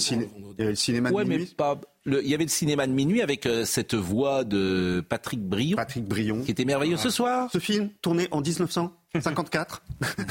cinéma 0.74 1.10
de 1.10 1.14
ouais, 1.14 1.24
minuit. 1.24 1.46
Mais 1.48 1.54
pas, 1.54 1.80
il 2.06 2.26
y 2.26 2.34
avait 2.34 2.44
le 2.44 2.50
cinéma 2.50 2.86
de 2.86 2.92
minuit 2.92 3.20
avec 3.20 3.44
euh, 3.44 3.66
cette 3.66 3.94
voix 3.94 4.44
de 4.44 5.04
Patrick 5.06 5.42
Brion. 5.42 5.76
Patrick 5.76 6.04
Brion. 6.04 6.42
Qui 6.42 6.50
était 6.50 6.64
merveilleux 6.64 6.96
ce 6.96 7.10
soir. 7.10 7.50
Ce 7.52 7.58
film, 7.58 7.90
tourné 8.00 8.26
en 8.30 8.40
1900. 8.40 8.92
54. 9.14 9.82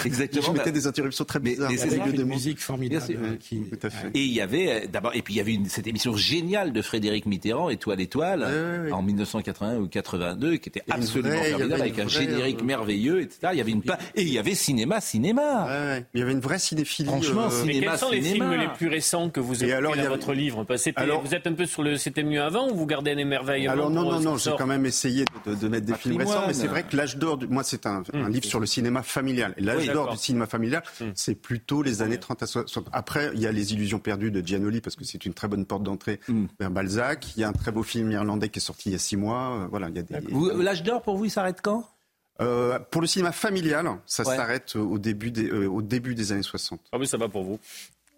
Exactement. 0.05 0.41
Je 0.47 0.51
mettais 0.51 0.71
des 0.71 0.87
interruptions 0.87 1.25
très 1.25 1.39
bizarres. 1.39 1.71
Mais, 1.71 1.77
c'est 1.77 2.11
de 2.11 2.23
musique 2.23 2.59
formidable. 2.59 3.37
Qui... 3.39 3.61
Tout 3.63 3.79
à 3.81 3.89
fait. 3.89 4.09
Et 4.13 4.23
il 4.23 4.31
y 4.31 4.41
avait 4.41 4.83
euh, 4.83 4.87
d'abord, 4.87 5.15
et 5.15 5.21
puis 5.21 5.33
il 5.33 5.37
y 5.37 5.39
avait 5.39 5.53
une, 5.53 5.67
cette 5.67 5.87
émission 5.87 6.15
géniale 6.15 6.71
de 6.71 6.81
Frédéric 6.81 7.25
Mitterrand, 7.25 7.69
Étoile 7.69 8.01
Étoile, 8.01 8.91
en 8.91 9.01
1981 9.01 9.79
ou 9.79 9.87
82, 9.87 10.57
qui 10.57 10.69
était 10.69 10.83
absolument 10.89 11.41
formidable, 11.41 11.81
avec 11.81 11.99
un 11.99 12.07
générique 12.07 12.61
euh, 12.61 12.65
merveilleux, 12.65 13.21
etc. 13.21 13.49
Il 13.53 13.57
y 13.57 13.61
avait 13.61 13.71
une 13.71 13.81
et 14.15 14.21
il 14.21 14.29
y 14.29 14.37
avait 14.37 14.55
cinéma, 14.55 15.01
cinéma. 15.01 16.03
Il 16.13 16.19
y 16.19 16.23
avait 16.23 16.33
une 16.33 16.39
vraie 16.39 16.59
cinéphilie. 16.59 17.09
Franchement, 17.09 17.49
cinéma, 17.49 17.79
mais 17.79 17.79
quels 17.79 17.97
sont 17.97 18.11
les 18.11 18.21
films 18.21 18.53
les 18.53 18.67
plus 18.69 18.87
récents 18.87 19.29
que 19.29 19.39
vous 19.39 19.63
avez 19.63 19.73
alors, 19.73 19.95
dans 19.95 20.09
votre 20.09 20.33
livre? 20.33 20.65
Alors, 20.95 21.23
Vous 21.23 21.33
êtes 21.33 21.47
un 21.47 21.53
peu 21.53 21.65
sur 21.65 21.83
le 21.83 21.97
c'était 21.97 22.23
mieux 22.23 22.41
avant 22.41 22.69
ou 22.69 22.75
vous 22.75 22.85
gardez 22.85 23.11
un 23.11 23.17
émerveillement 23.17 23.71
Alors 23.71 23.89
non, 23.89 24.03
non, 24.03 24.19
non, 24.19 24.37
j'ai 24.37 24.51
quand 24.57 24.67
même 24.67 24.85
essayé 24.85 25.25
de, 25.45 25.67
mettre 25.67 25.85
des 25.85 25.95
films 25.95 26.17
récents, 26.17 26.43
mais 26.47 26.53
c'est 26.53 26.67
vrai 26.67 26.83
que 26.83 26.95
l'âge 26.95 27.17
d'or, 27.17 27.39
moi 27.49 27.63
c'est 27.63 27.85
un, 27.85 28.03
hum. 28.13 28.29
livre 28.29 28.45
sur 28.45 28.59
le 28.59 28.66
cinéma 28.67 29.03
familial. 29.03 29.53
Et 29.57 29.61
l'âge 29.61 29.87
d'or 29.87 30.11
du 30.11 30.17
cinéma 30.17 30.45
familial, 30.45 30.83
hum. 31.01 31.11
c'est 31.15 31.35
plutôt 31.35 31.81
les 31.81 32.01
années 32.01 32.19
30 32.19 32.43
à 32.43 32.47
60. 32.47 32.87
Après, 32.91 33.31
il 33.33 33.39
y 33.39 33.47
a 33.47 33.51
Les 33.51 33.73
Illusions 33.73 33.99
perdues 33.99 34.31
de 34.31 34.45
Giannoli, 34.45 34.81
parce 34.81 34.95
que 34.95 35.03
c'est 35.03 35.25
une 35.25 35.33
très 35.33 35.47
bonne 35.47 35.65
porte 35.65 35.83
d'entrée 35.83 36.19
hum. 36.29 36.47
vers 36.59 36.71
Balzac. 36.71 37.35
Il 37.35 37.41
y 37.41 37.43
a 37.43 37.49
un 37.49 37.53
très 37.53 37.71
beau 37.71 37.83
film 37.83 38.11
irlandais 38.11 38.49
qui 38.49 38.59
est 38.59 38.61
sorti 38.61 38.89
il 38.89 38.91
y 38.93 38.95
a 38.95 38.99
six 38.99 39.17
mois. 39.17 39.63
Euh, 39.63 39.67
voilà, 39.69 39.89
il 39.89 39.95
y 39.95 39.99
a 39.99 40.03
des... 40.03 40.63
L'âge 40.63 40.83
d'or, 40.83 41.01
pour 41.01 41.17
vous, 41.17 41.25
il 41.25 41.31
s'arrête 41.31 41.61
quand? 41.61 41.87
Euh, 42.39 42.77
pour 42.91 43.01
le 43.01 43.07
cinéma 43.07 43.31
familial, 43.31 43.89
ça 44.05 44.23
s'arrête 44.23 44.75
au, 44.75 44.99
début 44.99 45.31
des, 45.31 45.49
euh, 45.49 45.67
au 45.67 45.81
début 45.81 46.13
des 46.13 46.31
années 46.31 46.43
60. 46.43 46.79
Ah 46.91 46.97
oui, 46.99 47.07
ça 47.07 47.17
va 47.17 47.29
pour 47.29 47.43
vous. 47.43 47.59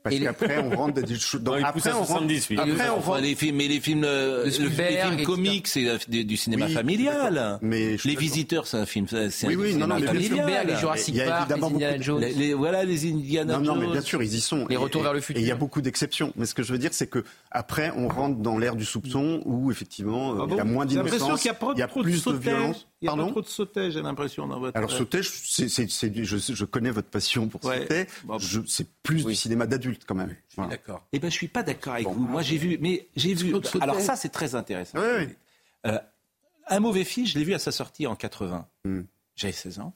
Parce 0.09 0.21
qu'après, 0.21 0.57
on 0.59 0.69
rentre 0.75 1.01
dans 1.01 1.07
des 1.07 1.19
choses. 1.19 1.41
Après, 1.63 1.93
on 1.93 2.03
rentre. 2.03 2.33
Après, 2.57 2.89
on 2.89 2.99
rentre. 2.99 3.21
Les 3.21 3.35
films, 3.35 3.57
mais 3.57 3.67
les 3.67 3.79
films, 3.79 4.03
euh, 4.05 4.45
le, 4.45 4.67
les 4.67 4.69
films 4.69 5.23
comiques, 5.23 5.67
c'est 5.67 5.85
du, 6.09 6.37
cinéma 6.37 6.67
familial. 6.67 7.59
Mais 7.61 7.97
les 8.03 8.15
visiteurs, 8.15 8.67
c'est 8.67 8.77
un 8.77 8.85
film, 8.85 9.07
c'est 9.07 9.47
oui, 9.47 9.55
oui, 9.55 9.75
non, 9.75 9.87
non, 9.87 9.99
mais 9.99 10.07
familial. 10.07 10.67
Les 10.67 10.75
Jurassic 10.75 11.23
Park, 11.25 11.49
les 11.49 11.63
Indiana 11.63 12.01
Jones. 12.01 12.21
Les, 12.21 12.53
voilà, 12.53 12.83
les 12.83 13.09
Indiana 13.09 13.53
Jones. 13.55 13.63
Non, 13.63 13.75
non, 13.75 13.81
mais 13.81 13.91
bien 13.91 14.01
sûr, 14.01 14.21
ils 14.23 14.33
y 14.33 14.41
sont. 14.41 14.65
Les 14.67 14.77
retours 14.77 15.03
vers 15.03 15.13
le 15.13 15.21
futur. 15.21 15.39
Et 15.39 15.43
il 15.43 15.47
y 15.47 15.51
a 15.51 15.55
beaucoup 15.55 15.81
d'exceptions. 15.81 16.33
Mais 16.35 16.45
ce 16.45 16.53
que 16.53 16.63
je 16.63 16.71
veux 16.71 16.79
dire, 16.79 16.93
c'est 16.93 17.07
que 17.07 17.23
après, 17.51 17.91
on 17.95 18.07
rentre 18.07 18.37
dans 18.37 18.57
l'ère 18.57 18.75
du 18.75 18.85
soupçon 18.85 19.41
où 19.45 19.71
effectivement, 19.71 20.35
ah 20.39 20.45
il 20.49 20.55
y 20.55 20.59
a 20.59 20.63
moins 20.63 20.85
d'innocence, 20.85 21.43
il 21.43 21.47
y 21.47 21.81
a 21.81 21.87
plus 21.87 22.23
de 22.25 22.31
violence. 22.37 22.87
Il 23.01 23.05
y 23.05 23.09
a 23.09 23.15
trop 23.15 23.41
de 23.41 23.47
sautet, 23.47 23.91
j'ai 23.91 24.01
l'impression, 24.01 24.47
dans 24.47 24.59
votre. 24.59 24.77
Alors 24.77 24.91
sauter, 24.91 25.21
c'est, 25.23 25.69
je, 26.23 26.37
je 26.37 26.65
connais 26.65 26.91
votre 26.91 27.07
passion 27.07 27.47
pour 27.47 27.63
sauter. 27.63 28.07
C'est 28.67 28.87
plus 29.03 29.25
du 29.25 29.35
cinéma 29.35 29.67
d'adulte 29.67 29.98
quand 30.05 30.15
même. 30.15 30.35
D'accord. 30.69 31.05
Eh 31.11 31.19
ben, 31.19 31.29
je 31.29 31.35
suis 31.35 31.47
pas 31.47 31.63
d'accord 31.63 31.93
avec 31.93 32.07
vous. 32.07 32.19
Moi, 32.19 32.41
j'ai 32.41 32.57
vu, 32.57 32.77
mais 32.81 33.07
j'ai 33.15 33.33
vu. 33.33 33.53
Alors 33.81 33.99
ça, 33.99 34.15
c'est 34.15 34.29
très 34.29 34.55
intéressant. 34.55 34.99
Euh, 35.85 35.99
un 36.67 36.79
mauvais 36.79 37.03
film, 37.03 37.25
je 37.25 37.37
l'ai 37.37 37.45
vu 37.45 37.53
à 37.53 37.59
sa 37.59 37.71
sortie 37.71 38.05
en 38.05 38.15
80. 38.15 38.67
Hmm. 38.85 39.01
J'avais 39.35 39.53
16 39.53 39.79
ans. 39.79 39.93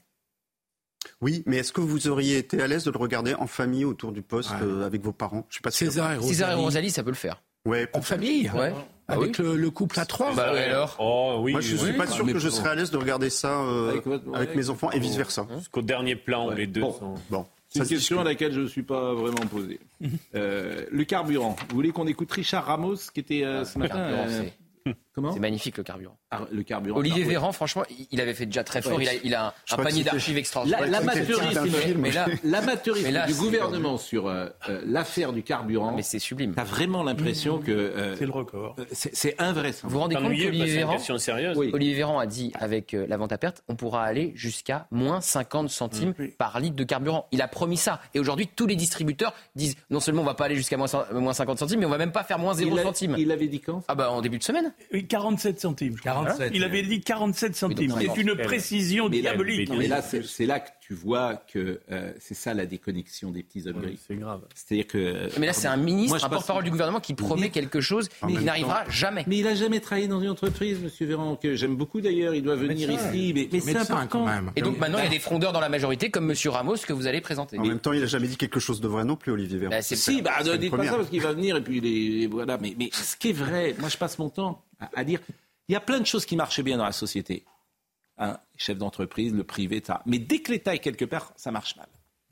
Oui, 1.21 1.43
mais 1.45 1.57
est-ce 1.57 1.73
que 1.73 1.81
vous 1.81 2.07
auriez 2.07 2.37
été 2.37 2.61
à 2.61 2.67
l'aise 2.67 2.85
de 2.85 2.91
le 2.91 2.97
regarder 2.97 3.33
en 3.33 3.47
famille 3.47 3.85
autour 3.85 4.11
du 4.11 4.21
poste 4.21 4.53
euh, 4.61 4.85
avec 4.85 5.01
vos 5.01 5.11
parents? 5.11 5.45
Je 5.49 5.55
suis 5.55 5.61
pas 5.61 5.71
César, 5.71 6.13
et 6.13 6.15
Rosalie. 6.15 6.33
César 6.33 6.51
et 6.51 6.55
Rosalie, 6.55 6.91
ça 6.91 7.03
peut 7.03 7.09
le 7.09 7.15
faire. 7.15 7.41
Ouais, 7.65 7.89
en 7.93 8.01
famille, 8.01 8.49
ouais. 8.51 8.73
Ah 9.07 9.13
avec 9.13 9.37
le, 9.37 9.69
couple 9.69 9.99
à 9.99 10.05
trois? 10.05 10.33
Bah, 10.33 10.51
alors? 10.51 10.95
Oh, 10.99 11.39
oui, 11.41 11.51
Moi, 11.51 11.61
je 11.61 11.75
suis 11.75 11.93
pas 11.93 12.07
sûr 12.07 12.25
que 12.25 12.39
je 12.39 12.49
serais 12.49 12.69
à 12.69 12.75
l'aise 12.75 12.91
de 12.91 12.97
regarder 12.97 13.29
ça 13.29 13.61
euh, 13.61 13.99
avec, 14.33 14.55
mes 14.55 14.69
enfants 14.69 14.91
et 14.91 14.99
vice 14.99 15.15
versa. 15.15 15.45
Jusqu'au 15.57 15.81
dernier 15.81 16.15
plan, 16.15 16.49
les 16.49 16.67
deux 16.67 16.81
sont. 16.81 17.15
Bon. 17.29 17.45
C'est 17.73 17.79
une 17.79 17.87
question 17.87 18.21
à 18.21 18.23
laquelle 18.23 18.53
je 18.53 18.61
ne 18.61 18.67
suis 18.67 18.83
pas 18.83 19.13
vraiment 19.13 19.45
posé. 19.49 19.79
Euh, 20.35 20.85
le 20.91 21.05
carburant. 21.05 21.55
Vous 21.69 21.75
voulez 21.75 21.91
qu'on 21.91 22.07
écoute 22.07 22.29
Richard 22.31 22.65
Ramos, 22.65 22.97
qui 23.13 23.21
était 23.21 23.43
euh, 23.43 23.63
ce 23.63 23.79
matin 23.79 24.27
C'est 25.15 25.39
magnifique 25.39 25.77
le 25.77 25.83
carburant. 25.83 26.17
Ah, 26.31 26.41
le 26.51 26.63
carburant. 26.63 26.97
Olivier 26.97 27.23
Véran, 27.23 27.51
franchement, 27.51 27.83
il 28.11 28.19
avait 28.19 28.33
fait 28.33 28.47
déjà 28.47 28.63
très 28.63 28.81
fort. 28.81 28.99
il, 29.01 29.07
a, 29.07 29.13
il 29.23 29.35
a 29.35 29.53
un, 29.71 29.77
panier 29.77 30.03
d'archives 30.03 30.37
extraordinaire. 30.37 30.81
L'amateurisme 32.43 33.25
du 33.27 33.33
gouvernement 33.35 33.97
sur 33.97 34.27
euh, 34.27 34.47
euh, 34.69 34.81
l'affaire 34.85 35.31
du 35.31 35.43
carburant. 35.43 35.93
Mais 35.93 36.01
c'est 36.01 36.19
sublime. 36.19 36.53
T'as 36.55 36.63
vraiment 36.63 37.03
l'impression 37.03 37.59
que. 37.59 37.71
Euh, 37.71 38.15
c'est 38.15 38.25
le 38.25 38.31
record. 38.31 38.75
C'est 38.91 39.39
invraisemblable. 39.39 39.73
Vous 39.83 39.89
vous 39.89 39.99
rendez 39.99 40.15
compte 40.15 40.23
qu'Olivier 40.25 40.65
Véran, 40.65 40.97
oui. 41.55 41.69
Olivier 41.73 41.95
Véran 41.95 42.19
a 42.19 42.25
dit 42.25 42.51
avec 42.59 42.93
la 42.93 43.17
vente 43.17 43.31
à 43.31 43.37
perte, 43.37 43.63
on 43.67 43.75
pourra 43.75 44.03
aller 44.03 44.31
jusqu'à 44.35 44.87
moins 44.91 45.21
50 45.21 45.69
centimes 45.69 46.13
par 46.37 46.59
litre 46.59 46.75
de 46.75 46.83
carburant. 46.83 47.27
Il 47.31 47.41
a 47.41 47.47
promis 47.47 47.77
ça. 47.77 48.01
Et 48.13 48.19
aujourd'hui, 48.19 48.47
tous 48.47 48.65
les 48.65 48.75
distributeurs 48.75 49.33
disent 49.55 49.75
non 49.89 49.99
seulement 49.99 50.23
on 50.23 50.25
va 50.25 50.33
pas 50.33 50.45
aller 50.45 50.55
jusqu'à 50.55 50.77
moins 50.77 50.87
50 50.87 51.59
centimes, 51.59 51.79
mais 51.79 51.85
on 51.85 51.89
va 51.89 51.97
même 51.97 52.11
pas 52.11 52.23
faire 52.23 52.39
moins 52.39 52.53
0 52.55 52.77
centimes. 52.79 53.15
Il 53.17 53.31
avait 53.31 53.47
dit 53.47 53.59
quand? 53.59 53.83
Ah 53.87 53.95
bah 53.95 54.09
en 54.09 54.21
début 54.21 54.39
de 54.39 54.43
semaine. 54.43 54.73
Oui, 54.91 55.02
47 55.07 55.59
centimes. 55.59 55.95
47. 56.01 56.51
Il 56.53 56.63
avait 56.63 56.83
dit 56.83 57.01
47 57.01 57.55
centimes. 57.55 57.93
C'est 57.97 58.21
une 58.21 58.35
précision 58.35 59.09
diabolique. 59.09 59.71
Mais 59.77 59.87
là, 59.87 60.01
c'est 60.01 60.45
là 60.45 60.59
que 60.59 60.69
tu 60.85 60.93
vois 60.93 61.35
que 61.35 61.79
euh, 61.91 62.11
c'est 62.19 62.33
ça 62.33 62.53
la 62.53 62.65
déconnexion 62.65 63.31
des 63.31 63.41
petits 63.41 63.65
hommes 63.69 63.79
gris. 63.79 63.97
C'est 64.05 64.15
grave. 64.15 64.41
C'est-à-dire 64.53 64.85
que. 64.85 65.29
Mais 65.39 65.45
là, 65.45 65.53
c'est 65.53 65.69
un 65.69 65.77
ministre, 65.77 66.25
un 66.25 66.27
porte-parole 66.27 66.65
du 66.65 66.71
gouvernement 66.71 66.99
qui 66.99 67.13
promet 67.13 67.51
quelque 67.51 67.79
chose, 67.79 68.09
mais 68.25 68.33
il 68.33 68.41
n'arrivera 68.41 68.83
jamais. 68.89 69.23
Mais 69.25 69.37
il 69.37 69.45
n'a 69.45 69.55
jamais 69.55 69.79
travaillé 69.79 70.09
dans 70.09 70.19
une 70.19 70.29
entreprise, 70.29 70.81
Monsieur 70.81 71.05
Véran, 71.05 71.37
que 71.37 71.55
j'aime 71.55 71.77
beaucoup 71.77 72.01
d'ailleurs. 72.01 72.35
Il 72.35 72.43
doit 72.43 72.57
venir 72.57 72.91
ici. 72.91 73.33
Mais, 73.33 73.59
c'est 73.61 73.77
important. 73.77 74.07
Quand 74.07 74.25
même. 74.25 74.51
Et 74.57 74.61
donc 74.61 74.77
maintenant, 74.77 74.97
il 74.97 75.05
y 75.05 75.07
a 75.07 75.09
des 75.09 75.19
frondeurs 75.19 75.53
dans 75.53 75.61
la 75.61 75.69
majorité, 75.69 76.11
comme 76.11 76.25
Monsieur 76.25 76.49
Ramos, 76.49 76.75
que 76.85 76.91
vous 76.91 77.07
allez 77.07 77.21
présenter. 77.21 77.57
En 77.57 77.63
même 77.63 77.79
temps, 77.79 77.93
il 77.93 78.01
n'a 78.01 78.05
jamais 78.05 78.27
dit 78.27 78.35
quelque 78.35 78.59
chose 78.59 78.81
de 78.81 78.87
vrai 78.89 79.05
non 79.05 79.15
plus, 79.15 79.31
Olivier 79.31 79.59
Véran. 79.59 79.71
Bah, 79.71 79.81
si, 79.81 80.21
bah, 80.21 80.43
ne 80.43 80.57
dites 80.57 80.75
pas 80.75 80.83
ça 80.83 80.95
parce 80.95 81.09
qu'il 81.09 81.21
va 81.21 81.31
venir 81.31 81.55
et 81.55 81.63
puis 81.63 81.79
les, 81.79 82.27
voilà. 82.27 82.57
Mais, 82.57 82.75
mais 82.77 82.89
ce 82.91 83.15
qui 83.15 83.29
est 83.29 83.33
vrai, 83.33 83.73
moi, 83.79 83.87
je 83.87 83.97
passe 83.97 84.19
mon 84.19 84.29
temps 84.29 84.61
à 84.93 85.05
dire 85.05 85.21
il 85.69 85.73
y 85.73 85.75
a 85.75 85.79
plein 85.79 85.99
de 85.99 86.05
choses 86.05 86.25
qui 86.25 86.35
marchaient 86.35 86.63
bien 86.63 86.77
dans 86.77 86.83
la 86.83 86.91
société. 86.91 87.45
Un 88.17 88.37
chef 88.57 88.77
d'entreprise, 88.77 89.33
le 89.33 89.43
privé, 89.43 89.81
ça. 89.85 90.01
Mais 90.05 90.19
dès 90.19 90.39
que 90.39 90.51
l'État 90.51 90.75
est 90.75 90.79
quelque 90.79 91.05
part, 91.05 91.33
ça 91.35 91.51
marche 91.51 91.75
mal. 91.75 91.87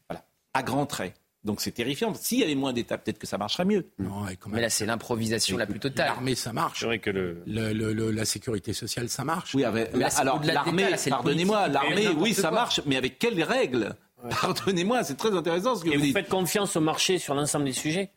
Voilà. 0.09 0.23
À 0.53 0.61
grands 0.63 0.85
traits. 0.85 1.15
Donc 1.43 1.59
c'est 1.59 1.71
terrifiant. 1.71 2.13
S'il 2.13 2.37
y 2.37 2.43
avait 2.43 2.53
moins 2.53 2.71
d'État, 2.71 2.99
peut-être 2.99 3.17
que 3.17 3.25
ça 3.25 3.39
marcherait 3.39 3.65
mieux. 3.65 3.89
Non, 3.97 4.25
mais 4.47 4.61
là, 4.61 4.69
c'est 4.69 4.85
l'improvisation 4.85 5.57
la 5.57 5.65
plus 5.65 5.79
totale. 5.79 6.05
L'armée, 6.05 6.35
ça 6.35 6.53
marche. 6.53 6.83
Vrai 6.83 6.99
que 6.99 7.09
le... 7.09 7.41
Le, 7.47 8.11
la 8.11 8.25
sécurité 8.25 8.73
sociale, 8.73 9.09
ça 9.09 9.23
marche. 9.23 9.55
Oui, 9.55 9.63
avec, 9.63 9.89
alors 10.17 10.43
l'armée, 10.43 10.85
pardonnez-moi, 11.09 11.67
l'armée, 11.67 12.09
oui, 12.09 12.35
ça 12.35 12.51
marche, 12.51 12.81
mais 12.85 12.95
avec 12.95 13.17
quelles 13.17 13.41
règles? 13.41 13.95
Pardonnez-moi, 14.29 15.03
c'est 15.03 15.17
très 15.17 15.35
intéressant 15.35 15.75
ce 15.75 15.83
que 15.83 15.89
Et 15.89 15.93
vous, 15.93 15.97
vous 15.97 16.05
dites. 16.05 16.13
faites 16.15 16.29
confiance 16.29 16.75
au 16.75 16.81
marché 16.81 17.17
sur 17.17 17.33
l'ensemble 17.33 17.65
des 17.65 17.73
sujets? 17.73 18.11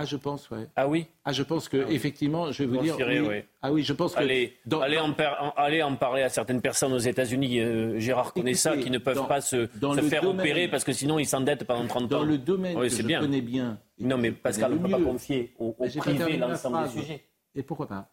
Ah, 0.00 0.04
je 0.04 0.16
pense, 0.16 0.50
ouais. 0.50 0.66
Ah 0.76 0.88
oui 0.88 1.06
Ah, 1.24 1.32
je 1.32 1.42
pense 1.42 1.68
que, 1.68 1.90
effectivement, 1.90 2.52
je 2.52 2.62
vais 2.62 2.76
vous 2.76 2.82
dire. 2.82 2.96
Oui. 2.98 3.42
Ah 3.62 3.72
oui, 3.72 3.82
je 3.82 3.92
pense 3.92 4.14
que. 4.14 4.20
Allez, 4.20 4.56
dans, 4.66 4.80
allez, 4.80 4.98
en, 4.98 5.12
allez, 5.56 5.82
en, 5.82 5.96
parler 5.96 6.22
à 6.22 6.28
certaines 6.28 6.60
personnes 6.60 6.92
aux 6.92 6.98
États-Unis, 6.98 7.60
euh, 7.60 7.98
Gérard 7.98 8.32
connaît 8.32 8.54
ça, 8.54 8.76
qui 8.76 8.90
ne 8.90 8.98
peuvent 8.98 9.16
dans, 9.16 9.24
pas 9.24 9.40
se, 9.40 9.66
se 9.66 10.00
faire 10.02 10.22
domaine, 10.22 10.40
opérer 10.40 10.68
parce 10.68 10.84
que 10.84 10.92
sinon 10.92 11.18
ils 11.18 11.26
s'endettent 11.26 11.64
pendant 11.64 11.86
30 11.86 12.08
dans 12.08 12.16
ans. 12.16 12.20
Dans 12.20 12.26
le 12.26 12.38
domaine 12.38 12.76
oui, 12.76 12.88
que 12.88 12.94
je 12.94 13.02
bien. 13.02 13.20
connais 13.20 13.40
bien. 13.40 13.78
Non, 13.98 14.18
mais 14.18 14.30
Pascal 14.30 14.72
ne 14.72 14.78
peut 14.78 14.88
pas 14.88 15.00
confier 15.00 15.54
au, 15.58 15.74
au 15.78 15.86
privé 15.98 16.36
l'ensemble 16.36 16.84
des 16.84 17.00
sujets. 17.00 17.24
Et 17.54 17.62
pourquoi 17.62 17.88
pas 17.88 18.08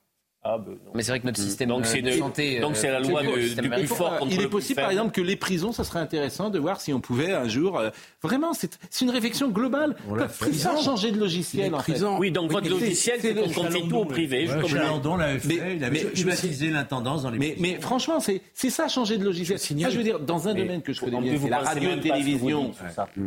ah 0.48 0.60
ben 0.60 0.76
mais 0.94 1.02
c'est 1.02 1.12
vrai 1.12 1.20
que 1.20 1.26
notre 1.26 1.42
système 1.42 1.70
donc 1.70 1.92
de 1.92 2.12
santé. 2.12 2.60
Donc 2.60 2.76
c'est 2.76 2.92
la 2.92 3.00
loi 3.00 3.24
de, 3.24 3.60
du 3.60 3.70
plus 3.70 3.88
fort 3.88 4.18
contre 4.18 4.32
Il 4.32 4.40
est 4.40 4.44
le 4.44 4.50
possible, 4.50 4.80
par 4.80 4.92
exemple, 4.92 5.12
que 5.12 5.22
les 5.22 5.36
prisons, 5.36 5.72
ça 5.72 5.84
serait 5.84 6.00
intéressant 6.00 6.52
de 6.52 6.60
voir 6.60 6.82
si 6.82 6.94
on 6.94 7.00
pouvait 7.00 7.34
un 7.34 7.48
jour. 7.48 7.80
Euh, 7.80 7.90
vraiment, 8.22 8.54
c'est 8.54 8.78
une 9.02 9.10
réflexion 9.10 9.50
globale. 9.50 9.96
Sans 10.54 10.84
changer 10.84 11.12
de 11.12 11.20
logiciel, 11.20 11.74
en 11.74 11.80
fait. 11.80 12.00
Oui, 12.20 12.32
donc 12.32 12.52
votre 12.52 12.70
logiciel, 12.70 13.18
c'est 13.22 13.34
qu'on 13.34 13.50
confie 13.50 13.88
tout 13.90 13.98
au 13.98 14.06
privé. 14.06 14.48
Chalandon 14.68 15.16
l'avait 15.18 15.40
fait, 15.40 15.76
il 15.78 15.84
avait 15.84 16.06
privatisé 16.06 16.70
l'intendance 16.70 17.24
dans 17.24 17.32
les 17.32 17.40
mais, 17.40 17.56
mais 17.60 17.80
franchement, 17.82 18.20
c'est 18.20 18.70
ça, 18.70 18.88
changer 18.88 19.18
de 19.18 19.26
logiciel. 19.26 19.60
Moi, 19.80 19.90
je 19.90 19.98
veux 19.98 20.04
dire, 20.04 20.20
dans 20.20 20.48
un 20.48 20.54
domaine 20.54 20.84
que 20.84 20.94
je 20.94 21.02
connais 21.02 21.22
bien, 21.22 21.40
c'est 21.42 21.50
la 21.50 21.60
radio-télévision. 21.60 22.72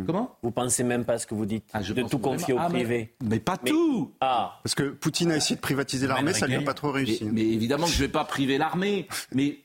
Comment 0.05 0.37
Vous 0.41 0.51
pensez 0.51 0.83
même 0.83 1.03
pas 1.03 1.17
ce 1.17 1.27
que 1.27 1.35
vous 1.35 1.45
dites 1.45 1.65
De 1.75 2.03
tout 2.03 2.19
confier 2.19 2.53
au 2.53 2.69
privé. 2.69 3.13
Mais 3.21 3.39
pas 3.39 3.57
tout 3.57 4.13
Ah 4.21 4.59
Parce 4.63 4.75
que 4.75 4.83
Poutine 4.83 5.31
a 5.31 5.37
essayé 5.37 5.57
de 5.57 5.61
privatiser 5.61 6.07
l'armée, 6.07 6.31
ça 6.33 6.47
lui 6.47 6.55
a 6.55 6.61
pas 6.61 6.73
trop 6.73 6.91
réussi. 6.91 7.08
Mais 7.21 7.41
évidemment 7.41 7.85
je 7.85 7.95
ne 7.95 7.99
vais 7.99 8.11
pas 8.11 8.25
priver 8.25 8.57
l'armée, 8.57 9.07
mais 9.33 9.59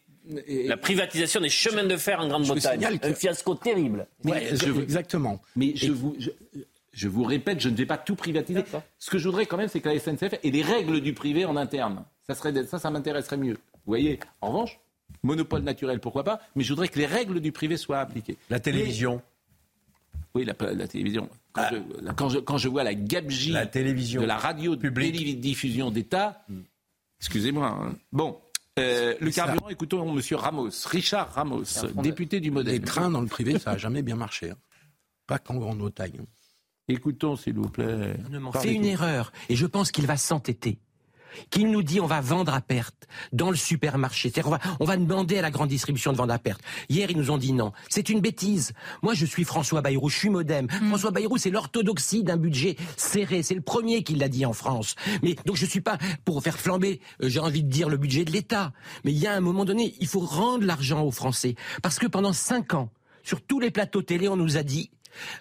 la 0.49 0.77
privatisation 0.77 1.41
des 1.41 1.49
chemins 1.49 1.85
de 1.85 1.97
fer 1.97 2.21
en 2.21 2.29
Grande-Bretagne, 2.29 2.99
un 3.03 3.15
fiasco 3.15 3.55
terrible. 3.55 4.07
Ouais, 4.25 4.49
je, 4.53 4.81
exactement. 4.81 5.41
Mais 5.57 5.77
je 5.77 5.93
vous, 5.93 6.17
je, 6.19 6.31
je, 6.93 7.09
vous 7.09 7.25
répète, 7.25 7.61
je 7.61 7.69
ne 7.69 7.77
vais 7.77 7.87
pas 7.87 7.99
tout 7.99 8.17
privatiser. 8.17 8.65
Ce 8.99 9.11
que 9.11 9.19
je 9.19 9.29
voudrais 9.29 9.47
quand 9.47 9.57
même, 9.57 9.69
c'est 9.69 9.81
que 9.81 9.89
la 9.89 9.99
SNCF 9.99 10.35
ait 10.43 10.51
les 10.51 10.63
règles 10.63 11.01
du 11.01 11.13
privé 11.13 11.45
en 11.45 11.57
interne. 11.57 12.05
Ça, 12.27 12.35
serait, 12.35 12.65
ça, 12.65 12.79
ça 12.79 12.91
m'intéresserait 12.91 13.37
mieux. 13.37 13.55
Vous 13.55 13.91
voyez 13.91 14.19
En 14.41 14.49
revanche, 14.49 14.81
monopole 15.23 15.63
naturel, 15.63 16.01
pourquoi 16.01 16.25
pas 16.25 16.41
Mais 16.57 16.65
je 16.65 16.71
voudrais 16.71 16.89
que 16.89 16.99
les 16.99 17.07
règles 17.07 17.41
du 17.41 17.53
privé 17.53 17.77
soient 17.77 18.01
appliquées. 18.01 18.39
La 18.49 18.61
télévision. 18.61 19.21
Oui, 20.35 20.45
la, 20.45 20.55
la 20.73 20.89
télévision. 20.89 21.29
Quand, 21.53 21.63
ah. 21.65 21.71
je, 21.71 22.13
quand, 22.13 22.29
je, 22.29 22.39
quand, 22.39 22.59
je, 22.59 22.69
vois 22.69 22.83
la 22.83 22.95
gabegie 22.95 23.53
la 23.53 23.67
télévision 23.67 24.21
de 24.21 24.27
la 24.27 24.37
radio 24.37 24.75
de 24.75 24.89
diffusion 25.35 25.91
d'État, 25.91 26.43
mm. 26.49 26.61
Excusez-moi. 27.25 27.67
Hein. 27.67 27.95
Bon, 28.13 28.39
euh, 28.79 29.15
le 29.21 29.31
carburant, 29.31 29.69
écoutons 29.69 30.13
Monsieur 30.13 30.37
Ramos, 30.37 30.71
Richard 30.87 31.33
Ramos, 31.33 31.65
député 32.03 32.41
du 32.41 32.51
Modèle. 32.51 32.75
Les 32.75 32.81
trains 32.81 33.11
dans 33.11 33.21
le 33.21 33.29
privé, 33.29 33.59
ça 33.59 33.73
n'a 33.73 33.79
jamais 33.79 34.03
bien 34.03 34.17
marché. 34.17 34.51
Hein. 34.51 34.57
Pas 35.27 35.39
qu'en 35.39 35.55
grande 35.57 35.95
taille. 35.95 36.15
Hein. 36.21 36.27
Écoutons, 36.89 37.37
s'il 37.37 37.55
vous 37.55 37.69
plaît. 37.69 38.15
C'est 38.61 38.75
une 38.75 38.85
erreur, 38.85 39.33
et 39.49 39.57
je 39.57 39.67
pense 39.67 39.91
qu'il 39.91 40.07
va 40.07 40.17
s'entêter 40.17 40.79
qu'il 41.51 41.71
nous 41.71 41.83
dit 41.83 42.01
on 42.01 42.07
va 42.07 42.21
vendre 42.21 42.55
à 42.55 42.61
perte 42.61 43.07
dans 43.33 43.51
le 43.51 43.57
supermarché. 43.57 44.31
C'est-à-dire 44.31 44.49
on 44.49 44.53
va, 44.53 44.61
on 44.81 44.85
va 44.85 44.97
demander 44.97 45.39
à 45.39 45.43
la 45.43 45.51
grande 45.51 45.69
distribution 45.69 46.13
de 46.13 46.17
vendre 46.17 46.33
à 46.33 46.39
perte. 46.39 46.61
Hier, 46.89 47.11
ils 47.11 47.17
nous 47.17 47.31
ont 47.31 47.39
dit 47.39 47.53
non. 47.53 47.73
C'est 47.89 48.09
une 48.09 48.21
bêtise. 48.21 48.73
Moi, 49.03 49.15
je 49.15 49.27
suis 49.27 49.45
François 49.45 49.81
Bayrou, 49.81 50.09
je 50.09 50.19
suis 50.19 50.31
modem. 50.31 50.67
Mm. 50.67 50.89
François 50.89 51.11
Bayrou, 51.11 51.37
c'est 51.39 51.51
l'orthodoxie 51.51 52.25
d'un 52.25 52.37
budget 52.37 52.77
serré. 52.97 53.43
C'est 53.43 53.55
le 53.55 53.61
premier 53.61 54.03
qui 54.03 54.15
l'a 54.15 54.29
dit 54.29 54.47
en 54.47 54.53
France. 54.53 54.95
Mais 55.23 55.37
donc, 55.45 55.57
je 55.57 55.67
suis 55.67 55.81
pas 55.81 55.99
pour 56.25 56.43
faire 56.43 56.59
flamber, 56.59 57.01
euh, 57.23 57.29
j'ai 57.29 57.41
envie 57.41 57.63
de 57.63 57.71
dire, 57.71 57.89
le 57.89 57.97
budget 57.97 58.25
de 58.25 58.31
l'État. 58.31 58.73
Mais 59.05 59.13
il 59.13 59.19
y 59.19 59.27
a 59.27 59.33
un 59.33 59.41
moment 59.41 59.65
donné, 59.65 59.95
il 60.01 60.07
faut 60.07 60.21
rendre 60.21 60.65
l'argent 60.67 61.03
aux 61.03 61.11
Français. 61.11 61.55
Parce 61.83 61.99
que 61.99 62.07
pendant 62.07 62.33
cinq 62.33 62.75
ans, 62.75 62.91
sur 63.23 63.41
tous 63.41 63.61
les 63.61 63.71
plateaux 63.71 64.03
télé, 64.03 64.29
on 64.29 64.37
nous 64.37 64.57
a 64.57 64.63
dit 64.63 64.91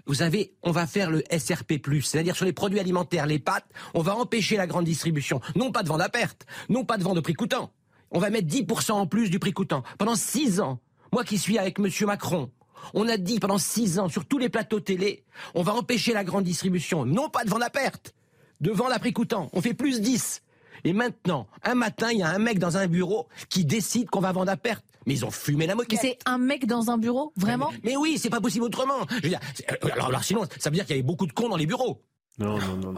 vous 0.06 0.16
savez, 0.16 0.54
on 0.64 0.72
va 0.72 0.88
faire 0.88 1.12
le 1.12 1.24
SRP+, 1.32 1.74
c'est-à-dire 2.04 2.36
sur 2.36 2.46
les 2.46 2.54
produits 2.54 2.80
alimentaires, 2.80 3.26
les 3.26 3.40
pâtes, 3.40 3.68
on 3.94 4.02
va 4.02 4.16
empêcher 4.16 4.58
la 4.58 4.68
grande 4.68 4.86
distribution, 4.86 5.42
non 5.56 5.72
pas 5.72 5.84
de 5.84 5.88
vendre 5.88 6.04
à 6.04 6.10
perte, 6.10 6.46
non 6.70 6.86
pas 6.86 6.98
de 6.98 7.04
vendre 7.04 7.20
au 7.20 7.24
prix 7.24 7.34
coûtant. 7.34 7.72
On 8.12 8.20
va 8.20 8.30
mettre 8.30 8.48
10% 8.48 8.92
en 8.92 9.08
plus 9.08 9.30
du 9.30 9.40
prix 9.40 9.54
coûtant. 9.54 9.84
Pendant 9.98 10.16
six 10.16 10.60
ans, 10.60 10.80
moi 11.12 11.24
qui 11.24 11.38
suis 11.38 11.58
avec 11.58 11.80
Monsieur 11.80 12.06
Macron, 12.06 12.52
on 12.94 13.08
a 13.08 13.18
dit 13.18 13.40
pendant 13.40 13.58
six 13.58 14.00
ans 14.00 14.10
sur 14.10 14.26
tous 14.26 14.38
les 14.38 14.50
plateaux 14.50 14.80
télé, 14.80 15.24
on 15.56 15.64
va 15.64 15.74
empêcher 15.74 16.14
la 16.14 16.24
grande 16.24 16.44
distribution, 16.44 17.06
non 17.06 17.30
pas 17.30 17.44
de 17.44 17.50
vendre 17.50 17.66
à 17.66 17.70
perte, 17.70 18.14
de 18.62 18.72
vendre 18.72 18.94
à 18.94 19.00
prix 19.00 19.14
coûtant. 19.14 19.50
On 19.54 19.62
fait 19.62 19.74
plus 19.74 20.02
10. 20.02 20.42
Et 20.86 20.94
maintenant, 20.94 21.48
un 21.64 21.76
matin, 21.76 22.12
il 22.12 22.20
y 22.20 22.24
a 22.24 22.30
un 22.30 22.40
mec 22.40 22.60
dans 22.60 22.78
un 22.78 22.88
bureau 22.88 23.28
qui 23.50 23.64
décide 23.64 24.10
qu'on 24.10 24.20
va 24.20 24.32
vendre 24.32 24.52
à 24.52 24.58
perte. 24.58 24.86
Mais 25.06 25.14
ils 25.14 25.26
ont 25.26 25.32
fumé 25.32 25.68
la 25.68 25.76
moquette. 25.76 26.00
C'est 26.02 26.18
un 26.26 26.38
mec 26.38 26.66
dans 26.66 26.90
un 26.90 26.98
bureau, 26.98 27.34
vraiment 27.36 27.70
mais, 27.72 27.92
mais, 27.92 27.98
oui, 27.98 28.18
c'est 28.18 28.30
pas 28.30 28.42
possible 28.42 28.66
autrement. 28.66 29.06
Je 29.10 29.16
veux 29.16 29.30
dire, 29.30 29.40
alors, 29.94 30.08
alors 30.08 30.24
sinon, 30.24 30.46
ça 30.60 30.70
veut 30.70 30.76
dire 30.76 30.86
qu'il 30.86 30.96
y 30.96 31.00
avait 31.00 31.08
beaucoup 31.08 31.28
de 31.28 31.34
cons 31.34 31.50
dans 31.50 31.58
les 31.58 31.66
bureaux. 31.66 32.02
Non, 32.40 32.58
non, 32.58 32.78
non. 32.78 32.96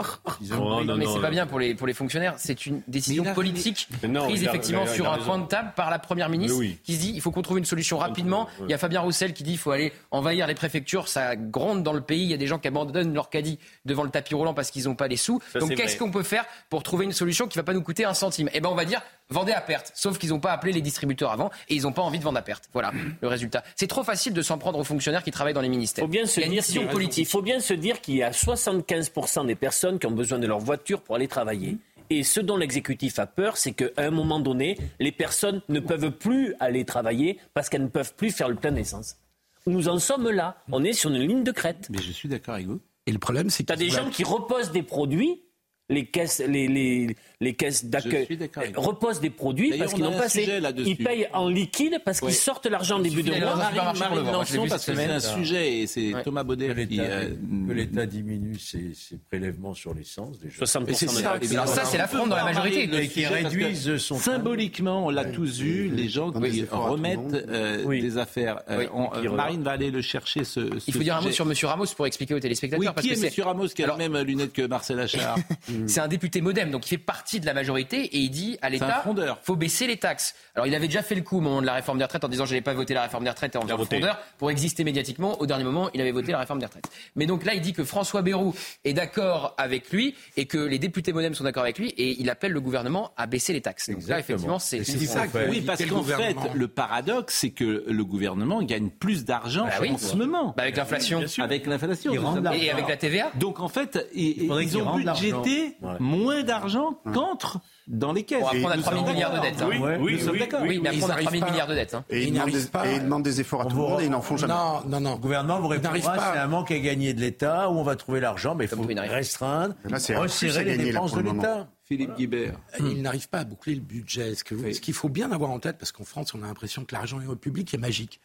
Oh, 0.58 0.84
non, 0.86 0.95
mais 0.97 1.06
c'est 1.06 1.20
pas 1.20 1.30
bien 1.30 1.45
pour 1.45 1.60
les, 1.60 1.76
pour 1.76 1.88
les 1.88 1.93
fonctionnaires. 1.93 2.36
C'est 2.38 2.66
une 2.66 2.82
décision 2.88 3.26
politique 3.34 3.89
prise 4.01 4.43
effectivement 4.43 4.88
sur 4.88 5.12
un 5.12 5.18
point 5.18 5.39
de 5.39 5.45
table 5.45 5.74
par 5.76 5.89
la 5.89 5.99
première 5.99 6.30
ministre 6.30 6.62
qui 6.84 6.95
se 6.95 6.99
dit 7.01 7.12
il 7.14 7.20
faut 7.22 7.32
qu'on 7.32 7.41
trouve 7.41 7.58
une 7.58 7.66
solution 7.66 7.97
rapidement. 7.97 8.47
Il 8.62 8.70
y 8.70 8.74
a 8.74 8.78
Fabien 8.78 9.01
Roussel 9.01 9.34
qui 9.34 9.43
dit 9.43 9.53
il 9.53 9.58
faut 9.58 9.72
aller 9.72 9.91
envahir 10.12 10.47
les 10.47 10.56
préfectures. 10.56 11.10
Ça 11.10 11.36
gronde 11.36 11.84
dans 11.84 11.91
le 11.91 11.99
pays. 11.99 12.24
Il 12.24 12.30
y 12.30 12.34
a 12.34 12.38
des 12.38 12.47
gens 12.47 12.60
qui 12.60 12.70
abandonnent 12.70 13.14
leur 13.14 13.30
caddie 13.30 13.60
devant 13.84 14.03
le 14.03 14.10
tapis 14.10 14.36
roulant 14.36 14.53
parce 14.53 14.72
qu'ils 14.72 14.86
n'ont 14.86 14.95
pas 14.95 15.10
les 15.10 15.18
sous. 15.18 15.41
Ça, 15.51 15.60
Donc 15.60 15.76
qu'est-ce 15.76 15.97
qu'on 15.97 16.12
peut 16.12 16.24
faire 16.24 16.45
pour 16.70 16.84
trouver 16.84 17.03
une 17.03 17.12
solution 17.12 17.47
qui 17.47 17.58
va 17.58 17.64
pas 17.64 17.74
nous 17.74 17.84
coûter 17.84 18.06
un 18.06 18.14
centime? 18.14 18.49
Eh 18.53 18.62
ben 18.62 18.70
on 18.70 18.76
va 18.76 18.86
dire 18.86 19.01
vendez 19.30 19.52
à 19.52 19.62
perte. 19.62 19.92
Sauf 19.96 20.18
qu'ils 20.18 20.30
n'ont 20.30 20.40
pas 20.40 20.52
appelé 20.52 20.74
les 20.74 20.82
distributeurs 20.82 21.32
avant 21.32 21.50
et 21.70 21.76
ils 21.76 21.84
n'ont 21.84 21.92
pas 21.92 22.02
envie 22.02 22.20
de 22.20 22.24
vendre 22.24 22.38
à 22.38 22.42
perte. 22.42 22.70
Voilà 22.74 22.92
le 23.22 23.28
résultat. 23.28 23.64
C'est 23.76 23.88
trop 23.88 24.04
facile 24.04 24.34
de 24.34 24.42
s'en 24.42 24.58
prendre 24.58 24.80
aux 24.80 24.84
fonctionnaires 24.84 25.24
qui 25.24 25.32
travaillent 25.32 25.54
dans 25.54 25.62
les 25.62 25.70
ministères. 25.70 26.04
Faut 26.04 26.10
bien 26.10 26.26
se 26.26 26.42
dire 26.42 26.90
politique. 26.90 27.28
Il 27.28 27.30
faut 27.30 27.42
bien 27.42 27.60
se 27.60 27.74
dire 27.74 28.02
qu'il 28.02 28.16
y 28.16 28.24
a 28.24 28.32
75% 28.32 29.46
des 29.46 29.56
personnes 29.56 30.00
qui 30.00 30.08
ont 30.08 30.12
besoin 30.12 30.40
de 30.40 30.48
leur 30.48 30.60
voiture 30.60 31.02
pour 31.02 31.16
aller 31.16 31.28
travailler. 31.28 31.78
Et 32.10 32.24
ce 32.24 32.40
dont 32.40 32.58
l'exécutif 32.58 33.18
a 33.20 33.26
peur, 33.26 33.58
c'est 33.58 33.72
qu'à 33.72 33.90
un 33.98 34.12
moment 34.12 34.40
donné, 34.40 34.78
les 35.00 35.12
personnes 35.12 35.62
ne 35.70 35.80
peuvent 35.80 36.12
plus 36.12 36.54
aller 36.60 36.86
travailler 36.86 37.40
parce 37.54 37.70
qu'elles 37.70 37.84
ne 37.84 37.88
peuvent 37.88 38.14
plus 38.14 38.32
faire 38.32 38.48
le 38.48 38.56
plein 38.56 38.72
d'essence. 38.72 39.18
Nous 39.66 39.88
en 39.88 39.98
sommes 39.98 40.30
là. 40.30 40.58
On 40.72 40.84
est 40.84 40.94
sur 40.94 41.10
une 41.10 41.18
ligne 41.18 41.44
de 41.44 41.52
crête. 41.52 41.88
Mais 41.90 41.98
je 41.98 42.12
suis 42.12 42.30
d'accord 42.30 42.56
avec 42.56 42.68
vous. 42.68 42.80
Et 43.08 43.12
le 43.12 43.18
problème, 43.18 43.50
c'est 43.50 43.64
Tu 43.64 43.74
as 43.74 43.76
des 43.76 43.90
gens 43.90 44.10
qui 44.10 44.24
reposent 44.24 44.72
des 44.72 44.84
produits 44.84 45.42
les 45.90 46.08
caisses, 46.08 46.42
les, 46.48 46.68
les, 46.68 47.16
les 47.40 47.54
caisses 47.54 47.86
d'accueil 47.86 48.28
reposent 48.76 49.20
des 49.20 49.30
produits 49.30 49.78
parce 49.78 49.94
qu'ils 49.94 50.04
n'ont 50.04 50.12
pas 50.12 50.26
assez. 50.26 50.48
Ils 50.78 50.98
payent 50.98 51.28
en 51.34 51.48
liquide 51.48 52.00
parce 52.04 52.20
qu'ils 52.20 52.34
sortent 52.34 52.66
l'argent 52.66 52.98
en 52.98 53.02
début 53.02 53.22
de 53.22 53.32
mois. 53.32 53.56
Marine 53.56 54.32
Lançon, 54.32 54.66
parce 54.68 54.86
que 54.86 54.96
c'est 54.96 55.06
un 55.06 55.20
sujet 55.20 55.80
et 55.80 55.88
c'est 55.88 56.14
Thomas 56.24 56.44
Baudet 56.44 56.88
qui. 56.88 57.00
Euh, 57.00 57.30
que 57.68 57.74
l'État 57.74 58.06
diminue 58.06 58.58
ses, 58.58 58.94
prélèvements 59.30 59.74
sur 59.74 59.94
l'essence, 59.94 60.39
déjà. 60.39 60.64
60% 60.64 61.39
de 61.39 61.68
ça, 61.68 61.86
c'est 61.86 61.97
la 61.97 62.08
fronde 62.08 62.30
dans 62.30 62.36
la 62.36 62.46
majorité. 62.46 63.08
qui 63.08 63.26
réduisent 63.26 63.97
son. 63.97 64.18
Symboliquement, 64.18 65.05
on 65.05 65.09
l'a 65.09 65.26
tous 65.26 65.59
vu, 65.59 65.89
les 65.89 66.09
gens 66.09 66.32
qui 66.32 66.66
remettent 66.72 67.20
euh, 67.34 67.86
des 67.88 68.18
affaires. 68.18 68.62
Euh, 68.70 68.88
Marine 69.32 69.64
va 69.64 69.72
aller 69.72 69.92
le 69.92 70.01
chercher 70.01 70.43
ce. 70.43 70.62
Il 70.88 70.93
faut 70.93 71.00
dire 71.04 71.18
un 71.18 71.22
mot 71.22 71.32
sur 71.32 71.46
M. 71.46 71.54
Ramos 71.64 71.86
pour 71.96 72.08
expliquer 72.08 72.34
aux 72.34 72.39
téléspectateurs. 72.39 72.96
Qui 72.96 73.12
est 73.12 73.24
M. 73.24 73.46
Ramos 73.46 73.68
qui 73.68 73.84
a 73.84 73.88
la 73.88 73.97
même 73.97 74.18
lunettes 74.18 74.54
que 74.54 74.66
Marcel 74.66 75.00
Achard? 75.00 75.38
C'est 75.88 76.00
un 76.00 76.08
député 76.08 76.42
modem, 76.42 76.72
donc 76.72 76.86
il 76.86 76.89
fait 76.89 76.97
partie 76.97 77.39
de 77.39 77.46
la 77.46 77.54
majorité 77.54 78.02
et 78.04 78.18
il 78.20 78.30
dit 78.30 78.58
à 78.62 78.70
l'État 78.70 79.04
faut 79.43 79.56
baisser 79.56 79.88
les 79.88 79.97
taxes. 79.97 80.36
Alors 80.56 80.68
il 80.68 80.76
avait 80.76 80.88
déjà 80.88 81.02
fait 81.02 81.16
le 81.16 81.22
coup 81.22 81.38
au 81.38 81.42
moment 81.42 81.62
de 81.62 81.66
la 81.66 81.74
réforme 81.74 81.97
des 81.97 82.04
retraites 82.04 82.24
en 82.24 82.30
disant 82.30 82.46
je 82.46 82.54
n'ai 82.54 82.62
pas 82.62 82.74
voté 82.74 82.93
la 82.93 83.04
réforme 83.04 83.24
des 83.24 83.30
retraites 83.30 83.56
en 83.56 83.62
faisant 83.62 83.78
frondeur 83.78 84.20
pour 84.38 84.52
exister 84.52 84.84
médiatiquement. 84.84 85.39
Au 85.42 85.46
dernier 85.46 85.64
moment, 85.64 85.89
il 85.93 86.02
avait 86.02 86.12
voté 86.12 86.32
la 86.32 86.39
réforme 86.39 86.60
des 86.60 86.66
retraites. 86.66 86.89
Mais 87.16 87.26
donc 87.26 87.46
là, 87.46 87.54
il 87.54 87.62
dit 87.62 87.74
que 87.74 87.84
François 87.84 88.22
Bayrou 88.22 88.54
est 88.84 88.93
d'accord 88.93 89.54
avec 89.58 89.92
lui 89.92 90.16
et 90.38 90.46
que 90.46 90.58
les 90.58 90.80
députés 90.80 91.14
modem 91.14 91.34
sont 91.34 91.43
d'accord 91.43 91.64
avec 91.64 91.80
lui 91.80 91.89
et 91.89 92.20
il 92.20 92.30
appelle 92.30 92.52
le 92.52 92.62
gouvernement 92.62 93.12
à 93.18 93.28
baisser 93.28 93.54
les 93.54 93.62
taxes. 93.62 93.89
Donc 93.89 94.08
là, 94.08 94.20
effectivement, 94.20 94.60
c'est 94.60 94.84
ça. 94.84 95.24
Oui, 95.50 95.62
parce 95.62 95.86
qu'en 95.86 96.04
fait, 96.04 96.36
le 96.54 96.68
paradoxe, 96.68 97.36
c'est 97.36 97.52
que 97.52 97.84
le 97.88 98.06
gouvernement 98.06 98.62
gagne 98.64 98.89
plus 98.89 99.26
d'argent 99.26 99.66
bah 99.66 99.86
en 99.89 99.97
ce 99.97 100.16
moment. 100.16 100.54
Bah 100.58 100.64
avec 100.64 100.78
l'inflation. 100.78 101.24
Avec 101.39 101.66
l'inflation. 101.66 102.14
Et 102.54 102.72
avec 102.72 102.88
la 102.88 102.97
TVA. 102.97 103.32
Donc 103.36 103.60
en 103.60 103.68
fait, 103.68 104.08
ils, 104.14 104.78
ont 104.78 104.96
budgété 104.96 105.64
moins 106.00 106.43
d'argent 106.43 107.00
qu'entre 107.13 107.59
dans 107.87 108.13
les 108.13 108.24
caisses. 108.24 108.42
On 108.42 108.54
va 108.54 108.59
prendre 108.59 108.74
à 108.74 108.78
3 108.78 108.93
000 108.93 109.13
milliards 109.13 109.33
de 109.36 109.39
dettes. 109.42 109.62
Hein. 109.62 109.70
Oui, 109.70 109.78
oui, 110.00 110.13
nous 110.13 110.20
sommes 110.20 110.37
d'accord. 110.37 110.62
Oui, 110.63 110.79
mais 110.82 110.89
à 110.89 111.17
3 111.17 111.32
000 111.32 111.46
milliards 111.46 111.67
de 111.67 111.75
dettes. 111.75 111.93
Hein. 111.93 112.05
Et, 112.09 112.24
ils 112.24 112.33
demandent 112.33 113.24
des, 113.24 113.42
efforts 113.42 113.62
à 113.62 113.66
tout 113.66 113.75
le 113.75 113.82
monde 113.82 114.01
et 114.01 114.05
ils 114.05 114.09
n'en 114.09 114.21
font 114.21 114.37
jamais. 114.37 114.54
Non, 114.54 114.82
non, 114.87 115.00
non. 115.00 115.13
Le 115.13 115.20
gouvernement 115.20 115.59
vous 115.59 115.67
répondra, 115.67 116.33
c'est 116.33 116.39
un 116.39 116.47
manque 116.47 116.71
à 116.71 116.79
gagner 116.79 117.13
de 117.13 117.21
l'État 117.21 117.70
où 117.70 117.74
on 117.74 117.83
va 117.83 117.96
trouver 117.96 118.20
l'argent, 118.20 118.55
mais 118.55 118.66
il 118.66 118.67
faut 118.67 118.86
restreindre, 118.86 119.75
resserrer 119.86 120.63
les 120.63 120.78
dépenses 120.78 121.13
de 121.13 121.21
l'État. 121.21 121.67
Philippe 121.87 122.16
Guibert. 122.16 122.58
Il 122.79 123.04
n'arrive 123.04 123.29
pas 123.29 123.39
à 123.39 123.43
boucler 123.43 123.75
le 123.75 123.82
budget. 123.82 124.33
Ce 124.36 124.43
qu'il 124.43 124.93
faut 124.93 125.09
bien 125.09 125.32
avoir 125.32 125.51
en 125.51 125.59
tête, 125.59 125.78
parce 125.78 125.92
qu'en 125.92 126.04
France, 126.04 126.33
on 126.33 126.42
a 126.42 126.47
l'impression 126.47 126.83
que 126.83 126.96
l'argent 126.96 127.20
public 127.39 127.74
est 127.74 127.78
magique. 127.78 128.20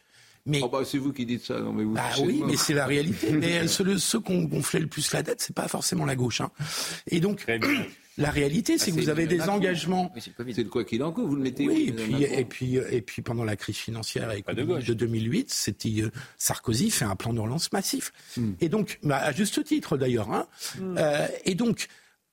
Mais... 0.45 0.61
Oh 0.63 0.69
bah, 0.69 0.81
c'est 0.85 0.97
vous 0.97 1.13
qui 1.13 1.25
dites 1.25 1.45
ça. 1.45 1.59
Non, 1.59 1.73
mais 1.73 1.83
vous 1.83 1.93
bah 1.93 2.09
oui, 2.23 2.41
mais 2.45 2.57
c'est 2.57 2.73
la 2.73 2.85
réalité. 2.85 3.31
mais 3.31 3.67
ceux, 3.67 3.97
ceux 3.97 4.19
qui 4.19 4.31
ont 4.31 4.43
gonflé 4.43 4.79
le 4.79 4.87
plus 4.87 5.11
la 5.13 5.23
dette, 5.23 5.41
c'est 5.41 5.55
pas 5.55 5.67
forcément 5.67 6.05
la 6.05 6.15
gauche. 6.15 6.41
Hein. 6.41 6.51
Et 7.07 7.19
donc, 7.19 7.45
la 8.17 8.29
réalité, 8.29 8.77
c'est 8.77 8.91
que 8.91 8.97
vous 8.97 9.09
avez 9.09 9.25
des 9.25 9.41
engagements. 9.41 10.13
c'est 10.17 10.57
le 10.57 10.69
quoi 10.69 10.83
qu'il 10.83 11.03
en 11.03 11.11
coûte, 11.11 11.25
vous 11.25 11.35
le 11.35 11.43
mettez 11.43 11.67
Oui, 11.67 11.87
et 11.87 11.91
puis, 11.93 12.23
et 12.23 12.45
puis, 12.45 12.75
et 12.75 13.01
puis 13.01 13.21
pendant 13.21 13.43
la 13.43 13.55
crise 13.55 13.77
financière 13.77 14.29
de, 14.29 14.93
2008, 14.93 15.49
c'était 15.49 16.01
euh, 16.01 16.11
Sarkozy 16.37 16.91
fait 16.91 17.05
un 17.05 17.15
plan 17.15 17.33
de 17.33 17.39
relance 17.39 17.71
massif. 17.71 18.11
Hmm. 18.35 18.51
Et 18.59 18.69
donc, 18.69 18.99
bah, 19.03 19.17
à 19.17 19.31
juste 19.31 19.63
titre 19.63 19.97
d'ailleurs. 19.97 20.31
Hein, 20.31 20.47
hmm. 20.79 20.95
euh, 20.97 21.27
et 21.45 21.55
donc, 21.55 21.87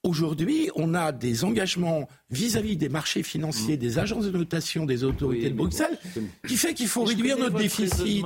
Aujourd'hui, 0.08 0.70
on 0.74 0.94
a 0.94 1.12
des 1.12 1.44
engagements 1.44 2.08
vis-à-vis 2.30 2.78
des 2.78 2.88
marchés 2.88 3.22
financiers, 3.22 3.76
hmm. 3.76 3.80
des 3.80 3.98
agences 3.98 4.24
de 4.24 4.30
notation, 4.30 4.86
des 4.86 5.04
autorités 5.04 5.50
de 5.50 5.54
Bruxelles, 5.54 5.98
qui 6.46 6.56
fait 6.56 6.72
qu'il 6.72 6.88
faut 6.88 7.04
réduire 7.04 7.36
notre 7.36 7.58
déficit. 7.58 8.24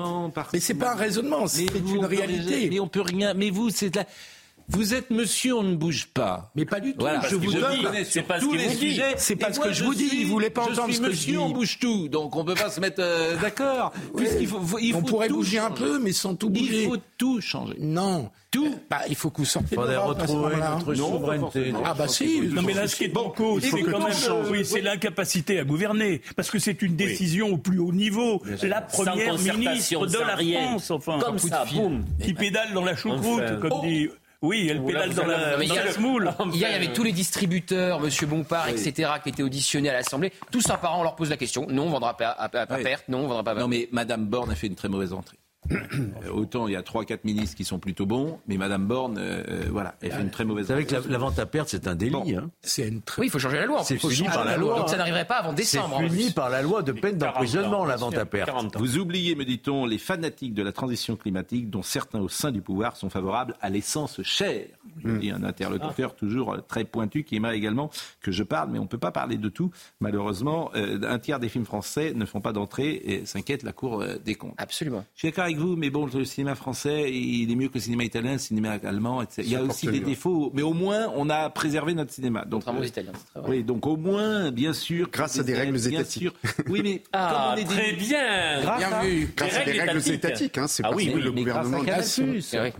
Mais 0.52 0.60
c'est 0.60 0.74
pas 0.74 0.92
un 0.92 0.96
raisonnement, 0.96 1.48
c'est 1.48 1.66
une 1.92 2.04
réalité. 2.04 2.70
Mais 2.70 2.78
on 2.78 2.86
peut 2.86 3.00
rien. 3.00 3.34
Mais 3.34 3.50
vous, 3.50 3.70
c'est 3.70 3.96
la. 3.96 4.06
Vous 4.72 4.94
êtes 4.94 5.10
monsieur, 5.10 5.54
on 5.54 5.62
ne 5.62 5.76
bouge 5.76 6.06
pas. 6.06 6.50
Mais 6.54 6.64
pas 6.64 6.80
du 6.80 6.94
tout. 6.94 7.06
je 7.28 7.36
vous 7.36 7.52
donne. 7.52 8.04
C'est 8.04 8.22
pas 8.22 8.40
tous 8.40 8.54
les 8.54 8.70
sujets. 8.70 9.14
C'est 9.16 9.36
pas 9.36 9.52
ce 9.52 9.60
que 9.60 9.72
je 9.72 9.84
vous 9.84 9.94
dis. 9.94 10.08
Il 10.12 10.26
voulait 10.26 10.50
pas 10.50 10.62
entendre 10.62 10.92
ce 10.92 11.00
que 11.00 11.06
monsieur, 11.06 11.38
on 11.38 11.50
bouge 11.50 11.78
tout. 11.78 12.08
Donc 12.08 12.36
on 12.36 12.44
peut 12.44 12.54
pas 12.54 12.70
se 12.70 12.80
mettre 12.80 13.00
euh, 13.02 13.36
d'accord. 13.40 13.92
on 14.94 15.02
pourrait 15.02 15.28
bouger 15.28 15.58
un 15.58 15.70
peu, 15.70 15.98
mais 15.98 16.12
sans 16.12 16.34
tout 16.34 16.50
bouger. 16.50 16.84
Il 16.84 16.88
faut 16.88 16.96
tout 17.18 17.40
changer. 17.40 17.74
Non. 17.78 18.30
Tout. 18.50 18.74
Bah, 18.90 19.00
il 19.08 19.14
faut 19.14 19.30
que 19.30 19.38
vous 19.38 19.46
sortiez 19.46 19.78
de 19.78 19.82
retrouver 19.82 20.56
notre 20.56 20.94
souveraineté. 20.94 21.72
Ah 21.84 21.94
bah 21.94 22.06
si. 22.06 22.42
Non 22.42 22.60
mais 22.60 22.74
là, 22.74 22.86
ce 22.86 22.96
qui 22.96 23.04
est 23.04 23.08
bon, 23.08 23.30
cause, 23.30 23.62
c'est 23.62 23.82
quand 23.82 23.98
même, 23.98 24.50
oui, 24.50 24.64
c'est 24.64 24.82
l'incapacité 24.82 25.58
à 25.58 25.64
gouverner, 25.64 26.20
parce 26.36 26.50
que 26.50 26.58
c'est 26.58 26.82
une 26.82 26.94
décision 26.94 27.48
au 27.48 27.56
plus 27.56 27.78
haut 27.78 27.92
niveau. 27.92 28.42
La 28.62 28.82
première 28.82 29.38
ministre 29.38 30.06
de 30.06 30.18
la 30.18 30.36
France, 30.36 30.90
enfin, 30.90 31.18
comme 31.18 31.38
ça, 31.38 31.64
boum, 31.72 32.04
qui 32.22 32.34
pédale 32.34 32.74
dans 32.74 32.84
la 32.84 32.94
choucroute, 32.94 33.58
comme 33.60 33.80
dit 33.82 34.10
oui, 34.42 34.66
elle 34.68 34.84
pédale 34.84 35.14
dans 35.14 35.24
la, 35.24 35.92
semoule. 35.92 36.34
Hier, 36.52 36.68
il 36.68 36.72
y 36.72 36.76
avait 36.76 36.92
tous 36.92 37.04
les 37.04 37.12
distributeurs, 37.12 38.04
M. 38.04 38.28
Bompard, 38.28 38.68
etc., 38.68 39.12
qui 39.22 39.28
étaient 39.28 39.42
auditionnés 39.42 39.88
à 39.88 39.92
l'Assemblée. 39.92 40.32
Tous 40.50 40.68
un 40.68 40.76
par 40.76 40.94
an, 40.94 41.00
on 41.00 41.02
leur 41.04 41.14
pose 41.14 41.30
la 41.30 41.36
question. 41.36 41.66
Non, 41.68 41.84
on 41.84 41.86
ne 41.86 41.92
vendra 41.92 42.16
pas 42.16 42.30
à, 42.30 42.48
perte. 42.48 43.08
Non, 43.08 43.20
on 43.20 43.28
vendra 43.28 43.44
pas 43.44 43.54
Non, 43.54 43.68
mais 43.68 43.88
Mme 43.92 44.26
Borne 44.26 44.50
a 44.50 44.54
fait 44.56 44.66
une 44.66 44.74
très 44.74 44.88
mauvaise 44.88 45.12
entrée. 45.12 45.36
Euh, 45.70 46.30
autant 46.32 46.66
il 46.66 46.72
y 46.72 46.76
a 46.76 46.82
3-4 46.82 47.20
ministres 47.24 47.56
qui 47.56 47.64
sont 47.64 47.78
plutôt 47.78 48.04
bons, 48.04 48.40
mais 48.48 48.56
Mme 48.56 48.86
Borne, 48.86 49.18
euh, 49.18 49.42
euh, 49.48 49.62
voilà, 49.70 49.94
elle 50.02 50.12
fait 50.12 50.22
une 50.22 50.30
très 50.30 50.44
mauvaise. 50.44 50.64
Vous 50.66 50.72
savez 50.72 50.84
que 50.84 51.08
la, 51.08 51.18
vente 51.18 51.38
à 51.38 51.46
perte, 51.46 51.68
c'est 51.68 51.86
un 51.86 51.94
délit. 51.94 52.34
Hein. 52.34 52.50
Une 52.78 53.00
Oui, 53.18 53.26
il 53.26 53.30
faut 53.30 53.38
changer 53.38 53.58
la 53.58 53.66
loi. 53.66 53.82
C'est 53.84 53.96
puni 53.96 54.24
par 54.24 54.44
la 54.44 54.56
loi. 54.56 54.78
Donc 54.78 54.88
ça 54.88 54.96
n'arriverait 54.96 55.24
pas 55.24 55.36
avant 55.36 55.52
décembre. 55.52 55.98
C'est 56.00 56.08
puni 56.08 56.30
par 56.30 56.50
la 56.50 56.62
loi 56.62 56.82
de 56.82 56.92
peine 56.92 57.16
d'emprisonnement, 57.16 57.84
la 57.84 57.96
vente 57.96 58.18
à 58.18 58.26
perte. 58.26 58.50
Vous 58.76 58.98
oubliez, 58.98 59.34
me 59.34 59.44
dit-on, 59.44 59.86
les 59.86 59.98
fanatiques 59.98 60.54
de 60.54 60.62
la 60.62 60.72
transition 60.72 61.16
climatique, 61.16 61.70
dont 61.70 61.82
certains 61.82 62.20
au 62.20 62.28
sein 62.28 62.50
du 62.50 62.60
pouvoir 62.60 62.96
sont 62.96 63.10
favorables 63.10 63.54
à 63.60 63.70
l'essence 63.70 64.20
chère. 64.22 64.66
Je 65.04 65.10
dis 65.16 65.30
un 65.30 65.44
interlocuteur 65.44 66.14
toujours 66.14 66.56
très 66.66 66.84
pointu 66.84 67.24
qui 67.24 67.36
aimerait 67.36 67.56
également 67.56 67.90
que 68.20 68.32
je 68.32 68.42
parle, 68.42 68.70
mais 68.70 68.78
on 68.78 68.82
ne 68.82 68.88
peut 68.88 68.98
pas 68.98 69.12
parler 69.12 69.36
de 69.36 69.48
tout. 69.48 69.70
Malheureusement, 70.00 70.70
un 70.74 71.18
tiers 71.18 71.38
des 71.38 71.48
films 71.48 71.64
français 71.64 72.12
ne 72.14 72.24
font 72.24 72.40
pas 72.40 72.52
d'entrée 72.52 73.00
et 73.04 73.26
s'inquiète 73.26 73.62
la 73.62 73.72
Cour 73.72 74.04
des 74.24 74.34
comptes. 74.34 74.54
Absolument. 74.58 75.04
Je 75.14 75.20
suis 75.20 75.28
d'accord 75.28 75.51
avec 75.52 75.64
vous, 75.64 75.76
mais 75.76 75.90
bon, 75.90 76.06
le 76.06 76.24
cinéma 76.24 76.54
français, 76.54 77.12
il 77.12 77.50
est 77.50 77.54
mieux 77.54 77.68
que 77.68 77.74
le 77.74 77.80
cinéma 77.80 78.04
italien, 78.04 78.32
le 78.32 78.38
cinéma 78.38 78.78
allemand, 78.84 79.22
etc. 79.22 79.42
Il 79.44 79.52
y 79.52 79.56
a 79.56 79.62
aussi 79.62 79.86
des 79.86 80.00
défauts, 80.00 80.50
mais 80.54 80.62
au 80.62 80.72
moins, 80.72 81.12
on 81.14 81.28
a 81.30 81.50
préservé 81.50 81.94
notre 81.94 82.12
cinéma. 82.12 82.44
Donc, 82.44 82.64
aux 82.66 82.82
Italiens, 82.82 83.12
Oui, 83.46 83.62
donc 83.62 83.86
au 83.86 83.96
moins, 83.96 84.50
bien 84.50 84.72
sûr. 84.72 85.08
Grâce 85.10 85.38
à 85.38 85.42
des 85.42 85.54
règles 85.54 85.76
étatiques. 85.86 86.34
Oui, 86.68 86.80
mais 86.82 87.02
ah, 87.12 87.54
comme 87.54 87.64
on 87.64 87.66
est 87.66 87.70
très 87.70 87.92
bien. 87.92 88.60
Grâce, 88.62 88.78
bien 88.78 88.92
à, 88.92 89.04
vu. 89.04 89.32
grâce 89.36 89.56
à 89.56 89.64
des 89.64 89.80
règles 89.80 90.12
étatiques, 90.12 90.58
hein, 90.58 90.66
c'est 90.66 90.84
ah, 90.84 90.92
oui, 90.94 91.10
oui, 91.14 91.20
le 91.20 91.32
gouvernement. 91.32 91.82
Grâce 91.82 92.18
à 92.18 92.22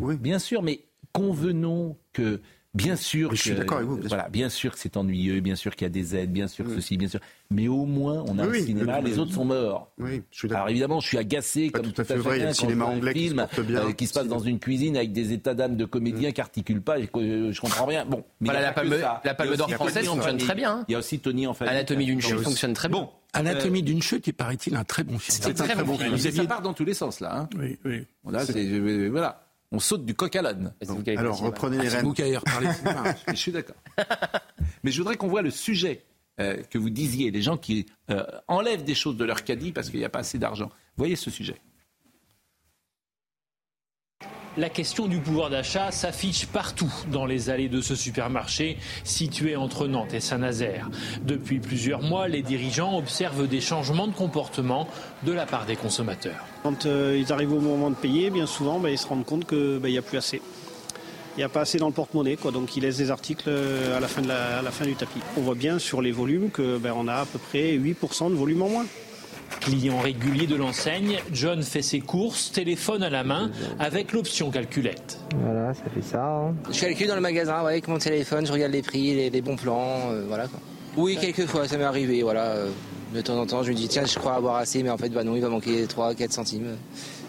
oui. 0.00 0.16
Bien 0.16 0.38
sûr, 0.38 0.62
mais 0.62 0.80
convenons 1.12 1.96
que 2.12 2.40
Bien 2.74 2.96
sûr, 2.96 3.28
que, 3.28 3.36
je 3.36 3.42
suis 3.42 3.54
d'accord 3.54 3.78
avec 3.78 3.88
vous. 3.88 3.98
Bien 3.98 4.08
voilà, 4.08 4.24
sûr. 4.24 4.30
bien 4.30 4.48
sûr 4.48 4.72
que 4.72 4.78
c'est 4.78 4.96
ennuyeux, 4.96 5.40
bien 5.40 5.56
sûr 5.56 5.76
qu'il 5.76 5.84
y 5.84 5.86
a 5.86 5.90
des 5.90 6.16
aides, 6.16 6.32
bien 6.32 6.48
sûr 6.48 6.64
que 6.64 6.74
ceci, 6.74 6.96
bien 6.96 7.08
sûr. 7.08 7.20
Mais 7.50 7.68
au 7.68 7.84
moins, 7.84 8.24
on 8.28 8.38
a 8.38 8.44
un 8.44 8.54
cinéma, 8.54 9.00
les 9.02 9.18
autres 9.18 9.34
sont 9.34 9.44
morts. 9.44 9.92
Oui, 9.98 10.22
je 10.30 10.38
suis 10.38 10.54
Alors 10.54 10.70
évidemment, 10.70 10.98
je 11.00 11.08
suis 11.08 11.18
agacé 11.18 11.68
Pas 11.70 11.80
comme 11.80 11.92
tout 11.92 12.00
à 12.00 12.04
fait 12.04 12.16
vrai. 12.16 12.38
Il 12.38 12.40
y 12.40 12.44
a 12.44 12.48
le 12.48 12.54
cinéma 12.54 12.86
anglais 12.86 13.12
film, 13.12 13.46
qui 13.50 13.56
se, 13.56 13.60
bien, 13.60 13.86
euh, 13.86 13.92
qui 13.92 14.06
se 14.06 14.14
passe 14.14 14.26
dans 14.26 14.38
une 14.38 14.58
cuisine 14.58 14.96
avec 14.96 15.12
des 15.12 15.34
états 15.34 15.52
d'âme 15.52 15.76
de 15.76 15.84
comédiens 15.84 16.30
mm. 16.30 16.32
qui 16.32 16.40
articulent 16.40 16.80
pas. 16.80 16.98
Et 16.98 17.10
je 17.12 17.60
comprends 17.60 17.84
rien. 17.84 18.06
Bon, 18.06 18.24
mais 18.40 18.46
voilà, 18.46 18.62
la, 18.62 18.72
palme, 18.72 18.96
la 19.22 19.34
Palme 19.34 19.54
d'Or 19.54 19.70
française 19.70 20.06
fonctionne 20.06 20.38
très 20.38 20.54
bien. 20.54 20.76
Hein. 20.76 20.84
Il 20.88 20.92
y 20.92 20.94
a 20.94 20.98
aussi 20.98 21.18
Tony 21.18 21.46
en 21.46 21.52
fait. 21.52 21.66
Anatomie 21.66 22.06
d'une 22.06 22.22
chute 22.22 22.40
fonctionne 22.40 22.72
très 22.72 22.88
bien. 22.88 23.10
Anatomie 23.34 23.82
d'une 23.82 24.00
chute 24.00 24.28
est, 24.28 24.32
paraît-il, 24.32 24.76
un 24.76 24.84
très 24.84 25.04
bon 25.04 25.18
film. 25.18 25.38
C'est 25.42 25.60
un 25.60 25.64
très 25.64 25.84
bon 25.84 25.98
film. 25.98 26.16
Ça 26.16 26.44
part 26.46 26.62
dans 26.62 26.72
tous 26.72 26.86
les 26.86 26.94
sens 26.94 27.20
là. 27.20 27.50
Oui, 27.58 27.78
oui. 27.84 28.06
Voilà 28.24 29.41
on 29.72 29.80
saute 29.80 30.04
du 30.04 30.14
coq 30.14 30.36
à 30.36 30.42
l'âne. 30.42 30.72
Alors 31.16 31.38
reprenez 31.38 31.78
les 31.78 31.88
rênes. 31.88 32.02
je 33.28 33.34
suis 33.34 33.52
d'accord. 33.52 33.76
Mais 34.84 34.90
je 34.90 34.98
voudrais 34.98 35.16
qu'on 35.16 35.28
voit 35.28 35.42
le 35.42 35.50
sujet 35.50 36.04
euh, 36.40 36.62
que 36.70 36.78
vous 36.78 36.90
disiez, 36.90 37.30
les 37.30 37.42
gens 37.42 37.56
qui 37.56 37.86
euh, 38.10 38.24
enlèvent 38.48 38.84
des 38.84 38.94
choses 38.94 39.16
de 39.16 39.24
leur 39.24 39.44
caddie 39.44 39.72
parce 39.72 39.90
qu'il 39.90 39.98
n'y 39.98 40.04
a 40.04 40.10
pas 40.10 40.20
assez 40.20 40.38
d'argent. 40.38 40.70
Voyez 40.96 41.16
ce 41.16 41.30
sujet 41.30 41.56
la 44.56 44.68
question 44.68 45.06
du 45.06 45.18
pouvoir 45.18 45.50
d'achat 45.50 45.90
s'affiche 45.90 46.46
partout 46.46 46.92
dans 47.10 47.26
les 47.26 47.50
allées 47.50 47.68
de 47.68 47.80
ce 47.80 47.94
supermarché 47.94 48.76
situé 49.04 49.56
entre 49.56 49.86
Nantes 49.86 50.14
et 50.14 50.20
Saint-Nazaire. 50.20 50.90
Depuis 51.22 51.58
plusieurs 51.58 52.02
mois, 52.02 52.28
les 52.28 52.42
dirigeants 52.42 52.96
observent 52.98 53.48
des 53.48 53.60
changements 53.60 54.06
de 54.06 54.14
comportement 54.14 54.88
de 55.24 55.32
la 55.32 55.46
part 55.46 55.66
des 55.66 55.76
consommateurs. 55.76 56.44
Quand 56.62 56.86
euh, 56.86 57.18
ils 57.18 57.32
arrivent 57.32 57.52
au 57.52 57.60
moment 57.60 57.90
de 57.90 57.96
payer, 57.96 58.30
bien 58.30 58.46
souvent, 58.46 58.78
bah, 58.78 58.90
ils 58.90 58.98
se 58.98 59.06
rendent 59.06 59.24
compte 59.24 59.46
qu'il 59.46 59.78
bah, 59.80 59.88
n'y 59.88 59.98
a 59.98 60.02
plus 60.02 60.18
assez. 60.18 60.42
Il 61.36 61.38
n'y 61.38 61.44
a 61.44 61.48
pas 61.48 61.62
assez 61.62 61.78
dans 61.78 61.86
le 61.86 61.94
porte-monnaie, 61.94 62.36
donc 62.52 62.76
ils 62.76 62.82
laissent 62.82 62.98
des 62.98 63.10
articles 63.10 63.48
euh, 63.48 63.96
à 63.96 64.00
la 64.00 64.08
fin, 64.08 64.84
du 64.84 64.94
tapis. 64.94 65.20
On 65.38 65.40
voit 65.40 65.54
bien 65.54 65.78
sur 65.78 66.02
les 66.02 66.12
volumes 66.12 66.50
qu'on 66.50 66.78
bah, 66.78 66.90
a 67.08 67.20
à 67.22 67.24
peu 67.24 67.38
près 67.38 67.72
8% 67.72 68.28
de 68.28 68.34
volume 68.34 68.62
en 68.62 68.68
moins. 68.68 68.86
Client 69.60 70.00
régulier 70.00 70.46
de 70.46 70.56
l'enseigne, 70.56 71.18
John 71.32 71.62
fait 71.62 71.82
ses 71.82 72.00
courses, 72.00 72.50
téléphone 72.50 73.02
à 73.02 73.10
la 73.10 73.22
main, 73.22 73.50
avec 73.78 74.12
l'option 74.12 74.50
calculette. 74.50 75.18
Voilà, 75.36 75.72
ça 75.74 75.84
fait 75.94 76.02
ça. 76.02 76.24
Hein. 76.24 76.54
Je 76.70 76.80
calcule 76.80 77.06
dans 77.06 77.14
le 77.14 77.20
magasin 77.20 77.54
avec 77.54 77.86
mon 77.86 77.98
téléphone, 77.98 78.46
je 78.46 78.52
regarde 78.52 78.72
les 78.72 78.82
prix, 78.82 79.30
les, 79.30 79.40
bons 79.40 79.56
plans, 79.56 80.10
euh, 80.10 80.24
voilà. 80.26 80.46
Oui, 80.96 81.16
quelques 81.20 81.46
fois, 81.46 81.68
ça 81.68 81.76
m'est 81.76 81.84
arrivé, 81.84 82.22
voilà. 82.22 82.46
Euh, 82.46 82.70
de 83.14 83.20
temps 83.20 83.38
en 83.38 83.46
temps, 83.46 83.62
je 83.62 83.70
me 83.70 83.76
dis, 83.76 83.88
tiens, 83.88 84.04
je 84.04 84.18
crois 84.18 84.34
avoir 84.34 84.56
assez, 84.56 84.82
mais 84.82 84.90
en 84.90 84.98
fait, 84.98 85.10
bah 85.10 85.22
non, 85.22 85.36
il 85.36 85.42
va 85.42 85.48
manquer 85.48 85.84
3-4 85.84 86.30
centimes. 86.30 86.66
Euh, 86.66 86.76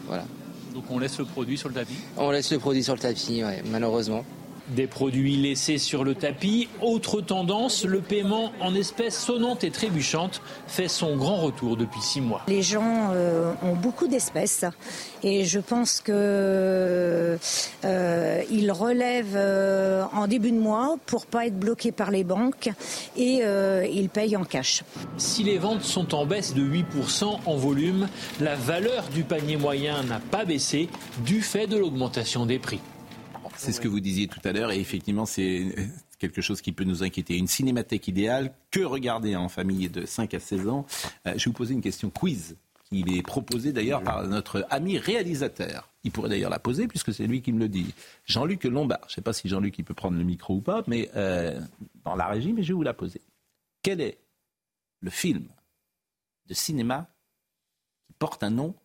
voilà. 0.08 0.26
Donc 0.74 0.86
on 0.90 0.98
laisse 0.98 1.20
le 1.20 1.26
produit 1.26 1.58
sur 1.58 1.70
le 1.70 1.76
tapis? 1.76 1.98
On 2.18 2.32
laisse 2.32 2.52
le 2.52 2.58
produit 2.58 2.84
sur 2.84 2.94
le 2.94 3.00
tapis, 3.00 3.44
ouais, 3.44 3.62
malheureusement. 3.72 4.26
Des 4.70 4.88
produits 4.88 5.36
laissés 5.36 5.78
sur 5.78 6.06
le 6.06 6.16
tapis. 6.16 6.70
Autre 6.82 7.20
tendance, 7.20 7.84
le 7.84 8.00
paiement 8.00 8.54
en 8.62 8.74
espèces 8.76 9.20
sonnantes 9.20 9.66
et 9.66 9.72
trébuchantes 9.72 10.42
fait 10.68 10.88
son 10.88 11.18
grand 11.18 11.36
retour 11.36 11.76
depuis 11.76 12.02
six 12.02 12.22
mois. 12.22 12.42
Les 12.48 12.62
gens 12.62 13.10
euh, 13.12 13.52
ont 13.62 13.76
beaucoup 13.76 14.08
d'espèces 14.08 14.64
et 15.22 15.44
je 15.44 15.60
pense 15.60 16.00
que 16.00 17.38
euh, 17.84 18.42
relèvent 18.72 19.36
euh, 19.36 20.06
en 20.14 20.28
début 20.28 20.52
de 20.52 20.60
mois 20.60 20.96
pour 21.06 21.26
pas 21.26 21.46
être 21.46 21.60
bloqués 21.60 21.92
par 21.92 22.10
les 22.10 22.24
banques 22.24 22.70
et 23.18 23.42
ils 23.92 24.10
payent 24.10 24.38
en 24.38 24.46
cash. 24.46 24.84
Si 25.18 25.44
les 25.44 25.58
ventes 25.58 25.84
sont 25.84 26.16
en 26.16 26.26
baisse 26.26 26.54
de 26.54 26.64
8% 26.64 27.40
en 27.46 27.56
volume, 27.56 28.08
la 28.40 28.56
valeur 28.56 29.10
du 29.14 29.24
panier 29.24 29.58
moyen 29.58 30.04
n'a 30.04 30.20
pas 30.20 30.46
baissé 30.46 30.90
du 31.26 31.42
fait 31.42 31.68
de 31.68 31.78
l'augmentation 31.78 32.46
des 32.46 32.60
prix. 32.60 32.80
C'est 33.58 33.72
ce 33.72 33.82
que 33.82 33.88
vous 33.88 34.00
disiez 34.00 34.28
tout 34.28 34.42
à 34.44 34.52
l'heure 34.52 34.72
et 34.72 34.80
effectivement 34.80 35.26
c'est 35.26 35.76
quelque 36.20 36.42
chose 36.42 36.62
qui 36.62 36.72
peut 36.72 36.84
nous 36.84 37.04
inquiéter. 37.04 37.38
Une 37.38 37.48
cinémathèque 37.48 38.08
idéale, 38.08 38.54
que 38.72 38.82
regarder 38.82 39.36
en 39.36 39.50
famille 39.50 39.90
de 39.90 40.06
5 40.06 40.34
à 40.34 40.40
16 40.40 40.68
ans? 40.68 40.86
Je 41.26 41.32
vais 41.32 41.38
vous 41.46 41.54
poser 41.54 41.74
une 41.74 41.82
question 41.82 42.10
quiz 42.10 42.56
il 42.94 43.18
est 43.18 43.22
proposé 43.22 43.74
d'ailleurs 43.74 44.04
par 44.04 44.24
notre 44.28 44.66
ami 44.70 44.98
réalisateur. 44.98 45.90
Il 46.04 46.12
pourrait 46.12 46.30
d'ailleurs 46.30 46.50
la 46.50 46.60
poser 46.60 46.88
puisque 46.88 47.14
c'est 47.14 47.28
lui 47.28 47.42
qui 47.42 47.52
me 47.52 47.60
le 47.60 47.68
dit. 47.68 47.94
Jean-Luc 48.26 48.64
Lombard. 48.66 49.00
Je 49.08 49.14
ne 49.14 49.16
sais 49.16 49.22
pas 49.22 49.34
si 49.34 49.50
Jean-Luc 49.50 49.84
peut 49.84 49.94
prendre 49.94 50.18
le 50.18 50.24
micro 50.24 50.56
ou 50.56 50.62
pas, 50.62 50.84
mais 50.88 51.10
euh, 51.16 51.60
dans 52.06 52.16
la 52.16 52.28
régie, 52.28 52.54
mais 52.54 52.64
je 52.64 52.70
vais 52.70 52.74
vous 52.76 52.84
la 52.84 52.94
poser. 52.94 53.22
Quel 53.82 54.00
est 54.00 54.20
le 55.02 55.10
film 55.10 55.48
de 56.48 56.54
cinéma 56.54 57.10
qui 58.06 58.14
porte 58.14 58.44
un 58.44 58.52
nom 58.52 58.76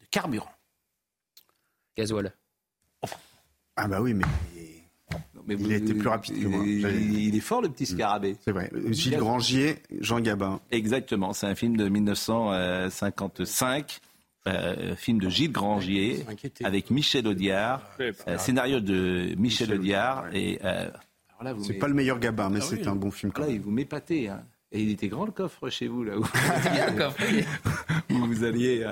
de 0.00 0.06
carburant? 0.06 0.52
Gasoil. 1.96 2.32
Ah 3.76 3.88
bah 3.88 4.00
oui, 4.00 4.14
mais 4.14 4.24
il 5.48 5.72
a 5.72 5.76
été 5.76 5.94
plus 5.94 6.08
rapide 6.08 6.42
que 6.42 6.48
moi. 6.48 6.64
Il 6.66 7.36
est 7.36 7.40
fort, 7.40 7.62
le 7.62 7.68
petit 7.68 7.86
scarabée. 7.86 8.36
C'est 8.44 8.50
vrai. 8.52 8.70
Gilles 8.90 9.16
Grangier, 9.16 9.76
Jean 10.00 10.20
Gabin. 10.20 10.60
Exactement. 10.70 11.32
C'est 11.32 11.46
un 11.46 11.54
film 11.54 11.76
de 11.76 11.88
1955. 11.88 14.00
Euh, 14.46 14.94
film 14.94 15.20
de 15.20 15.30
Gilles 15.30 15.52
Grangier 15.52 16.26
avec 16.62 16.90
Michel 16.90 17.26
Audiard, 17.26 17.80
euh, 17.98 18.12
scénario 18.36 18.78
de 18.78 19.34
Michel 19.38 19.72
Audiard 19.72 20.26
et 20.34 20.58
euh, 20.62 20.90
c'est 21.62 21.78
pas 21.78 21.88
le 21.88 21.94
meilleur 21.94 22.18
Gabin, 22.18 22.50
mais 22.50 22.58
ah 22.60 22.64
c'est 22.68 22.86
un 22.86 22.94
bon 22.94 23.10
film. 23.10 23.32
Quand 23.32 23.44
là, 23.44 23.48
il 23.48 23.62
vous 23.62 23.70
m'épatez. 23.70 24.28
Hein. 24.28 24.42
Et 24.70 24.82
il 24.82 24.90
était 24.90 25.08
grand 25.08 25.24
le 25.24 25.32
coffre 25.32 25.70
chez 25.70 25.88
vous 25.88 26.04
là 26.04 26.18
où, 26.18 26.26
où 28.10 28.18
vous 28.26 28.44
alliez. 28.44 28.86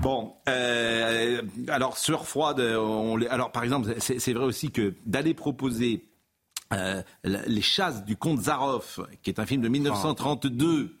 Bon, 0.00 0.34
euh, 0.48 1.42
alors 1.68 1.98
sur 1.98 2.26
froide, 2.26 2.60
on, 2.60 3.20
alors 3.30 3.52
par 3.52 3.64
exemple, 3.64 3.94
c'est 3.98 4.32
vrai 4.32 4.44
aussi 4.44 4.70
que 4.70 4.94
d'aller 5.06 5.34
proposer 5.34 6.04
euh, 6.72 7.02
les 7.24 7.62
chasses 7.62 8.04
du 8.04 8.16
comte 8.16 8.42
Zaroff, 8.42 9.00
qui 9.22 9.30
est 9.30 9.38
un 9.38 9.46
film 9.46 9.62
de 9.62 9.68
1932. 9.68 10.96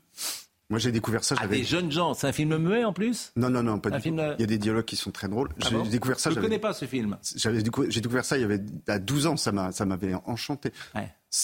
Moi, 0.70 0.78
j'ai 0.78 0.92
découvert 0.92 1.22
ça. 1.22 1.34
J'avais 1.38 1.58
des 1.58 1.64
jeunes 1.64 1.92
gens. 1.92 2.14
C'est 2.14 2.26
un 2.26 2.32
film 2.32 2.56
muet 2.56 2.84
en 2.84 2.94
plus? 2.94 3.32
Non, 3.36 3.50
non, 3.50 3.62
non, 3.62 3.78
pas 3.78 3.90
du 3.90 4.10
tout. 4.10 4.16
Il 4.16 4.40
y 4.40 4.42
a 4.42 4.46
des 4.46 4.58
dialogues 4.58 4.86
qui 4.86 4.96
sont 4.96 5.10
très 5.10 5.28
drôles. 5.28 5.50
Ah 5.62 5.68
j'ai 5.84 5.90
découvert 5.90 6.18
ça. 6.18 6.30
Je 6.30 6.36
ne 6.36 6.40
connais 6.40 6.58
pas 6.58 6.72
ce 6.72 6.86
film. 6.86 7.18
J'ai 7.36 8.00
découvert 8.00 8.24
ça 8.24 8.38
il 8.38 8.40
y 8.40 8.44
avait 8.44 8.60
à 8.88 8.98
12 8.98 9.26
ans. 9.26 9.36
Ça 9.36 9.52
m'avait 9.52 10.14
enchanté. 10.26 10.72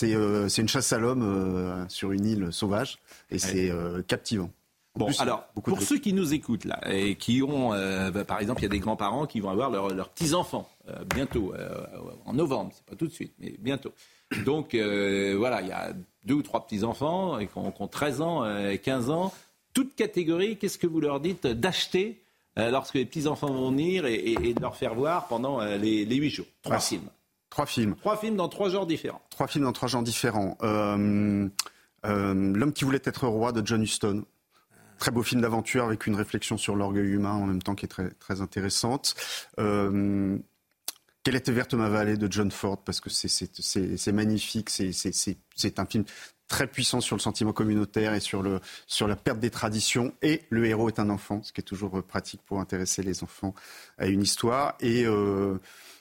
Euh, 0.02 0.48
c'est 0.48 0.62
une 0.62 0.68
chasse 0.68 0.92
à 0.92 0.98
l'homme 0.98 1.86
sur 1.88 2.12
une 2.12 2.24
île 2.24 2.48
sauvage 2.52 2.98
et 3.30 3.38
c'est 3.38 3.70
captivant. 4.06 4.50
Bon, 4.98 5.08
alors, 5.20 5.44
pour 5.62 5.80
ceux 5.80 5.98
qui 5.98 6.12
nous 6.12 6.34
écoutent 6.34 6.64
là, 6.64 6.80
et 6.90 7.14
qui 7.14 7.40
ont, 7.40 7.72
euh, 7.72 8.10
bah, 8.10 8.24
par 8.24 8.40
exemple, 8.40 8.60
il 8.60 8.64
y 8.64 8.66
a 8.66 8.70
des 8.70 8.80
grands-parents 8.80 9.26
qui 9.26 9.38
vont 9.38 9.50
avoir 9.50 9.70
leurs 9.70 10.08
petits-enfants 10.08 10.68
euh, 10.88 11.04
bientôt, 11.14 11.54
euh, 11.54 11.84
en 12.24 12.32
novembre, 12.32 12.72
c'est 12.74 12.84
pas 12.84 12.96
tout 12.96 13.06
de 13.06 13.12
suite, 13.12 13.32
mais 13.38 13.54
bientôt. 13.60 13.92
Donc, 14.44 14.74
voilà, 14.74 15.62
il 15.62 15.68
y 15.68 15.72
a 15.72 15.92
deux 16.24 16.34
ou 16.34 16.42
trois 16.42 16.66
petits-enfants 16.66 17.38
qui 17.38 17.48
ont, 17.54 17.88
13 17.88 18.20
ans, 18.20 18.68
et 18.68 18.78
15 18.78 19.10
ans. 19.10 19.32
Toute 19.72 19.94
catégorie, 19.94 20.56
qu'est-ce 20.56 20.78
que 20.78 20.88
vous 20.88 21.00
leur 21.00 21.20
dites 21.20 21.46
d'acheter 21.46 22.20
lorsque 22.56 22.94
les 22.94 23.04
petits-enfants 23.04 23.52
vont 23.52 23.70
venir 23.70 24.04
et, 24.04 24.34
de 24.34 24.60
leur 24.60 24.74
faire 24.74 24.94
voir 24.94 25.28
pendant 25.28 25.60
les, 25.60 26.04
huit 26.04 26.30
jours? 26.30 26.46
Trois 26.62 26.80
films. 26.80 27.08
Trois 27.50 27.66
films. 27.66 27.94
Trois 27.94 28.16
films 28.16 28.36
dans 28.36 28.48
trois 28.48 28.68
genres 28.68 28.86
différents. 28.86 29.22
Trois 29.30 29.46
films 29.46 29.64
dans 29.64 29.72
trois 29.72 29.88
genres 29.88 30.02
différents. 30.02 30.58
L'homme 30.60 31.52
qui 32.74 32.84
voulait 32.84 33.00
être 33.04 33.28
roi 33.28 33.52
de 33.52 33.64
John 33.64 33.82
Huston. 33.82 34.24
Très 34.98 35.10
beau 35.10 35.22
film 35.22 35.40
d'aventure 35.40 35.84
avec 35.84 36.06
une 36.06 36.16
réflexion 36.16 36.56
sur 36.56 36.74
l'orgueil 36.74 37.08
humain 37.08 37.32
en 37.32 37.46
même 37.46 37.62
temps 37.62 37.74
qui 37.74 37.84
est 37.84 37.88
très, 37.88 38.10
très 38.10 38.40
intéressante. 38.40 39.14
Euh, 39.58 40.38
Quelle 41.22 41.36
était 41.36 41.52
verte 41.52 41.74
ma 41.74 41.88
vallée 41.88 42.16
de 42.16 42.30
John 42.30 42.50
Ford? 42.50 42.82
Parce 42.84 43.00
que 43.00 43.10
c'est 43.10 44.12
magnifique, 44.12 44.70
c'est 44.70 45.78
un 45.78 45.86
film 45.86 46.04
très 46.48 46.66
puissant 46.66 47.00
sur 47.00 47.14
le 47.14 47.20
sentiment 47.20 47.52
communautaire 47.52 48.14
et 48.14 48.20
sur, 48.20 48.42
le, 48.42 48.60
sur 48.86 49.06
la 49.06 49.16
perte 49.16 49.38
des 49.38 49.50
traditions. 49.50 50.12
Et 50.22 50.42
le 50.50 50.66
héros 50.66 50.88
est 50.88 50.98
un 50.98 51.10
enfant, 51.10 51.42
ce 51.42 51.52
qui 51.52 51.60
est 51.60 51.64
toujours 51.64 52.02
pratique 52.02 52.40
pour 52.44 52.58
intéresser 52.58 53.02
les 53.02 53.22
enfants 53.22 53.54
à 53.98 54.06
une 54.06 54.22
histoire. 54.22 54.74
Et 54.80 55.04
euh, 55.04 55.58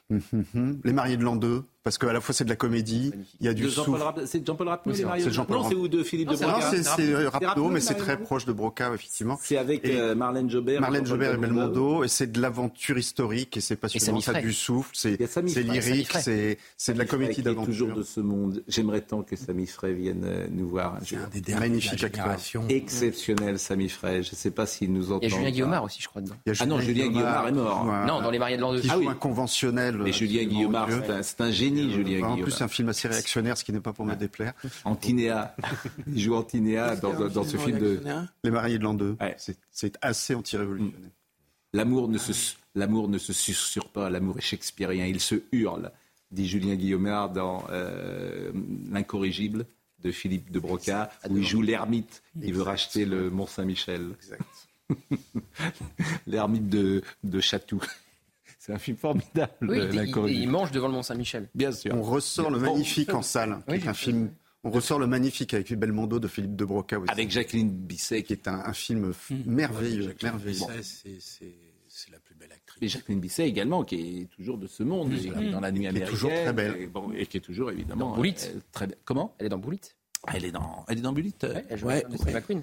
Les 0.84 0.94
mariés 0.94 1.18
de 1.18 1.24
l'an 1.24 1.36
2, 1.36 1.64
parce 1.88 1.98
qu'à 1.98 2.12
la 2.12 2.20
fois 2.20 2.36
c'est 2.36 2.44
de 2.44 2.50
la 2.50 2.58
comédie, 2.58 3.14
il 3.40 3.46
y 3.46 3.50
a 3.50 3.54
du 3.54 3.70
souffle. 3.70 3.92
C'est 4.26 4.46
Jean-Paul 4.46 4.68
Rapneau, 4.68 4.94
les 4.94 5.06
Mario 5.06 5.26
Non, 5.50 5.64
c'est 5.70 5.76
ou 5.76 5.88
de 5.88 6.04
Philippe 6.04 6.32
de 6.32 6.36
Broca 6.36 6.72
C'est 6.74 7.28
Rapneau, 7.28 7.70
mais 7.70 7.80
c'est 7.80 7.94
très 7.94 8.18
proche 8.18 8.46
de 8.46 8.52
Broca, 8.52 8.94
effectivement. 8.94 9.40
C'est 9.42 9.58
avec 9.58 9.86
euh, 9.86 10.14
Marlène 10.14 10.50
Jobert. 10.50 10.82
Marlène 10.82 11.06
Jobert 11.06 11.36
et 11.36 11.38
Belmondo, 11.38 12.04
et 12.04 12.10
c'est 12.10 12.30
de 12.30 12.42
l'aventure 12.42 12.98
historique, 12.98 13.56
et 13.56 13.62
c'est 13.62 13.78
pas 13.78 13.88
seulement 13.88 14.20
ça 14.20 14.42
du 14.42 14.52
souffle, 14.52 14.90
c'est 14.96 15.18
lyrique, 15.64 16.12
c'est 16.18 16.94
de 16.94 16.98
la 16.98 17.06
comédie 17.06 17.42
d'aventure. 17.42 17.66
toujours 17.72 17.96
de 17.96 18.04
ce 18.04 18.20
monde. 18.20 18.62
J'aimerais 18.68 19.02
tant 19.02 19.24
que 19.24 19.38
Samy 19.38 19.66
Frey 19.66 19.94
vienne 19.94 20.24
euh, 20.26 20.48
nous 20.52 20.68
voir. 20.68 20.98
C'est 21.06 21.16
un 21.16 21.30
des 21.34 21.56
magnifiques 21.56 22.04
acteurs. 22.04 22.36
Exceptionnel, 22.68 23.60
Samy 23.60 23.88
Frey. 23.88 24.24
Je 24.24 24.32
ne 24.32 24.36
sais 24.36 24.52
pas 24.52 24.66
s'il 24.66 24.92
nous 24.92 25.14
entend. 25.14 25.20
Il 25.22 25.30
y 25.30 25.34
a 25.34 25.38
Julien 25.38 25.52
Guillaumard 25.52 25.84
aussi, 25.86 26.02
je 26.02 26.08
crois, 26.10 26.22
dedans. 26.22 26.36
Ah 26.60 26.66
non, 26.66 26.82
Julien 26.82 27.08
Guillaumard 27.08 27.48
est 27.48 27.52
mort. 27.54 27.86
Non, 28.06 28.22
dans 28.22 28.30
Les 28.30 28.40
Mariés 28.40 28.58
de 28.58 28.62
l'an 28.62 28.74
2. 28.74 28.82
Qui 28.82 28.90
joue 28.90 29.10
un 29.10 29.14
conventionnel. 29.14 29.98
Mais 29.98 30.12
Julien 30.12 30.44
Guillaumard, 30.44 30.90
c'est 31.22 31.42
un 31.42 31.52
génie, 31.52 31.77
Julien 31.78 32.04
Guillaumard 32.04 32.52
c'est 32.52 32.64
un 32.64 32.68
film 32.68 32.90
assez 32.90 33.08
réactionnaire, 33.08 33.58
ce 33.58 33.64
qui 33.64 33.72
n'est 33.72 33.80
pas 33.80 33.94
pour 33.94 34.06
me 34.06 34.16
déplaire. 34.16 34.54
Antinéa. 34.86 35.56
Il 36.08 36.20
joue 36.20 36.36
Antinéa 36.36 36.96
dans, 36.96 37.28
dans 37.30 37.44
ce 37.44 37.58
film 37.58 37.80
de. 37.80 38.02
Les 38.44 38.52
mariés 38.52 38.78
de 38.78 38.84
l'an 38.84 38.94
2. 38.94 39.18
C'est 39.72 39.98
assez 40.02 40.36
anti-révolutionnaire. 40.36 41.12
L'amour 41.74 42.08
ne, 42.08 42.18
se, 42.18 42.56
l'amour 42.76 43.10
ne 43.10 43.18
se 43.18 43.34
susurre 43.34 43.90
pas, 43.90 44.10
l'amour 44.10 44.38
est 44.38 44.42
shakespearien, 44.42 45.06
il 45.06 45.20
se 45.20 45.36
hurle, 45.52 45.92
dit 46.32 46.48
Julien 46.48 46.76
Guillaumard 46.76 47.30
dans 47.32 47.66
euh, 47.70 48.52
L'incorrigible 48.90 49.66
de 50.04 50.12
Philippe 50.12 50.50
de 50.52 50.60
Broca, 50.60 51.12
où 51.30 51.38
il 51.38 51.46
joue 51.46 51.62
l'ermite, 51.62 52.24
il 52.42 52.54
veut 52.54 52.62
racheter 52.62 53.06
le 53.06 53.30
Mont-Saint-Michel. 53.30 54.12
l'ermite 56.28 56.70
de, 56.70 57.02
de 57.24 57.40
Chatou. 57.42 57.84
C'est 58.68 58.74
un 58.74 58.80
film 58.80 58.98
formidable. 58.98 59.54
Oui, 59.62 59.80
il, 60.42 60.50
mange 60.50 60.72
devant 60.72 60.88
le 60.88 60.94
Mont-Saint-Michel. 60.94 61.50
Bien 61.56 61.72
sûr. 61.72 61.96
On 61.96 62.02
ressort 62.02 62.52
le 62.52 62.60
magnifique 62.60 63.14
en 63.14 63.22
salle, 63.22 63.60
un 63.68 63.94
film. 63.94 64.30
On 64.64 64.70
ressort 64.70 65.00
le 65.00 65.08
magnifique 65.08 65.54
avec 65.54 65.74
Belmondo 65.74 66.20
de 66.20 66.28
Philippe 66.28 66.58
de 66.58 66.66
Broca 66.66 67.00
aussi. 67.00 67.10
Avec 67.10 67.32
Jacqueline 67.32 67.70
Bisset. 67.70 68.24
Qui 68.24 68.34
est 68.34 68.50
un, 68.50 68.74
film 68.74 69.14
hmm. 69.30 69.36
merveilleux. 69.46 70.14
merveilleux. 70.22 70.66
c'est 70.82 72.12
la 72.12 72.20
plus 72.20 72.36
belle 72.36 72.52
actrice. 72.52 72.82
Et 72.82 72.90
Jacqueline 72.90 73.22
Bisset 73.22 73.48
également, 73.48 73.86
qui 73.86 74.24
est 74.24 74.26
toujours 74.26 74.58
de 74.58 74.68
ce 74.68 74.84
monde, 74.84 75.14
dans 75.52 75.62
la 75.62 75.72
nuit 75.72 75.88
américaine. 75.88 75.94
Qui 75.94 76.00
est 76.00 76.06
toujours 76.06 76.32
très 76.32 76.54
belle. 76.54 76.90
Et, 77.16 77.26
qui 77.28 77.38
est 77.38 77.42
toujours 77.42 77.72
évidemment. 77.72 78.18
Dans 78.18 78.24
euh, 78.24 78.32
très 78.74 78.90
Comment? 79.06 79.34
Elle 79.40 79.46
est 79.46 79.50
dans 79.50 79.60
Boulit. 79.60 79.80
Elle 80.34 80.44
est 80.44 80.52
dans, 80.52 80.86
elle 80.90 80.98
est 80.98 81.02
dans 81.02 81.14
Bullitt. 81.14 81.46
elle 81.70 81.78
joue 81.78 81.88
ouais, 81.88 82.04
McQueen. 82.34 82.62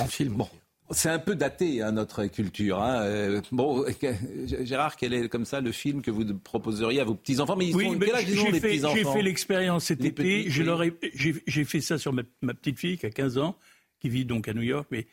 En 0.00 0.06
film. 0.06 0.34
Bon. 0.34 0.48
C'est 0.90 1.10
un 1.10 1.18
peu 1.18 1.34
daté, 1.34 1.82
hein, 1.82 1.92
notre 1.92 2.24
culture. 2.26 2.82
Hein. 2.82 3.02
Euh, 3.02 3.40
bon, 3.52 3.84
Gérard, 4.62 4.96
quel 4.96 5.12
est 5.12 5.28
comme 5.28 5.44
ça 5.44 5.60
le 5.60 5.72
film 5.72 6.00
que 6.00 6.10
vous 6.10 6.24
proposeriez 6.38 7.00
à 7.00 7.04
vos 7.04 7.14
petits-enfants? 7.14 7.56
Mais 7.56 7.66
ils 7.66 7.76
oui, 7.76 7.98
quel 8.00 8.14
âge 8.14 8.26
j'ai 8.26 8.60
fait, 8.60 8.78
J'ai 8.78 9.04
fait 9.04 9.22
l'expérience 9.22 9.84
cet 9.84 10.04
été. 10.04 10.48
J'ai 10.48 11.64
fait 11.64 11.80
ça 11.80 11.98
sur 11.98 12.12
ma, 12.12 12.22
petite 12.54 12.78
fille 12.78 12.96
qui 12.96 13.06
a 13.06 13.10
15 13.10 13.38
ans, 13.38 13.56
qui 14.00 14.08
vit 14.08 14.24
donc 14.24 14.48
à 14.48 14.54
New 14.54 14.62
York, 14.62 14.86
mais 14.90 15.06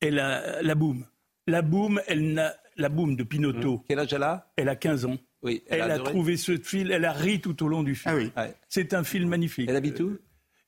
elle 0.00 0.18
a 0.18 0.62
la 0.62 0.74
boum. 0.74 1.04
La 1.46 1.62
boum, 1.62 2.00
elle 2.06 2.32
n'a 2.32 2.54
la 2.76 2.88
boum 2.88 3.16
de 3.16 3.22
Pinotto. 3.22 3.76
Mmh. 3.76 3.82
Quel 3.88 3.98
âge 3.98 4.12
elle 4.12 4.22
a? 4.22 4.52
Elle 4.56 4.68
a 4.68 4.76
15 4.76 5.04
ans. 5.04 5.16
Oui, 5.42 5.62
elle, 5.68 5.82
a, 5.82 5.98
trouvé 5.98 6.36
ce 6.36 6.58
film, 6.58 6.90
elle 6.90 7.04
a 7.04 7.12
ri 7.12 7.40
tout 7.40 7.62
au 7.64 7.68
long 7.68 7.82
du 7.82 7.94
film. 7.94 8.30
Ah 8.36 8.44
oui. 8.44 8.52
C'est 8.68 8.92
un 8.92 9.04
film 9.04 9.28
magnifique. 9.30 9.68
Elle 9.68 9.76
habite 9.76 9.98
où? 10.00 10.18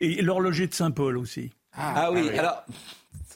Et 0.01 0.23
l'horloger 0.23 0.67
de 0.67 0.75
Saint-Paul 0.75 1.19
aussi. 1.19 1.51
Ah, 1.75 1.95
ah 1.97 2.13
oui, 2.13 2.29
ah 2.35 2.39
alors 2.39 2.65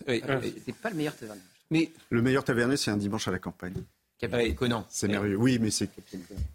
ah. 0.08 0.40
C'est 0.64 0.74
pas 0.76 0.90
le 0.90 0.96
meilleur 0.96 1.16
tavernier. 1.16 1.42
Mais 1.70 1.92
le 2.10 2.22
meilleur 2.22 2.44
tavernier, 2.44 2.76
c'est 2.76 2.90
un 2.90 2.96
dimanche 2.96 3.26
à 3.28 3.30
la 3.30 3.38
campagne. 3.38 3.82
Capitaine 4.18 4.54
Conan. 4.54 4.86
C'est 4.88 5.08
merveilleux. 5.08 5.36
Oui, 5.36 5.58
mais 5.60 5.70
c'est. 5.70 5.90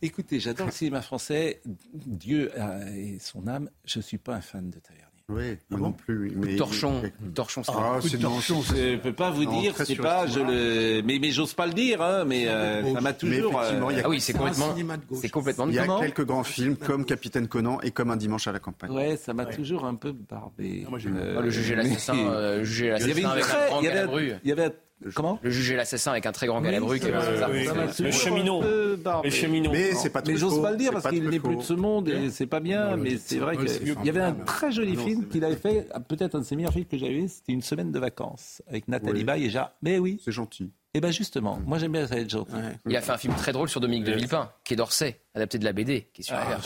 Écoutez, 0.01 0.39
j'adore 0.39 0.67
le 0.67 0.71
cinéma 0.71 1.01
français. 1.01 1.61
Dieu 1.93 2.51
et 2.95 3.19
son 3.19 3.47
âme, 3.47 3.69
je 3.85 3.99
ne 3.99 4.03
suis 4.03 4.17
pas 4.17 4.35
un 4.35 4.41
fan 4.41 4.69
de 4.69 4.79
tavernier. 4.79 5.10
Oui, 5.31 5.57
moi 5.69 5.79
non 5.79 5.91
plus. 5.91 6.33
Mais... 6.35 6.55
Torchon, 6.55 7.01
torchon, 7.33 7.63
c'est 7.63 7.71
ah, 7.75 7.99
c'est 8.01 8.17
torchon. 8.17 8.61
Je 8.61 8.97
peux 8.97 9.13
pas 9.13 9.31
vous 9.31 9.45
dire, 9.45 9.73
c'est 9.83 9.95
pas, 9.95 10.27
je 10.27 10.39
le, 10.39 11.01
mais, 11.03 11.19
mais 11.19 11.31
j'ose 11.31 11.53
pas 11.53 11.65
le 11.65 11.73
dire, 11.73 12.01
hein, 12.01 12.25
mais 12.25 12.47
euh, 12.47 12.93
ça 12.93 13.01
m'a 13.01 13.13
toujours. 13.13 13.59
Ah 13.59 14.09
oui, 14.09 14.19
c'est 14.19 14.33
complètement, 14.33 14.75
c'est 15.13 15.29
complètement. 15.29 15.67
Il 15.67 15.75
y 15.75 15.79
a 15.79 15.87
quelques 15.99 16.25
grands 16.25 16.43
films 16.43 16.75
comme 16.75 17.05
Capitaine 17.05 17.47
Conan 17.47 17.79
et 17.81 17.91
comme 17.91 18.11
Un 18.11 18.17
dimanche 18.17 18.47
à 18.47 18.51
la 18.51 18.59
campagne. 18.59 18.91
Ouais, 18.91 19.15
ça 19.15 19.33
m'a 19.33 19.45
toujours 19.45 19.85
un 19.85 19.95
peu 19.95 20.11
barbé. 20.11 20.85
Ah, 20.87 20.95
le 20.95 21.71
et 21.71 21.75
l'assassin, 21.75 22.13
le 22.57 22.63
juge 22.63 22.87
et 22.87 22.89
l'assassin 22.89 23.29
avec 23.29 23.45
un 23.45 23.67
grand 23.67 23.81
Il 23.81 24.49
y 24.49 24.51
avait 24.51 24.71
Comment 25.15 25.39
Le 25.41 25.49
juge 25.49 25.71
et 25.71 25.75
l'assassin 25.75 26.11
avec 26.11 26.25
un 26.25 26.31
très 26.31 26.47
grand 26.47 26.61
galabru. 26.61 26.99
le 26.99 28.11
cheminot. 28.11 28.61
Le 28.61 29.29
cheminot. 29.29 29.71
Mais 29.71 29.93
c'est 29.93 30.09
pas 30.09 30.21
Mais 30.25 30.37
j'ose 30.37 30.61
pas 30.61 30.71
le 30.71 30.77
dire 30.77 30.91
parce 30.91 31.09
qu'il 31.09 31.27
n'est 31.29 31.39
plus 31.39 31.55
de 31.55 31.61
ce 31.61 31.73
monde 31.73 32.09
et 32.09 32.29
c'est 32.29 32.47
pas 32.47 32.59
bien. 32.59 32.97
Mais 32.97 33.17
c'est 33.17 33.39
vrai 33.39 33.57
qu'il 33.57 33.95
y 34.05 34.09
avait 34.09 34.21
un 34.21 34.33
très 34.33 34.71
joli 34.71 34.95
film 34.95 35.27
qu'il 35.27 35.43
avait 35.43 35.55
fait, 35.55 35.87
peut-être 36.07 36.35
un 36.35 36.39
de 36.39 36.45
ses 36.45 36.55
meilleurs 36.55 36.73
films 36.73 36.85
que 36.85 36.97
j'avais 36.97 37.13
vu, 37.13 37.27
c'était 37.27 37.51
Une 37.53 37.61
semaine 37.61 37.91
de 37.91 37.99
vacances 37.99 38.61
avec 38.67 38.87
Nathalie 38.87 39.23
Baye 39.23 39.45
et 39.45 39.49
Jacques. 39.49 39.75
Mais 39.81 39.99
oui. 39.99 40.19
C'est 40.23 40.31
gentil. 40.31 40.71
Et 40.93 40.97
eh 40.97 41.01
bien 41.01 41.11
justement, 41.11 41.57
moi 41.65 41.77
j'aime 41.77 41.93
bien 41.93 42.05
ça 42.05 42.17
être 42.17 42.29
gentil. 42.29 42.51
Il 42.85 42.97
a 42.97 43.01
fait 43.01 43.13
un 43.13 43.17
film 43.17 43.33
très 43.35 43.53
drôle 43.53 43.69
sur 43.69 43.79
Dominique 43.79 44.03
de 44.03 44.11
Villepin, 44.11 44.51
qui 44.65 44.73
est 44.73 44.75
d'Orsay, 44.75 45.21
adapté 45.33 45.57
de 45.57 45.63
la 45.63 45.71
BD, 45.71 46.09
qui 46.13 46.21
est 46.21 46.25
super. 46.25 46.59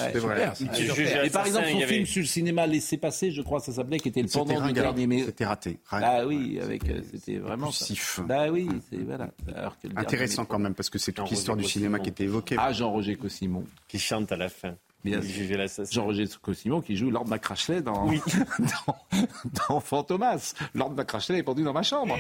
Et 1.24 1.30
par 1.30 1.46
exemple, 1.46 1.68
son 1.70 1.80
film 1.82 2.06
sur 2.08 2.22
le 2.22 2.26
cinéma 2.26 2.66
Laissez 2.66 2.98
passer, 2.98 3.30
je 3.30 3.44
crois, 3.44 3.60
ça 3.60 3.72
s'appelait, 3.72 4.00
qui 4.00 4.08
était 4.08 4.24
le 4.24 4.28
pendant 4.28 4.66
du 4.66 4.74
dernier. 4.74 5.26
C'était 5.26 5.46
raté. 5.46 5.80
Ah 5.92 6.26
oui, 6.26 6.60
avec, 6.60 6.90
euh, 6.90 7.02
c'était 7.12 7.38
vraiment. 7.38 7.70
Bah 8.28 8.48
oui, 8.50 8.68
c'est 8.90 8.98
voilà. 8.98 9.30
Intéressant 9.96 10.46
quand 10.46 10.58
même, 10.58 10.74
parce 10.74 10.90
que 10.90 10.98
c'est 10.98 11.12
toute 11.12 11.30
l'histoire 11.30 11.56
du 11.56 11.64
cinéma 11.64 12.00
qui 12.00 12.10
était 12.10 12.24
évoquée. 12.24 12.56
Ah, 12.58 12.74
Jean-Roger 12.74 13.18
Cosimon. 13.18 13.64
Qui 13.88 14.00
chante 14.00 14.32
à 14.32 14.38
la 14.38 14.50
fin. 14.50 14.76
Jean-Roger 15.92 16.26
Cosimon 16.42 16.82
qui 16.82 16.96
joue 16.96 17.10
Lord 17.10 17.28
Macrachley 17.28 17.82
dans, 17.82 18.06
dans, 18.08 18.96
dans, 19.70 19.80
Fantomas. 19.80 20.54
Lord 20.74 20.92
Macrachley 20.92 21.40
est 21.40 21.44
pendu 21.44 21.64
dans 21.64 21.74
ma 21.74 21.84
chambre. 21.84 22.18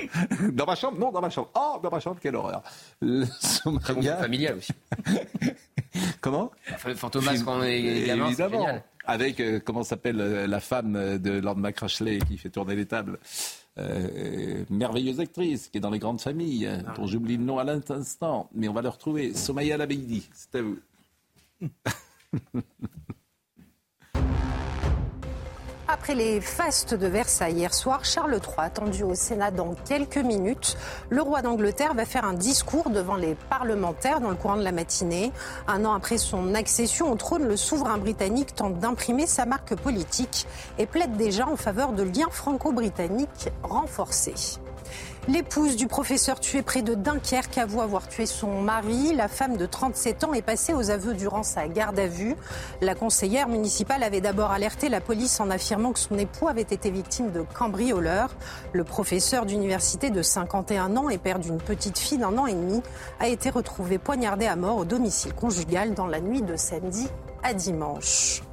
Dans 0.52 0.66
ma 0.66 0.76
chambre 0.76 1.00
Non, 1.00 1.12
dans 1.12 1.22
ma 1.22 1.30
chambre. 1.30 1.50
Oh, 1.56 1.80
dans 1.82 1.90
ma 1.90 2.00
chambre, 2.00 2.18
quelle 2.22 2.36
horreur. 2.36 2.64
Très 3.00 3.94
bon 3.94 4.02
familial 4.02 4.58
aussi. 4.58 4.74
Comment? 6.22 6.52
Fantomas 6.96 7.42
quand 7.44 7.60
on 7.60 7.64
est 7.64 8.06
gamin, 8.08 8.28
Évidemment. 8.28 8.68
Avec, 9.08 9.40
euh, 9.40 9.60
comment 9.64 9.84
s'appelle 9.84 10.20
euh, 10.20 10.48
la 10.48 10.60
femme 10.60 11.20
de 11.20 11.40
Lord 11.40 11.58
Macrachley 11.58 12.20
qui 12.20 12.40
fait 12.40 12.50
tourner 12.50 12.76
les 12.76 12.88
tables 12.88 13.20
euh, 13.78 14.64
merveilleuse 14.70 15.20
actrice 15.20 15.68
qui 15.68 15.78
est 15.78 15.82
dans 15.82 15.92
les 15.92 16.00
grandes 16.00 16.22
familles, 16.22 16.68
ah. 16.68 16.94
dont 16.94 17.06
j'oublie 17.06 17.38
le 17.38 17.44
nom 17.44 17.60
à 17.60 17.64
l'instant, 17.64 18.50
mais 18.54 18.68
on 18.68 18.74
va 18.74 18.82
le 18.82 18.90
retrouver. 18.90 19.34
Somaya 19.34 19.78
Labeidi, 19.78 20.28
c'est 20.34 20.56
à 20.56 20.62
vous. 20.62 20.80
Après 25.88 26.16
les 26.16 26.42
fastes 26.42 26.96
de 26.96 27.06
Versailles 27.06 27.58
hier 27.58 27.74
soir, 27.74 28.04
Charles 28.04 28.34
III, 28.34 28.56
attendu 28.58 29.04
au 29.04 29.14
Sénat 29.14 29.52
dans 29.52 29.76
quelques 29.86 30.18
minutes, 30.18 30.78
le 31.10 31.22
roi 31.22 31.42
d'Angleterre 31.44 31.94
va 31.94 32.06
faire 32.06 32.26
un 32.26 32.34
discours 32.34 32.90
devant 32.90 33.16
les 33.16 33.36
parlementaires 33.50 34.20
dans 34.20 34.30
le 34.30 34.36
courant 34.36 34.58
de 34.58 34.64
la 34.64 34.72
matinée. 34.72 35.32
Un 35.68 35.86
an 35.86 35.94
après 35.94 36.18
son 36.18 36.56
accession 36.56 37.12
au 37.12 37.16
trône, 37.16 37.48
le 37.48 37.56
souverain 37.56 38.00
britannique 38.00 38.56
tente 38.56 38.80
d'imprimer 38.80 39.28
sa 39.28 39.46
marque 39.46 39.76
politique 39.76 40.48
et 40.80 40.88
plaide 40.88 41.18
déjà 41.18 41.48
en 41.48 41.56
faveur 41.56 41.94
de 41.94 42.04
liens 42.04 42.30
franco-britanniques 42.32 43.50
renforcés. 43.62 44.60
L'épouse 45.28 45.76
du 45.76 45.88
professeur 45.88 46.40
tué 46.40 46.62
près 46.62 46.84
de 46.84 46.94
Dunkerque 46.94 47.58
avoue 47.58 47.82
avoir 47.82 48.08
tué 48.08 48.28
son 48.28 48.62
mari. 48.62 49.12
La 49.16 49.28
femme 49.28 49.58
de 49.58 49.66
37 49.66 50.24
ans 50.24 50.34
est 50.34 50.44
passée 50.44 50.76
aux 50.76 50.92
aveux 50.92 51.16
durant 51.16 51.42
sa 51.42 51.68
garde 51.68 51.98
à 51.98 52.06
vue. 52.06 52.36
La 52.80 52.94
conseillère 52.94 53.48
municipale 53.48 54.04
avait 54.04 54.22
d'abord 54.22 54.52
alerté 54.52 54.88
la 54.88 55.02
police 55.02 55.40
en 55.40 55.50
affirmant 55.50 55.94
que 55.94 56.00
son 56.00 56.16
époux 56.20 56.48
avait 56.48 56.62
été 56.62 56.92
victime 56.92 57.32
de 57.32 57.42
cambrioleurs. 57.42 58.30
Le 58.72 58.84
professeur 58.84 59.48
d'université 59.48 60.12
de 60.12 60.22
51 60.22 60.96
ans 60.96 61.10
et 61.10 61.18
père 61.18 61.40
d'une 61.40 61.58
petite 61.58 61.98
fille 61.98 62.20
d'un 62.20 62.38
an 62.38 62.46
et 62.46 62.54
demi 62.54 62.84
a 63.20 63.28
été 63.28 63.50
retrouvé 63.50 63.98
poignardé 63.98 64.46
à 64.46 64.56
mort 64.56 64.78
au 64.78 64.86
domicile 64.86 65.34
conjugal 65.34 65.96
dans 65.96 66.06
la 66.06 66.22
nuit 66.22 66.44
de 66.44 66.56
samedi 66.56 67.08
à 67.42 67.56
dimanche. 67.56 68.44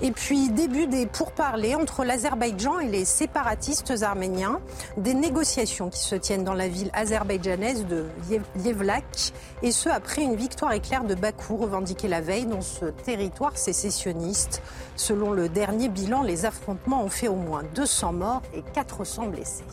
Et 0.00 0.12
puis, 0.12 0.48
début 0.48 0.86
des 0.86 1.06
pourparlers 1.06 1.74
entre 1.74 2.04
l'Azerbaïdjan 2.04 2.78
et 2.78 2.88
les 2.88 3.04
séparatistes 3.04 3.92
arméniens. 4.02 4.60
Des 4.96 5.14
négociations 5.14 5.90
qui 5.90 5.98
se 5.98 6.14
tiennent 6.14 6.44
dans 6.44 6.54
la 6.54 6.68
ville 6.68 6.90
azerbaïdjanaise 6.92 7.84
de 7.86 8.04
Yevlak. 8.64 9.32
Et 9.62 9.72
ce, 9.72 9.88
après 9.88 10.22
une 10.22 10.36
victoire 10.36 10.72
éclair 10.72 11.02
de 11.02 11.16
Bakou 11.16 11.56
revendiquée 11.56 12.06
la 12.06 12.20
veille 12.20 12.46
dans 12.46 12.60
ce 12.60 12.86
territoire 12.86 13.58
sécessionniste. 13.58 14.62
Selon 14.94 15.32
le 15.32 15.48
dernier 15.48 15.88
bilan, 15.88 16.22
les 16.22 16.44
affrontements 16.44 17.02
ont 17.02 17.10
fait 17.10 17.28
au 17.28 17.36
moins 17.36 17.64
200 17.74 18.12
morts 18.12 18.42
et 18.54 18.62
400 18.74 19.26
blessés. 19.26 19.64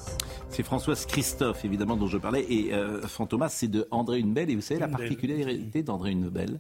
C'est 0.50 0.64
Françoise 0.64 1.06
Christophe, 1.06 1.66
évidemment, 1.66 1.98
dont 1.98 2.08
je 2.08 2.18
parlais. 2.18 2.46
Et 2.50 2.74
euh, 2.74 3.02
Fantomas, 3.02 3.50
c'est 3.50 3.68
de 3.68 3.88
André 3.92 4.20
Hunebelle. 4.20 4.50
Et 4.50 4.56
vous 4.56 4.62
savez 4.62 4.80
la 4.80 4.88
particularité 4.88 5.84
d'André 5.84 6.12
Hunebelle 6.12 6.60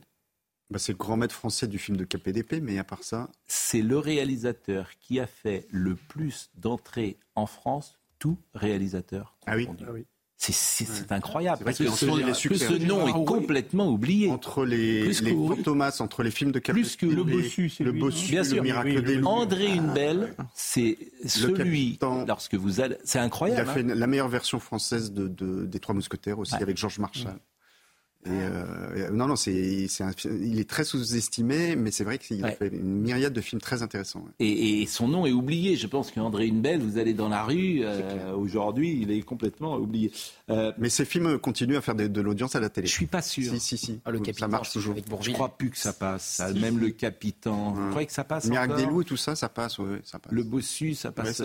bah, 0.69 0.79
c'est 0.79 0.93
le 0.93 0.97
grand 0.97 1.17
maître 1.17 1.35
français 1.35 1.67
du 1.67 1.77
film 1.77 1.97
de 1.97 2.05
KPDP, 2.05 2.55
mais 2.61 2.79
à 2.79 2.83
part 2.83 3.03
ça. 3.03 3.29
C'est 3.47 3.81
le 3.81 3.97
réalisateur 3.97 4.89
qui 4.99 5.19
a 5.19 5.27
fait 5.27 5.67
le 5.69 5.95
plus 5.95 6.49
d'entrées 6.55 7.17
en 7.35 7.45
France, 7.45 7.99
tout 8.17 8.37
réalisateur. 8.53 9.35
Ah 9.45 9.55
oui. 9.55 9.67
Ah 9.81 9.91
oui. 9.93 10.05
C'est 10.37 11.11
incroyable. 11.11 11.63
Parce 11.63 11.77
que, 11.77 11.89
ce, 11.89 12.85
nom 12.85 13.07
est 13.07 13.25
complètement 13.25 13.89
oublié. 13.89 14.29
Entre 14.29 14.65
les, 14.65 15.07
les 15.07 15.63
Thomas, 15.63 15.95
entre 15.99 16.23
les 16.23 16.31
films 16.31 16.51
de 16.51 16.59
KPDP. 16.59 16.73
Plus 16.73 16.95
que 16.97 17.05
le 17.05 17.23
Bossu, 17.23 17.71
le 17.79 17.91
Bossu, 17.93 18.31
Bien 18.31 18.43
sûr, 18.43 18.57
le 18.57 18.61
Miracle 18.61 19.01
des 19.01 19.15
Loups. 19.15 19.27
André 19.27 19.73
Hunebelle, 19.73 20.35
c'est 20.53 20.97
celui, 21.25 21.97
lorsque 22.27 22.55
vous 22.55 22.81
allez, 22.81 22.97
c'est 23.03 23.19
incroyable. 23.19 23.61
Il 23.65 23.69
a 23.69 23.73
fait 23.73 23.91
hein. 23.91 23.95
la 23.95 24.07
meilleure 24.07 24.27
version 24.27 24.59
française 24.59 25.13
de, 25.13 25.65
des 25.65 25.79
Trois 25.79 25.95
Mousquetaires 25.95 26.37
aussi, 26.39 26.55
avec 26.55 26.77
Georges 26.77 26.99
Marchal. 26.99 27.39
Euh, 28.27 29.09
non, 29.11 29.27
non, 29.27 29.35
c'est, 29.35 29.53
il 29.53 30.59
est 30.59 30.69
très 30.69 30.83
sous-estimé, 30.83 31.75
mais 31.75 31.91
c'est 31.91 32.03
vrai 32.03 32.17
qu'il 32.17 32.43
a 32.43 32.51
fait 32.51 32.67
une 32.67 33.01
myriade 33.01 33.33
de 33.33 33.41
films 33.41 33.61
très 33.61 33.81
intéressants. 33.81 34.25
Et, 34.39 34.85
son 34.87 35.07
nom 35.07 35.25
est 35.25 35.31
oublié. 35.31 35.75
Je 35.75 35.87
pense 35.87 36.11
qu'André 36.11 36.47
Hunebelle, 36.47 36.81
vous 36.81 36.97
allez 36.97 37.13
dans 37.13 37.29
la 37.29 37.43
rue, 37.43 37.81
euh, 37.83 38.33
aujourd'hui, 38.33 38.99
il 39.01 39.11
est 39.11 39.21
complètement 39.21 39.75
oublié. 39.75 40.11
Euh, 40.49 40.71
mais 40.77 40.89
ces 40.89 41.05
films 41.05 41.37
continuent 41.39 41.77
à 41.77 41.81
faire 41.81 41.95
de, 41.95 42.21
l'audience 42.21 42.55
à 42.55 42.59
la 42.59 42.69
télé. 42.69 42.87
Je 42.87 42.93
suis 42.93 43.07
pas 43.07 43.21
sûr. 43.21 43.51
Si, 43.51 43.59
si, 43.59 43.77
si. 43.77 43.99
Ah, 44.05 44.11
le 44.11 44.21
ça 44.37 44.47
marche 44.47 44.71
toujours. 44.71 44.95
Je 45.21 45.31
crois 45.31 45.57
plus 45.57 45.69
que 45.69 45.77
ça 45.77 45.93
passe. 45.93 46.41
Même 46.59 46.79
le 46.79 46.89
Capitaine. 46.89 47.53
Vous 47.73 47.89
croyez 47.89 48.07
que 48.07 48.13
ça 48.13 48.23
passe 48.23 48.45
Miracle 48.45 48.75
des 48.75 48.85
loups 48.85 49.01
et 49.01 49.05
tout 49.05 49.17
ça, 49.17 49.35
ça 49.35 49.49
passe, 49.49 49.77
ça 50.03 50.19
passe. 50.19 50.31
Le 50.31 50.43
bossu, 50.43 50.95
ça 50.95 51.11
passe. 51.11 51.41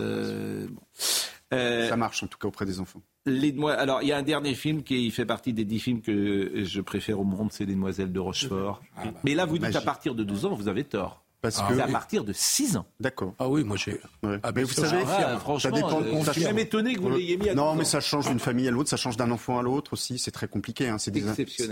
ça 1.50 1.96
marche 1.96 2.22
en 2.22 2.26
tout 2.26 2.38
cas 2.38 2.48
auprès 2.48 2.66
des 2.66 2.80
enfants. 2.80 3.02
Les 3.26 3.54
Alors, 3.78 4.02
il 4.02 4.08
y 4.08 4.12
a 4.12 4.16
un 4.16 4.22
dernier 4.22 4.54
film 4.54 4.82
qui 4.82 5.10
fait 5.10 5.26
partie 5.26 5.52
des 5.52 5.64
dix 5.64 5.78
films 5.78 6.00
que 6.00 6.64
je 6.64 6.80
préfère 6.80 7.20
au 7.20 7.24
monde, 7.24 7.52
c'est 7.52 7.66
Les 7.66 7.74
Demoiselles 7.74 8.12
de 8.12 8.20
Rochefort. 8.20 8.82
Ah, 8.96 9.04
bah, 9.04 9.12
Mais 9.24 9.34
là, 9.34 9.44
vous 9.44 9.58
dites 9.58 9.76
à 9.76 9.80
partir 9.82 10.14
de 10.14 10.24
12 10.24 10.46
ans, 10.46 10.54
vous 10.54 10.68
avez 10.68 10.84
tort. 10.84 11.22
Parce 11.42 11.56
que 11.56 11.74
c'est 11.74 11.80
à 11.80 11.88
partir 11.88 12.24
de 12.24 12.34
6 12.34 12.76
ans. 12.76 12.86
D'accord. 12.98 13.34
Ah 13.38 13.48
oui, 13.48 13.64
moi 13.64 13.76
j'ai. 13.78 13.98
Ah, 14.42 14.52
mais 14.54 14.62
vous 14.62 14.74
savez, 14.74 15.02
franchement, 15.38 15.58
ça 15.58 15.70
dépend. 15.70 16.02
Euh, 16.02 16.22
je 16.22 16.32
suis 16.32 16.44
même 16.44 16.58
étonné 16.58 16.94
que 16.94 17.00
vous 17.00 17.10
l'ayez 17.10 17.38
mis 17.38 17.48
à 17.48 17.54
Non, 17.54 17.74
mais 17.74 17.84
ça 17.84 18.00
change 18.00 18.28
d'une 18.28 18.38
famille 18.38 18.68
à 18.68 18.70
l'autre, 18.70 18.90
ça 18.90 18.98
change 18.98 19.16
d'un 19.16 19.30
enfant 19.30 19.58
à 19.58 19.62
l'autre 19.62 19.94
aussi. 19.94 20.18
C'est 20.18 20.30
très 20.30 20.48
compliqué. 20.48 20.88
Hein. 20.88 20.98
C'est 20.98 21.10
des, 21.10 21.22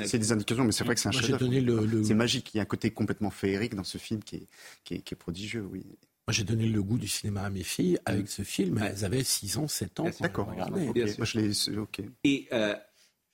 c'est 0.06 0.18
des 0.18 0.32
indications, 0.32 0.64
mais 0.64 0.72
c'est 0.72 0.84
vrai 0.84 0.94
que 0.94 1.00
c'est 1.00 1.08
un 1.08 1.12
chef 1.12 1.38
le... 1.40 2.02
C'est 2.02 2.14
magique. 2.14 2.54
Il 2.54 2.58
y 2.58 2.60
a 2.60 2.62
un 2.62 2.66
côté 2.66 2.90
complètement 2.90 3.30
féerique 3.30 3.74
dans 3.74 3.84
ce 3.84 3.98
film 3.98 4.22
qui 4.22 4.36
est, 4.36 4.46
qui 4.84 4.94
est, 4.94 4.98
qui 5.00 5.14
est 5.14 5.16
prodigieux, 5.16 5.66
oui. 5.70 5.84
Moi, 6.28 6.34
j'ai 6.34 6.44
donné 6.44 6.68
le 6.68 6.82
goût 6.82 6.98
du 6.98 7.08
cinéma 7.08 7.44
à 7.44 7.48
mes 7.48 7.62
filles 7.62 7.98
avec 8.04 8.24
mm. 8.24 8.26
ce 8.26 8.42
film. 8.42 8.78
Elles 8.84 9.02
avaient 9.06 9.24
6 9.24 9.56
ans, 9.56 9.66
7 9.66 10.00
ans. 10.00 10.10
D'accord. 10.20 10.46
Moi, 10.54 11.24
je 11.24 11.38
l'ai. 11.38 11.78
Ok. 11.78 12.02
Et 12.22 12.46
euh, 12.52 12.74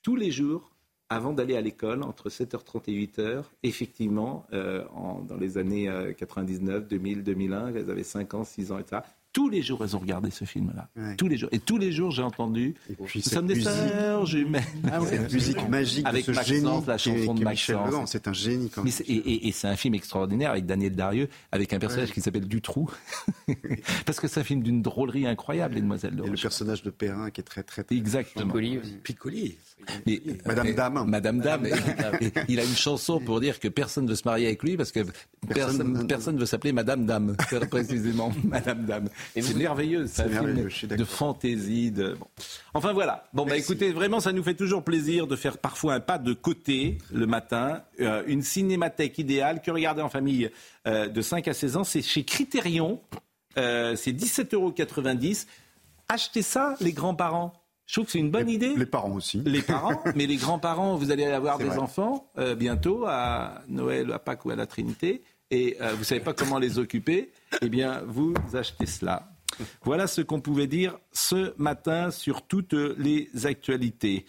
tous 0.00 0.14
les 0.14 0.30
jours, 0.30 0.70
avant 1.08 1.32
d'aller 1.32 1.56
à 1.56 1.60
l'école, 1.60 2.04
entre 2.04 2.30
7h30 2.30 2.82
et 2.86 3.06
8h, 3.06 3.42
effectivement, 3.64 4.46
euh, 4.52 4.84
en, 4.94 5.22
dans 5.22 5.36
les 5.36 5.58
années 5.58 5.90
99, 6.16 6.86
2000, 6.86 7.24
2001, 7.24 7.74
elles 7.74 7.90
avaient 7.90 8.04
5 8.04 8.32
ans, 8.34 8.44
6 8.44 8.70
ans, 8.70 8.78
etc 8.78 9.02
tous 9.34 9.48
les 9.48 9.62
jours, 9.62 9.82
elles 9.82 9.96
ont 9.96 9.98
regardé 9.98 10.30
ce 10.30 10.44
film-là. 10.44 10.88
Tous 11.18 11.26
les 11.26 11.36
jours. 11.36 11.50
Et 11.52 11.58
tous 11.58 11.76
les 11.76 11.90
jours, 11.90 12.12
j'ai 12.12 12.22
entendu. 12.22 12.76
Et 12.88 12.94
puis, 12.94 13.20
Nous 13.22 13.30
sommes 13.30 13.48
des 13.48 13.60
sœurs 13.60 14.24
jumelles. 14.24 14.62
Ah 14.90 15.00
cette 15.04 15.32
musique 15.32 15.68
magique 15.68 16.06
avec 16.06 16.26
de 16.26 16.32
ce 16.32 16.42
génie 16.44 16.70
la 16.86 16.96
chanson 16.96 17.34
de 17.34 17.42
Maxence. 17.42 18.10
C'est 18.12 18.28
un 18.28 18.32
génie 18.32 18.70
quand 18.70 18.84
même. 18.84 18.92
et, 19.06 19.52
c'est 19.52 19.68
un 19.68 19.76
film 19.76 19.94
extraordinaire 19.94 20.52
avec 20.52 20.66
Daniel 20.66 20.94
Darieux, 20.94 21.28
avec 21.52 21.72
un 21.72 21.78
personnage 21.78 22.12
qui 22.12 22.20
s'appelle 22.20 22.46
Dutroux. 22.46 22.88
Parce 24.06 24.20
que 24.20 24.28
c'est 24.28 24.40
un 24.40 24.44
film 24.44 24.62
d'une 24.62 24.82
drôlerie 24.82 25.26
incroyable, 25.26 25.74
Les 25.74 25.80
Demoiselles 25.80 26.14
de 26.14 26.22
Et 26.24 26.30
le 26.30 26.36
personnage 26.36 26.82
de 26.84 26.90
Perrin 26.90 27.30
qui 27.30 27.40
est 27.40 27.44
très, 27.44 27.64
très. 27.64 27.84
Exactement. 27.90 28.46
Piccoli 28.46 28.78
aussi. 28.78 28.92
Piccoli. 29.02 29.56
Madame 30.46 30.72
Dame. 30.74 31.04
Madame 31.08 31.40
Dame. 31.40 31.66
il 32.48 32.60
a 32.60 32.64
une 32.64 32.76
chanson 32.76 33.18
pour 33.20 33.40
dire 33.40 33.58
que 33.58 33.68
personne 33.68 34.04
ne 34.04 34.10
veut 34.10 34.16
se 34.16 34.26
marier 34.26 34.46
avec 34.46 34.62
lui 34.62 34.76
parce 34.76 34.92
que 34.92 35.00
personne 35.48 35.92
ne 35.92 36.38
veut 36.38 36.46
s'appeler 36.46 36.72
Madame 36.72 37.04
Dame, 37.04 37.36
précisément 37.68 38.32
Madame 38.44 38.84
Dame. 38.84 39.08
C'est 39.34 39.54
merveilleux, 39.56 40.06
c'est 40.06 40.22
un 40.22 40.28
film 40.28 40.68
de 40.96 41.04
fantaisie. 41.04 41.90
De... 41.90 42.16
Enfin 42.72 42.92
voilà. 42.92 43.28
Bon, 43.32 43.44
bah 43.44 43.56
écoutez, 43.56 43.92
vraiment, 43.92 44.20
ça 44.20 44.32
nous 44.32 44.42
fait 44.42 44.54
toujours 44.54 44.82
plaisir 44.82 45.26
de 45.26 45.36
faire 45.36 45.58
parfois 45.58 45.94
un 45.94 46.00
pas 46.00 46.18
de 46.18 46.32
côté 46.32 46.98
le 47.12 47.26
matin. 47.26 47.82
Euh, 48.00 48.22
une 48.26 48.42
cinémathèque 48.42 49.18
idéale 49.18 49.62
que 49.62 49.70
regarder 49.70 50.02
en 50.02 50.08
famille 50.08 50.50
euh, 50.86 51.08
de 51.08 51.22
5 51.22 51.48
à 51.48 51.54
16 51.54 51.76
ans, 51.76 51.84
c'est 51.84 52.02
chez 52.02 52.24
Criterion. 52.24 53.00
Euh, 53.58 53.96
c'est 53.96 54.12
17,90 54.12 54.54
euros. 54.54 54.74
Achetez 56.08 56.42
ça, 56.42 56.76
les 56.80 56.92
grands-parents. 56.92 57.52
Je 57.86 57.94
trouve 57.94 58.06
que 58.06 58.12
c'est 58.12 58.18
une 58.18 58.30
bonne 58.30 58.48
idée. 58.48 58.74
Les 58.76 58.86
parents 58.86 59.12
aussi. 59.12 59.42
Les 59.44 59.62
parents, 59.62 60.02
mais 60.14 60.26
les 60.26 60.36
grands-parents, 60.36 60.96
vous 60.96 61.10
allez 61.10 61.24
avoir 61.26 61.58
des 61.58 61.78
enfants 61.78 62.30
euh, 62.38 62.54
bientôt 62.54 63.04
à 63.06 63.62
Noël, 63.68 64.10
à 64.12 64.18
Pâques 64.18 64.44
ou 64.46 64.50
à 64.50 64.56
la 64.56 64.66
Trinité, 64.66 65.22
et 65.54 65.76
euh, 65.80 65.92
vous 65.92 66.00
ne 66.00 66.04
savez 66.04 66.20
pas 66.20 66.34
comment 66.34 66.58
les 66.58 66.78
occuper. 66.78 67.30
Eh 67.62 67.68
bien, 67.68 68.02
vous 68.06 68.34
achetez 68.52 68.86
cela. 68.86 69.28
Voilà 69.84 70.08
ce 70.08 70.20
qu'on 70.20 70.40
pouvait 70.40 70.66
dire 70.66 70.98
ce 71.12 71.54
matin 71.58 72.10
sur 72.10 72.42
toutes 72.42 72.72
les 72.72 73.28
actualités. 73.44 74.26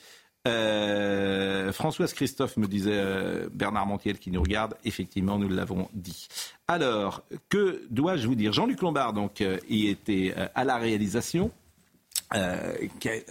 Euh, 0.47 1.71
Françoise 1.71 2.13
Christophe 2.13 2.57
me 2.57 2.67
disait 2.67 2.91
euh, 2.93 3.49
Bernard 3.51 3.87
Montiel 3.87 4.19
qui 4.19 4.29
nous 4.29 4.43
regarde. 4.43 4.75
Effectivement, 4.85 5.39
nous 5.39 5.49
l'avons 5.49 5.89
dit. 5.93 6.27
Alors, 6.67 7.23
que 7.49 7.81
dois-je 7.89 8.27
vous 8.27 8.35
dire? 8.35 8.53
Jean-Luc 8.53 8.81
Lombard, 8.81 9.13
donc, 9.13 9.43
y 9.67 9.87
était 9.87 10.35
à 10.53 10.63
la 10.63 10.77
réalisation. 10.77 11.49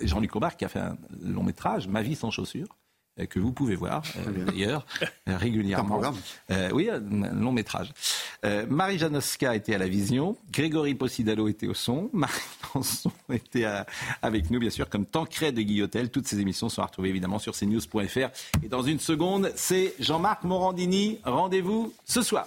Jean-Luc 0.02 0.34
Lombard 0.34 0.56
qui 0.56 0.64
a 0.64 0.68
fait 0.68 0.80
un 0.80 0.96
long 1.22 1.44
métrage, 1.44 1.86
Ma 1.86 2.02
vie 2.02 2.16
sans 2.16 2.32
chaussures. 2.32 2.76
Euh, 3.20 3.26
que 3.26 3.38
vous 3.38 3.52
pouvez 3.52 3.76
voir 3.76 4.02
euh, 4.16 4.44
d'ailleurs 4.44 4.84
euh, 5.28 5.36
régulièrement. 5.36 6.00
oui, 6.72 6.90
un 6.90 6.98
long 6.98 7.52
métrage. 7.52 7.92
Marie 8.68 8.98
Janoska 8.98 9.54
était 9.54 9.74
à 9.74 9.78
la 9.78 9.88
vision, 9.88 10.36
Grégory 10.52 10.94
Possidalo 10.94 11.48
était 11.48 11.66
au 11.66 11.74
son, 11.74 12.10
Marie 12.12 12.32
Lançon 12.74 13.12
était 13.32 13.66
avec 14.20 14.50
nous 14.50 14.58
bien 14.58 14.70
sûr 14.70 14.88
comme 14.88 15.06
Tancred 15.06 15.54
de 15.54 15.62
Guillotel. 15.62 16.10
Toutes 16.10 16.26
ces 16.26 16.40
émissions 16.40 16.68
sont 16.68 16.82
retrouvées 16.82 17.08
évidemment 17.08 17.38
sur 17.38 17.54
cnews.fr. 17.54 18.28
Et 18.62 18.68
dans 18.68 18.82
une 18.82 18.98
seconde, 18.98 19.52
c'est 19.54 19.94
Jean-Marc 19.98 20.44
Morandini. 20.44 21.20
Rendez-vous 21.24 21.94
ce 22.04 22.22
soir. 22.22 22.46